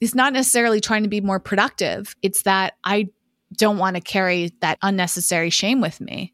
it's 0.00 0.14
not 0.14 0.32
necessarily 0.32 0.80
trying 0.80 1.04
to 1.04 1.08
be 1.08 1.20
more 1.20 1.40
productive. 1.40 2.14
It's 2.22 2.42
that 2.42 2.74
I 2.84 3.08
don't 3.56 3.78
want 3.78 3.96
to 3.96 4.02
carry 4.02 4.52
that 4.60 4.78
unnecessary 4.82 5.50
shame 5.50 5.80
with 5.80 6.00
me. 6.00 6.32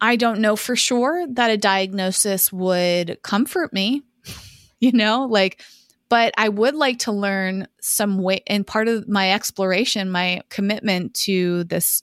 I 0.00 0.16
don't 0.16 0.40
know 0.40 0.56
for 0.56 0.74
sure 0.74 1.26
that 1.28 1.50
a 1.50 1.56
diagnosis 1.56 2.52
would 2.52 3.20
comfort 3.22 3.72
me, 3.72 4.02
you 4.80 4.92
know, 4.92 5.26
like 5.30 5.62
but 6.12 6.34
I 6.36 6.50
would 6.50 6.74
like 6.74 6.98
to 7.00 7.10
learn 7.10 7.68
some 7.80 8.18
way. 8.18 8.42
And 8.46 8.66
part 8.66 8.86
of 8.86 9.08
my 9.08 9.32
exploration, 9.32 10.10
my 10.10 10.42
commitment 10.50 11.14
to 11.24 11.64
this, 11.64 12.02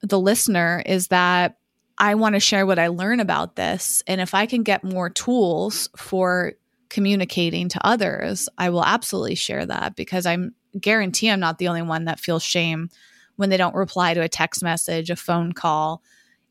the 0.00 0.18
listener, 0.18 0.82
is 0.86 1.08
that 1.08 1.58
I 1.98 2.14
want 2.16 2.34
to 2.34 2.40
share 2.40 2.66
what 2.66 2.78
I 2.78 2.88
learn 2.88 3.20
about 3.20 3.56
this. 3.56 4.02
And 4.06 4.20
if 4.20 4.34
I 4.34 4.46
can 4.46 4.62
get 4.62 4.84
more 4.84 5.10
tools 5.10 5.88
for 5.96 6.54
communicating 6.88 7.68
to 7.70 7.86
others, 7.86 8.48
I 8.58 8.70
will 8.70 8.84
absolutely 8.84 9.36
share 9.36 9.64
that 9.66 9.96
because 9.96 10.26
I'm 10.26 10.54
guarantee 10.80 11.30
I'm 11.30 11.40
not 11.40 11.58
the 11.58 11.68
only 11.68 11.82
one 11.82 12.06
that 12.06 12.20
feels 12.20 12.42
shame 12.42 12.88
when 13.36 13.50
they 13.50 13.56
don't 13.56 13.74
reply 13.74 14.14
to 14.14 14.22
a 14.22 14.28
text 14.28 14.62
message, 14.62 15.10
a 15.10 15.16
phone 15.16 15.52
call, 15.52 16.02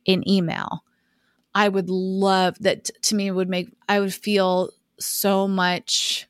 an 0.08 0.28
email. 0.28 0.84
I 1.56 1.70
would 1.70 1.89
love 1.89 2.58
that 2.62 2.86
to 3.04 3.16
me 3.16 3.30
would 3.30 3.50
make 3.50 3.70
I 3.88 4.00
would 4.00 4.14
feel 4.14 4.72
so 5.00 5.48
much 5.48 6.28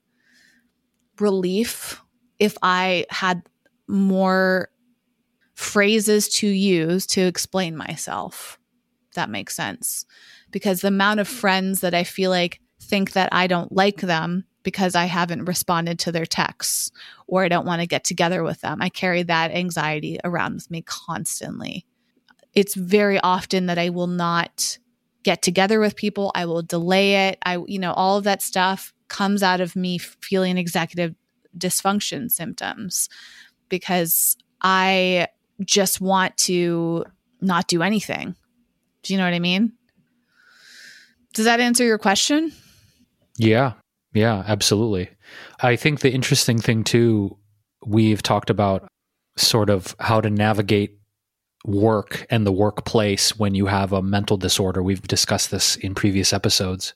relief 1.20 2.02
if 2.40 2.58
I 2.62 3.06
had 3.10 3.44
more 3.88 4.70
phrases 5.54 6.28
to 6.30 6.48
use 6.48 7.06
to 7.08 7.22
explain 7.22 7.78
myself. 7.78 8.60
That 9.14 9.30
makes 9.30 9.56
sense. 9.56 10.06
Because 10.52 10.82
the 10.82 10.90
amount 10.90 11.20
of 11.20 11.28
friends 11.28 11.82
that 11.82 11.94
I 11.94 12.04
feel 12.04 12.30
like 12.30 12.60
think 12.80 13.14
that 13.14 13.30
I 13.32 13.48
don't 13.48 13.72
like 13.72 14.02
them 14.02 14.46
because 14.64 14.96
I 14.96 15.06
haven't 15.06 15.46
responded 15.46 16.00
to 16.00 16.12
their 16.12 16.26
texts 16.26 16.92
or 17.28 17.44
I 17.44 17.50
don't 17.50 17.66
want 17.66 17.82
to 17.82 17.88
get 17.88 18.04
together 18.04 18.44
with 18.44 18.62
them. 18.62 18.82
I 18.82 18.90
carry 18.90 19.24
that 19.24 19.52
anxiety 19.52 20.20
around 20.24 20.56
with 20.56 20.72
me 20.72 20.82
constantly. 20.82 21.86
It's 22.54 22.76
very 22.76 23.20
often 23.20 23.66
that 23.66 23.78
I 23.78 23.90
will 23.90 24.08
not 24.08 24.78
get 25.24 25.42
together 25.42 25.80
with 25.80 25.96
people. 25.96 26.32
I 26.36 26.46
will 26.46 26.62
delay 26.62 27.28
it. 27.30 27.40
I, 27.46 27.58
you 27.68 27.80
know, 27.80 27.94
all 27.94 28.18
of 28.18 28.24
that 28.26 28.42
stuff 28.42 28.94
comes 29.08 29.44
out 29.44 29.62
of 29.62 29.76
me 29.76 29.98
feeling 29.98 30.58
executive 30.58 31.16
dysfunction 31.58 32.32
symptoms 32.32 33.10
because 33.70 34.38
I 34.62 35.28
just 35.62 36.02
want 36.02 36.38
to 36.38 37.06
not 37.42 37.68
do 37.68 37.82
anything. 37.82 38.36
Do 39.04 39.14
you 39.14 39.20
know 39.20 39.26
what 39.26 39.34
I 39.34 39.40
mean? 39.40 39.74
Does 41.34 41.46
that 41.46 41.60
answer 41.60 41.84
your 41.84 41.98
question? 41.98 42.52
Yeah. 43.38 43.74
Yeah, 44.14 44.44
absolutely. 44.48 45.10
I 45.62 45.76
think 45.76 46.00
the 46.00 46.12
interesting 46.12 46.60
thing 46.60 46.84
too, 46.84 47.38
we've 47.86 48.22
talked 48.22 48.50
about 48.50 48.88
sort 49.38 49.70
of 49.70 49.96
how 50.00 50.22
to 50.22 50.30
navigate 50.30 51.00
work 51.66 52.26
and 52.30 52.46
the 52.46 52.52
workplace 52.52 53.38
when 53.38 53.56
you 53.56 53.66
have 53.66 53.94
a 53.94 54.02
mental 54.02 54.38
disorder. 54.38 54.84
We've 54.84 55.02
discussed 55.02 55.50
this 55.50 55.76
in 55.78 55.96
previous 55.96 56.34
episodes. 56.34 56.94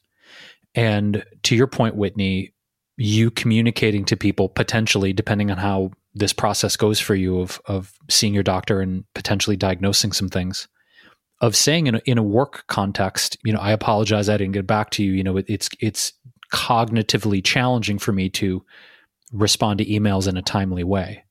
And 0.75 1.23
to 1.43 1.55
your 1.55 1.67
point, 1.67 1.95
Whitney, 1.95 2.53
you 2.97 3.31
communicating 3.31 4.05
to 4.05 4.17
people 4.17 4.49
potentially, 4.49 5.13
depending 5.13 5.49
on 5.49 5.57
how 5.57 5.91
this 6.13 6.33
process 6.33 6.75
goes 6.75 6.99
for 6.99 7.15
you 7.15 7.39
of 7.39 7.61
of 7.67 7.93
seeing 8.09 8.33
your 8.33 8.43
doctor 8.43 8.81
and 8.81 9.05
potentially 9.13 9.55
diagnosing 9.55 10.11
some 10.11 10.29
things, 10.29 10.67
of 11.41 11.55
saying 11.55 11.87
in 11.87 11.95
a, 11.95 12.01
in 12.05 12.17
a 12.17 12.23
work 12.23 12.65
context, 12.67 13.37
you 13.43 13.53
know, 13.53 13.59
I 13.59 13.71
apologize, 13.71 14.29
I 14.29 14.37
didn't 14.37 14.53
get 14.53 14.67
back 14.67 14.89
to 14.91 15.03
you. 15.03 15.11
You 15.11 15.23
know, 15.23 15.37
it, 15.37 15.45
it's 15.47 15.69
it's 15.79 16.13
cognitively 16.53 17.43
challenging 17.43 17.99
for 17.99 18.11
me 18.11 18.29
to 18.29 18.63
respond 19.31 19.79
to 19.79 19.85
emails 19.85 20.27
in 20.27 20.37
a 20.37 20.41
timely 20.41 20.83
way. 20.83 21.23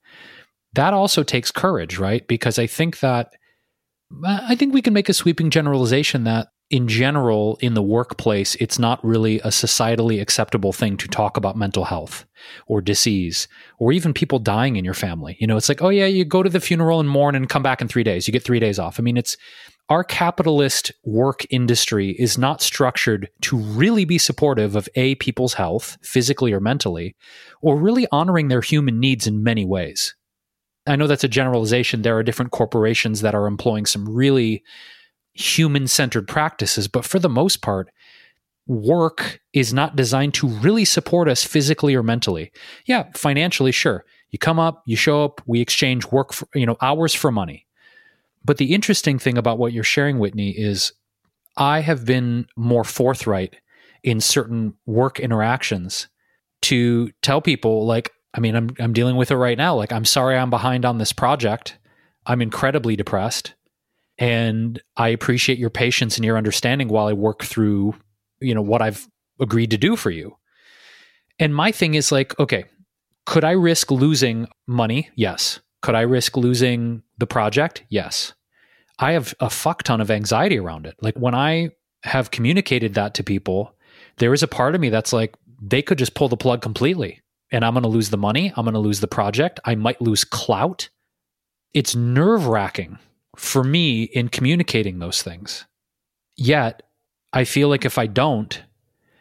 That 0.75 0.93
also 0.93 1.23
takes 1.23 1.51
courage, 1.51 1.99
right? 1.99 2.27
Because 2.29 2.59
I 2.59 2.67
think 2.67 3.01
that 3.01 3.33
I 4.25 4.55
think 4.55 4.73
we 4.73 4.83
can 4.83 4.93
make 4.93 5.09
a 5.09 5.15
sweeping 5.15 5.51
generalization 5.51 6.25
that 6.25 6.49
in 6.69 6.89
general 6.89 7.57
in 7.61 7.75
the 7.75 7.83
workplace 7.83 8.57
it's 8.57 8.79
not 8.79 9.05
really 9.05 9.39
a 9.41 9.49
societally 9.49 10.21
acceptable 10.21 10.73
thing 10.73 10.97
to 10.97 11.07
talk 11.07 11.37
about 11.37 11.57
mental 11.57 11.85
health 11.85 12.25
or 12.67 12.81
disease 12.81 13.47
or 13.79 13.93
even 13.93 14.13
people 14.13 14.41
dying 14.41 14.75
in 14.75 14.85
your 14.85 14.95
family 14.95 15.37
you 15.39 15.47
know 15.47 15.57
it's 15.57 15.69
like 15.69 15.81
oh 15.81 15.91
yeah 15.91 16.07
you 16.07 16.25
go 16.25 16.43
to 16.43 16.51
the 16.51 16.59
funeral 16.59 16.99
and 16.99 17.09
mourn 17.09 17.37
and 17.37 17.49
come 17.49 17.63
back 17.63 17.81
in 17.81 17.87
3 17.87 18.03
days 18.03 18.27
you 18.27 18.33
get 18.33 18.43
3 18.43 18.59
days 18.59 18.81
off 18.81 18.99
i 18.99 19.03
mean 19.03 19.17
it's 19.17 19.37
our 19.89 20.03
capitalist 20.03 20.91
work 21.05 21.47
industry 21.51 22.17
is 22.19 22.37
not 22.37 22.61
structured 22.61 23.29
to 23.41 23.57
really 23.57 24.05
be 24.05 24.19
supportive 24.19 24.75
of 24.75 24.89
a 24.97 25.15
people's 25.17 25.55
health 25.55 25.97
physically 26.03 26.53
or 26.53 26.61
mentally 26.61 27.15
or 27.63 27.77
really 27.77 28.07
honoring 28.11 28.49
their 28.49 28.61
human 28.61 28.99
needs 28.99 29.27
in 29.27 29.43
many 29.43 29.65
ways 29.65 30.15
i 30.87 30.97
know 30.97 31.07
that's 31.07 31.25
a 31.25 31.29
generalization 31.29 32.03
there 32.03 32.17
are 32.17 32.23
different 32.23 32.53
corporations 32.53 33.21
that 33.21 33.35
are 33.35 33.47
employing 33.47 33.87
some 33.87 34.09
really 34.09 34.63
human 35.37 35.87
centered 35.87 36.27
practices, 36.27 36.89
but 36.89 37.05
for 37.05 37.19
the 37.19 37.29
most 37.29 37.63
part, 37.63 37.91
work 38.67 39.41
is 39.53 39.73
not 39.73 39.95
designed 39.95 40.35
to 40.35 40.49
really 40.49 40.85
support 40.85 41.29
us 41.29 41.45
physically 41.45 41.95
or 41.95 42.03
mentally. 42.03 42.51
Yeah, 42.87 43.05
financially, 43.15 43.71
sure. 43.71 44.05
You 44.31 44.39
come 44.39 44.59
up, 44.59 44.83
you 44.87 44.97
show 44.97 45.25
up, 45.25 45.41
we 45.47 45.61
exchange 45.61 46.07
work, 46.07 46.33
for, 46.33 46.49
you 46.55 46.67
know, 46.67 46.77
hours 46.81 47.15
for 47.15 47.31
money. 47.31 47.66
But 48.47 48.59
the 48.59 48.75
interesting 48.75 49.19
thing 49.19 49.37
about 49.37 49.59
what 49.59 49.73
you're 49.73 49.83
sharing, 49.83 50.21
Whitney, 50.21 50.51
is 50.51 50.93
I 51.57 51.81
have 51.81 52.05
been 52.05 52.47
more 52.57 52.85
forthright 52.85 53.57
in 54.05 54.21
certain 54.21 54.75
work 54.87 55.19
interactions 55.19 56.07
to 56.63 57.11
tell 57.23 57.41
people, 57.43 57.87
like, 57.87 58.13
I 58.35 58.41
mean, 58.41 58.55
I'm, 58.55 58.71
I'm 58.79 58.93
dealing 58.93 59.17
with 59.17 59.33
it 59.33 59.37
right 59.37 59.59
now. 59.59 59.75
Like, 59.75 59.93
I'm 59.93 60.05
sorry 60.05 60.37
I'm 60.37 60.51
behind 60.51 60.85
on 60.85 60.99
this 60.99 61.13
project. 61.13 61.77
I'm 62.25 62.41
incredibly 62.41 62.95
depressed 62.95 63.55
and 64.19 64.81
I 64.97 65.09
appreciate 65.09 65.59
your 65.59 65.71
patience 65.71 66.17
and 66.17 66.25
your 66.25 66.39
understanding 66.39 66.89
while 66.89 67.07
I 67.07 67.15
work 67.15 67.43
through, 67.43 67.95
you 68.41 68.55
know, 68.55 68.63
what 68.63 68.81
I've 68.81 69.09
agreed 69.41 69.73
to 69.73 69.79
do 69.79 69.97
for 69.97 70.11
you. 70.11 70.37
And 71.39 71.55
my 71.55 71.73
thing 71.73 71.95
is 71.95 72.13
like, 72.13 72.39
okay, 72.39 72.65
could 73.27 73.45
I 73.45 73.53
risk 73.53 73.91
losing 73.91 74.47
money? 74.67 75.11
Yes. 75.17 75.61
Could 75.83 75.95
I 75.95 76.03
risk 76.03 76.37
losing 76.37 77.03
the 77.19 77.27
project? 77.27 77.85
Yes. 77.89 78.33
I 78.99 79.13
have 79.13 79.35
a 79.41 79.51
fuck 79.51 79.83
ton 79.83 80.01
of 80.01 80.11
anxiety 80.11 80.59
around 80.59 80.87
it. 80.87 80.97
Like 81.01 81.17
when 81.17 81.35
I 81.35 81.71
have 82.03 82.31
communicated 82.31 82.95
that 82.95 83.15
to 83.15 83.25
people, 83.25 83.75
there 84.19 84.33
is 84.33 84.43
a 84.43 84.49
part 84.49 84.75
of 84.75 84.81
me 84.81 84.89
that's 84.89 85.13
like, 85.13 85.35
they 85.61 85.83
could 85.83 85.99
just 85.99 86.15
pull 86.15 86.29
the 86.29 86.37
plug 86.37 86.63
completely 86.63 87.23
and 87.51 87.65
I'm 87.65 87.75
going 87.75 87.83
to 87.83 87.89
lose 87.89 88.11
the 88.11 88.17
money. 88.17 88.53
I'm 88.57 88.65
going 88.65 88.75
to 88.75 88.81
lose 88.81 89.01
the 89.01 89.09
project. 89.09 89.61
I 89.65 89.75
might 89.75 90.01
lose 90.01 90.25
clout. 90.25 90.89
It's 91.73 91.95
nerve 91.95 92.47
wracking 92.47 92.99
for 93.37 93.63
me 93.63 94.05
in 94.05 94.29
communicating 94.29 94.99
those 94.99 95.23
things. 95.23 95.67
Yet, 96.37 96.83
I 97.33 97.45
feel 97.45 97.69
like 97.69 97.85
if 97.85 97.99
I 97.99 98.07
don't, 98.07 98.63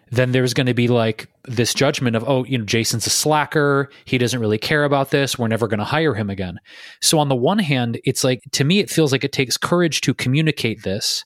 then 0.10 0.32
there's 0.32 0.54
going 0.54 0.68
to 0.68 0.74
be 0.74 0.88
like 0.88 1.30
this 1.48 1.74
judgment 1.74 2.16
of, 2.16 2.28
oh, 2.28 2.44
you 2.46 2.58
know, 2.58 2.66
Jason's 2.66 3.08
a 3.08 3.10
slacker. 3.10 3.90
He 4.06 4.18
doesn't 4.18 4.40
really 4.40 4.58
care 4.58 4.84
about 4.84 5.12
this. 5.12 5.38
We're 5.38 5.48
never 5.48 5.68
going 5.68 5.80
to 5.80 5.86
hire 5.86 6.14
him 6.14 6.30
again. 6.30 6.60
So, 7.02 7.20
on 7.20 7.30
the 7.30 7.36
one 7.36 7.60
hand, 7.60 8.00
it's 8.04 8.24
like, 8.24 8.42
to 8.54 8.64
me, 8.64 8.80
it 8.80 8.90
feels 8.90 9.12
like 9.12 9.24
it 9.24 9.32
takes 9.32 9.58
courage 9.58 10.02
to 10.02 10.14
communicate 10.14 10.84
this, 10.84 11.26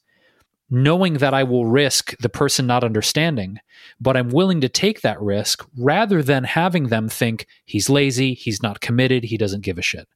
knowing 0.69 1.15
that 1.15 1.33
I 1.33 1.43
will 1.43 1.65
risk 1.65 2.15
the 2.19 2.29
person 2.29 2.67
not 2.67 2.83
understanding, 2.83 3.57
but 3.99 4.15
I'm 4.15 4.29
willing 4.29 4.61
to 4.61 4.69
take 4.69 5.01
that 5.01 5.21
risk 5.21 5.65
rather 5.77 6.21
than 6.21 6.43
having 6.43 6.87
them 6.87 7.09
think 7.09 7.47
he's 7.65 7.89
lazy, 7.89 8.33
he's 8.33 8.61
not 8.61 8.81
committed, 8.81 9.23
he 9.23 9.37
doesn't 9.37 9.63
give 9.63 9.77
a 9.77 9.81
shit. 9.81 10.07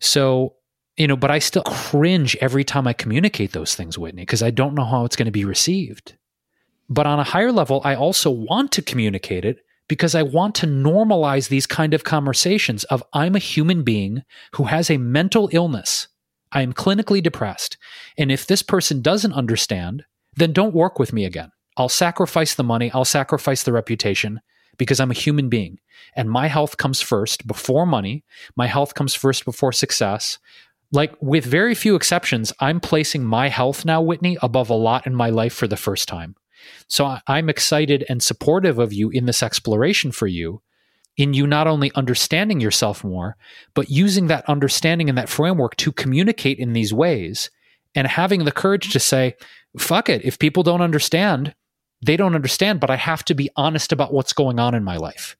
So, 0.00 0.54
you 0.96 1.06
know, 1.06 1.16
but 1.16 1.30
I 1.30 1.38
still 1.38 1.62
cringe 1.62 2.36
every 2.40 2.64
time 2.64 2.86
I 2.86 2.92
communicate 2.92 3.52
those 3.52 3.74
things, 3.74 3.98
Whitney, 3.98 4.22
because 4.22 4.42
I 4.42 4.50
don't 4.50 4.74
know 4.74 4.84
how 4.84 5.04
it's 5.04 5.16
going 5.16 5.26
to 5.26 5.32
be 5.32 5.44
received. 5.44 6.16
But 6.88 7.06
on 7.06 7.18
a 7.18 7.24
higher 7.24 7.52
level, 7.52 7.80
I 7.84 7.94
also 7.94 8.30
want 8.30 8.72
to 8.72 8.82
communicate 8.82 9.44
it 9.44 9.58
because 9.88 10.14
I 10.14 10.22
want 10.22 10.54
to 10.56 10.66
normalize 10.66 11.48
these 11.48 11.66
kind 11.66 11.94
of 11.94 12.04
conversations 12.04 12.84
of 12.84 13.02
I'm 13.12 13.34
a 13.34 13.40
human 13.40 13.82
being 13.82 14.22
who 14.54 14.64
has 14.64 14.90
a 14.90 14.98
mental 14.98 15.48
illness. 15.52 16.08
I 16.52 16.62
am 16.62 16.72
clinically 16.72 17.22
depressed. 17.22 17.76
And 18.16 18.32
if 18.32 18.46
this 18.46 18.62
person 18.62 19.02
doesn't 19.02 19.32
understand, 19.32 20.04
then 20.36 20.52
don't 20.52 20.74
work 20.74 20.98
with 20.98 21.12
me 21.12 21.24
again. 21.24 21.52
I'll 21.76 21.88
sacrifice 21.88 22.54
the 22.54 22.64
money, 22.64 22.90
I'll 22.92 23.04
sacrifice 23.04 23.62
the 23.62 23.72
reputation 23.72 24.40
because 24.78 25.00
I'm 25.00 25.10
a 25.10 25.14
human 25.14 25.48
being 25.48 25.78
and 26.16 26.30
my 26.30 26.48
health 26.48 26.76
comes 26.76 27.00
first 27.00 27.46
before 27.46 27.86
money. 27.86 28.24
My 28.56 28.66
health 28.66 28.94
comes 28.94 29.14
first 29.14 29.44
before 29.44 29.72
success. 29.72 30.38
Like, 30.90 31.14
with 31.20 31.44
very 31.44 31.74
few 31.74 31.94
exceptions, 31.94 32.52
I'm 32.60 32.80
placing 32.80 33.24
my 33.24 33.48
health 33.48 33.84
now, 33.84 34.00
Whitney, 34.00 34.38
above 34.40 34.70
a 34.70 34.74
lot 34.74 35.06
in 35.06 35.14
my 35.14 35.28
life 35.28 35.52
for 35.52 35.66
the 35.66 35.76
first 35.76 36.08
time. 36.08 36.34
So 36.88 37.18
I'm 37.26 37.48
excited 37.48 38.04
and 38.08 38.22
supportive 38.22 38.78
of 38.78 38.92
you 38.92 39.10
in 39.10 39.26
this 39.26 39.42
exploration 39.42 40.12
for 40.12 40.26
you, 40.26 40.62
in 41.16 41.34
you 41.34 41.46
not 41.46 41.66
only 41.66 41.90
understanding 41.94 42.60
yourself 42.60 43.02
more, 43.04 43.36
but 43.74 43.90
using 43.90 44.28
that 44.28 44.48
understanding 44.48 45.08
and 45.08 45.18
that 45.18 45.28
framework 45.28 45.76
to 45.76 45.92
communicate 45.92 46.58
in 46.58 46.72
these 46.72 46.94
ways 46.94 47.50
and 47.94 48.06
having 48.06 48.44
the 48.44 48.52
courage 48.52 48.92
to 48.92 49.00
say, 49.00 49.34
fuck 49.78 50.08
it. 50.08 50.24
If 50.24 50.38
people 50.38 50.62
don't 50.62 50.80
understand, 50.80 51.54
they 52.00 52.16
don't 52.16 52.34
understand, 52.34 52.80
but 52.80 52.90
I 52.90 52.96
have 52.96 53.24
to 53.24 53.34
be 53.34 53.50
honest 53.56 53.92
about 53.92 54.12
what's 54.12 54.32
going 54.32 54.58
on 54.58 54.74
in 54.74 54.84
my 54.84 54.96
life. 54.96 55.36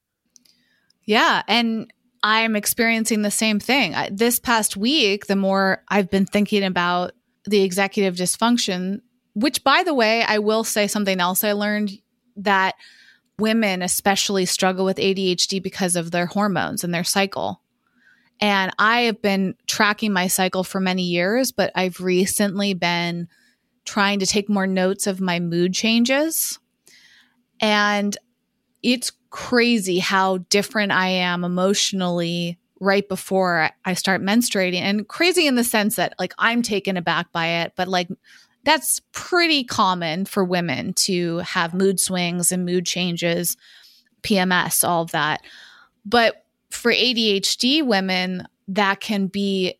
Yeah. 1.04 1.42
And 1.46 1.92
I'm 2.22 2.56
experiencing 2.56 3.22
the 3.22 3.30
same 3.30 3.60
thing. 3.60 3.94
This 4.10 4.40
past 4.40 4.76
week, 4.76 5.26
the 5.26 5.36
more 5.36 5.84
I've 5.88 6.10
been 6.10 6.26
thinking 6.26 6.64
about 6.64 7.12
the 7.44 7.62
executive 7.62 8.16
dysfunction 8.16 9.00
which, 9.38 9.62
by 9.62 9.84
the 9.84 9.94
way, 9.94 10.24
I 10.24 10.38
will 10.38 10.64
say 10.64 10.88
something 10.88 11.20
else 11.20 11.44
I 11.44 11.52
learned 11.52 11.92
that 12.36 12.74
women 13.38 13.82
especially 13.82 14.46
struggle 14.46 14.84
with 14.84 14.96
ADHD 14.96 15.62
because 15.62 15.94
of 15.94 16.10
their 16.10 16.26
hormones 16.26 16.82
and 16.82 16.92
their 16.92 17.04
cycle. 17.04 17.62
And 18.40 18.72
I 18.78 19.02
have 19.02 19.22
been 19.22 19.54
tracking 19.68 20.12
my 20.12 20.26
cycle 20.26 20.64
for 20.64 20.80
many 20.80 21.04
years, 21.04 21.52
but 21.52 21.70
I've 21.76 22.00
recently 22.00 22.74
been 22.74 23.28
trying 23.84 24.18
to 24.18 24.26
take 24.26 24.48
more 24.48 24.66
notes 24.66 25.06
of 25.06 25.20
my 25.20 25.38
mood 25.38 25.72
changes. 25.72 26.58
And 27.60 28.16
it's 28.82 29.12
crazy 29.30 30.00
how 30.00 30.38
different 30.50 30.90
I 30.90 31.08
am 31.08 31.44
emotionally 31.44 32.58
right 32.80 33.08
before 33.08 33.70
I 33.84 33.94
start 33.94 34.20
menstruating. 34.20 34.80
And 34.80 35.06
crazy 35.06 35.46
in 35.46 35.54
the 35.54 35.64
sense 35.64 35.96
that, 35.96 36.14
like, 36.18 36.34
I'm 36.38 36.62
taken 36.62 36.96
aback 36.96 37.30
by 37.30 37.46
it, 37.62 37.72
but 37.76 37.86
like, 37.86 38.08
that's 38.68 39.00
pretty 39.12 39.64
common 39.64 40.26
for 40.26 40.44
women 40.44 40.92
to 40.92 41.38
have 41.38 41.72
mood 41.72 41.98
swings 41.98 42.52
and 42.52 42.66
mood 42.66 42.84
changes, 42.84 43.56
PMS, 44.20 44.86
all 44.86 45.00
of 45.00 45.12
that. 45.12 45.40
But 46.04 46.44
for 46.70 46.92
ADHD 46.92 47.82
women, 47.82 48.46
that 48.68 49.00
can 49.00 49.26
be 49.26 49.78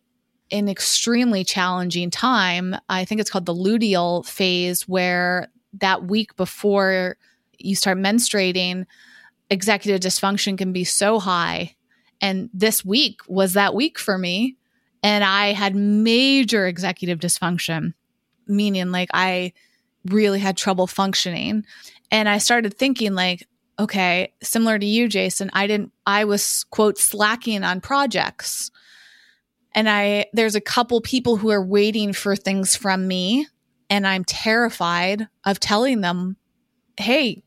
an 0.49 0.67
extremely 0.67 1.43
challenging 1.43 2.09
time. 2.09 2.75
I 2.89 3.05
think 3.05 3.21
it's 3.21 3.29
called 3.29 3.45
the 3.45 3.53
luteal 3.53 4.25
phase, 4.25 4.87
where 4.87 5.49
that 5.73 6.05
week 6.05 6.35
before 6.35 7.15
you 7.59 7.75
start 7.75 7.99
menstruating, 7.99 8.87
executive 9.51 10.01
dysfunction 10.01 10.57
can 10.57 10.73
be 10.73 10.83
so 10.83 11.19
high. 11.19 11.75
And 12.21 12.49
this 12.55 12.83
week 12.83 13.21
was 13.27 13.53
that 13.53 13.75
week 13.75 13.99
for 13.99 14.17
me. 14.17 14.55
And 15.03 15.23
I 15.23 15.53
had 15.53 15.75
major 15.75 16.65
executive 16.65 17.19
dysfunction 17.19 17.93
meaning 18.49 18.91
like 18.91 19.09
I 19.13 19.53
really 20.05 20.39
had 20.39 20.57
trouble 20.57 20.87
functioning. 20.87 21.65
And 22.11 22.27
I 22.27 22.39
started 22.39 22.73
thinking 22.73 23.13
like, 23.13 23.47
okay, 23.77 24.33
similar 24.41 24.77
to 24.77 24.85
you, 24.85 25.07
Jason, 25.07 25.49
I 25.53 25.67
didn't, 25.67 25.91
I 26.05 26.25
was 26.25 26.65
quote 26.69 26.97
slacking 26.97 27.63
on 27.63 27.81
projects. 27.81 28.71
And 29.73 29.89
I, 29.89 30.25
there's 30.33 30.55
a 30.55 30.61
couple 30.61 30.99
people 31.01 31.37
who 31.37 31.49
are 31.49 31.63
waiting 31.63 32.11
for 32.11 32.35
things 32.35 32.75
from 32.75 33.07
me. 33.07 33.47
And 33.89 34.05
I'm 34.05 34.23
terrified 34.23 35.27
of 35.45 35.59
telling 35.59 36.01
them, 36.01 36.37
hey, 36.97 37.43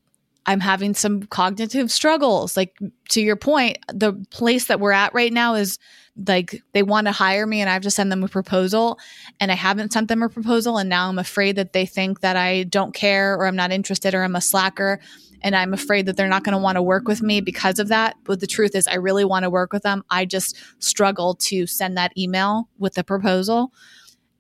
I'm 0.47 0.61
having 0.61 0.95
some 0.95 1.23
cognitive 1.23 1.91
struggles. 1.91 2.57
Like 2.57 2.77
to 3.11 3.21
your 3.21 3.37
point, 3.37 3.79
the 3.93 4.15
place 4.31 4.67
that 4.67 4.81
we're 4.81 4.93
at 4.93 5.15
right 5.15 5.33
now 5.33 5.55
is 5.55 5.79
like 6.27 6.63
they 6.73 6.83
want 6.83 7.07
to 7.07 7.13
hire 7.13 7.47
me 7.47 7.61
and 7.61 7.71
I 7.71 7.75
have 7.75 7.83
to 7.83 7.91
send 7.91 8.11
them 8.11 8.25
a 8.25 8.29
proposal 8.29 8.99
and 9.41 9.51
I 9.51 9.55
haven't 9.55 9.93
sent 9.93 10.09
them 10.09 10.23
a 10.23 10.29
proposal 10.29 10.79
and 10.79 10.89
now 10.89 11.09
I'm 11.09 11.19
afraid 11.19 11.57
that 11.57 11.73
they 11.73 11.87
think 11.87 12.21
that 12.21 12.37
I 12.37 12.65
don't 12.65 12.93
care 12.93 13.35
or 13.35 13.47
I'm 13.47 13.57
not 13.57 13.73
interested 13.73 14.15
or 14.15 14.23
I'm 14.23 14.37
a 14.37 14.41
slacker 14.41 15.01
and 15.43 15.57
I'm 15.57 15.73
afraid 15.73 16.07
that 16.07 16.17
they're 16.17 16.29
not 16.29 16.45
going 16.45 16.53
to 16.53 16.63
want 16.63 16.77
to 16.77 16.83
work 16.83 17.09
with 17.09 17.23
me 17.23 17.41
because 17.41 17.79
of 17.79 17.89
that. 17.89 18.17
But 18.25 18.41
the 18.41 18.47
truth 18.47 18.75
is 18.75 18.87
I 18.87 18.97
really 18.97 19.25
want 19.25 19.45
to 19.45 19.51
work 19.51 19.73
with 19.73 19.83
them. 19.83 20.05
I 20.11 20.25
just 20.25 20.57
struggle 20.79 21.35
to 21.35 21.67
send 21.67 21.97
that 21.97 22.17
email 22.17 22.69
with 22.79 22.95
the 22.95 23.05
proposal. 23.05 23.73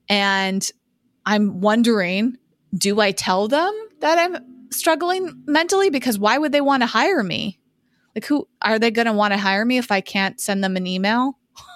And 0.09 0.69
I'm 1.25 1.61
wondering, 1.61 2.37
do 2.75 3.01
I 3.01 3.13
tell 3.13 3.49
them 3.49 3.73
that 4.01 4.19
I'm 4.19 4.52
struggling 4.73 5.43
mentally 5.47 5.91
because 5.91 6.19
why 6.19 6.39
would 6.39 6.53
they 6.53 6.61
want 6.61 6.83
to 6.83 6.87
hire 6.87 7.23
me? 7.23 7.59
Like 8.15 8.27
who 8.27 8.49
are 8.61 8.79
they 8.79 8.91
going 8.91 9.07
to 9.07 9.13
want 9.13 9.33
to 9.33 9.39
hire 9.39 9.65
me 9.65 9.79
if 9.79 9.91
I 9.91 10.01
can't 10.01 10.41
send 10.41 10.63
them 10.63 10.77
an 10.77 10.87
email? 10.87 11.39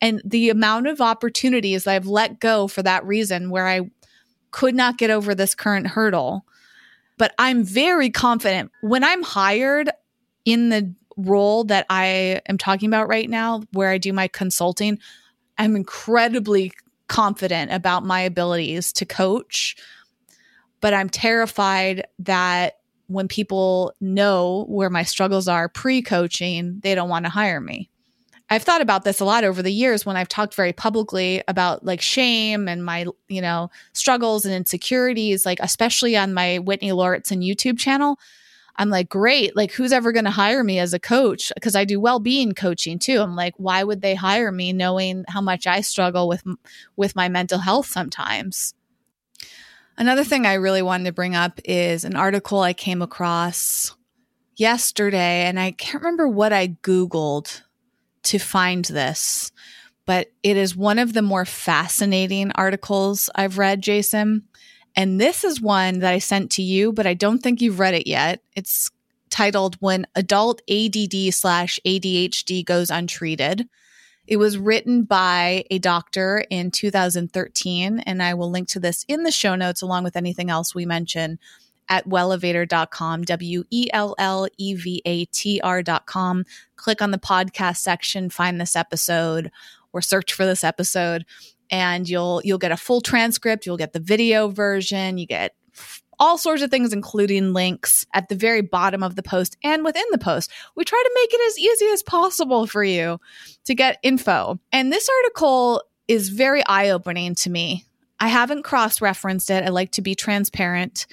And 0.00 0.20
the 0.22 0.50
amount 0.50 0.86
of 0.86 1.00
opportunities 1.00 1.86
I've 1.86 2.06
let 2.06 2.38
go 2.38 2.68
for 2.68 2.82
that 2.82 3.06
reason, 3.06 3.48
where 3.48 3.66
I 3.66 3.88
could 4.50 4.74
not 4.74 4.98
get 4.98 5.08
over 5.08 5.34
this 5.34 5.54
current 5.54 5.86
hurdle. 5.86 6.44
But 7.16 7.34
I'm 7.38 7.64
very 7.64 8.10
confident 8.10 8.70
when 8.82 9.02
I'm 9.02 9.22
hired 9.22 9.90
in 10.44 10.68
the 10.68 10.94
role 11.16 11.64
that 11.64 11.86
I 11.90 12.40
am 12.48 12.58
talking 12.58 12.88
about 12.88 13.08
right 13.08 13.30
now, 13.30 13.62
where 13.72 13.88
I 13.88 13.98
do 13.98 14.12
my 14.12 14.28
consulting, 14.28 14.98
I'm 15.58 15.74
incredibly 15.74 16.72
confident 17.08 17.72
about 17.72 18.04
my 18.04 18.20
abilities 18.20 18.92
to 18.94 19.04
coach. 19.04 19.76
But 20.84 20.92
I'm 20.92 21.08
terrified 21.08 22.06
that 22.18 22.74
when 23.06 23.26
people 23.26 23.94
know 24.02 24.66
where 24.68 24.90
my 24.90 25.02
struggles 25.02 25.48
are 25.48 25.66
pre 25.66 26.02
coaching, 26.02 26.78
they 26.82 26.94
don't 26.94 27.08
want 27.08 27.24
to 27.24 27.30
hire 27.30 27.58
me. 27.58 27.88
I've 28.50 28.64
thought 28.64 28.82
about 28.82 29.02
this 29.02 29.18
a 29.18 29.24
lot 29.24 29.44
over 29.44 29.62
the 29.62 29.72
years 29.72 30.04
when 30.04 30.18
I've 30.18 30.28
talked 30.28 30.54
very 30.54 30.74
publicly 30.74 31.42
about 31.48 31.86
like 31.86 32.02
shame 32.02 32.68
and 32.68 32.84
my, 32.84 33.06
you 33.28 33.40
know, 33.40 33.70
struggles 33.94 34.44
and 34.44 34.54
insecurities, 34.54 35.46
like 35.46 35.58
especially 35.60 36.18
on 36.18 36.34
my 36.34 36.58
Whitney 36.58 36.92
Lauritsen 36.92 37.40
YouTube 37.40 37.78
channel. 37.78 38.18
I'm 38.76 38.90
like, 38.90 39.08
great. 39.08 39.56
Like, 39.56 39.72
who's 39.72 39.90
ever 39.90 40.12
going 40.12 40.26
to 40.26 40.30
hire 40.30 40.62
me 40.62 40.78
as 40.78 40.92
a 40.92 40.98
coach? 40.98 41.50
Because 41.54 41.74
I 41.74 41.86
do 41.86 41.98
well-being 41.98 42.52
coaching 42.52 42.98
too. 42.98 43.22
I'm 43.22 43.36
like, 43.36 43.54
why 43.56 43.84
would 43.84 44.02
they 44.02 44.16
hire 44.16 44.52
me, 44.52 44.74
knowing 44.74 45.24
how 45.28 45.40
much 45.40 45.66
I 45.66 45.80
struggle 45.80 46.28
with 46.28 46.44
with 46.94 47.16
my 47.16 47.30
mental 47.30 47.60
health 47.60 47.86
sometimes? 47.86 48.74
Another 49.96 50.24
thing 50.24 50.44
I 50.44 50.54
really 50.54 50.82
wanted 50.82 51.04
to 51.04 51.12
bring 51.12 51.36
up 51.36 51.60
is 51.64 52.04
an 52.04 52.16
article 52.16 52.60
I 52.60 52.72
came 52.72 53.00
across 53.00 53.94
yesterday, 54.56 55.44
and 55.44 55.58
I 55.58 55.70
can't 55.70 56.02
remember 56.02 56.28
what 56.28 56.52
I 56.52 56.68
Googled 56.82 57.62
to 58.24 58.38
find 58.38 58.84
this, 58.86 59.52
but 60.04 60.32
it 60.42 60.56
is 60.56 60.74
one 60.74 60.98
of 60.98 61.12
the 61.12 61.22
more 61.22 61.44
fascinating 61.44 62.50
articles 62.52 63.30
I've 63.34 63.58
read, 63.58 63.82
Jason. 63.82 64.44
And 64.96 65.20
this 65.20 65.44
is 65.44 65.60
one 65.60 66.00
that 66.00 66.12
I 66.12 66.18
sent 66.18 66.50
to 66.52 66.62
you, 66.62 66.92
but 66.92 67.06
I 67.06 67.14
don't 67.14 67.40
think 67.40 67.60
you've 67.60 67.80
read 67.80 67.94
it 67.94 68.06
yet. 68.06 68.42
It's 68.54 68.90
titled 69.30 69.76
When 69.80 70.06
Adult 70.14 70.62
ADD 70.70 71.34
slash 71.34 71.78
ADHD 71.86 72.64
Goes 72.64 72.90
Untreated. 72.90 73.68
It 74.26 74.38
was 74.38 74.56
written 74.58 75.04
by 75.04 75.64
a 75.70 75.78
doctor 75.78 76.44
in 76.50 76.70
2013, 76.70 78.00
and 78.00 78.22
I 78.22 78.34
will 78.34 78.50
link 78.50 78.68
to 78.68 78.80
this 78.80 79.04
in 79.08 79.22
the 79.22 79.30
show 79.30 79.54
notes 79.54 79.82
along 79.82 80.04
with 80.04 80.16
anything 80.16 80.50
else 80.50 80.74
we 80.74 80.86
mention 80.86 81.38
at 81.88 82.08
wellevatr.com, 82.08 83.22
W 83.22 83.64
E 83.70 83.88
L 83.92 84.14
L 84.18 84.48
E 84.56 84.74
V 84.74 85.02
A 85.04 85.24
T 85.26 85.60
R.com. 85.62 86.44
Click 86.76 87.02
on 87.02 87.10
the 87.10 87.18
podcast 87.18 87.78
section, 87.78 88.30
find 88.30 88.60
this 88.60 88.74
episode 88.76 89.50
or 89.92 90.00
search 90.00 90.32
for 90.32 90.46
this 90.46 90.64
episode 90.64 91.24
and 91.70 92.08
you'll 92.08 92.40
you'll 92.44 92.58
get 92.58 92.72
a 92.72 92.76
full 92.76 93.00
transcript, 93.00 93.66
you'll 93.66 93.76
get 93.76 93.92
the 93.92 94.00
video 94.00 94.48
version, 94.48 95.18
you 95.18 95.26
get 95.26 95.54
all 96.18 96.38
sorts 96.38 96.62
of 96.62 96.70
things, 96.70 96.92
including 96.92 97.52
links 97.52 98.06
at 98.14 98.28
the 98.28 98.34
very 98.34 98.60
bottom 98.60 99.02
of 99.02 99.16
the 99.16 99.22
post 99.22 99.56
and 99.62 99.84
within 99.84 100.04
the 100.10 100.18
post. 100.18 100.50
We 100.76 100.84
try 100.84 101.02
to 101.02 101.10
make 101.14 101.34
it 101.34 101.46
as 101.48 101.58
easy 101.58 101.86
as 101.92 102.02
possible 102.02 102.66
for 102.66 102.84
you 102.84 103.18
to 103.64 103.74
get 103.74 103.98
info. 104.02 104.58
And 104.72 104.92
this 104.92 105.08
article 105.20 105.82
is 106.08 106.28
very 106.28 106.64
eye 106.66 106.90
opening 106.90 107.34
to 107.36 107.50
me. 107.50 107.84
I 108.20 108.28
haven't 108.28 108.62
cross 108.62 109.00
referenced 109.00 109.50
it. 109.50 109.64
I 109.64 109.68
like 109.68 109.92
to 109.92 110.02
be 110.02 110.14
transparent. 110.14 111.06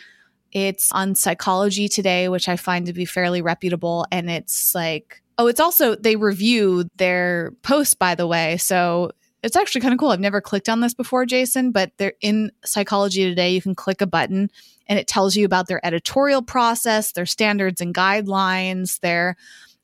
It's 0.51 0.91
on 0.91 1.15
Psychology 1.15 1.87
Today, 1.87 2.29
which 2.29 2.49
I 2.49 2.57
find 2.57 2.85
to 2.85 2.93
be 2.93 3.05
fairly 3.05 3.41
reputable. 3.41 4.05
And 4.11 4.29
it's 4.29 4.75
like, 4.75 5.21
oh, 5.37 5.47
it's 5.47 5.59
also, 5.59 5.95
they 5.95 6.17
review 6.17 6.89
their 6.97 7.53
posts, 7.63 7.93
by 7.93 8.15
the 8.15 8.27
way. 8.27 8.57
So 8.57 9.11
it's 9.43 9.55
actually 9.55 9.81
kind 9.81 9.93
of 9.93 9.99
cool. 9.99 10.09
I've 10.09 10.19
never 10.19 10.41
clicked 10.41 10.69
on 10.69 10.81
this 10.81 10.93
before, 10.93 11.25
Jason, 11.25 11.71
but 11.71 11.91
they're 11.97 12.13
in 12.21 12.51
Psychology 12.63 13.23
Today. 13.23 13.51
You 13.51 13.61
can 13.61 13.75
click 13.75 14.01
a 14.01 14.07
button 14.07 14.51
and 14.87 14.99
it 14.99 15.07
tells 15.07 15.35
you 15.35 15.45
about 15.45 15.67
their 15.67 15.85
editorial 15.85 16.41
process, 16.41 17.11
their 17.11 17.25
standards 17.25 17.81
and 17.81 17.93
guidelines, 17.93 18.99
their 18.99 19.35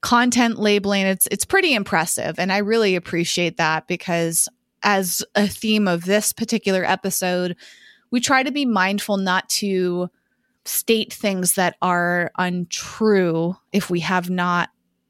content 0.01 0.59
labeling. 0.59 1.05
It's 1.05 1.27
it's 1.31 1.45
pretty 1.45 1.73
impressive 1.73 2.37
and 2.37 2.51
I 2.51 2.57
really 2.59 2.95
appreciate 2.95 3.57
that 3.57 3.87
because 3.87 4.47
as 4.83 5.23
a 5.33 5.47
theme 5.47 5.87
of 5.87 6.05
this 6.05 6.33
particular 6.33 6.83
episode, 6.85 7.55
we 8.11 8.19
try 8.19 8.43
to 8.43 8.51
be 8.51 8.65
mindful 8.65 9.17
not 9.17 9.49
to 9.49 10.09
state 10.65 11.11
things 11.11 11.53
that 11.55 11.75
are 11.81 12.31
untrue 12.37 13.55
if 13.71 13.89
we 13.89 14.01
have 14.01 14.29
not 14.29 14.69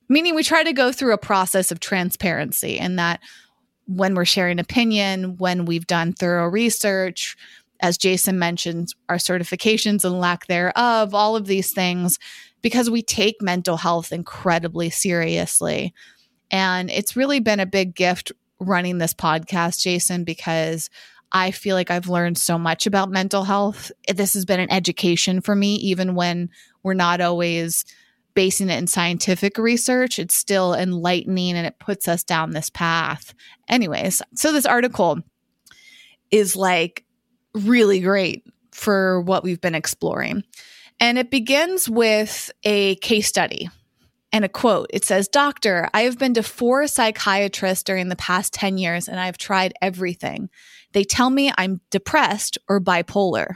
meaning 0.09 0.35
we 0.35 0.43
try 0.43 0.63
to 0.63 0.73
go 0.73 0.91
through 0.91 1.13
a 1.13 1.17
process 1.17 1.71
of 1.71 1.79
transparency 1.79 2.79
and 2.79 2.97
that 2.97 3.19
when 3.87 4.15
we're 4.15 4.25
sharing 4.25 4.59
opinion, 4.59 5.37
when 5.37 5.65
we've 5.65 5.87
done 5.87 6.13
thorough 6.13 6.47
research, 6.47 7.35
as 7.79 7.97
Jason 7.97 8.39
mentioned, 8.39 8.93
our 9.09 9.17
certifications 9.17 10.03
and 10.03 10.19
lack 10.19 10.47
thereof, 10.47 11.13
all 11.13 11.35
of 11.35 11.47
these 11.47 11.71
things, 11.71 12.19
because 12.61 12.89
we 12.89 13.01
take 13.01 13.41
mental 13.41 13.77
health 13.77 14.11
incredibly 14.11 14.89
seriously. 14.89 15.93
And 16.51 16.89
it's 16.89 17.15
really 17.15 17.39
been 17.39 17.59
a 17.59 17.65
big 17.65 17.95
gift 17.95 18.31
running 18.59 18.97
this 18.97 19.13
podcast, 19.13 19.81
Jason, 19.81 20.23
because 20.23 20.89
I 21.31 21.51
feel 21.51 21.75
like 21.75 21.91
I've 21.91 22.09
learned 22.09 22.37
so 22.37 22.57
much 22.57 22.87
about 22.87 23.11
mental 23.11 23.43
health. 23.43 23.91
This 24.13 24.33
has 24.33 24.45
been 24.45 24.59
an 24.59 24.71
education 24.71 25.41
for 25.41 25.55
me, 25.55 25.75
even 25.75 26.15
when 26.15 26.49
we're 26.83 26.93
not 26.93 27.21
always 27.21 27.85
basing 28.37 28.69
it 28.69 28.77
in 28.77 28.85
scientific 28.85 29.57
research, 29.57 30.19
it's 30.19 30.35
still 30.35 30.75
enlightening 30.75 31.57
and 31.57 31.65
it 31.65 31.79
puts 31.79 32.07
us 32.07 32.23
down 32.23 32.51
this 32.51 32.69
path. 32.69 33.33
Anyways, 33.67 34.21
so 34.35 34.51
this 34.51 34.67
article 34.67 35.23
is 36.29 36.55
like 36.55 37.03
really 37.55 37.99
great 37.99 38.43
for 38.71 39.21
what 39.21 39.43
we've 39.43 39.59
been 39.59 39.73
exploring. 39.73 40.43
And 40.99 41.17
it 41.17 41.31
begins 41.31 41.89
with 41.89 42.51
a 42.63 42.97
case 42.97 43.25
study 43.25 43.71
and 44.31 44.45
a 44.45 44.49
quote. 44.49 44.91
It 44.91 45.03
says, 45.03 45.27
Doctor, 45.27 45.89
I 45.95 46.01
have 46.01 46.19
been 46.19 46.35
to 46.35 46.43
four 46.43 46.85
psychiatrists 46.85 47.83
during 47.83 48.09
the 48.09 48.15
past 48.15 48.53
10 48.53 48.77
years 48.77 49.07
and 49.07 49.19
I've 49.19 49.39
tried 49.39 49.73
everything. 49.81 50.51
They 50.91 51.03
tell 51.03 51.31
me 51.31 51.51
I'm 51.57 51.81
depressed 51.89 52.59
or 52.69 52.79
bipolar. 52.79 53.55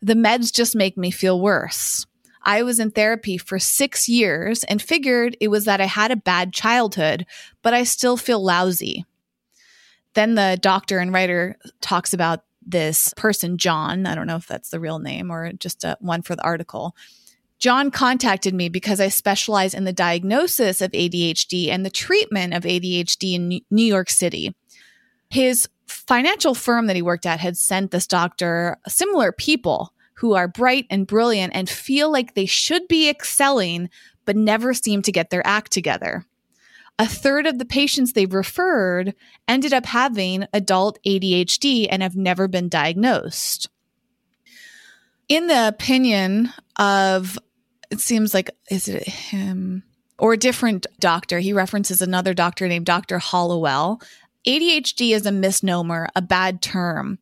The 0.00 0.14
meds 0.14 0.50
just 0.50 0.74
make 0.74 0.96
me 0.96 1.10
feel 1.10 1.38
worse. 1.38 2.06
I 2.42 2.62
was 2.62 2.80
in 2.80 2.90
therapy 2.90 3.36
for 3.38 3.58
six 3.58 4.08
years 4.08 4.64
and 4.64 4.80
figured 4.80 5.36
it 5.40 5.48
was 5.48 5.64
that 5.66 5.80
I 5.80 5.86
had 5.86 6.10
a 6.10 6.16
bad 6.16 6.52
childhood, 6.52 7.26
but 7.62 7.74
I 7.74 7.84
still 7.84 8.16
feel 8.16 8.42
lousy. 8.42 9.04
Then 10.14 10.34
the 10.34 10.58
doctor 10.60 10.98
and 10.98 11.12
writer 11.12 11.56
talks 11.80 12.12
about 12.12 12.44
this 12.64 13.12
person, 13.16 13.58
John. 13.58 14.06
I 14.06 14.14
don't 14.14 14.26
know 14.26 14.36
if 14.36 14.46
that's 14.46 14.70
the 14.70 14.80
real 14.80 14.98
name 14.98 15.30
or 15.30 15.52
just 15.52 15.84
a, 15.84 15.96
one 16.00 16.22
for 16.22 16.36
the 16.36 16.44
article. 16.44 16.96
John 17.58 17.90
contacted 17.90 18.54
me 18.54 18.70
because 18.70 19.00
I 19.00 19.08
specialize 19.08 19.74
in 19.74 19.84
the 19.84 19.92
diagnosis 19.92 20.80
of 20.80 20.92
ADHD 20.92 21.68
and 21.68 21.84
the 21.84 21.90
treatment 21.90 22.54
of 22.54 22.62
ADHD 22.62 23.34
in 23.34 23.60
New 23.70 23.84
York 23.84 24.08
City. 24.08 24.54
His 25.28 25.68
financial 25.86 26.54
firm 26.54 26.86
that 26.86 26.96
he 26.96 27.02
worked 27.02 27.26
at 27.26 27.40
had 27.40 27.58
sent 27.58 27.90
this 27.90 28.06
doctor 28.06 28.78
similar 28.88 29.30
people 29.30 29.92
who 30.20 30.34
are 30.34 30.46
bright 30.46 30.86
and 30.90 31.06
brilliant 31.06 31.50
and 31.54 31.68
feel 31.68 32.12
like 32.12 32.34
they 32.34 32.44
should 32.44 32.86
be 32.88 33.08
excelling, 33.08 33.88
but 34.26 34.36
never 34.36 34.74
seem 34.74 35.00
to 35.00 35.10
get 35.10 35.30
their 35.30 35.46
act 35.46 35.72
together. 35.72 36.26
A 36.98 37.06
third 37.06 37.46
of 37.46 37.58
the 37.58 37.64
patients 37.64 38.12
they've 38.12 38.32
referred 38.32 39.14
ended 39.48 39.72
up 39.72 39.86
having 39.86 40.44
adult 40.52 40.98
ADHD 41.06 41.88
and 41.90 42.02
have 42.02 42.16
never 42.16 42.48
been 42.48 42.68
diagnosed. 42.68 43.70
In 45.26 45.46
the 45.46 45.68
opinion 45.68 46.52
of, 46.78 47.38
it 47.90 48.00
seems 48.00 48.34
like, 48.34 48.50
is 48.70 48.88
it 48.88 49.08
him 49.08 49.84
or 50.18 50.34
a 50.34 50.38
different 50.38 50.86
doctor? 50.98 51.38
He 51.38 51.54
references 51.54 52.02
another 52.02 52.34
doctor 52.34 52.68
named 52.68 52.84
Dr. 52.84 53.18
Hallowell. 53.18 54.02
ADHD 54.46 55.14
is 55.14 55.24
a 55.24 55.32
misnomer, 55.32 56.10
a 56.14 56.20
bad 56.20 56.60
term. 56.60 57.18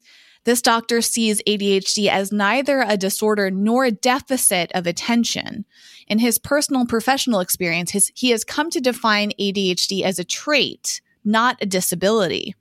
This 0.48 0.62
doctor 0.62 1.02
sees 1.02 1.42
ADHD 1.42 2.08
as 2.08 2.32
neither 2.32 2.80
a 2.80 2.96
disorder 2.96 3.50
nor 3.50 3.84
a 3.84 3.90
deficit 3.90 4.72
of 4.72 4.86
attention. 4.86 5.66
In 6.06 6.18
his 6.18 6.38
personal 6.38 6.86
professional 6.86 7.40
experience, 7.40 7.90
his, 7.90 8.10
he 8.14 8.30
has 8.30 8.44
come 8.44 8.70
to 8.70 8.80
define 8.80 9.32
ADHD 9.38 10.04
as 10.04 10.18
a 10.18 10.24
trait, 10.24 11.02
not 11.22 11.58
a 11.60 11.66
disability, 11.66 12.54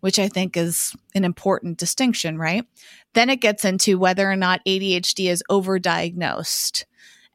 which 0.00 0.18
I 0.18 0.28
think 0.28 0.54
is 0.54 0.94
an 1.14 1.24
important 1.24 1.78
distinction, 1.78 2.36
right? 2.36 2.66
Then 3.14 3.30
it 3.30 3.40
gets 3.40 3.64
into 3.64 3.98
whether 3.98 4.30
or 4.30 4.36
not 4.36 4.60
ADHD 4.66 5.30
is 5.30 5.42
overdiagnosed. 5.50 6.84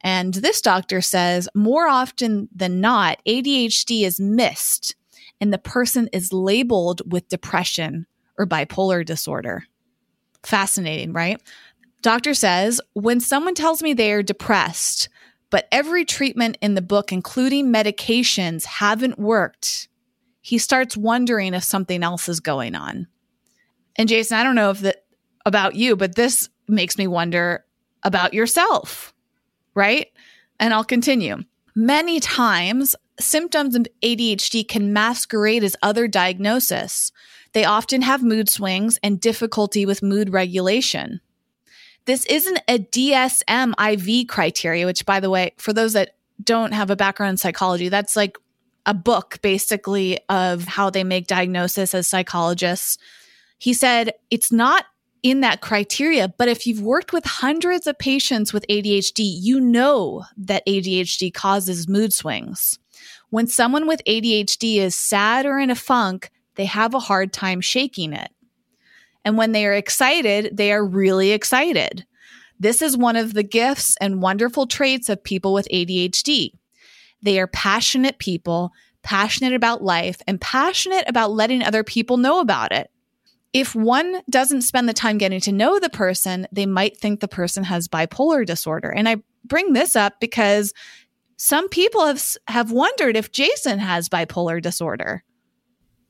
And 0.02 0.36
this 0.36 0.62
doctor 0.62 1.02
says 1.02 1.50
more 1.56 1.88
often 1.88 2.48
than 2.56 2.80
not, 2.80 3.18
ADHD 3.28 4.04
is 4.04 4.20
missed 4.20 4.96
and 5.42 5.52
the 5.52 5.58
person 5.58 6.10
is 6.14 6.32
labeled 6.32 7.02
with 7.12 7.28
depression 7.28 8.06
or 8.38 8.46
bipolar 8.46 9.04
disorder. 9.04 9.64
Fascinating, 10.46 11.12
right? 11.12 11.42
Doctor 12.02 12.34
says 12.34 12.80
when 12.94 13.20
someone 13.20 13.56
tells 13.56 13.82
me 13.82 13.94
they 13.94 14.12
are 14.12 14.24
depressed, 14.24 15.10
but 15.50 15.68
every 15.72 16.06
treatment 16.06 16.58
in 16.62 16.76
the 16.76 16.82
book, 16.82 17.12
including 17.12 17.74
medications, 17.74 18.66
haven't 18.66 19.18
worked, 19.18 19.88
he 20.42 20.58
starts 20.58 20.96
wondering 20.96 21.54
if 21.56 21.64
something 21.64 22.04
else 22.04 22.30
is 22.30 22.40
going 22.40 22.76
on. 22.76 23.08
And 23.96 24.08
Jason, 24.08 24.38
I 24.38 24.44
don't 24.44 24.56
know 24.56 24.70
if 24.70 24.82
that 24.82 25.06
about 25.46 25.76
you, 25.76 25.96
but 25.96 26.16
this 26.16 26.50
makes 26.68 26.98
me 26.98 27.08
wonder 27.08 27.66
about 28.04 28.34
yourself, 28.34 29.14
right? 29.74 30.08
And 30.60 30.74
I'll 30.74 30.84
continue. 30.84 31.38
Many 31.76 32.20
times, 32.20 32.96
symptoms 33.20 33.76
of 33.76 33.88
ADHD 34.04 34.68
can 34.68 34.94
masquerade 34.94 35.64
as 35.64 35.76
other 35.82 36.08
diagnosis. 36.08 37.12
They 37.54 37.66
often 37.66 38.02
have 38.02 38.24
mood 38.24 38.50
swings 38.50 39.00
and 39.02 39.20
difficulty 39.20 39.86
with 39.86 40.04
mood 40.04 40.30
regulation. 40.30 41.22
This 42.06 42.26
isn't 42.26 42.60
a 42.68 42.80
DSM 42.80 43.74
IV 43.80 44.28
criteria, 44.28 44.86
which, 44.86 45.06
by 45.06 45.20
the 45.20 45.30
way, 45.30 45.54
for 45.58 45.74
those 45.74 45.94
that 45.94 46.16
don't 46.44 46.74
have 46.74 46.90
a 46.90 46.96
background 46.96 47.32
in 47.32 47.38
psychology, 47.38 47.90
that's 47.90 48.16
like 48.16 48.38
a 48.86 48.94
book 48.94 49.40
basically 49.42 50.20
of 50.30 50.66
how 50.66 50.90
they 50.90 51.04
make 51.04 51.28
diagnosis 51.28 51.94
as 51.94 52.08
psychologists. 52.08 52.98
He 53.58 53.74
said 53.74 54.14
it's 54.30 54.52
not 54.52 54.86
in 55.24 55.42
that 55.42 55.62
criteria, 55.62 56.28
but 56.28 56.48
if 56.48 56.68
you've 56.68 56.82
worked 56.82 57.12
with 57.12 57.26
hundreds 57.26 57.88
of 57.88 57.98
patients 57.98 58.54
with 58.54 58.66
ADHD, 58.70 59.22
you 59.24 59.60
know 59.60 60.24
that 60.38 60.66
ADHD 60.68 61.34
causes 61.34 61.88
mood 61.88 62.14
swings. 62.14 62.78
When 63.36 63.48
someone 63.48 63.86
with 63.86 64.02
ADHD 64.08 64.78
is 64.78 64.96
sad 64.96 65.46
or 65.46 65.60
in 65.60 65.70
a 65.70 65.76
funk, 65.76 66.32
they 66.56 66.64
have 66.64 66.94
a 66.94 67.00
hard 67.00 67.34
time 67.34 67.60
shaking 67.60 68.14
it. 68.14 68.32
And 69.26 69.38
when 69.38 69.52
they 69.52 69.66
are 69.66 69.74
excited, 69.74 70.56
they 70.56 70.72
are 70.72 70.86
really 70.86 71.32
excited. 71.32 72.06
This 72.62 72.82
is 72.82 72.96
one 72.96 73.18
of 73.18 73.34
the 73.34 73.44
gifts 73.44 73.98
and 74.00 74.22
wonderful 74.22 74.68
traits 74.68 75.10
of 75.10 75.22
people 75.22 75.54
with 75.54 75.68
ADHD. 75.70 76.52
They 77.24 77.38
are 77.38 77.48
passionate 77.48 78.20
people, 78.20 78.72
passionate 79.04 79.52
about 79.52 79.84
life, 79.84 80.22
and 80.26 80.40
passionate 80.40 81.04
about 81.06 81.34
letting 81.34 81.62
other 81.62 81.84
people 81.84 82.16
know 82.16 82.40
about 82.40 82.72
it. 82.72 82.90
If 83.52 83.76
one 83.76 84.22
doesn't 84.30 84.62
spend 84.62 84.88
the 84.88 84.94
time 84.94 85.18
getting 85.18 85.42
to 85.42 85.52
know 85.52 85.78
the 85.78 85.90
person, 85.90 86.48
they 86.54 86.66
might 86.66 86.96
think 86.96 87.20
the 87.20 87.28
person 87.28 87.66
has 87.66 87.90
bipolar 87.90 88.46
disorder. 88.46 88.92
And 88.92 89.10
I 89.10 89.18
bring 89.44 89.74
this 89.74 89.98
up 89.98 90.22
because 90.22 90.74
some 91.38 91.70
people 91.70 92.06
have 92.06 92.24
have 92.48 92.72
wondered 92.72 93.18
if 93.18 93.32
Jason 93.32 93.80
has 93.80 94.10
bipolar 94.10 94.62
disorder. 94.62 95.24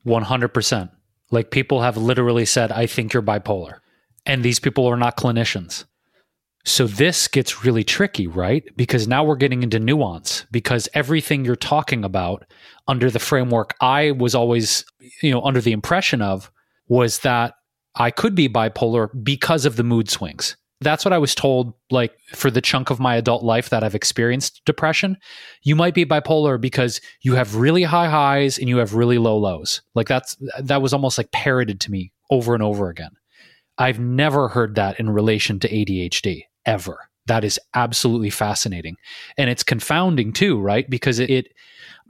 100%. 0.06 0.90
Like 1.30 1.50
people 1.50 1.82
have 1.82 1.96
literally 1.96 2.44
said, 2.44 2.70
I 2.70 2.86
think 2.86 3.12
you're 3.12 3.22
bipolar. 3.22 3.78
And 4.24 4.42
these 4.42 4.60
people 4.60 4.86
are 4.86 4.96
not 4.96 5.16
clinicians. 5.16 5.84
So 6.64 6.86
this 6.86 7.28
gets 7.28 7.64
really 7.64 7.84
tricky, 7.84 8.26
right? 8.26 8.64
Because 8.76 9.06
now 9.06 9.22
we're 9.22 9.36
getting 9.36 9.62
into 9.62 9.78
nuance 9.78 10.46
because 10.50 10.88
everything 10.94 11.44
you're 11.44 11.54
talking 11.54 12.04
about 12.04 12.44
under 12.88 13.08
the 13.08 13.20
framework 13.20 13.74
I 13.80 14.12
was 14.12 14.34
always, 14.34 14.84
you 15.22 15.30
know, 15.30 15.42
under 15.42 15.60
the 15.60 15.72
impression 15.72 16.22
of 16.22 16.50
was 16.88 17.20
that 17.20 17.54
I 17.94 18.10
could 18.10 18.34
be 18.34 18.48
bipolar 18.48 19.08
because 19.22 19.64
of 19.64 19.76
the 19.76 19.84
mood 19.84 20.10
swings. 20.10 20.56
That's 20.80 21.04
what 21.04 21.14
I 21.14 21.18
was 21.18 21.34
told, 21.34 21.72
like 21.90 22.14
for 22.34 22.50
the 22.50 22.60
chunk 22.60 22.90
of 22.90 23.00
my 23.00 23.16
adult 23.16 23.42
life 23.42 23.70
that 23.70 23.82
I've 23.82 23.94
experienced 23.94 24.62
depression. 24.66 25.16
You 25.62 25.74
might 25.74 25.94
be 25.94 26.04
bipolar 26.04 26.60
because 26.60 27.00
you 27.22 27.34
have 27.34 27.56
really 27.56 27.82
high 27.82 28.08
highs 28.08 28.58
and 28.58 28.68
you 28.68 28.76
have 28.76 28.94
really 28.94 29.16
low 29.16 29.38
lows. 29.38 29.80
Like 29.94 30.06
that's, 30.06 30.36
that 30.58 30.82
was 30.82 30.92
almost 30.92 31.16
like 31.16 31.32
parroted 31.32 31.80
to 31.80 31.90
me 31.90 32.12
over 32.30 32.52
and 32.52 32.62
over 32.62 32.90
again. 32.90 33.12
I've 33.78 33.98
never 33.98 34.48
heard 34.48 34.74
that 34.74 35.00
in 35.00 35.08
relation 35.10 35.58
to 35.60 35.68
ADHD 35.68 36.42
ever. 36.66 37.08
That 37.26 37.42
is 37.42 37.58
absolutely 37.74 38.30
fascinating. 38.30 38.96
And 39.36 39.50
it's 39.50 39.62
confounding 39.62 40.32
too, 40.32 40.60
right? 40.60 40.88
Because 40.88 41.18
it, 41.18 41.30
it 41.30 41.48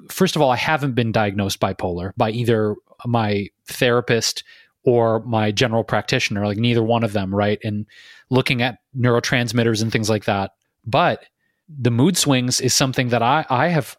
first 0.08 0.36
of 0.36 0.42
all, 0.42 0.50
I 0.50 0.56
haven't 0.56 0.94
been 0.94 1.12
diagnosed 1.12 1.60
bipolar 1.60 2.12
by 2.16 2.30
either 2.30 2.74
my 3.06 3.48
therapist 3.66 4.44
or 4.84 5.20
my 5.24 5.50
general 5.50 5.84
practitioner, 5.84 6.46
like 6.46 6.58
neither 6.58 6.82
one 6.82 7.02
of 7.02 7.12
them, 7.12 7.34
right? 7.34 7.58
And 7.64 7.86
looking 8.30 8.62
at 8.62 8.78
neurotransmitters 8.96 9.82
and 9.82 9.92
things 9.92 10.10
like 10.10 10.24
that. 10.24 10.52
But 10.84 11.24
the 11.68 11.90
mood 11.90 12.16
swings 12.16 12.60
is 12.60 12.74
something 12.74 13.08
that 13.08 13.22
I, 13.22 13.44
I 13.48 13.68
have 13.68 13.96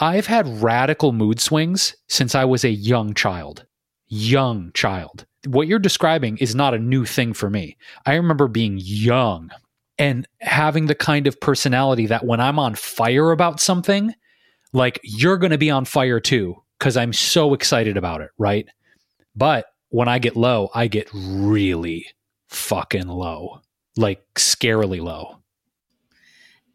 I've 0.00 0.26
had 0.26 0.62
radical 0.62 1.12
mood 1.12 1.40
swings 1.40 1.96
since 2.08 2.34
I 2.34 2.44
was 2.44 2.64
a 2.64 2.70
young 2.70 3.14
child. 3.14 3.66
Young 4.06 4.70
child. 4.72 5.26
What 5.46 5.66
you're 5.66 5.78
describing 5.80 6.38
is 6.38 6.54
not 6.54 6.74
a 6.74 6.78
new 6.78 7.04
thing 7.04 7.32
for 7.32 7.50
me. 7.50 7.76
I 8.06 8.14
remember 8.14 8.48
being 8.48 8.78
young 8.80 9.50
and 9.98 10.26
having 10.40 10.86
the 10.86 10.94
kind 10.94 11.26
of 11.26 11.40
personality 11.40 12.06
that 12.06 12.24
when 12.24 12.40
I'm 12.40 12.58
on 12.58 12.76
fire 12.76 13.32
about 13.32 13.60
something, 13.60 14.14
like 14.72 15.00
you're 15.02 15.36
going 15.36 15.50
to 15.50 15.58
be 15.58 15.70
on 15.70 15.84
fire 15.84 16.20
too 16.20 16.62
because 16.78 16.96
I'm 16.96 17.12
so 17.12 17.52
excited 17.54 17.96
about 17.96 18.20
it, 18.20 18.30
right? 18.38 18.68
But 19.34 19.66
when 19.88 20.08
I 20.08 20.18
get 20.20 20.36
low, 20.36 20.70
I 20.74 20.86
get 20.86 21.08
really 21.12 22.06
fucking 22.48 23.08
low, 23.08 23.60
like 23.96 24.22
scarily 24.34 25.00
low. 25.00 25.38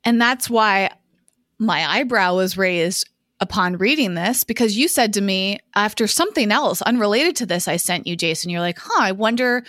And 0.03 0.21
that's 0.21 0.49
why 0.49 0.91
my 1.59 1.85
eyebrow 1.87 2.35
was 2.35 2.57
raised 2.57 3.09
upon 3.39 3.77
reading 3.77 4.13
this 4.13 4.43
because 4.43 4.77
you 4.77 4.87
said 4.87 5.13
to 5.13 5.21
me 5.21 5.59
after 5.75 6.07
something 6.07 6.51
else 6.51 6.81
unrelated 6.81 7.35
to 7.37 7.45
this 7.45 7.67
I 7.67 7.77
sent 7.77 8.07
you, 8.07 8.15
Jason, 8.15 8.49
you're 8.49 8.61
like, 8.61 8.77
huh, 8.79 9.01
I 9.01 9.11
wonder, 9.11 9.63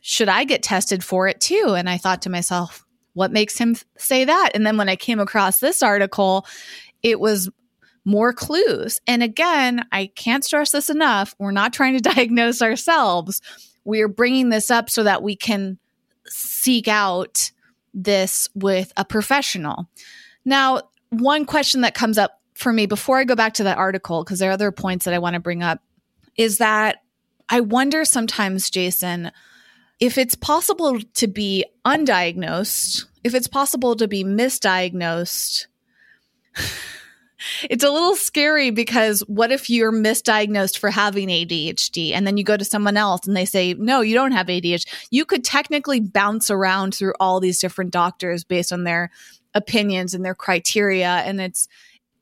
should 0.00 0.28
I 0.28 0.44
get 0.44 0.62
tested 0.62 1.02
for 1.02 1.26
it 1.26 1.40
too? 1.40 1.74
And 1.76 1.88
I 1.88 1.96
thought 1.96 2.22
to 2.22 2.30
myself, 2.30 2.84
what 3.14 3.32
makes 3.32 3.58
him 3.58 3.76
say 3.96 4.24
that? 4.24 4.50
And 4.54 4.64
then 4.64 4.76
when 4.76 4.88
I 4.88 4.96
came 4.96 5.18
across 5.18 5.58
this 5.58 5.82
article, 5.82 6.46
it 7.02 7.18
was 7.18 7.50
more 8.04 8.32
clues. 8.32 9.00
And 9.06 9.22
again, 9.22 9.84
I 9.92 10.06
can't 10.14 10.44
stress 10.44 10.70
this 10.70 10.88
enough. 10.88 11.34
We're 11.38 11.50
not 11.50 11.72
trying 11.72 12.00
to 12.00 12.10
diagnose 12.14 12.62
ourselves. 12.62 13.42
We 13.88 14.02
are 14.02 14.08
bringing 14.08 14.50
this 14.50 14.70
up 14.70 14.90
so 14.90 15.04
that 15.04 15.22
we 15.22 15.34
can 15.34 15.78
seek 16.26 16.88
out 16.88 17.50
this 17.94 18.46
with 18.54 18.92
a 18.98 19.04
professional. 19.04 19.88
Now, 20.44 20.82
one 21.08 21.46
question 21.46 21.80
that 21.80 21.94
comes 21.94 22.18
up 22.18 22.38
for 22.54 22.70
me 22.70 22.84
before 22.84 23.18
I 23.18 23.24
go 23.24 23.34
back 23.34 23.54
to 23.54 23.64
that 23.64 23.78
article, 23.78 24.22
because 24.22 24.40
there 24.40 24.50
are 24.50 24.52
other 24.52 24.72
points 24.72 25.06
that 25.06 25.14
I 25.14 25.18
want 25.18 25.34
to 25.34 25.40
bring 25.40 25.62
up, 25.62 25.80
is 26.36 26.58
that 26.58 27.02
I 27.48 27.60
wonder 27.60 28.04
sometimes, 28.04 28.68
Jason, 28.68 29.32
if 30.00 30.18
it's 30.18 30.34
possible 30.34 31.00
to 31.14 31.26
be 31.26 31.64
undiagnosed, 31.86 33.06
if 33.24 33.34
it's 33.34 33.48
possible 33.48 33.96
to 33.96 34.06
be 34.06 34.22
misdiagnosed. 34.22 35.66
It's 37.70 37.84
a 37.84 37.90
little 37.90 38.16
scary 38.16 38.70
because 38.70 39.20
what 39.20 39.52
if 39.52 39.70
you're 39.70 39.92
misdiagnosed 39.92 40.78
for 40.78 40.90
having 40.90 41.28
ADHD 41.28 42.12
and 42.12 42.26
then 42.26 42.36
you 42.36 42.44
go 42.44 42.56
to 42.56 42.64
someone 42.64 42.96
else 42.96 43.26
and 43.26 43.36
they 43.36 43.44
say, 43.44 43.74
no, 43.74 44.00
you 44.00 44.14
don't 44.14 44.32
have 44.32 44.46
ADHD? 44.46 44.86
You 45.10 45.24
could 45.24 45.44
technically 45.44 46.00
bounce 46.00 46.50
around 46.50 46.94
through 46.94 47.14
all 47.20 47.40
these 47.40 47.60
different 47.60 47.90
doctors 47.90 48.44
based 48.44 48.72
on 48.72 48.84
their 48.84 49.10
opinions 49.54 50.14
and 50.14 50.24
their 50.24 50.34
criteria. 50.34 51.08
And 51.08 51.40
it's, 51.40 51.68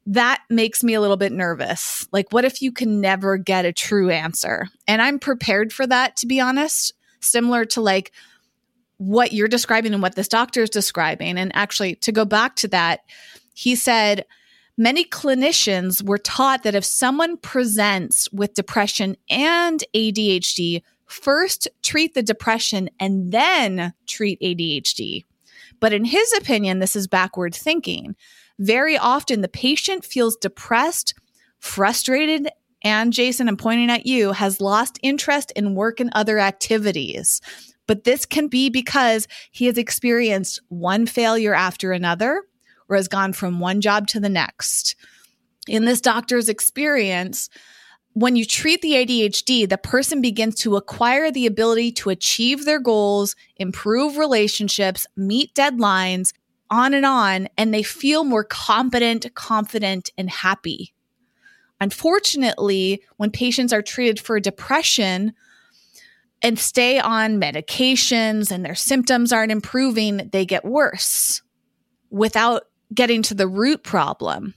that 0.07 0.43
makes 0.49 0.85
me 0.85 0.95
a 0.95 1.01
little 1.01 1.17
bit 1.17 1.33
nervous. 1.33 2.07
Like, 2.13 2.33
what 2.33 2.45
if 2.45 2.63
you 2.63 2.71
can 2.71 3.01
never 3.01 3.37
get 3.37 3.65
a 3.65 3.73
true 3.73 4.11
answer? 4.11 4.69
And 4.87 5.03
I'm 5.03 5.19
prepared 5.19 5.73
for 5.73 5.87
that, 5.87 6.17
to 6.19 6.27
be 6.27 6.41
honest, 6.41 6.93
similar 7.21 7.65
to 7.67 7.81
like 7.81 8.13
what 8.99 9.33
you're 9.33 9.49
describing 9.49 9.93
and 9.93 10.03
what 10.03 10.15
this 10.15 10.29
doctor 10.29 10.63
is 10.63 10.71
describing. 10.71 11.39
And 11.39 11.51
actually, 11.55 11.97
to 11.97 12.13
go 12.13 12.25
back 12.25 12.57
to 12.57 12.69
that, 12.69 13.01
he 13.55 13.75
said, 13.75 14.25
Many 14.79 15.05
clinicians 15.05 16.03
were 16.03 16.19
taught 16.19 16.63
that 16.63 16.75
if 16.75 16.85
someone 16.85 17.39
presents 17.39 18.31
with 18.31 18.55
depression 18.55 19.17
and 19.31 19.83
ADHD, 19.95 20.83
first 21.07 21.69
treat 21.83 22.13
the 22.15 22.23
depression 22.23 22.91
and 23.01 23.33
then 23.33 23.95
treat 24.07 24.39
ADHD. 24.41 25.25
But 25.81 25.95
in 25.95 26.05
his 26.05 26.33
opinion, 26.35 26.79
this 26.79 26.95
is 26.95 27.07
backward 27.07 27.55
thinking. 27.55 28.17
Very 28.59 28.99
often, 28.99 29.41
the 29.41 29.49
patient 29.49 30.05
feels 30.05 30.37
depressed, 30.37 31.15
frustrated, 31.59 32.49
and 32.83 33.13
Jason, 33.13 33.49
I'm 33.49 33.57
pointing 33.57 33.91
at 33.91 34.07
you, 34.07 34.33
has 34.33 34.61
lost 34.61 34.99
interest 35.03 35.53
in 35.57 35.75
work 35.75 36.01
and 36.01 36.11
other 36.13 36.39
activities. 36.39 37.41
But 37.87 38.05
this 38.05 38.27
can 38.27 38.49
be 38.49 38.69
because 38.69 39.27
he 39.51 39.67
has 39.67 39.79
experienced 39.79 40.61
one 40.69 41.07
failure 41.07 41.55
after 41.55 41.93
another 41.93 42.43
or 42.89 42.97
has 42.97 43.09
gone 43.09 43.33
from 43.33 43.61
one 43.61 43.81
job 43.81 44.07
to 44.09 44.21
the 44.21 44.29
next. 44.29 44.97
In 45.69 45.85
this 45.85 46.01
doctor's 46.01 46.49
experience, 46.49 47.49
when 48.13 48.37
you 48.37 48.47
treat 48.47 48.81
the 48.81 48.93
ADHD, 48.93 49.69
the 49.69 49.77
person 49.77 50.23
begins 50.23 50.55
to 50.57 50.77
acquire 50.77 51.31
the 51.31 51.47
ability 51.47 51.93
to 51.93 52.11
achieve 52.11 52.65
their 52.65 52.81
goals, 52.81 53.37
improve 53.57 54.17
relationships, 54.17 55.07
meet 55.17 55.55
deadlines, 55.55 56.33
on 56.71 56.95
and 56.95 57.07
on, 57.07 57.49
and 57.57 57.73
they 57.73 57.83
feel 57.83 58.25
more 58.25 58.45
competent, 58.45 59.35
confident, 59.35 60.11
and 60.17 60.31
happy. 60.31 60.95
Unfortunately, 61.81 63.03
when 63.19 63.31
patients 63.31 63.73
are 63.73 63.83
treated 63.83 64.19
for 64.19 64.41
depression 64.41 65.33
and 66.43 66.59
stay 66.59 66.99
on 66.99 67.41
medications 67.41 68.51
and 68.51 68.65
their 68.65 68.75
symptoms 68.75 69.33
aren't 69.33 69.53
improving, 69.53 70.31
they 70.33 70.47
get 70.47 70.65
worse 70.65 71.43
without 72.11 72.63
getting 72.95 73.23
to 73.23 73.35
the 73.35 73.49
root 73.49 73.83
problem. 73.83 74.55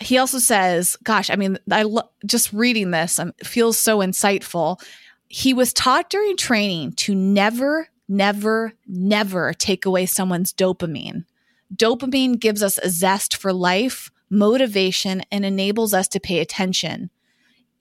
He 0.00 0.18
also 0.18 0.38
says, 0.38 0.96
gosh, 1.04 1.30
I 1.30 1.36
mean, 1.36 1.58
I 1.70 1.82
lo- 1.82 2.10
just 2.26 2.52
reading 2.52 2.90
this 2.90 3.18
um, 3.18 3.32
feels 3.42 3.78
so 3.78 3.98
insightful. 3.98 4.80
He 5.28 5.54
was 5.54 5.72
taught 5.72 6.10
during 6.10 6.36
training 6.36 6.92
to 6.92 7.14
never, 7.14 7.88
never, 8.08 8.74
never 8.86 9.54
take 9.54 9.86
away 9.86 10.06
someone's 10.06 10.52
dopamine. 10.52 11.24
Dopamine 11.74 12.38
gives 12.38 12.62
us 12.62 12.78
a 12.78 12.90
zest 12.90 13.36
for 13.36 13.52
life, 13.52 14.10
motivation, 14.30 15.22
and 15.32 15.44
enables 15.44 15.94
us 15.94 16.08
to 16.08 16.20
pay 16.20 16.40
attention. 16.40 17.10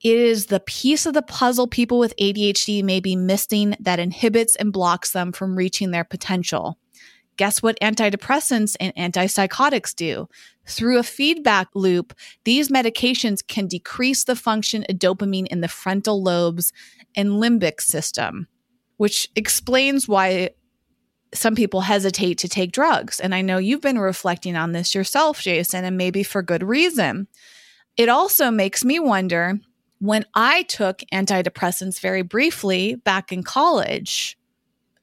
It 0.01 0.17
is 0.17 0.47
the 0.47 0.59
piece 0.59 1.05
of 1.05 1.13
the 1.13 1.21
puzzle 1.21 1.67
people 1.67 1.99
with 1.99 2.15
ADHD 2.17 2.83
may 2.83 2.99
be 2.99 3.15
missing 3.15 3.75
that 3.79 3.99
inhibits 3.99 4.55
and 4.55 4.71
blocks 4.71 5.11
them 5.11 5.31
from 5.31 5.55
reaching 5.55 5.91
their 5.91 6.03
potential. 6.03 6.77
Guess 7.37 7.61
what 7.61 7.79
antidepressants 7.81 8.75
and 8.79 8.93
antipsychotics 8.95 9.95
do? 9.95 10.27
Through 10.67 10.99
a 10.99 11.03
feedback 11.03 11.67
loop, 11.75 12.13
these 12.43 12.69
medications 12.69 13.45
can 13.45 13.67
decrease 13.67 14.23
the 14.23 14.35
function 14.35 14.85
of 14.89 14.97
dopamine 14.97 15.47
in 15.47 15.61
the 15.61 15.67
frontal 15.67 16.23
lobes 16.23 16.71
and 17.15 17.29
limbic 17.29 17.81
system, 17.81 18.47
which 18.97 19.29
explains 19.35 20.07
why 20.07 20.51
some 21.33 21.55
people 21.55 21.81
hesitate 21.81 22.37
to 22.39 22.47
take 22.47 22.71
drugs. 22.71 23.19
And 23.19 23.35
I 23.35 23.41
know 23.41 23.57
you've 23.57 23.81
been 23.81 23.99
reflecting 23.99 24.55
on 24.55 24.71
this 24.71 24.95
yourself, 24.95 25.41
Jason, 25.41 25.83
and 25.83 25.97
maybe 25.97 26.23
for 26.23 26.41
good 26.41 26.63
reason. 26.63 27.27
It 27.97 28.09
also 28.09 28.51
makes 28.51 28.83
me 28.83 28.99
wonder 28.99 29.59
when 29.99 30.25
I 30.33 30.63
took 30.63 30.99
antidepressants 31.13 31.99
very 31.99 32.21
briefly 32.21 32.95
back 32.95 33.31
in 33.31 33.43
college, 33.43 34.37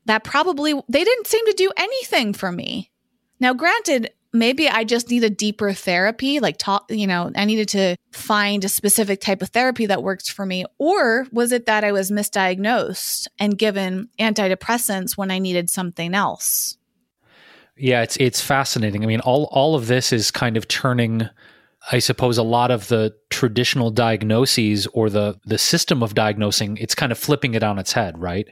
that 0.07 0.25
probably 0.25 0.75
they 0.89 1.05
didn't 1.05 1.27
seem 1.27 1.45
to 1.47 1.53
do 1.53 1.71
anything 1.77 2.33
for 2.33 2.51
me. 2.51 2.91
Now, 3.41 3.55
granted, 3.55 4.11
maybe 4.33 4.69
I 4.69 4.85
just 4.85 5.11
need 5.11 5.25
a 5.25 5.31
deeper 5.31 5.73
therapy, 5.73 6.41
like 6.41 6.59
talk, 6.59 6.91
you 6.91 7.07
know, 7.07 7.31
I 7.35 7.45
needed 7.45 7.69
to 7.71 7.97
find 8.13 8.65
a 8.65 8.69
specific 8.69 9.21
type 9.21 9.43
of 9.43 9.49
therapy 9.51 9.87
that 9.87 10.03
works 10.03 10.29
for 10.29 10.47
me. 10.47 10.65
Or 10.79 11.27
was 11.33 11.53
it 11.53 11.67
that 11.67 11.85
I 11.85 11.93
was 11.93 12.11
misdiagnosed 12.11 13.27
and 13.39 13.59
given 13.59 14.09
antidepressants 14.19 15.17
when 15.17 15.31
I 15.31 15.39
needed 15.39 15.71
something 15.71 16.15
else? 16.15 16.77
Yeah, 17.77 18.03
it's 18.03 18.17
it's 18.19 18.41
fascinating. 18.41 19.03
I 19.03 19.07
mean, 19.07 19.21
all 19.21 19.49
all 19.51 19.75
of 19.75 19.87
this 19.87 20.13
is 20.13 20.31
kind 20.31 20.57
of 20.57 20.69
turning 20.69 21.29
I 21.91 21.99
suppose 21.99 22.39
a 22.39 22.45
lot 22.45 22.71
of 22.71 22.89
the 22.89 23.15
traditional 23.31 23.91
diagnoses 23.91 24.87
or 24.89 25.11
the 25.11 25.39
the 25.45 25.59
system 25.59 26.03
of 26.03 26.15
diagnosing, 26.15 26.77
it's 26.77 26.95
kind 26.95 27.11
of 27.11 27.19
flipping 27.19 27.55
it 27.55 27.63
on 27.63 27.79
its 27.79 27.93
head, 27.93 28.21
right? 28.21 28.49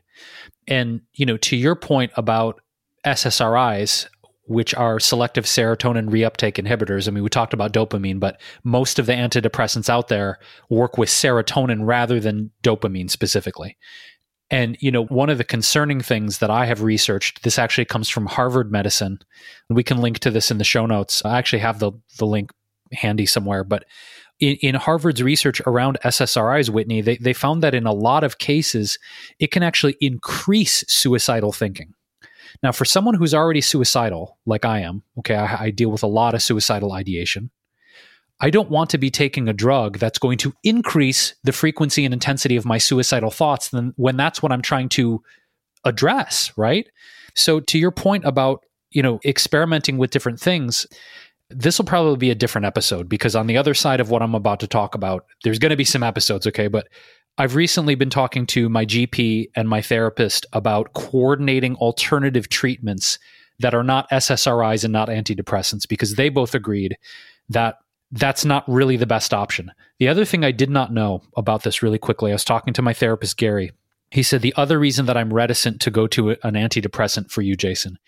And 0.66 1.02
you 1.14 1.26
know, 1.26 1.36
to 1.38 1.56
your 1.56 1.76
point 1.76 2.12
about 2.16 2.60
SSRIs, 3.04 4.08
which 4.50 4.74
are 4.74 4.98
selective 4.98 5.44
serotonin 5.44 6.08
reuptake 6.08 6.62
inhibitors. 6.62 7.06
I 7.06 7.12
mean, 7.12 7.22
we 7.22 7.30
talked 7.30 7.54
about 7.54 7.72
dopamine, 7.72 8.18
but 8.18 8.40
most 8.64 8.98
of 8.98 9.06
the 9.06 9.12
antidepressants 9.12 9.88
out 9.88 10.08
there 10.08 10.40
work 10.68 10.98
with 10.98 11.08
serotonin 11.08 11.86
rather 11.86 12.18
than 12.18 12.50
dopamine 12.64 13.10
specifically. 13.10 13.76
And, 14.50 14.76
you 14.80 14.90
know, 14.90 15.04
one 15.04 15.30
of 15.30 15.38
the 15.38 15.44
concerning 15.44 16.00
things 16.00 16.38
that 16.38 16.50
I 16.50 16.66
have 16.66 16.82
researched, 16.82 17.44
this 17.44 17.60
actually 17.60 17.84
comes 17.84 18.08
from 18.08 18.26
Harvard 18.26 18.72
Medicine. 18.72 19.20
We 19.68 19.84
can 19.84 19.98
link 19.98 20.18
to 20.18 20.32
this 20.32 20.50
in 20.50 20.58
the 20.58 20.64
show 20.64 20.86
notes. 20.86 21.24
I 21.24 21.38
actually 21.38 21.60
have 21.60 21.78
the, 21.78 21.92
the 22.18 22.26
link 22.26 22.50
handy 22.92 23.26
somewhere, 23.26 23.64
but 23.64 23.84
in, 24.40 24.56
in, 24.62 24.74
Harvard's 24.74 25.22
research 25.22 25.60
around 25.66 25.98
SSRIs, 26.02 26.70
Whitney, 26.70 27.02
they, 27.02 27.18
they 27.18 27.34
found 27.34 27.62
that 27.62 27.74
in 27.74 27.86
a 27.86 27.92
lot 27.92 28.24
of 28.24 28.38
cases, 28.38 28.98
it 29.38 29.50
can 29.50 29.62
actually 29.62 29.96
increase 30.00 30.82
suicidal 30.88 31.52
thinking. 31.52 31.94
Now, 32.62 32.72
for 32.72 32.84
someone 32.84 33.14
who's 33.14 33.34
already 33.34 33.60
suicidal, 33.60 34.38
like 34.46 34.64
I 34.64 34.80
am, 34.80 35.02
okay, 35.18 35.34
I, 35.34 35.64
I 35.64 35.70
deal 35.70 35.90
with 35.90 36.02
a 36.02 36.08
lot 36.08 36.34
of 36.34 36.42
suicidal 36.42 36.92
ideation. 36.92 37.50
I 38.40 38.50
don't 38.50 38.70
want 38.70 38.90
to 38.90 38.98
be 38.98 39.10
taking 39.10 39.48
a 39.48 39.52
drug 39.52 39.98
that's 39.98 40.18
going 40.18 40.38
to 40.38 40.54
increase 40.64 41.34
the 41.44 41.52
frequency 41.52 42.04
and 42.04 42.14
intensity 42.14 42.56
of 42.56 42.64
my 42.64 42.78
suicidal 42.78 43.30
thoughts 43.30 43.68
than 43.68 43.92
when 43.96 44.16
that's 44.16 44.42
what 44.42 44.50
I'm 44.50 44.62
trying 44.62 44.88
to 44.90 45.22
address, 45.84 46.52
right? 46.56 46.88
So 47.34 47.60
to 47.60 47.78
your 47.78 47.90
point 47.90 48.24
about, 48.24 48.64
you 48.90 49.02
know, 49.02 49.20
experimenting 49.24 49.98
with 49.98 50.10
different 50.10 50.40
things, 50.40 50.86
this 51.50 51.78
will 51.78 51.84
probably 51.84 52.16
be 52.16 52.30
a 52.30 52.34
different 52.34 52.64
episode 52.64 53.08
because 53.08 53.34
on 53.34 53.46
the 53.46 53.56
other 53.56 53.74
side 53.74 54.00
of 54.00 54.10
what 54.10 54.22
I'm 54.22 54.34
about 54.34 54.60
to 54.60 54.66
talk 54.66 54.94
about, 54.94 55.26
there's 55.44 55.58
going 55.58 55.70
to 55.70 55.76
be 55.76 55.84
some 55.84 56.02
episodes, 56.02 56.46
okay, 56.46 56.68
but 56.68 56.88
I've 57.38 57.54
recently 57.54 57.94
been 57.94 58.10
talking 58.10 58.46
to 58.48 58.68
my 58.68 58.84
GP 58.84 59.50
and 59.56 59.68
my 59.68 59.82
therapist 59.82 60.46
about 60.52 60.92
coordinating 60.92 61.74
alternative 61.76 62.48
treatments 62.48 63.18
that 63.58 63.74
are 63.74 63.84
not 63.84 64.10
SSRIs 64.10 64.84
and 64.84 64.92
not 64.92 65.08
antidepressants 65.08 65.88
because 65.88 66.14
they 66.14 66.28
both 66.28 66.54
agreed 66.54 66.96
that 67.48 67.76
that's 68.12 68.44
not 68.44 68.64
really 68.68 68.96
the 68.96 69.06
best 69.06 69.32
option. 69.32 69.70
The 69.98 70.08
other 70.08 70.24
thing 70.24 70.44
I 70.44 70.50
did 70.50 70.70
not 70.70 70.92
know 70.92 71.22
about 71.36 71.62
this 71.62 71.82
really 71.82 71.98
quickly, 71.98 72.30
I 72.30 72.34
was 72.34 72.44
talking 72.44 72.74
to 72.74 72.82
my 72.82 72.92
therapist, 72.92 73.36
Gary. 73.36 73.72
He 74.10 74.22
said, 74.22 74.42
The 74.42 74.54
other 74.56 74.78
reason 74.78 75.06
that 75.06 75.16
I'm 75.16 75.32
reticent 75.32 75.80
to 75.82 75.90
go 75.90 76.06
to 76.08 76.30
an 76.30 76.54
antidepressant 76.54 77.30
for 77.30 77.42
you, 77.42 77.54
Jason, 77.54 77.98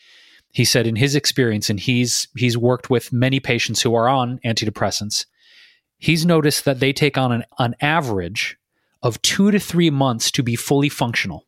he 0.53 0.65
said 0.65 0.87
in 0.87 0.97
his 0.97 1.15
experience, 1.15 1.69
and 1.69 1.81
he's 1.81 2.29
he's 2.37 2.57
worked 2.57 2.91
with 2.91 3.13
many 3.13 3.41
patients 3.41 3.83
who 3.83 3.95
are 3.95 4.09
on 4.09 4.39
antidepressants, 4.45 5.27
he's 5.99 6.25
noticed 6.27 6.65
that 6.65 6.81
they 6.81 6.93
take 6.93 7.19
on 7.19 7.33
an, 7.33 7.45
an 7.59 7.75
average 7.81 8.57
of 9.03 9.21
two 9.23 9.51
to 9.51 9.59
three 9.59 9.91
months 9.91 10.31
to 10.31 10.43
be 10.43 10.57
fully 10.57 10.89
functional. 10.89 11.47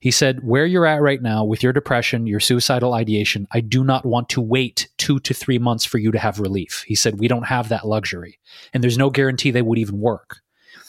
He 0.00 0.10
said, 0.10 0.44
Where 0.44 0.66
you're 0.66 0.86
at 0.86 1.00
right 1.00 1.22
now 1.22 1.44
with 1.44 1.62
your 1.62 1.72
depression, 1.72 2.26
your 2.26 2.40
suicidal 2.40 2.92
ideation, 2.92 3.46
I 3.52 3.60
do 3.60 3.84
not 3.84 4.04
want 4.04 4.28
to 4.30 4.40
wait 4.40 4.88
two 4.98 5.18
to 5.20 5.32
three 5.32 5.58
months 5.58 5.84
for 5.84 5.98
you 5.98 6.10
to 6.12 6.18
have 6.18 6.40
relief. 6.40 6.84
He 6.86 6.94
said, 6.94 7.18
We 7.18 7.28
don't 7.28 7.46
have 7.46 7.68
that 7.70 7.86
luxury. 7.86 8.38
And 8.72 8.82
there's 8.82 8.98
no 8.98 9.10
guarantee 9.10 9.50
they 9.50 9.62
would 9.62 9.78
even 9.78 10.00
work. 10.00 10.40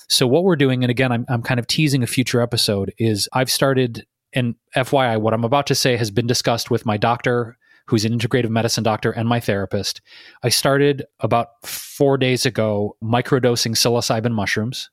So, 0.10 0.28
what 0.28 0.44
we're 0.44 0.56
doing, 0.56 0.84
and 0.84 0.92
again, 0.92 1.12
I'm, 1.12 1.26
I'm 1.30 1.42
kind 1.42 1.60
of 1.60 1.68
teasing 1.68 2.04
a 2.04 2.08
future 2.08 2.42
episode, 2.42 2.94
is 2.98 3.30
I've 3.34 3.50
started, 3.50 4.06
and 4.36 4.56
FYI, 4.76 5.20
what 5.20 5.34
I'm 5.34 5.44
about 5.44 5.68
to 5.68 5.76
say 5.76 5.98
has 5.98 6.12
been 6.12 6.28
discussed 6.28 6.70
with 6.70 6.86
my 6.86 6.98
doctor, 6.98 7.58
who's 7.88 8.06
an 8.06 8.18
integrative 8.18 8.50
medicine 8.50 8.84
doctor, 8.84 9.12
and 9.12 9.28
my 9.28 9.40
therapist. 9.40 10.02
I 10.44 10.50
started 10.50 11.06
about 11.22 11.66
four 11.66 12.18
days 12.18 12.46
ago 12.46 12.98
microdosing 13.02 13.72
psilocybin 13.72 14.34
mushrooms 14.34 14.90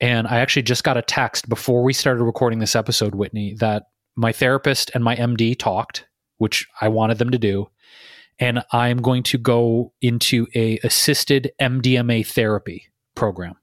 and 0.00 0.26
I 0.26 0.38
actually 0.38 0.62
just 0.62 0.84
got 0.84 0.96
a 0.96 1.02
text 1.02 1.48
before 1.48 1.82
we 1.82 1.92
started 1.92 2.22
recording 2.22 2.58
this 2.58 2.76
episode, 2.76 3.14
Whitney, 3.14 3.54
that 3.54 3.84
my 4.16 4.32
therapist 4.32 4.90
and 4.94 5.02
my 5.02 5.16
MD 5.16 5.58
talked, 5.58 6.06
which 6.38 6.66
I 6.80 6.88
wanted 6.88 7.18
them 7.18 7.30
to 7.30 7.38
do. 7.38 7.68
And 8.38 8.64
I'm 8.72 8.98
going 8.98 9.22
to 9.24 9.38
go 9.38 9.92
into 10.00 10.46
a 10.54 10.78
assisted 10.78 11.52
MDMA 11.60 12.26
therapy 12.26 12.88
program, 13.14 13.54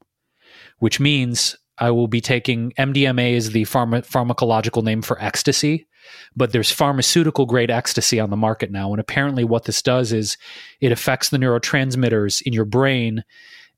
which 0.77 0.99
means 0.99 1.55
I 1.79 1.91
will 1.91 2.07
be 2.07 2.21
taking 2.21 2.71
MDMA 2.73 3.33
is 3.33 3.51
the 3.51 3.63
pharma- 3.63 4.05
pharmacological 4.05 4.83
name 4.83 5.01
for 5.01 5.21
ecstasy, 5.21 5.87
but 6.35 6.51
there's 6.51 6.71
pharmaceutical 6.71 7.45
grade 7.45 7.71
ecstasy 7.71 8.19
on 8.19 8.29
the 8.29 8.37
market 8.37 8.71
now. 8.71 8.91
And 8.91 8.99
apparently, 8.99 9.43
what 9.43 9.65
this 9.65 9.81
does 9.81 10.11
is 10.11 10.37
it 10.81 10.91
affects 10.91 11.29
the 11.29 11.37
neurotransmitters 11.37 12.41
in 12.41 12.53
your 12.53 12.65
brain 12.65 13.23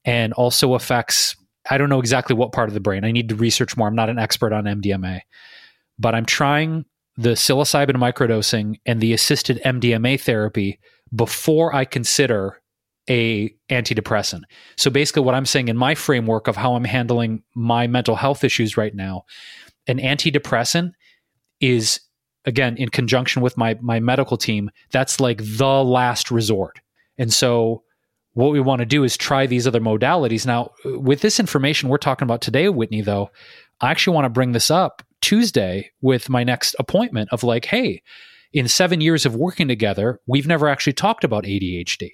and 0.05 0.33
also 0.33 0.73
affects 0.73 1.35
I 1.69 1.77
don't 1.77 1.89
know 1.89 1.99
exactly 1.99 2.35
what 2.35 2.53
part 2.53 2.69
of 2.69 2.73
the 2.73 2.79
brain. 2.79 3.05
I 3.05 3.11
need 3.11 3.29
to 3.29 3.35
research 3.35 3.77
more. 3.77 3.87
I'm 3.87 3.95
not 3.95 4.09
an 4.09 4.17
expert 4.17 4.51
on 4.51 4.63
MDMA, 4.63 5.21
but 5.99 6.15
I'm 6.15 6.25
trying 6.25 6.85
the 7.17 7.31
psilocybin 7.31 7.97
microdosing 7.97 8.79
and 8.85 8.99
the 8.99 9.13
assisted 9.13 9.61
MDMA 9.63 10.19
therapy 10.19 10.79
before 11.13 11.75
I 11.75 11.85
consider 11.85 12.61
a 13.09 13.53
antidepressant. 13.69 14.41
So 14.77 14.89
basically 14.89 15.23
what 15.23 15.35
I'm 15.35 15.45
saying 15.45 15.67
in 15.67 15.77
my 15.77 15.95
framework 15.95 16.47
of 16.47 16.55
how 16.55 16.75
I'm 16.75 16.83
handling 16.83 17.43
my 17.55 17.87
mental 17.87 18.15
health 18.15 18.43
issues 18.43 18.77
right 18.77 18.93
now, 18.93 19.25
an 19.87 19.97
antidepressant 19.97 20.91
is 21.59 21.99
again 22.45 22.75
in 22.77 22.89
conjunction 22.89 23.41
with 23.41 23.57
my 23.57 23.77
my 23.81 23.99
medical 23.99 24.37
team, 24.37 24.69
that's 24.91 25.19
like 25.19 25.39
the 25.39 25.83
last 25.83 26.31
resort. 26.31 26.79
And 27.17 27.31
so 27.33 27.83
what 28.33 28.51
we 28.51 28.59
want 28.59 28.79
to 28.79 28.85
do 28.85 29.03
is 29.03 29.17
try 29.17 29.45
these 29.45 29.67
other 29.67 29.81
modalities. 29.81 30.45
Now, 30.45 30.71
with 30.85 31.21
this 31.21 31.39
information 31.39 31.89
we're 31.89 31.97
talking 31.97 32.25
about 32.25 32.41
today, 32.41 32.69
Whitney, 32.69 33.01
though, 33.01 33.29
I 33.81 33.91
actually 33.91 34.15
want 34.15 34.25
to 34.25 34.29
bring 34.29 34.53
this 34.53 34.71
up 34.71 35.03
Tuesday 35.21 35.91
with 36.01 36.29
my 36.29 36.43
next 36.43 36.75
appointment 36.79 37.29
of 37.31 37.43
like, 37.43 37.65
hey, 37.65 38.01
in 38.53 38.67
seven 38.67 39.01
years 39.01 39.25
of 39.25 39.35
working 39.35 39.67
together, 39.67 40.19
we've 40.27 40.47
never 40.47 40.67
actually 40.67 40.93
talked 40.93 41.23
about 41.23 41.43
ADHD. 41.43 42.09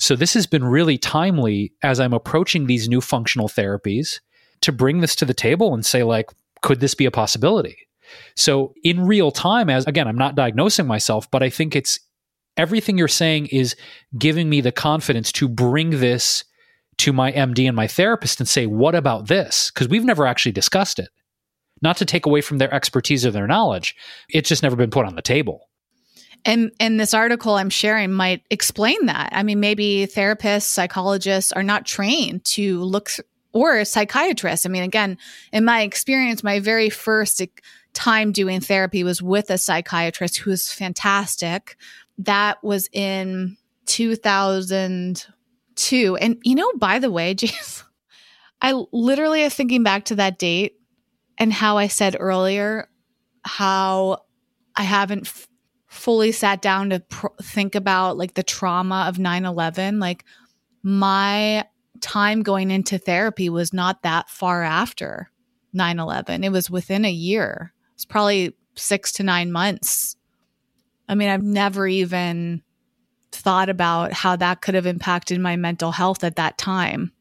So 0.00 0.16
this 0.16 0.32
has 0.34 0.46
been 0.46 0.64
really 0.64 0.96
timely 0.96 1.74
as 1.82 2.00
I'm 2.00 2.14
approaching 2.14 2.66
these 2.66 2.88
new 2.88 3.02
functional 3.02 3.48
therapies 3.48 4.20
to 4.62 4.72
bring 4.72 5.00
this 5.00 5.14
to 5.16 5.26
the 5.26 5.34
table 5.34 5.74
and 5.74 5.84
say, 5.84 6.02
like, 6.02 6.30
could 6.62 6.80
this 6.80 6.94
be 6.94 7.04
a 7.04 7.10
possibility? 7.10 7.76
So 8.34 8.74
in 8.82 9.06
real 9.06 9.30
time, 9.30 9.68
as 9.70 9.86
again, 9.86 10.08
I'm 10.08 10.16
not 10.18 10.34
diagnosing 10.34 10.86
myself, 10.86 11.30
but 11.30 11.42
I 11.42 11.50
think 11.50 11.76
it's 11.76 12.00
everything 12.56 12.98
you're 12.98 13.08
saying 13.08 13.46
is 13.46 13.76
giving 14.18 14.48
me 14.48 14.62
the 14.62 14.72
confidence 14.72 15.30
to 15.32 15.48
bring 15.48 15.90
this 15.90 16.44
to 16.98 17.12
my 17.12 17.32
MD 17.32 17.66
and 17.66 17.76
my 17.76 17.86
therapist 17.86 18.40
and 18.40 18.48
say, 18.48 18.66
what 18.66 18.94
about 18.94 19.28
this? 19.28 19.70
Because 19.70 19.88
we've 19.88 20.04
never 20.04 20.26
actually 20.26 20.52
discussed 20.52 20.98
it. 20.98 21.08
Not 21.82 21.96
to 21.98 22.04
take 22.04 22.26
away 22.26 22.40
from 22.40 22.58
their 22.58 22.72
expertise 22.74 23.24
or 23.24 23.30
their 23.30 23.46
knowledge, 23.46 23.94
it's 24.28 24.48
just 24.48 24.62
never 24.62 24.76
been 24.76 24.90
put 24.90 25.06
on 25.06 25.14
the 25.14 25.22
table. 25.22 25.69
And 26.44 26.72
and 26.80 26.98
this 26.98 27.14
article 27.14 27.54
I'm 27.54 27.70
sharing 27.70 28.12
might 28.12 28.42
explain 28.50 29.06
that. 29.06 29.30
I 29.32 29.42
mean, 29.42 29.60
maybe 29.60 30.06
therapists, 30.06 30.62
psychologists 30.62 31.52
are 31.52 31.62
not 31.62 31.86
trained 31.86 32.44
to 32.46 32.82
look 32.82 33.10
or 33.52 33.84
psychiatrists. 33.84 34.64
I 34.64 34.68
mean, 34.68 34.82
again, 34.82 35.18
in 35.52 35.64
my 35.64 35.82
experience, 35.82 36.42
my 36.42 36.60
very 36.60 36.90
first 36.90 37.42
time 37.92 38.32
doing 38.32 38.60
therapy 38.60 39.04
was 39.04 39.20
with 39.20 39.50
a 39.50 39.58
psychiatrist 39.58 40.38
who 40.38 40.50
was 40.50 40.72
fantastic, 40.72 41.76
that 42.18 42.62
was 42.62 42.88
in 42.92 43.56
2002. 43.86 46.16
And, 46.16 46.38
you 46.44 46.54
know, 46.54 46.72
by 46.76 47.00
the 47.00 47.10
way, 47.10 47.34
James, 47.34 47.84
I 48.62 48.84
literally 48.92 49.42
am 49.42 49.50
thinking 49.50 49.82
back 49.82 50.04
to 50.06 50.14
that 50.16 50.38
date 50.38 50.76
and 51.38 51.52
how 51.52 51.76
I 51.76 51.88
said 51.88 52.16
earlier 52.18 52.88
how 53.42 54.18
I 54.76 54.82
haven't 54.82 55.26
f- 55.26 55.48
fully 55.90 56.32
sat 56.32 56.62
down 56.62 56.90
to 56.90 57.00
pr- 57.00 57.26
think 57.42 57.74
about 57.74 58.16
like 58.16 58.34
the 58.34 58.42
trauma 58.42 59.04
of 59.08 59.18
9 59.18 59.44
11. 59.44 59.98
Like, 59.98 60.24
my 60.82 61.66
time 62.00 62.42
going 62.42 62.70
into 62.70 62.96
therapy 62.96 63.50
was 63.50 63.74
not 63.74 64.02
that 64.02 64.30
far 64.30 64.62
after 64.62 65.30
9 65.74 65.98
11. 65.98 66.44
It 66.44 66.52
was 66.52 66.70
within 66.70 67.04
a 67.04 67.12
year. 67.12 67.74
It's 67.94 68.06
probably 68.06 68.56
six 68.74 69.12
to 69.12 69.22
nine 69.22 69.52
months 69.52 70.16
I 71.10 71.16
mean, 71.16 71.28
I've 71.28 71.42
never 71.42 71.88
even 71.88 72.62
thought 73.32 73.68
about 73.68 74.12
how 74.12 74.36
that 74.36 74.62
could 74.62 74.76
have 74.76 74.86
impacted 74.86 75.40
my 75.40 75.56
mental 75.56 75.90
health 75.90 76.22
at 76.22 76.36
that 76.36 76.56
time. 76.56 77.12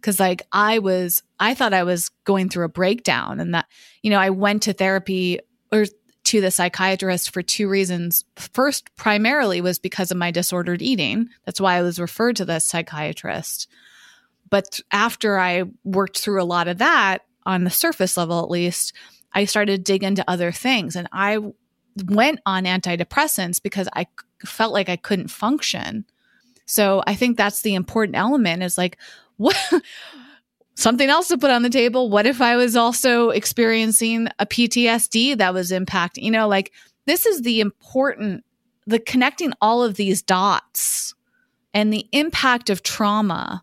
Cause 0.00 0.18
like 0.18 0.40
I 0.52 0.78
was, 0.78 1.22
I 1.38 1.52
thought 1.54 1.74
I 1.74 1.82
was 1.82 2.08
going 2.24 2.48
through 2.48 2.64
a 2.64 2.70
breakdown 2.70 3.38
and 3.38 3.54
that, 3.54 3.66
you 4.02 4.10
know, 4.10 4.18
I 4.18 4.30
went 4.30 4.62
to 4.62 4.72
therapy 4.72 5.40
or 5.70 5.84
to 6.26 6.40
the 6.40 6.50
psychiatrist 6.50 7.30
for 7.30 7.40
two 7.40 7.68
reasons. 7.68 8.24
First, 8.34 8.94
primarily 8.96 9.60
was 9.60 9.78
because 9.78 10.10
of 10.10 10.16
my 10.16 10.32
disordered 10.32 10.82
eating. 10.82 11.28
That's 11.44 11.60
why 11.60 11.76
I 11.76 11.82
was 11.82 12.00
referred 12.00 12.36
to 12.36 12.44
the 12.44 12.58
psychiatrist. 12.58 13.68
But 14.50 14.80
after 14.90 15.38
I 15.38 15.64
worked 15.84 16.18
through 16.18 16.42
a 16.42 16.44
lot 16.44 16.66
of 16.66 16.78
that 16.78 17.22
on 17.44 17.62
the 17.62 17.70
surface 17.70 18.16
level, 18.16 18.42
at 18.42 18.50
least, 18.50 18.92
I 19.32 19.44
started 19.44 19.76
to 19.76 19.92
dig 19.92 20.02
into 20.02 20.28
other 20.28 20.50
things. 20.50 20.96
And 20.96 21.08
I 21.12 21.38
went 22.06 22.40
on 22.44 22.64
antidepressants 22.64 23.62
because 23.62 23.88
I 23.94 24.08
felt 24.44 24.72
like 24.72 24.88
I 24.88 24.96
couldn't 24.96 25.28
function. 25.28 26.06
So 26.64 27.04
I 27.06 27.14
think 27.14 27.36
that's 27.36 27.62
the 27.62 27.76
important 27.76 28.16
element 28.16 28.64
is 28.64 28.76
like, 28.76 28.98
what? 29.36 29.56
Something 30.76 31.08
else 31.08 31.28
to 31.28 31.38
put 31.38 31.50
on 31.50 31.62
the 31.62 31.70
table. 31.70 32.08
What 32.08 32.26
if 32.26 32.40
I 32.40 32.56
was 32.56 32.76
also 32.76 33.30
experiencing 33.30 34.28
a 34.38 34.46
PTSD 34.46 35.36
that 35.38 35.52
was 35.52 35.72
impacting, 35.72 36.22
you 36.22 36.30
know, 36.30 36.46
like 36.46 36.72
this 37.06 37.26
is 37.26 37.42
the 37.42 37.60
important, 37.60 38.44
the 38.86 39.00
connecting 39.00 39.52
all 39.60 39.82
of 39.82 39.96
these 39.96 40.22
dots 40.22 41.14
and 41.74 41.92
the 41.92 42.06
impact 42.12 42.70
of 42.70 42.82
trauma 42.82 43.62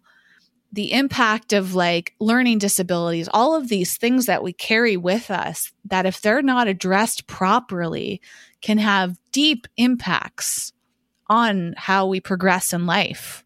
the 0.74 0.92
impact 0.92 1.54
of 1.54 1.76
like 1.76 2.16
learning 2.20 2.58
disabilities, 2.58 3.30
all 3.32 3.56
of 3.56 3.70
these 3.70 3.96
things 3.96 4.26
that 4.26 4.42
we 4.42 4.52
carry 4.52 4.98
with 4.98 5.30
us 5.30 5.72
that 5.86 6.08
if 6.08 6.20
they're 6.20 6.42
not 6.42 6.68
addressed 6.68 7.28
properly 7.28 8.20
can 8.60 8.80
have 8.80 9.20
deep 9.32 9.68
impacts 9.78 10.74
on 11.28 11.76
how 11.78 12.08
we 12.08 12.20
progress 12.20 12.74
in 12.74 12.88
life. 12.88 13.46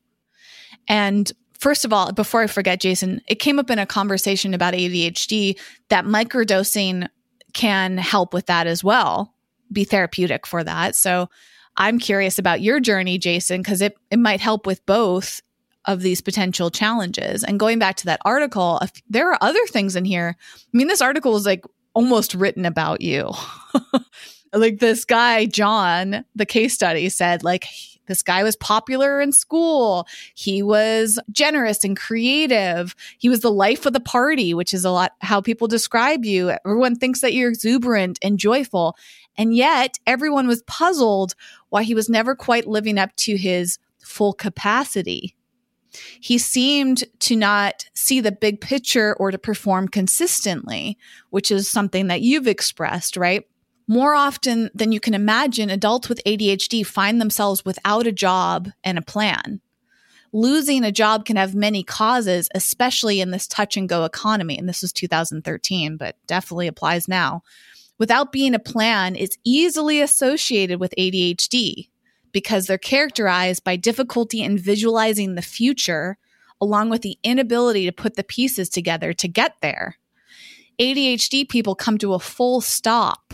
And 0.87 1.29
first 1.57 1.85
of 1.85 1.93
all, 1.93 2.11
before 2.11 2.41
I 2.41 2.47
forget, 2.47 2.79
Jason, 2.79 3.21
it 3.27 3.35
came 3.35 3.59
up 3.59 3.69
in 3.69 3.79
a 3.79 3.85
conversation 3.85 4.53
about 4.53 4.73
ADHD 4.73 5.59
that 5.89 6.05
microdosing 6.05 7.07
can 7.53 7.97
help 7.97 8.33
with 8.33 8.45
that 8.47 8.67
as 8.67 8.83
well, 8.83 9.33
be 9.71 9.83
therapeutic 9.83 10.45
for 10.45 10.63
that. 10.63 10.95
So 10.95 11.29
I'm 11.75 11.99
curious 11.99 12.39
about 12.39 12.61
your 12.61 12.79
journey, 12.79 13.17
Jason, 13.17 13.61
because 13.61 13.81
it, 13.81 13.97
it 14.11 14.19
might 14.19 14.41
help 14.41 14.65
with 14.65 14.85
both 14.85 15.41
of 15.85 16.01
these 16.01 16.21
potential 16.21 16.69
challenges. 16.69 17.43
And 17.43 17.59
going 17.59 17.79
back 17.79 17.95
to 17.97 18.05
that 18.05 18.21
article, 18.25 18.81
there 19.09 19.31
are 19.31 19.37
other 19.41 19.65
things 19.67 19.95
in 19.95 20.05
here. 20.05 20.35
I 20.37 20.77
mean, 20.77 20.87
this 20.87 21.01
article 21.01 21.35
is 21.37 21.45
like 21.45 21.63
almost 21.93 22.35
written 22.35 22.65
about 22.65 23.01
you. 23.01 23.31
like 24.53 24.79
this 24.79 25.05
guy, 25.05 25.45
John, 25.45 26.25
the 26.35 26.45
case 26.45 26.73
study 26.73 27.09
said, 27.09 27.43
like, 27.43 27.65
this 28.07 28.23
guy 28.23 28.43
was 28.43 28.55
popular 28.55 29.21
in 29.21 29.31
school. 29.31 30.07
He 30.33 30.63
was 30.63 31.19
generous 31.31 31.83
and 31.83 31.97
creative. 31.97 32.95
He 33.17 33.29
was 33.29 33.41
the 33.41 33.51
life 33.51 33.85
of 33.85 33.93
the 33.93 33.99
party, 33.99 34.53
which 34.53 34.73
is 34.73 34.85
a 34.85 34.91
lot 34.91 35.13
how 35.21 35.41
people 35.41 35.67
describe 35.67 36.25
you. 36.25 36.49
Everyone 36.65 36.95
thinks 36.95 37.21
that 37.21 37.33
you're 37.33 37.49
exuberant 37.49 38.19
and 38.21 38.39
joyful. 38.39 38.95
And 39.37 39.55
yet, 39.55 39.99
everyone 40.07 40.47
was 40.47 40.63
puzzled 40.63 41.35
why 41.69 41.83
he 41.83 41.93
was 41.93 42.09
never 42.09 42.35
quite 42.35 42.67
living 42.67 42.97
up 42.97 43.15
to 43.17 43.37
his 43.37 43.77
full 43.99 44.33
capacity. 44.33 45.35
He 46.19 46.37
seemed 46.37 47.03
to 47.19 47.35
not 47.35 47.85
see 47.93 48.19
the 48.19 48.31
big 48.31 48.61
picture 48.61 49.15
or 49.19 49.31
to 49.31 49.37
perform 49.37 49.87
consistently, 49.87 50.97
which 51.29 51.51
is 51.51 51.69
something 51.69 52.07
that 52.07 52.21
you've 52.21 52.47
expressed, 52.47 53.17
right? 53.17 53.45
More 53.87 54.15
often 54.15 54.69
than 54.73 54.91
you 54.91 54.99
can 54.99 55.13
imagine, 55.13 55.69
adults 55.69 56.09
with 56.09 56.23
ADHD 56.25 56.85
find 56.85 57.21
themselves 57.21 57.63
without 57.63 58.05
a 58.05 58.11
job 58.11 58.69
and 58.83 58.97
a 58.97 59.01
plan. 59.01 59.61
Losing 60.33 60.83
a 60.83 60.91
job 60.91 61.25
can 61.25 61.37
have 61.37 61.55
many 61.55 61.83
causes, 61.83 62.49
especially 62.53 63.21
in 63.21 63.31
this 63.31 63.47
touch 63.47 63.77
and 63.77 63.87
go 63.87 64.03
economy. 64.03 64.57
And 64.57 64.67
this 64.67 64.81
was 64.81 64.91
2013, 64.91 65.95
but 65.95 66.17
definitely 66.27 66.67
applies 66.67 67.07
now. 67.07 67.43
Without 67.97 68.33
being 68.33 68.53
a 68.53 68.59
plan, 68.59 69.15
it's 69.15 69.37
easily 69.45 70.01
associated 70.01 70.81
with 70.81 70.93
ADHD 70.97 71.89
because 72.33 72.67
they're 72.67 72.77
characterized 72.77 73.63
by 73.63 73.77
difficulty 73.77 74.41
in 74.41 74.57
visualizing 74.57 75.35
the 75.35 75.41
future, 75.41 76.17
along 76.59 76.89
with 76.89 77.03
the 77.03 77.17
inability 77.23 77.85
to 77.85 77.91
put 77.93 78.15
the 78.15 78.23
pieces 78.23 78.67
together 78.67 79.13
to 79.13 79.27
get 79.29 79.55
there. 79.61 79.97
ADHD 80.77 81.47
people 81.47 81.73
come 81.73 81.97
to 81.97 82.13
a 82.13 82.19
full 82.19 82.59
stop 82.59 83.33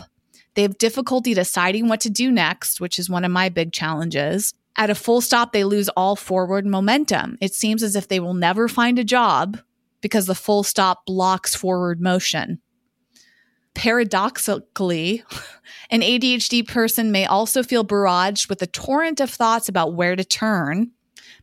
they 0.54 0.62
have 0.62 0.78
difficulty 0.78 1.34
deciding 1.34 1.88
what 1.88 2.00
to 2.02 2.10
do 2.10 2.30
next, 2.30 2.80
which 2.80 2.98
is 2.98 3.10
one 3.10 3.24
of 3.24 3.32
my 3.32 3.48
big 3.48 3.72
challenges. 3.72 4.54
At 4.76 4.90
a 4.90 4.94
full 4.94 5.20
stop, 5.20 5.52
they 5.52 5.64
lose 5.64 5.88
all 5.90 6.16
forward 6.16 6.66
momentum. 6.66 7.38
It 7.40 7.54
seems 7.54 7.82
as 7.82 7.96
if 7.96 8.08
they 8.08 8.20
will 8.20 8.34
never 8.34 8.68
find 8.68 8.98
a 8.98 9.04
job 9.04 9.58
because 10.00 10.26
the 10.26 10.34
full 10.34 10.62
stop 10.62 11.06
blocks 11.06 11.54
forward 11.54 12.00
motion. 12.00 12.60
Paradoxically, 13.74 15.24
an 15.90 16.00
ADHD 16.00 16.66
person 16.66 17.10
may 17.10 17.26
also 17.26 17.62
feel 17.62 17.84
barraged 17.84 18.48
with 18.48 18.62
a 18.62 18.66
torrent 18.66 19.20
of 19.20 19.30
thoughts 19.30 19.68
about 19.68 19.94
where 19.94 20.14
to 20.14 20.24
turn, 20.24 20.90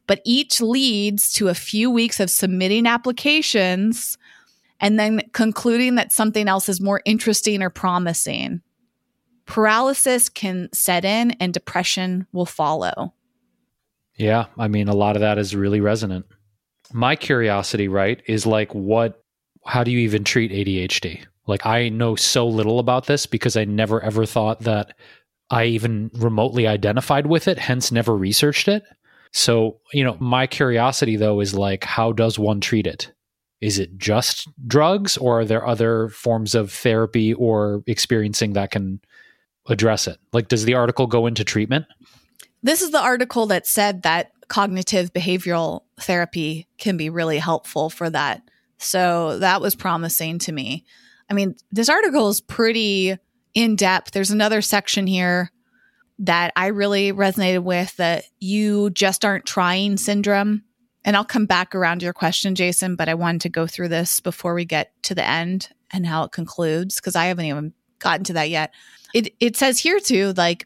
but 0.07 0.21
each 0.25 0.61
leads 0.61 1.33
to 1.33 1.49
a 1.49 1.53
few 1.53 1.89
weeks 1.89 2.19
of 2.19 2.29
submitting 2.29 2.87
applications 2.87 4.17
and 4.79 4.99
then 4.99 5.21
concluding 5.33 5.95
that 5.95 6.11
something 6.11 6.47
else 6.47 6.69
is 6.69 6.81
more 6.81 7.01
interesting 7.05 7.61
or 7.61 7.69
promising 7.69 8.61
paralysis 9.45 10.29
can 10.29 10.69
set 10.73 11.05
in 11.05 11.31
and 11.31 11.53
depression 11.53 12.27
will 12.31 12.45
follow. 12.45 13.13
Yeah, 14.15 14.45
I 14.57 14.67
mean, 14.67 14.87
a 14.87 14.95
lot 14.95 15.15
of 15.15 15.21
that 15.21 15.37
is 15.37 15.55
really 15.55 15.81
resonant. 15.81 16.25
My 16.93 17.15
curiosity, 17.15 17.87
right, 17.87 18.21
is 18.27 18.45
like, 18.45 18.73
what, 18.73 19.23
how 19.65 19.83
do 19.83 19.91
you 19.91 19.99
even 19.99 20.23
treat 20.23 20.51
ADHD? 20.51 21.25
Like, 21.47 21.65
I 21.65 21.89
know 21.89 22.15
so 22.15 22.47
little 22.47 22.79
about 22.79 23.07
this 23.07 23.25
because 23.25 23.57
I 23.57 23.65
never 23.65 24.01
ever 24.01 24.25
thought 24.25 24.61
that 24.61 24.95
I 25.49 25.65
even 25.65 26.11
remotely 26.13 26.67
identified 26.67 27.27
with 27.27 27.47
it, 27.47 27.57
hence, 27.57 27.91
never 27.91 28.15
researched 28.15 28.67
it. 28.67 28.83
So, 29.33 29.79
you 29.93 30.03
know, 30.03 30.17
my 30.19 30.47
curiosity 30.47 31.15
though 31.15 31.39
is 31.39 31.53
like, 31.53 31.83
how 31.83 32.11
does 32.11 32.37
one 32.37 32.61
treat 32.61 32.87
it? 32.87 33.11
Is 33.59 33.77
it 33.77 33.97
just 33.97 34.47
drugs 34.67 35.17
or 35.17 35.41
are 35.41 35.45
there 35.45 35.65
other 35.65 36.09
forms 36.09 36.55
of 36.55 36.71
therapy 36.71 37.33
or 37.33 37.83
experiencing 37.85 38.53
that 38.53 38.71
can 38.71 39.01
address 39.71 40.07
it? 40.07 40.17
Like, 40.33 40.47
does 40.47 40.65
the 40.65 40.75
article 40.75 41.07
go 41.07 41.27
into 41.27 41.43
treatment? 41.43 41.85
This 42.63 42.81
is 42.81 42.91
the 42.91 43.01
article 43.01 43.47
that 43.47 43.65
said 43.65 44.03
that 44.03 44.31
cognitive 44.47 45.13
behavioral 45.13 45.81
therapy 45.99 46.67
can 46.77 46.97
be 46.97 47.09
really 47.09 47.37
helpful 47.39 47.89
for 47.89 48.09
that. 48.09 48.41
So 48.77 49.39
that 49.39 49.61
was 49.61 49.75
promising 49.75 50.39
to 50.39 50.51
me. 50.51 50.85
I 51.29 51.33
mean, 51.33 51.55
this 51.71 51.89
article 51.89 52.27
is 52.29 52.41
pretty 52.41 53.17
in 53.53 53.75
depth. 53.75 54.11
There's 54.11 54.31
another 54.31 54.61
section 54.61 55.07
here 55.07 55.51
that 56.19 56.51
I 56.55 56.67
really 56.67 57.13
resonated 57.13 57.63
with 57.63 57.95
that 57.97 58.25
you 58.39 58.89
just 58.91 59.25
aren't 59.25 59.45
trying 59.45 59.97
syndrome. 59.97 60.63
And 61.03 61.15
I'll 61.15 61.25
come 61.25 61.45
back 61.47 61.73
around 61.73 61.99
to 61.99 62.03
your 62.03 62.13
question, 62.13 62.53
Jason, 62.53 62.95
but 62.95 63.09
I 63.09 63.15
wanted 63.15 63.41
to 63.41 63.49
go 63.49 63.65
through 63.65 63.87
this 63.87 64.19
before 64.19 64.53
we 64.53 64.65
get 64.65 64.91
to 65.03 65.15
the 65.15 65.27
end 65.27 65.69
and 65.91 66.05
how 66.05 66.23
it 66.23 66.31
concludes 66.31 66.95
because 66.95 67.15
I 67.15 67.25
haven't 67.25 67.45
even 67.45 67.73
gotten 67.99 68.23
to 68.25 68.33
that 68.33 68.49
yet. 68.49 68.73
It 69.13 69.33
it 69.39 69.57
says 69.57 69.79
here 69.79 69.99
too, 69.99 70.33
like 70.37 70.65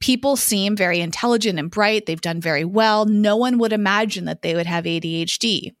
people 0.00 0.36
seem 0.36 0.76
very 0.76 1.00
intelligent 1.00 1.58
and 1.58 1.70
bright. 1.70 2.06
They've 2.06 2.20
done 2.20 2.40
very 2.40 2.64
well. 2.64 3.04
No 3.06 3.36
one 3.36 3.58
would 3.58 3.72
imagine 3.72 4.24
that 4.26 4.42
they 4.42 4.54
would 4.54 4.66
have 4.66 4.84
ADHD. 4.84 5.74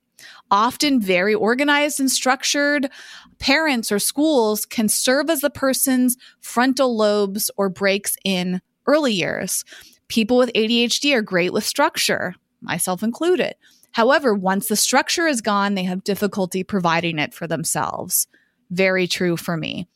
Often 0.50 1.00
very 1.00 1.34
organized 1.34 2.00
and 2.00 2.10
structured, 2.10 2.90
parents 3.38 3.92
or 3.92 3.98
schools 3.98 4.66
can 4.66 4.88
serve 4.88 5.30
as 5.30 5.40
the 5.40 5.50
person's 5.50 6.16
frontal 6.40 6.96
lobes 6.96 7.50
or 7.56 7.68
brakes 7.68 8.16
in 8.24 8.60
early 8.86 9.12
years. 9.12 9.64
People 10.08 10.38
with 10.38 10.52
ADHD 10.54 11.14
are 11.14 11.22
great 11.22 11.52
with 11.52 11.64
structure, 11.64 12.34
myself 12.60 13.02
included. 13.02 13.54
However, 13.92 14.34
once 14.34 14.68
the 14.68 14.76
structure 14.76 15.26
is 15.26 15.40
gone, 15.40 15.74
they 15.74 15.84
have 15.84 16.04
difficulty 16.04 16.64
providing 16.64 17.18
it 17.18 17.34
for 17.34 17.46
themselves. 17.46 18.26
Very 18.70 19.06
true 19.06 19.36
for 19.36 19.56
me. 19.56 19.86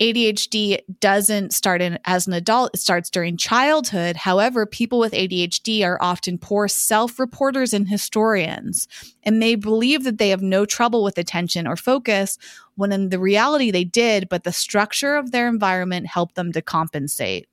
ADHD 0.00 0.78
doesn't 1.00 1.52
start 1.52 1.82
in 1.82 1.98
as 2.06 2.26
an 2.26 2.32
adult, 2.32 2.70
it 2.72 2.78
starts 2.78 3.10
during 3.10 3.36
childhood. 3.36 4.16
However, 4.16 4.64
people 4.64 4.98
with 4.98 5.12
ADHD 5.12 5.84
are 5.84 5.98
often 6.00 6.38
poor 6.38 6.68
self-reporters 6.68 7.74
and 7.74 7.86
historians, 7.86 8.88
and 9.22 9.42
they 9.42 9.56
believe 9.56 10.04
that 10.04 10.16
they 10.16 10.30
have 10.30 10.40
no 10.40 10.64
trouble 10.64 11.04
with 11.04 11.18
attention 11.18 11.66
or 11.66 11.76
focus 11.76 12.38
when 12.76 12.92
in 12.92 13.10
the 13.10 13.18
reality 13.18 13.70
they 13.70 13.84
did, 13.84 14.28
but 14.30 14.44
the 14.44 14.52
structure 14.52 15.16
of 15.16 15.32
their 15.32 15.48
environment 15.48 16.06
helped 16.06 16.34
them 16.34 16.50
to 16.52 16.62
compensate. 16.62 17.46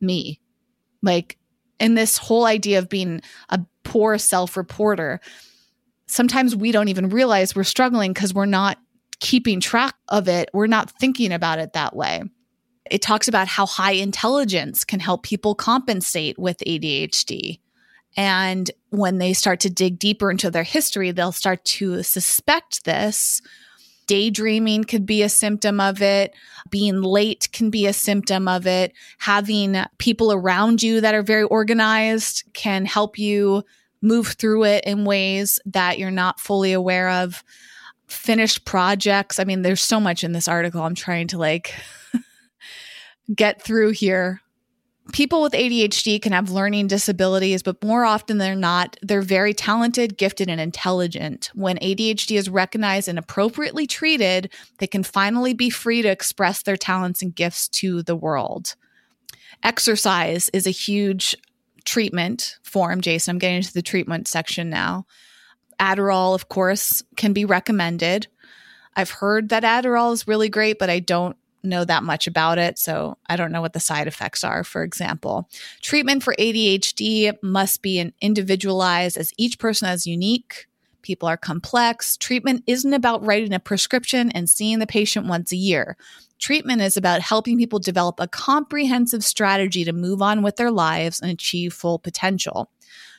Me. 0.00 0.40
Like 1.02 1.38
in 1.78 1.94
this 1.94 2.18
whole 2.18 2.46
idea 2.46 2.80
of 2.80 2.88
being 2.88 3.22
a 3.48 3.60
poor 3.84 4.18
self-reporter, 4.18 5.20
sometimes 6.06 6.56
we 6.56 6.72
don't 6.72 6.88
even 6.88 7.10
realize 7.10 7.54
we're 7.54 7.62
struggling 7.62 8.12
because 8.12 8.34
we're 8.34 8.46
not 8.46 8.78
keeping 9.20 9.60
track 9.60 9.94
of 10.08 10.28
it. 10.28 10.50
We're 10.52 10.66
not 10.66 10.90
thinking 10.90 11.32
about 11.32 11.58
it 11.58 11.72
that 11.72 11.96
way. 11.96 12.22
It 12.90 13.02
talks 13.02 13.28
about 13.28 13.48
how 13.48 13.66
high 13.66 13.92
intelligence 13.92 14.84
can 14.84 15.00
help 15.00 15.22
people 15.22 15.54
compensate 15.54 16.38
with 16.38 16.58
ADHD. 16.66 17.58
And 18.16 18.70
when 18.90 19.18
they 19.18 19.32
start 19.32 19.60
to 19.60 19.70
dig 19.70 19.98
deeper 19.98 20.30
into 20.30 20.50
their 20.50 20.62
history, 20.62 21.10
they'll 21.10 21.32
start 21.32 21.64
to 21.66 22.02
suspect 22.02 22.84
this. 22.84 23.42
Daydreaming 24.06 24.84
could 24.84 25.04
be 25.04 25.22
a 25.22 25.28
symptom 25.28 25.80
of 25.80 26.00
it. 26.00 26.32
Being 26.70 27.02
late 27.02 27.48
can 27.52 27.70
be 27.70 27.86
a 27.86 27.92
symptom 27.92 28.46
of 28.46 28.66
it. 28.66 28.92
Having 29.18 29.84
people 29.98 30.32
around 30.32 30.82
you 30.82 31.00
that 31.00 31.14
are 31.14 31.22
very 31.22 31.42
organized 31.42 32.44
can 32.52 32.84
help 32.84 33.18
you 33.18 33.64
move 34.00 34.28
through 34.28 34.64
it 34.64 34.84
in 34.84 35.04
ways 35.04 35.58
that 35.66 35.98
you're 35.98 36.10
not 36.10 36.38
fully 36.38 36.72
aware 36.72 37.10
of 37.10 37.42
finished 38.06 38.64
projects. 38.64 39.38
I 39.38 39.44
mean, 39.44 39.62
there's 39.62 39.82
so 39.82 40.00
much 40.00 40.24
in 40.24 40.32
this 40.32 40.48
article. 40.48 40.82
I'm 40.82 40.94
trying 40.94 41.28
to 41.28 41.38
like 41.38 41.74
get 43.34 43.62
through 43.62 43.90
here. 43.90 44.40
People 45.12 45.40
with 45.40 45.52
ADHD 45.52 46.20
can 46.20 46.32
have 46.32 46.50
learning 46.50 46.88
disabilities, 46.88 47.62
but 47.62 47.82
more 47.82 48.04
often 48.04 48.38
than 48.38 48.58
not, 48.58 48.96
they're 49.02 49.22
very 49.22 49.54
talented, 49.54 50.18
gifted, 50.18 50.48
and 50.48 50.60
intelligent. 50.60 51.50
When 51.54 51.78
ADHD 51.78 52.36
is 52.36 52.50
recognized 52.50 53.06
and 53.06 53.18
appropriately 53.18 53.86
treated, 53.86 54.52
they 54.78 54.88
can 54.88 55.04
finally 55.04 55.54
be 55.54 55.70
free 55.70 56.02
to 56.02 56.08
express 56.08 56.62
their 56.62 56.76
talents 56.76 57.22
and 57.22 57.32
gifts 57.32 57.68
to 57.68 58.02
the 58.02 58.16
world. 58.16 58.74
Exercise 59.62 60.48
is 60.52 60.66
a 60.66 60.70
huge 60.70 61.36
treatment 61.84 62.58
form, 62.64 63.00
Jason. 63.00 63.32
I'm 63.32 63.38
getting 63.38 63.58
into 63.58 63.72
the 63.72 63.82
treatment 63.82 64.26
section 64.26 64.68
now 64.68 65.06
Adderall, 65.80 66.34
of 66.34 66.48
course, 66.48 67.02
can 67.16 67.32
be 67.32 67.44
recommended. 67.44 68.26
I've 68.94 69.10
heard 69.10 69.50
that 69.50 69.62
Adderall 69.62 70.12
is 70.12 70.26
really 70.26 70.48
great, 70.48 70.78
but 70.78 70.90
I 70.90 71.00
don't 71.00 71.36
know 71.62 71.84
that 71.84 72.02
much 72.02 72.26
about 72.26 72.58
it. 72.58 72.78
So 72.78 73.18
I 73.26 73.36
don't 73.36 73.52
know 73.52 73.60
what 73.60 73.72
the 73.72 73.80
side 73.80 74.06
effects 74.06 74.44
are, 74.44 74.64
for 74.64 74.82
example. 74.82 75.48
Treatment 75.82 76.22
for 76.22 76.34
ADHD 76.38 77.32
must 77.42 77.82
be 77.82 78.12
individualized 78.20 79.16
as 79.16 79.32
each 79.36 79.58
person 79.58 79.88
is 79.88 80.06
unique. 80.06 80.66
People 81.02 81.28
are 81.28 81.36
complex. 81.36 82.16
Treatment 82.16 82.64
isn't 82.66 82.94
about 82.94 83.24
writing 83.24 83.52
a 83.52 83.60
prescription 83.60 84.30
and 84.32 84.48
seeing 84.48 84.78
the 84.78 84.86
patient 84.86 85.26
once 85.26 85.52
a 85.52 85.56
year. 85.56 85.96
Treatment 86.38 86.82
is 86.82 86.96
about 86.96 87.20
helping 87.20 87.58
people 87.58 87.78
develop 87.78 88.18
a 88.18 88.28
comprehensive 88.28 89.24
strategy 89.24 89.84
to 89.84 89.92
move 89.92 90.20
on 90.20 90.42
with 90.42 90.56
their 90.56 90.70
lives 90.70 91.20
and 91.20 91.30
achieve 91.30 91.72
full 91.72 91.98
potential. 91.98 92.70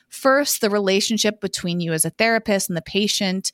First, 0.08 0.60
the 0.60 0.70
relationship 0.70 1.40
between 1.40 1.80
you 1.80 1.92
as 1.92 2.04
a 2.04 2.10
therapist 2.10 2.68
and 2.68 2.76
the 2.76 2.82
patient 2.82 3.52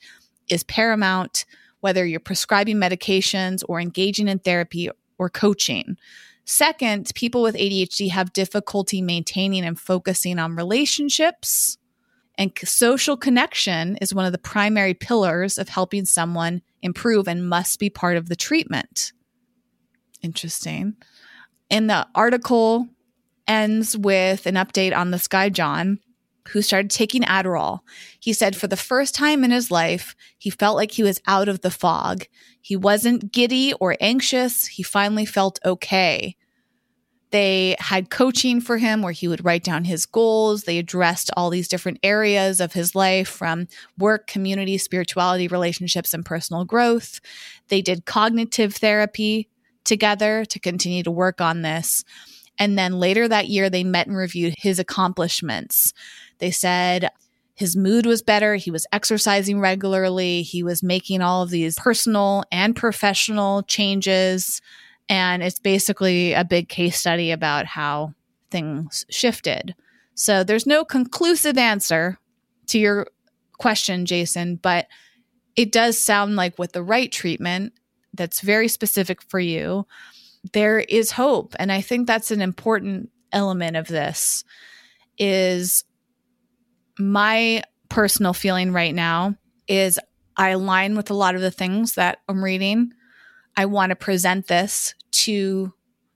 is 0.48 0.64
paramount 0.64 1.44
whether 1.80 2.06
you're 2.06 2.18
prescribing 2.18 2.76
medications 2.76 3.62
or 3.68 3.78
engaging 3.78 4.26
in 4.26 4.38
therapy 4.38 4.88
or 5.18 5.28
coaching. 5.28 5.98
Second, 6.46 7.10
people 7.14 7.42
with 7.42 7.56
ADHD 7.56 8.10
have 8.10 8.32
difficulty 8.32 9.02
maintaining 9.02 9.66
and 9.66 9.78
focusing 9.78 10.38
on 10.38 10.56
relationships. 10.56 11.76
And 12.36 12.52
social 12.64 13.18
connection 13.18 13.96
is 13.98 14.14
one 14.14 14.24
of 14.24 14.32
the 14.32 14.38
primary 14.38 14.94
pillars 14.94 15.58
of 15.58 15.68
helping 15.68 16.06
someone 16.06 16.62
improve 16.80 17.28
and 17.28 17.46
must 17.46 17.78
be 17.78 17.90
part 17.90 18.16
of 18.16 18.30
the 18.30 18.36
treatment. 18.36 19.12
Interesting. 20.22 20.96
And 21.70 21.90
the 21.90 22.06
article 22.14 22.88
ends 23.46 23.94
with 23.94 24.46
an 24.46 24.54
update 24.54 24.96
on 24.96 25.10
this 25.10 25.28
guy, 25.28 25.50
John, 25.50 25.98
who 26.48 26.62
started 26.62 26.90
taking 26.90 27.22
Adderall. 27.22 27.80
He 28.20 28.32
said 28.32 28.56
for 28.56 28.66
the 28.66 28.76
first 28.76 29.14
time 29.14 29.44
in 29.44 29.50
his 29.50 29.70
life, 29.70 30.14
he 30.38 30.50
felt 30.50 30.76
like 30.76 30.92
he 30.92 31.02
was 31.02 31.20
out 31.26 31.48
of 31.48 31.62
the 31.62 31.70
fog. 31.70 32.24
He 32.60 32.76
wasn't 32.76 33.32
giddy 33.32 33.72
or 33.74 33.96
anxious. 34.00 34.66
He 34.66 34.82
finally 34.82 35.24
felt 35.24 35.58
okay. 35.64 36.36
They 37.30 37.74
had 37.80 38.10
coaching 38.10 38.60
for 38.60 38.78
him 38.78 39.02
where 39.02 39.12
he 39.12 39.26
would 39.26 39.44
write 39.44 39.64
down 39.64 39.84
his 39.84 40.06
goals. 40.06 40.62
They 40.62 40.78
addressed 40.78 41.32
all 41.36 41.50
these 41.50 41.66
different 41.66 41.98
areas 42.04 42.60
of 42.60 42.74
his 42.74 42.94
life 42.94 43.28
from 43.28 43.66
work, 43.98 44.28
community, 44.28 44.78
spirituality, 44.78 45.48
relationships, 45.48 46.14
and 46.14 46.24
personal 46.24 46.64
growth. 46.64 47.20
They 47.68 47.82
did 47.82 48.04
cognitive 48.04 48.76
therapy 48.76 49.48
together 49.82 50.44
to 50.44 50.60
continue 50.60 51.02
to 51.02 51.10
work 51.10 51.40
on 51.40 51.62
this. 51.62 52.04
And 52.56 52.78
then 52.78 53.00
later 53.00 53.26
that 53.26 53.48
year, 53.48 53.68
they 53.68 53.82
met 53.82 54.06
and 54.06 54.16
reviewed 54.16 54.54
his 54.56 54.78
accomplishments. 54.78 55.92
They 56.38 56.50
said 56.50 57.10
his 57.54 57.76
mood 57.76 58.04
was 58.04 58.22
better. 58.22 58.56
He 58.56 58.70
was 58.70 58.86
exercising 58.92 59.60
regularly. 59.60 60.42
He 60.42 60.62
was 60.62 60.82
making 60.82 61.20
all 61.20 61.42
of 61.42 61.50
these 61.50 61.76
personal 61.76 62.44
and 62.50 62.74
professional 62.74 63.62
changes. 63.62 64.60
And 65.08 65.42
it's 65.42 65.60
basically 65.60 66.32
a 66.32 66.44
big 66.44 66.68
case 66.68 66.98
study 66.98 67.30
about 67.30 67.66
how 67.66 68.14
things 68.50 69.06
shifted. 69.08 69.74
So 70.14 70.42
there's 70.44 70.66
no 70.66 70.84
conclusive 70.84 71.58
answer 71.58 72.18
to 72.66 72.78
your 72.78 73.08
question, 73.58 74.06
Jason, 74.06 74.56
but 74.56 74.88
it 75.56 75.70
does 75.70 75.98
sound 75.98 76.36
like 76.36 76.58
with 76.58 76.72
the 76.72 76.82
right 76.82 77.10
treatment 77.10 77.72
that's 78.14 78.40
very 78.40 78.68
specific 78.68 79.22
for 79.22 79.40
you, 79.40 79.86
there 80.52 80.80
is 80.80 81.12
hope. 81.12 81.54
And 81.58 81.70
I 81.70 81.80
think 81.80 82.06
that's 82.06 82.30
an 82.30 82.40
important 82.40 83.10
element 83.32 83.76
of 83.76 83.88
this 83.88 84.44
is 85.18 85.84
my 86.98 87.62
personal 87.88 88.32
feeling 88.32 88.72
right 88.72 88.94
now 88.94 89.34
is 89.68 89.98
I 90.36 90.50
align 90.50 90.96
with 90.96 91.10
a 91.10 91.14
lot 91.14 91.34
of 91.34 91.40
the 91.40 91.50
things 91.50 91.94
that 91.94 92.18
I'm 92.28 92.42
reading. 92.42 92.92
I 93.56 93.66
want 93.66 93.90
to 93.90 93.96
present 93.96 94.46
this 94.48 94.94
to 95.12 95.72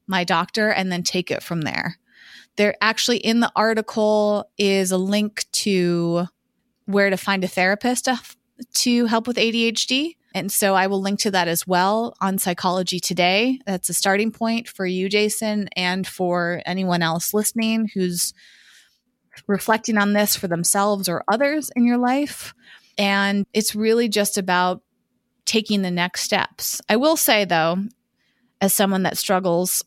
my 0.07 0.25
doctor 0.25 0.71
and 0.71 0.91
then 0.91 1.03
take 1.03 1.31
it 1.31 1.43
from 1.43 1.63
there. 1.63 1.97
There 2.57 2.75
actually 2.81 3.19
in 3.19 3.41
the 3.41 3.53
article 3.55 4.51
is 4.59 4.91
a 4.91 4.99
link 4.99 5.47
to 5.53 6.27
where 6.87 7.11
to 7.11 7.17
find 7.17 7.45
a 7.45 7.49
therapist 7.49 8.07
to, 8.07 8.21
to 8.75 9.07
help 9.07 9.27
with 9.27 9.37
ADHD. 9.37 10.17
And 10.35 10.51
so 10.51 10.75
I 10.75 10.89
will 10.89 11.01
link 11.01 11.21
to 11.21 11.31
that 11.31 11.49
as 11.49 11.67
well 11.67 12.15
on 12.21 12.39
Psychology 12.39 12.99
Today. 12.99 13.61
That's 13.67 13.89
a 13.89 13.95
starting 13.95 14.33
point 14.33 14.69
for 14.69 14.87
you, 14.87 15.09
Jason, 15.09 15.69
and 15.77 16.07
for 16.07 16.63
anyone 16.67 17.03
else 17.03 17.33
listening 17.33 17.89
who's 17.95 18.35
reflecting 19.47 19.99
on 19.99 20.13
this 20.13 20.37
for 20.37 20.49
themselves 20.49 21.09
or 21.09 21.25
others 21.29 21.71
in 21.77 21.85
your 21.85 21.99
life. 21.99 22.55
And 22.97 23.47
it's 23.53 23.75
really 23.75 24.09
just 24.09 24.39
about 24.39 24.83
taking 25.45 25.83
the 25.83 25.91
next 25.91 26.23
steps. 26.23 26.81
I 26.89 26.97
will 26.97 27.17
say, 27.17 27.45
though, 27.45 27.79
as 28.61 28.75
someone 28.75 29.05
that 29.05 29.17
struggles, 29.17 29.85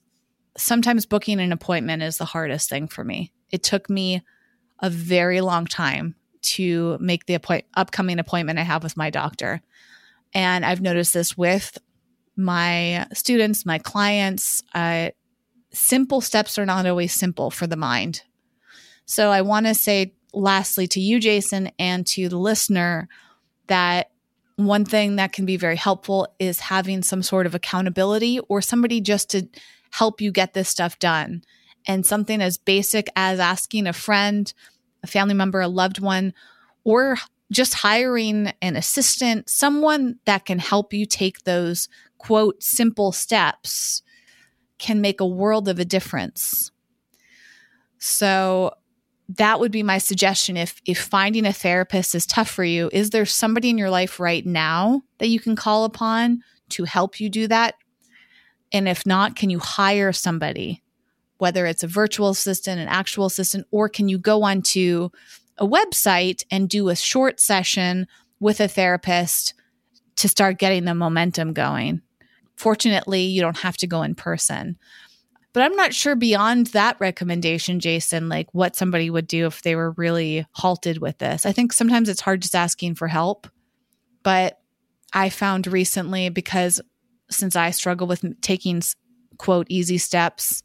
sometimes 0.58 1.06
booking 1.06 1.40
an 1.40 1.52
appointment 1.52 2.04
is 2.04 2.18
the 2.18 2.26
hardest 2.26 2.70
thing 2.70 2.88
for 2.88 3.04
me. 3.04 3.32
It 3.52 3.64
took 3.64 3.90
me 3.90 4.24
a 4.80 4.90
very 4.90 5.42
long 5.42 5.66
time 5.66 6.16
to 6.42 6.98
make 7.00 7.26
the 7.26 7.36
appoint- 7.36 7.66
upcoming 7.76 8.20
appointment 8.20 8.60
I 8.60 8.64
have 8.64 8.84
with 8.84 8.98
my 8.98 9.10
doctor. 9.10 9.62
And 10.34 10.66
I've 10.66 10.82
noticed 10.82 11.14
this 11.14 11.38
with 11.38 11.78
my 12.36 13.06
students, 13.14 13.66
my 13.66 13.78
clients. 13.78 14.64
Uh, 14.74 15.10
simple 15.72 16.22
steps 16.22 16.58
are 16.58 16.66
not 16.66 16.86
always 16.86 17.14
simple 17.14 17.52
for 17.52 17.68
the 17.68 17.76
mind. 17.76 18.24
So 19.06 19.30
I 19.30 19.42
want 19.42 19.66
to 19.66 19.74
say, 19.74 20.14
lastly, 20.34 20.88
to 20.88 21.00
you, 21.00 21.20
Jason, 21.20 21.72
and 21.78 22.06
to 22.08 22.30
the 22.30 22.38
listener, 22.38 23.08
that 23.68 24.12
one 24.56 24.86
thing 24.86 25.16
that 25.16 25.34
can 25.34 25.46
be 25.46 25.58
very 25.58 25.76
helpful 25.76 26.28
is 26.40 26.60
having 26.60 27.04
some 27.04 27.24
sort 27.24 27.46
of 27.46 27.56
accountability 27.56 28.40
or 28.48 28.62
somebody 28.62 29.02
just 29.02 29.30
to 29.32 29.48
help 29.92 30.22
you 30.22 30.32
get 30.32 30.54
this 30.54 30.70
stuff 30.70 31.00
done. 31.00 31.44
And 31.88 32.06
something 32.06 32.42
as 32.42 32.58
basic 32.58 33.10
as 33.16 33.40
asking 33.40 33.88
a 33.88 33.94
friend, 33.94 34.54
a 35.04 35.08
family 35.08 35.34
member, 35.34 35.62
a 35.62 35.68
loved 35.68 36.00
one, 36.00 36.34
or 36.84 37.18
just 37.52 37.74
hiring 37.74 38.54
an 38.62 38.76
assistant, 38.76 39.50
someone 39.50 40.20
that 40.26 40.46
can 40.46 40.60
help 40.60 40.94
you 40.94 41.06
take 41.06 41.44
those 41.44 41.90
quote 42.18 42.62
simple 42.62 43.12
steps 43.12 44.04
can 44.78 45.02
make 45.02 45.20
a 45.20 45.26
world 45.26 45.68
of 45.68 45.80
a 45.80 45.86
difference. 45.86 46.72
So 47.98 48.74
that 49.38 49.60
would 49.60 49.72
be 49.72 49.84
my 49.84 49.98
suggestion 49.98 50.58
if 50.58 50.82
if 50.86 51.00
finding 51.00 51.46
a 51.46 51.54
therapist 51.54 52.16
is 52.16 52.26
tough 52.26 52.50
for 52.50 52.64
you, 52.64 52.90
is 52.92 53.12
there 53.12 53.26
somebody 53.26 53.70
in 53.70 53.78
your 53.78 53.90
life 53.90 54.20
right 54.20 54.46
now 54.46 55.02
that 55.20 55.28
you 55.28 55.40
can 55.40 55.56
call 55.56 55.86
upon 55.86 56.42
to 56.70 56.84
help 56.84 57.20
you 57.20 57.30
do 57.30 57.48
that? 57.48 57.76
And 58.72 58.88
if 58.88 59.06
not, 59.06 59.36
can 59.36 59.50
you 59.50 59.60
hire 59.60 60.14
somebody? 60.14 60.82
Whether 61.38 61.66
it's 61.66 61.84
a 61.84 61.88
virtual 61.88 62.30
assistant, 62.30 62.80
an 62.80 62.88
actual 62.88 63.26
assistant, 63.26 63.68
or 63.72 63.90
can 63.90 64.08
you 64.08 64.18
go 64.18 64.44
onto 64.44 65.10
a 65.58 65.68
website 65.68 66.44
and 66.50 66.70
do 66.70 66.90
a 66.90 66.96
short 66.96 67.40
session 67.40 68.08
with 68.40 68.60
a 68.60 68.68
therapist 68.68 69.54
to 70.18 70.28
start 70.28 70.58
getting 70.58 70.86
the 70.86 70.96
momentum 70.96 71.54
going. 71.54 72.02
Fortunately, 72.58 73.22
you 73.22 73.42
don't 73.42 73.60
have 73.60 73.78
to 73.78 73.88
go 73.88 74.04
in 74.04 74.16
person. 74.16 74.78
But 75.54 75.64
I'm 75.64 75.76
not 75.76 75.94
sure 75.94 76.16
beyond 76.16 76.68
that 76.68 76.98
recommendation, 77.00 77.80
Jason, 77.80 78.30
like 78.30 78.48
what 78.54 78.76
somebody 78.76 79.10
would 79.10 79.28
do 79.28 79.48
if 79.48 79.62
they 79.62 79.76
were 79.76 79.92
really 79.92 80.46
halted 80.54 81.00
with 81.00 81.18
this. 81.18 81.46
I 81.46 81.52
think 81.52 81.74
sometimes 81.74 82.08
it's 82.08 82.22
hard 82.22 82.42
just 82.42 82.56
asking 82.56 82.96
for 82.96 83.08
help. 83.08 83.48
But 84.24 84.60
I 85.12 85.30
found 85.30 85.68
recently, 85.68 86.30
because 86.30 86.80
since 87.30 87.56
I 87.56 87.72
struggle 87.72 88.08
with 88.08 88.42
taking 88.42 88.82
quote 89.38 89.68
easy 89.70 89.98
steps, 89.98 90.64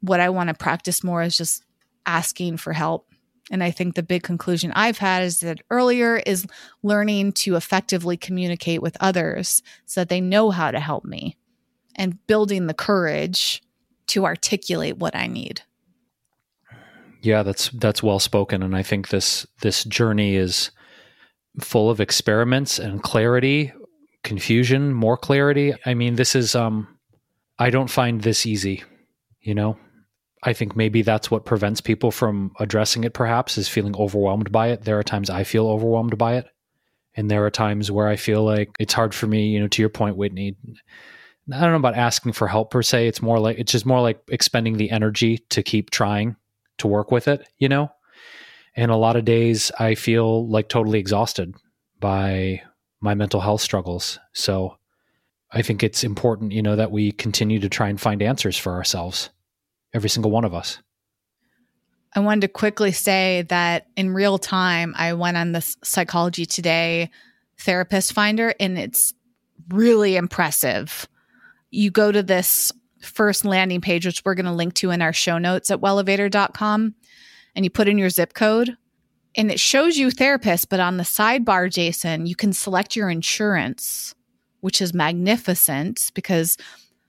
what 0.00 0.20
I 0.20 0.30
want 0.30 0.48
to 0.48 0.54
practice 0.54 1.04
more 1.04 1.22
is 1.22 1.36
just 1.36 1.64
asking 2.06 2.56
for 2.56 2.72
help 2.72 3.10
and 3.50 3.64
I 3.64 3.72
think 3.72 3.94
the 3.94 4.02
big 4.02 4.22
conclusion 4.22 4.72
I've 4.74 4.98
had 4.98 5.24
is 5.24 5.40
that 5.40 5.60
earlier 5.70 6.16
is 6.24 6.46
learning 6.82 7.32
to 7.32 7.56
effectively 7.56 8.16
communicate 8.16 8.80
with 8.80 8.96
others 9.00 9.62
so 9.86 10.00
that 10.00 10.08
they 10.08 10.20
know 10.20 10.50
how 10.50 10.70
to 10.70 10.78
help 10.78 11.04
me 11.04 11.36
and 11.96 12.24
building 12.26 12.68
the 12.68 12.74
courage 12.74 13.60
to 14.10 14.24
articulate 14.24 14.98
what 14.98 15.16
I 15.16 15.26
need. 15.26 15.62
Yeah, 17.22 17.42
that's 17.42 17.70
that's 17.70 18.02
well 18.02 18.18
spoken 18.18 18.62
and 18.62 18.74
I 18.74 18.82
think 18.82 19.08
this 19.08 19.46
this 19.60 19.84
journey 19.84 20.36
is 20.36 20.70
full 21.60 21.90
of 21.90 22.00
experiments 22.00 22.78
and 22.78 23.02
clarity, 23.02 23.72
confusion, 24.22 24.92
more 24.92 25.16
clarity. 25.16 25.74
I 25.84 25.94
mean, 25.94 26.16
this 26.16 26.34
is 26.34 26.54
um 26.54 26.98
I 27.58 27.70
don't 27.70 27.90
find 27.90 28.22
this 28.22 28.46
easy, 28.46 28.84
you 29.42 29.54
know. 29.54 29.76
I 30.42 30.54
think 30.54 30.74
maybe 30.74 31.02
that's 31.02 31.30
what 31.30 31.44
prevents 31.44 31.82
people 31.82 32.10
from 32.10 32.52
addressing 32.58 33.04
it, 33.04 33.12
perhaps, 33.12 33.58
is 33.58 33.68
feeling 33.68 33.94
overwhelmed 33.94 34.50
by 34.50 34.68
it. 34.68 34.84
There 34.84 34.98
are 34.98 35.02
times 35.02 35.28
I 35.28 35.44
feel 35.44 35.68
overwhelmed 35.68 36.16
by 36.16 36.36
it. 36.36 36.46
And 37.14 37.30
there 37.30 37.44
are 37.44 37.50
times 37.50 37.90
where 37.90 38.08
I 38.08 38.16
feel 38.16 38.42
like 38.42 38.70
it's 38.78 38.94
hard 38.94 39.14
for 39.14 39.26
me, 39.26 39.48
you 39.48 39.60
know, 39.60 39.68
to 39.68 39.82
your 39.82 39.90
point, 39.90 40.16
Whitney. 40.16 40.56
I 41.52 41.60
don't 41.60 41.70
know 41.70 41.76
about 41.76 41.96
asking 41.96 42.32
for 42.32 42.48
help 42.48 42.70
per 42.70 42.82
se. 42.82 43.08
It's 43.08 43.22
more 43.22 43.38
like, 43.38 43.58
it's 43.58 43.72
just 43.72 43.86
more 43.86 44.00
like 44.00 44.20
expending 44.28 44.76
the 44.76 44.90
energy 44.90 45.38
to 45.50 45.62
keep 45.62 45.90
trying 45.90 46.36
to 46.78 46.86
work 46.86 47.10
with 47.10 47.28
it, 47.28 47.48
you 47.58 47.68
know? 47.68 47.90
And 48.76 48.90
a 48.90 48.96
lot 48.96 49.16
of 49.16 49.24
days 49.24 49.72
I 49.78 49.94
feel 49.94 50.48
like 50.48 50.68
totally 50.68 50.98
exhausted 50.98 51.54
by 51.98 52.62
my 53.00 53.14
mental 53.14 53.40
health 53.40 53.60
struggles. 53.60 54.18
So 54.32 54.76
I 55.50 55.62
think 55.62 55.82
it's 55.82 56.04
important, 56.04 56.52
you 56.52 56.62
know, 56.62 56.76
that 56.76 56.92
we 56.92 57.12
continue 57.12 57.58
to 57.60 57.68
try 57.68 57.88
and 57.88 58.00
find 58.00 58.22
answers 58.22 58.56
for 58.56 58.72
ourselves, 58.72 59.30
every 59.92 60.08
single 60.08 60.30
one 60.30 60.44
of 60.44 60.54
us. 60.54 60.78
I 62.14 62.20
wanted 62.20 62.42
to 62.42 62.48
quickly 62.48 62.92
say 62.92 63.42
that 63.48 63.86
in 63.96 64.14
real 64.14 64.38
time, 64.38 64.94
I 64.96 65.12
went 65.14 65.36
on 65.36 65.52
this 65.52 65.76
Psychology 65.82 66.46
Today 66.46 67.10
therapist 67.58 68.12
finder, 68.12 68.54
and 68.58 68.78
it's 68.78 69.12
really 69.68 70.16
impressive. 70.16 71.08
You 71.70 71.90
go 71.90 72.10
to 72.12 72.22
this 72.22 72.72
first 73.02 73.44
landing 73.44 73.80
page, 73.80 74.06
which 74.06 74.22
we're 74.24 74.34
going 74.34 74.46
to 74.46 74.52
link 74.52 74.74
to 74.74 74.90
in 74.90 75.02
our 75.02 75.12
show 75.12 75.38
notes 75.38 75.70
at 75.70 75.80
wellevatr.com, 75.80 76.94
and 77.54 77.64
you 77.64 77.70
put 77.70 77.88
in 77.88 77.98
your 77.98 78.10
zip 78.10 78.34
code, 78.34 78.76
and 79.36 79.50
it 79.50 79.60
shows 79.60 79.96
you 79.96 80.08
therapists. 80.08 80.66
But 80.68 80.80
on 80.80 80.96
the 80.96 81.04
sidebar, 81.04 81.72
Jason, 81.72 82.26
you 82.26 82.34
can 82.34 82.52
select 82.52 82.96
your 82.96 83.10
insurance, 83.10 84.14
which 84.60 84.82
is 84.82 84.92
magnificent 84.92 86.10
because 86.14 86.56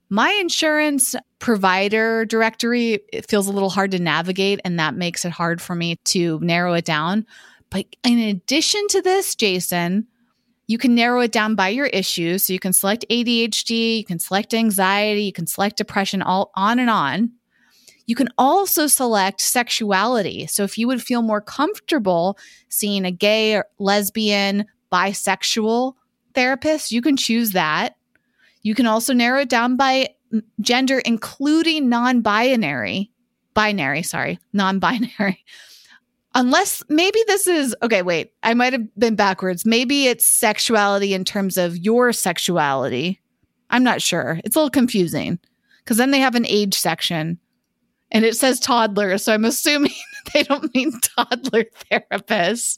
my 0.09 0.29
insurance 0.41 1.15
provider 1.39 2.25
directory 2.25 2.99
it 3.13 3.29
feels 3.29 3.47
a 3.47 3.51
little 3.51 3.69
hard 3.69 3.91
to 3.91 3.99
navigate, 3.99 4.59
and 4.63 4.79
that 4.79 4.95
makes 4.95 5.25
it 5.25 5.31
hard 5.31 5.61
for 5.61 5.75
me 5.75 5.95
to 6.05 6.39
narrow 6.41 6.73
it 6.73 6.85
down. 6.85 7.25
But 7.69 7.85
in 8.03 8.19
addition 8.19 8.85
to 8.89 9.01
this, 9.01 9.33
Jason, 9.35 10.07
you 10.71 10.77
can 10.77 10.95
narrow 10.95 11.19
it 11.19 11.33
down 11.33 11.53
by 11.53 11.67
your 11.67 11.87
issues. 11.87 12.45
So 12.45 12.53
you 12.53 12.59
can 12.59 12.71
select 12.71 13.03
ADHD, 13.09 13.97
you 13.97 14.05
can 14.05 14.19
select 14.19 14.53
anxiety, 14.53 15.23
you 15.23 15.33
can 15.33 15.45
select 15.45 15.75
depression, 15.75 16.21
all 16.21 16.49
on 16.55 16.79
and 16.79 16.89
on. 16.89 17.33
You 18.05 18.15
can 18.15 18.29
also 18.37 18.87
select 18.87 19.41
sexuality. 19.41 20.47
So 20.47 20.63
if 20.63 20.77
you 20.77 20.87
would 20.87 21.01
feel 21.01 21.23
more 21.23 21.41
comfortable 21.41 22.37
seeing 22.69 23.03
a 23.03 23.11
gay 23.11 23.55
or 23.55 23.65
lesbian, 23.79 24.65
bisexual 24.93 25.95
therapist, 26.35 26.93
you 26.93 27.01
can 27.01 27.17
choose 27.17 27.51
that. 27.51 27.97
You 28.61 28.73
can 28.73 28.85
also 28.85 29.13
narrow 29.13 29.41
it 29.41 29.49
down 29.49 29.75
by 29.75 30.09
gender, 30.61 30.99
including 30.99 31.89
non 31.89 32.21
binary, 32.21 33.11
binary, 33.53 34.03
sorry, 34.03 34.39
non 34.53 34.79
binary. 34.79 35.43
Unless 36.33 36.83
maybe 36.87 37.19
this 37.27 37.45
is 37.45 37.75
okay, 37.83 38.01
wait, 38.01 38.31
I 38.43 38.53
might 38.53 38.73
have 38.73 38.95
been 38.97 39.15
backwards. 39.15 39.65
Maybe 39.65 40.07
it's 40.07 40.25
sexuality 40.25 41.13
in 41.13 41.25
terms 41.25 41.57
of 41.57 41.77
your 41.77 42.13
sexuality. 42.13 43.19
I'm 43.69 43.83
not 43.83 44.01
sure. 44.01 44.39
It's 44.43 44.55
a 44.55 44.59
little 44.59 44.69
confusing 44.69 45.39
because 45.79 45.97
then 45.97 46.11
they 46.11 46.19
have 46.19 46.35
an 46.35 46.45
age 46.45 46.75
section 46.75 47.39
and 48.11 48.25
it 48.25 48.35
says 48.35 48.59
toddler. 48.59 49.17
So 49.17 49.33
I'm 49.33 49.45
assuming 49.45 49.91
they 50.33 50.43
don't 50.43 50.73
mean 50.75 50.91
toddler 51.01 51.65
therapists. 51.91 52.77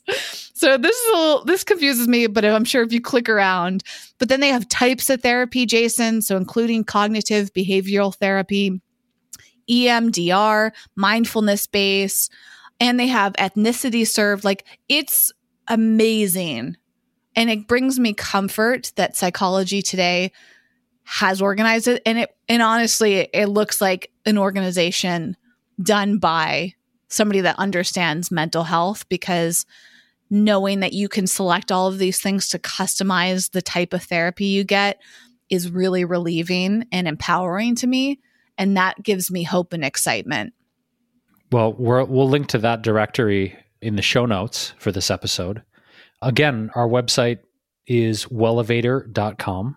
So 0.54 0.76
this 0.78 0.96
is 0.96 1.08
a 1.08 1.16
little, 1.16 1.44
this 1.44 1.64
confuses 1.64 2.08
me, 2.08 2.26
but 2.26 2.44
I'm 2.44 2.64
sure 2.64 2.82
if 2.82 2.92
you 2.92 3.00
click 3.00 3.28
around, 3.28 3.82
but 4.18 4.28
then 4.28 4.40
they 4.40 4.48
have 4.48 4.68
types 4.68 5.10
of 5.10 5.22
therapy, 5.22 5.66
Jason. 5.66 6.22
So 6.22 6.36
including 6.36 6.84
cognitive 6.84 7.52
behavioral 7.52 8.14
therapy, 8.14 8.80
EMDR, 9.68 10.72
mindfulness 10.96 11.66
base, 11.66 12.28
and 12.80 12.98
they 12.98 13.06
have 13.06 13.32
ethnicity 13.34 14.06
served. 14.06 14.44
Like 14.44 14.64
it's 14.88 15.32
amazing. 15.68 16.76
And 17.36 17.50
it 17.50 17.66
brings 17.66 17.98
me 17.98 18.14
comfort 18.14 18.92
that 18.96 19.16
psychology 19.16 19.82
today 19.82 20.32
has 21.04 21.42
organized 21.42 21.88
it. 21.88 22.02
And 22.06 22.18
it, 22.18 22.36
and 22.48 22.62
honestly, 22.62 23.28
it 23.32 23.46
looks 23.46 23.80
like 23.80 24.10
an 24.24 24.38
organization 24.38 25.36
done 25.82 26.18
by 26.18 26.74
somebody 27.08 27.40
that 27.42 27.58
understands 27.58 28.30
mental 28.30 28.64
health 28.64 29.08
because 29.08 29.66
knowing 30.30 30.80
that 30.80 30.92
you 30.92 31.08
can 31.08 31.26
select 31.26 31.70
all 31.70 31.86
of 31.86 31.98
these 31.98 32.20
things 32.20 32.48
to 32.48 32.58
customize 32.58 33.50
the 33.50 33.62
type 33.62 33.92
of 33.92 34.02
therapy 34.02 34.46
you 34.46 34.64
get 34.64 35.00
is 35.50 35.70
really 35.70 36.04
relieving 36.04 36.86
and 36.90 37.06
empowering 37.06 37.74
to 37.76 37.86
me. 37.86 38.20
And 38.56 38.76
that 38.76 39.02
gives 39.02 39.30
me 39.30 39.42
hope 39.42 39.72
and 39.72 39.84
excitement. 39.84 40.54
Well, 41.54 41.72
we 41.74 41.86
will 41.86 42.28
link 42.28 42.48
to 42.48 42.58
that 42.58 42.82
directory 42.82 43.56
in 43.80 43.94
the 43.94 44.02
show 44.02 44.26
notes 44.26 44.74
for 44.76 44.90
this 44.90 45.08
episode. 45.08 45.62
Again, 46.20 46.72
our 46.74 46.88
website 46.88 47.38
is 47.86 48.24
wellevatr.com. 48.24 49.76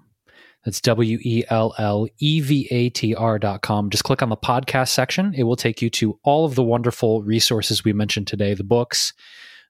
That's 0.66 0.82
W 0.82 1.20
E 1.22 1.44
L 1.52 1.76
L 1.78 2.08
E 2.18 2.40
V 2.42 2.68
A 2.72 2.90
T 2.90 3.14
R 3.14 3.38
dot 3.38 3.62
com. 3.62 3.92
Just 3.92 4.06
click 4.06 4.24
on 4.24 4.30
the 4.30 4.36
podcast 4.36 4.90
section. 4.90 5.36
It 5.36 5.44
will 5.44 5.56
take 5.56 5.80
you 5.80 5.92
to 5.92 6.18
all 6.24 6.46
of 6.46 6.56
the 6.56 6.64
wonderful 6.64 7.22
resources 7.22 7.84
we 7.84 7.94
mentioned 7.94 8.26
today 8.26 8.56
the 8.56 8.64
books, 8.64 9.14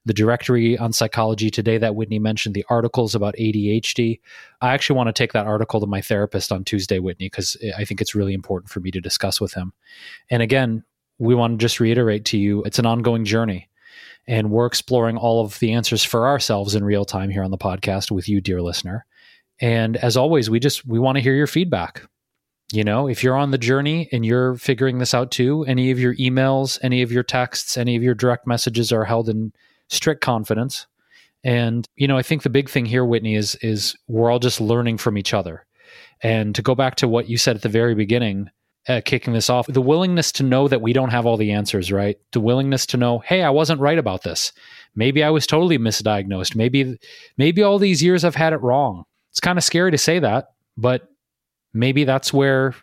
the 0.06 0.14
directory 0.14 0.78
on 0.78 0.94
psychology 0.94 1.50
today 1.50 1.76
that 1.76 1.94
Whitney 1.94 2.18
mentioned, 2.18 2.54
the 2.54 2.64
articles 2.70 3.14
about 3.14 3.36
ADHD. 3.38 4.18
I 4.62 4.72
actually 4.72 4.96
want 4.96 5.08
to 5.08 5.12
take 5.12 5.34
that 5.34 5.46
article 5.46 5.78
to 5.80 5.86
my 5.86 6.00
therapist 6.00 6.52
on 6.52 6.64
Tuesday, 6.64 7.00
Whitney, 7.00 7.26
because 7.26 7.54
I 7.76 7.84
think 7.84 8.00
it's 8.00 8.14
really 8.14 8.32
important 8.32 8.70
for 8.70 8.80
me 8.80 8.90
to 8.92 9.00
discuss 9.02 9.42
with 9.42 9.52
him. 9.52 9.74
And 10.30 10.40
again, 10.40 10.84
we 11.18 11.34
want 11.34 11.58
to 11.58 11.64
just 11.64 11.80
reiterate 11.80 12.24
to 12.26 12.38
you 12.38 12.62
it's 12.64 12.78
an 12.78 12.86
ongoing 12.86 13.24
journey. 13.24 13.68
And 14.26 14.50
we're 14.50 14.66
exploring 14.66 15.16
all 15.16 15.42
of 15.42 15.58
the 15.58 15.72
answers 15.72 16.04
for 16.04 16.26
ourselves 16.28 16.74
in 16.74 16.84
real 16.84 17.06
time 17.06 17.30
here 17.30 17.42
on 17.42 17.50
the 17.50 17.56
podcast 17.56 18.10
with 18.10 18.28
you, 18.28 18.42
dear 18.42 18.60
listener. 18.60 19.06
And 19.60 19.96
as 19.96 20.16
always, 20.16 20.50
we 20.50 20.60
just 20.60 20.86
we 20.86 20.98
want 20.98 21.16
to 21.16 21.22
hear 21.22 21.34
your 21.34 21.46
feedback. 21.46 22.02
You 22.70 22.84
know, 22.84 23.08
if 23.08 23.24
you're 23.24 23.36
on 23.36 23.50
the 23.50 23.58
journey 23.58 24.08
and 24.12 24.26
you're 24.26 24.56
figuring 24.56 24.98
this 24.98 25.14
out 25.14 25.30
too, 25.30 25.64
any 25.64 25.90
of 25.90 25.98
your 25.98 26.14
emails, 26.16 26.78
any 26.82 27.00
of 27.00 27.10
your 27.10 27.22
texts, 27.22 27.78
any 27.78 27.96
of 27.96 28.02
your 28.02 28.14
direct 28.14 28.46
messages 28.46 28.92
are 28.92 29.06
held 29.06 29.30
in 29.30 29.52
strict 29.88 30.20
confidence. 30.20 30.86
And 31.42 31.88
you 31.96 32.06
know, 32.06 32.18
I 32.18 32.22
think 32.22 32.42
the 32.42 32.50
big 32.50 32.68
thing 32.68 32.84
here, 32.84 33.04
Whitney, 33.04 33.34
is 33.34 33.54
is 33.56 33.96
we're 34.06 34.30
all 34.30 34.38
just 34.38 34.60
learning 34.60 34.98
from 34.98 35.16
each 35.16 35.32
other. 35.32 35.64
And 36.22 36.54
to 36.54 36.62
go 36.62 36.74
back 36.74 36.96
to 36.96 37.08
what 37.08 37.30
you 37.30 37.38
said 37.38 37.56
at 37.56 37.62
the 37.62 37.68
very 37.68 37.94
beginning, 37.94 38.50
uh, 38.88 39.02
kicking 39.04 39.34
this 39.34 39.50
off, 39.50 39.66
the 39.66 39.82
willingness 39.82 40.32
to 40.32 40.42
know 40.42 40.66
that 40.66 40.80
we 40.80 40.92
don't 40.92 41.10
have 41.10 41.26
all 41.26 41.36
the 41.36 41.52
answers, 41.52 41.92
right? 41.92 42.16
The 42.32 42.40
willingness 42.40 42.86
to 42.86 42.96
know, 42.96 43.18
hey, 43.18 43.42
I 43.42 43.50
wasn't 43.50 43.80
right 43.80 43.98
about 43.98 44.22
this. 44.22 44.52
Maybe 44.96 45.22
I 45.22 45.30
was 45.30 45.46
totally 45.46 45.78
misdiagnosed. 45.78 46.56
Maybe, 46.56 46.98
maybe 47.36 47.62
all 47.62 47.78
these 47.78 48.02
years 48.02 48.24
I've 48.24 48.34
had 48.34 48.52
it 48.52 48.62
wrong. 48.62 49.04
It's 49.30 49.40
kind 49.40 49.58
of 49.58 49.64
scary 49.64 49.90
to 49.90 49.98
say 49.98 50.18
that, 50.18 50.48
but 50.76 51.08
maybe 51.74 52.04
that's 52.04 52.32
where 52.32 52.74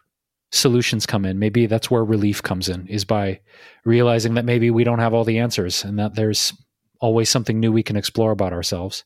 solutions 0.51 1.05
come 1.05 1.25
in. 1.25 1.39
Maybe 1.39 1.65
that's 1.65 1.89
where 1.89 2.05
relief 2.05 2.41
comes 2.43 2.69
in 2.69 2.87
is 2.87 3.03
by 3.03 3.41
realizing 3.83 4.35
that 4.35 4.45
maybe 4.45 4.69
we 4.69 4.83
don't 4.83 4.99
have 4.99 5.13
all 5.13 5.23
the 5.23 5.39
answers 5.39 5.83
and 5.83 5.97
that 5.99 6.15
there's 6.15 6.53
always 7.01 7.29
something 7.29 7.59
new 7.59 7.71
we 7.71 7.83
can 7.83 7.97
explore 7.97 8.31
about 8.31 8.53
ourselves. 8.53 9.03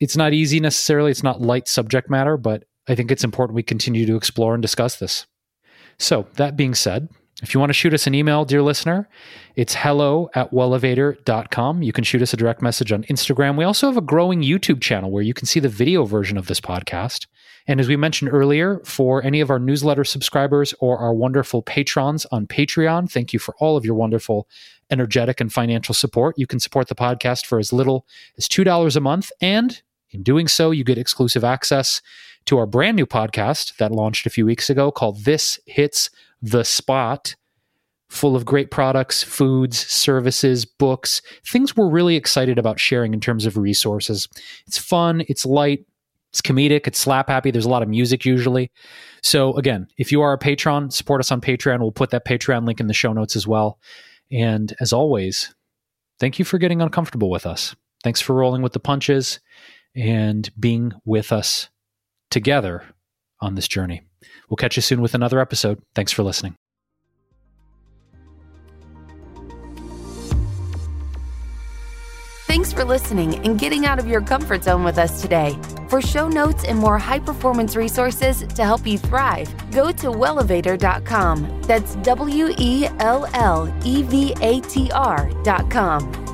It's 0.00 0.16
not 0.16 0.32
easy 0.32 0.60
necessarily, 0.60 1.12
it's 1.12 1.22
not 1.22 1.40
light 1.40 1.68
subject 1.68 2.10
matter, 2.10 2.36
but 2.36 2.64
I 2.88 2.96
think 2.96 3.10
it's 3.10 3.24
important 3.24 3.54
we 3.54 3.62
continue 3.62 4.06
to 4.06 4.16
explore 4.16 4.54
and 4.54 4.60
discuss 4.60 4.96
this. 4.98 5.26
So, 5.98 6.26
that 6.34 6.56
being 6.56 6.74
said, 6.74 7.08
if 7.42 7.52
you 7.52 7.60
want 7.60 7.70
to 7.70 7.74
shoot 7.74 7.92
us 7.92 8.06
an 8.06 8.14
email, 8.14 8.44
dear 8.44 8.62
listener, 8.62 9.08
it's 9.56 9.74
hello 9.74 10.30
at 10.34 10.52
wellevatr.com. 10.52 11.82
You 11.82 11.92
can 11.92 12.04
shoot 12.04 12.22
us 12.22 12.32
a 12.32 12.36
direct 12.36 12.62
message 12.62 12.92
on 12.92 13.02
Instagram. 13.04 13.58
We 13.58 13.64
also 13.64 13.88
have 13.88 13.96
a 13.96 14.02
growing 14.02 14.42
YouTube 14.42 14.80
channel 14.80 15.10
where 15.10 15.24
you 15.24 15.34
can 15.34 15.46
see 15.46 15.58
the 15.58 15.68
video 15.68 16.04
version 16.04 16.38
of 16.38 16.46
this 16.46 16.60
podcast. 16.60 17.26
And 17.66 17.80
as 17.80 17.88
we 17.88 17.96
mentioned 17.96 18.32
earlier, 18.32 18.80
for 18.84 19.24
any 19.24 19.40
of 19.40 19.50
our 19.50 19.58
newsletter 19.58 20.04
subscribers 20.04 20.72
or 20.78 20.98
our 20.98 21.12
wonderful 21.12 21.62
patrons 21.62 22.26
on 22.30 22.46
Patreon, 22.46 23.10
thank 23.10 23.32
you 23.32 23.40
for 23.40 23.54
all 23.58 23.76
of 23.76 23.84
your 23.84 23.94
wonderful, 23.94 24.48
energetic, 24.90 25.40
and 25.40 25.52
financial 25.52 25.94
support. 25.94 26.38
You 26.38 26.46
can 26.46 26.60
support 26.60 26.88
the 26.88 26.94
podcast 26.94 27.46
for 27.46 27.58
as 27.58 27.72
little 27.72 28.06
as 28.38 28.48
$2 28.48 28.96
a 28.96 29.00
month. 29.00 29.32
And 29.40 29.82
in 30.10 30.22
doing 30.22 30.46
so, 30.46 30.70
you 30.70 30.84
get 30.84 30.98
exclusive 30.98 31.42
access 31.42 32.02
to 32.46 32.58
our 32.58 32.66
brand 32.66 32.96
new 32.96 33.06
podcast 33.06 33.76
that 33.76 33.92
launched 33.92 34.26
a 34.26 34.30
few 34.30 34.46
weeks 34.46 34.68
ago 34.70 34.90
called 34.90 35.24
This 35.24 35.58
Hits 35.66 36.10
the 36.42 36.64
spot 36.64 37.36
full 38.12 38.36
of 38.36 38.44
great 38.44 38.70
products, 38.70 39.22
foods, 39.22 39.78
services, 39.78 40.66
books, 40.66 41.22
things 41.46 41.74
we're 41.74 41.88
really 41.88 42.14
excited 42.14 42.58
about 42.58 42.78
sharing 42.78 43.14
in 43.14 43.20
terms 43.20 43.46
of 43.46 43.56
resources. 43.56 44.28
It's 44.66 44.76
fun, 44.76 45.22
it's 45.28 45.46
light, 45.46 45.86
it's 46.28 46.42
comedic, 46.42 46.86
it's 46.86 46.98
slap 46.98 47.30
happy. 47.30 47.50
There's 47.50 47.64
a 47.64 47.70
lot 47.70 47.82
of 47.82 47.88
music 47.88 48.26
usually. 48.26 48.70
So, 49.22 49.54
again, 49.54 49.86
if 49.96 50.12
you 50.12 50.20
are 50.20 50.34
a 50.34 50.38
patron, 50.38 50.90
support 50.90 51.20
us 51.20 51.32
on 51.32 51.40
Patreon. 51.40 51.80
We'll 51.80 51.90
put 51.90 52.10
that 52.10 52.26
Patreon 52.26 52.66
link 52.66 52.80
in 52.80 52.86
the 52.86 52.92
show 52.92 53.14
notes 53.14 53.34
as 53.34 53.46
well. 53.46 53.78
And 54.30 54.74
as 54.78 54.92
always, 54.92 55.54
thank 56.20 56.38
you 56.38 56.44
for 56.44 56.58
getting 56.58 56.82
uncomfortable 56.82 57.30
with 57.30 57.46
us. 57.46 57.74
Thanks 58.04 58.20
for 58.20 58.34
rolling 58.34 58.60
with 58.60 58.74
the 58.74 58.80
punches 58.80 59.40
and 59.94 60.50
being 60.60 60.92
with 61.06 61.32
us 61.32 61.70
together 62.32 62.82
on 63.40 63.54
this 63.54 63.68
journey. 63.68 64.02
We'll 64.48 64.56
catch 64.56 64.76
you 64.76 64.82
soon 64.82 65.00
with 65.00 65.14
another 65.14 65.38
episode. 65.38 65.80
Thanks 65.94 66.10
for 66.10 66.22
listening. 66.22 66.56
Thanks 72.46 72.70
for 72.70 72.84
listening 72.84 73.46
and 73.46 73.58
getting 73.58 73.86
out 73.86 73.98
of 73.98 74.06
your 74.06 74.20
comfort 74.20 74.64
zone 74.64 74.84
with 74.84 74.98
us 74.98 75.22
today. 75.22 75.56
For 75.88 76.02
show 76.02 76.28
notes 76.28 76.64
and 76.64 76.78
more 76.78 76.98
high 76.98 77.18
performance 77.18 77.76
resources 77.76 78.42
to 78.42 78.64
help 78.64 78.86
you 78.86 78.98
thrive, 78.98 79.48
go 79.70 79.90
to 79.90 80.08
wellevatr.com. 80.08 81.62
That's 81.62 81.94
W 81.96 82.54
E 82.58 82.86
L 82.98 83.26
L 83.32 83.74
E 83.84 84.02
V 84.02 84.34
A 84.42 84.60
T 84.60 84.90
R.com. 84.92 86.31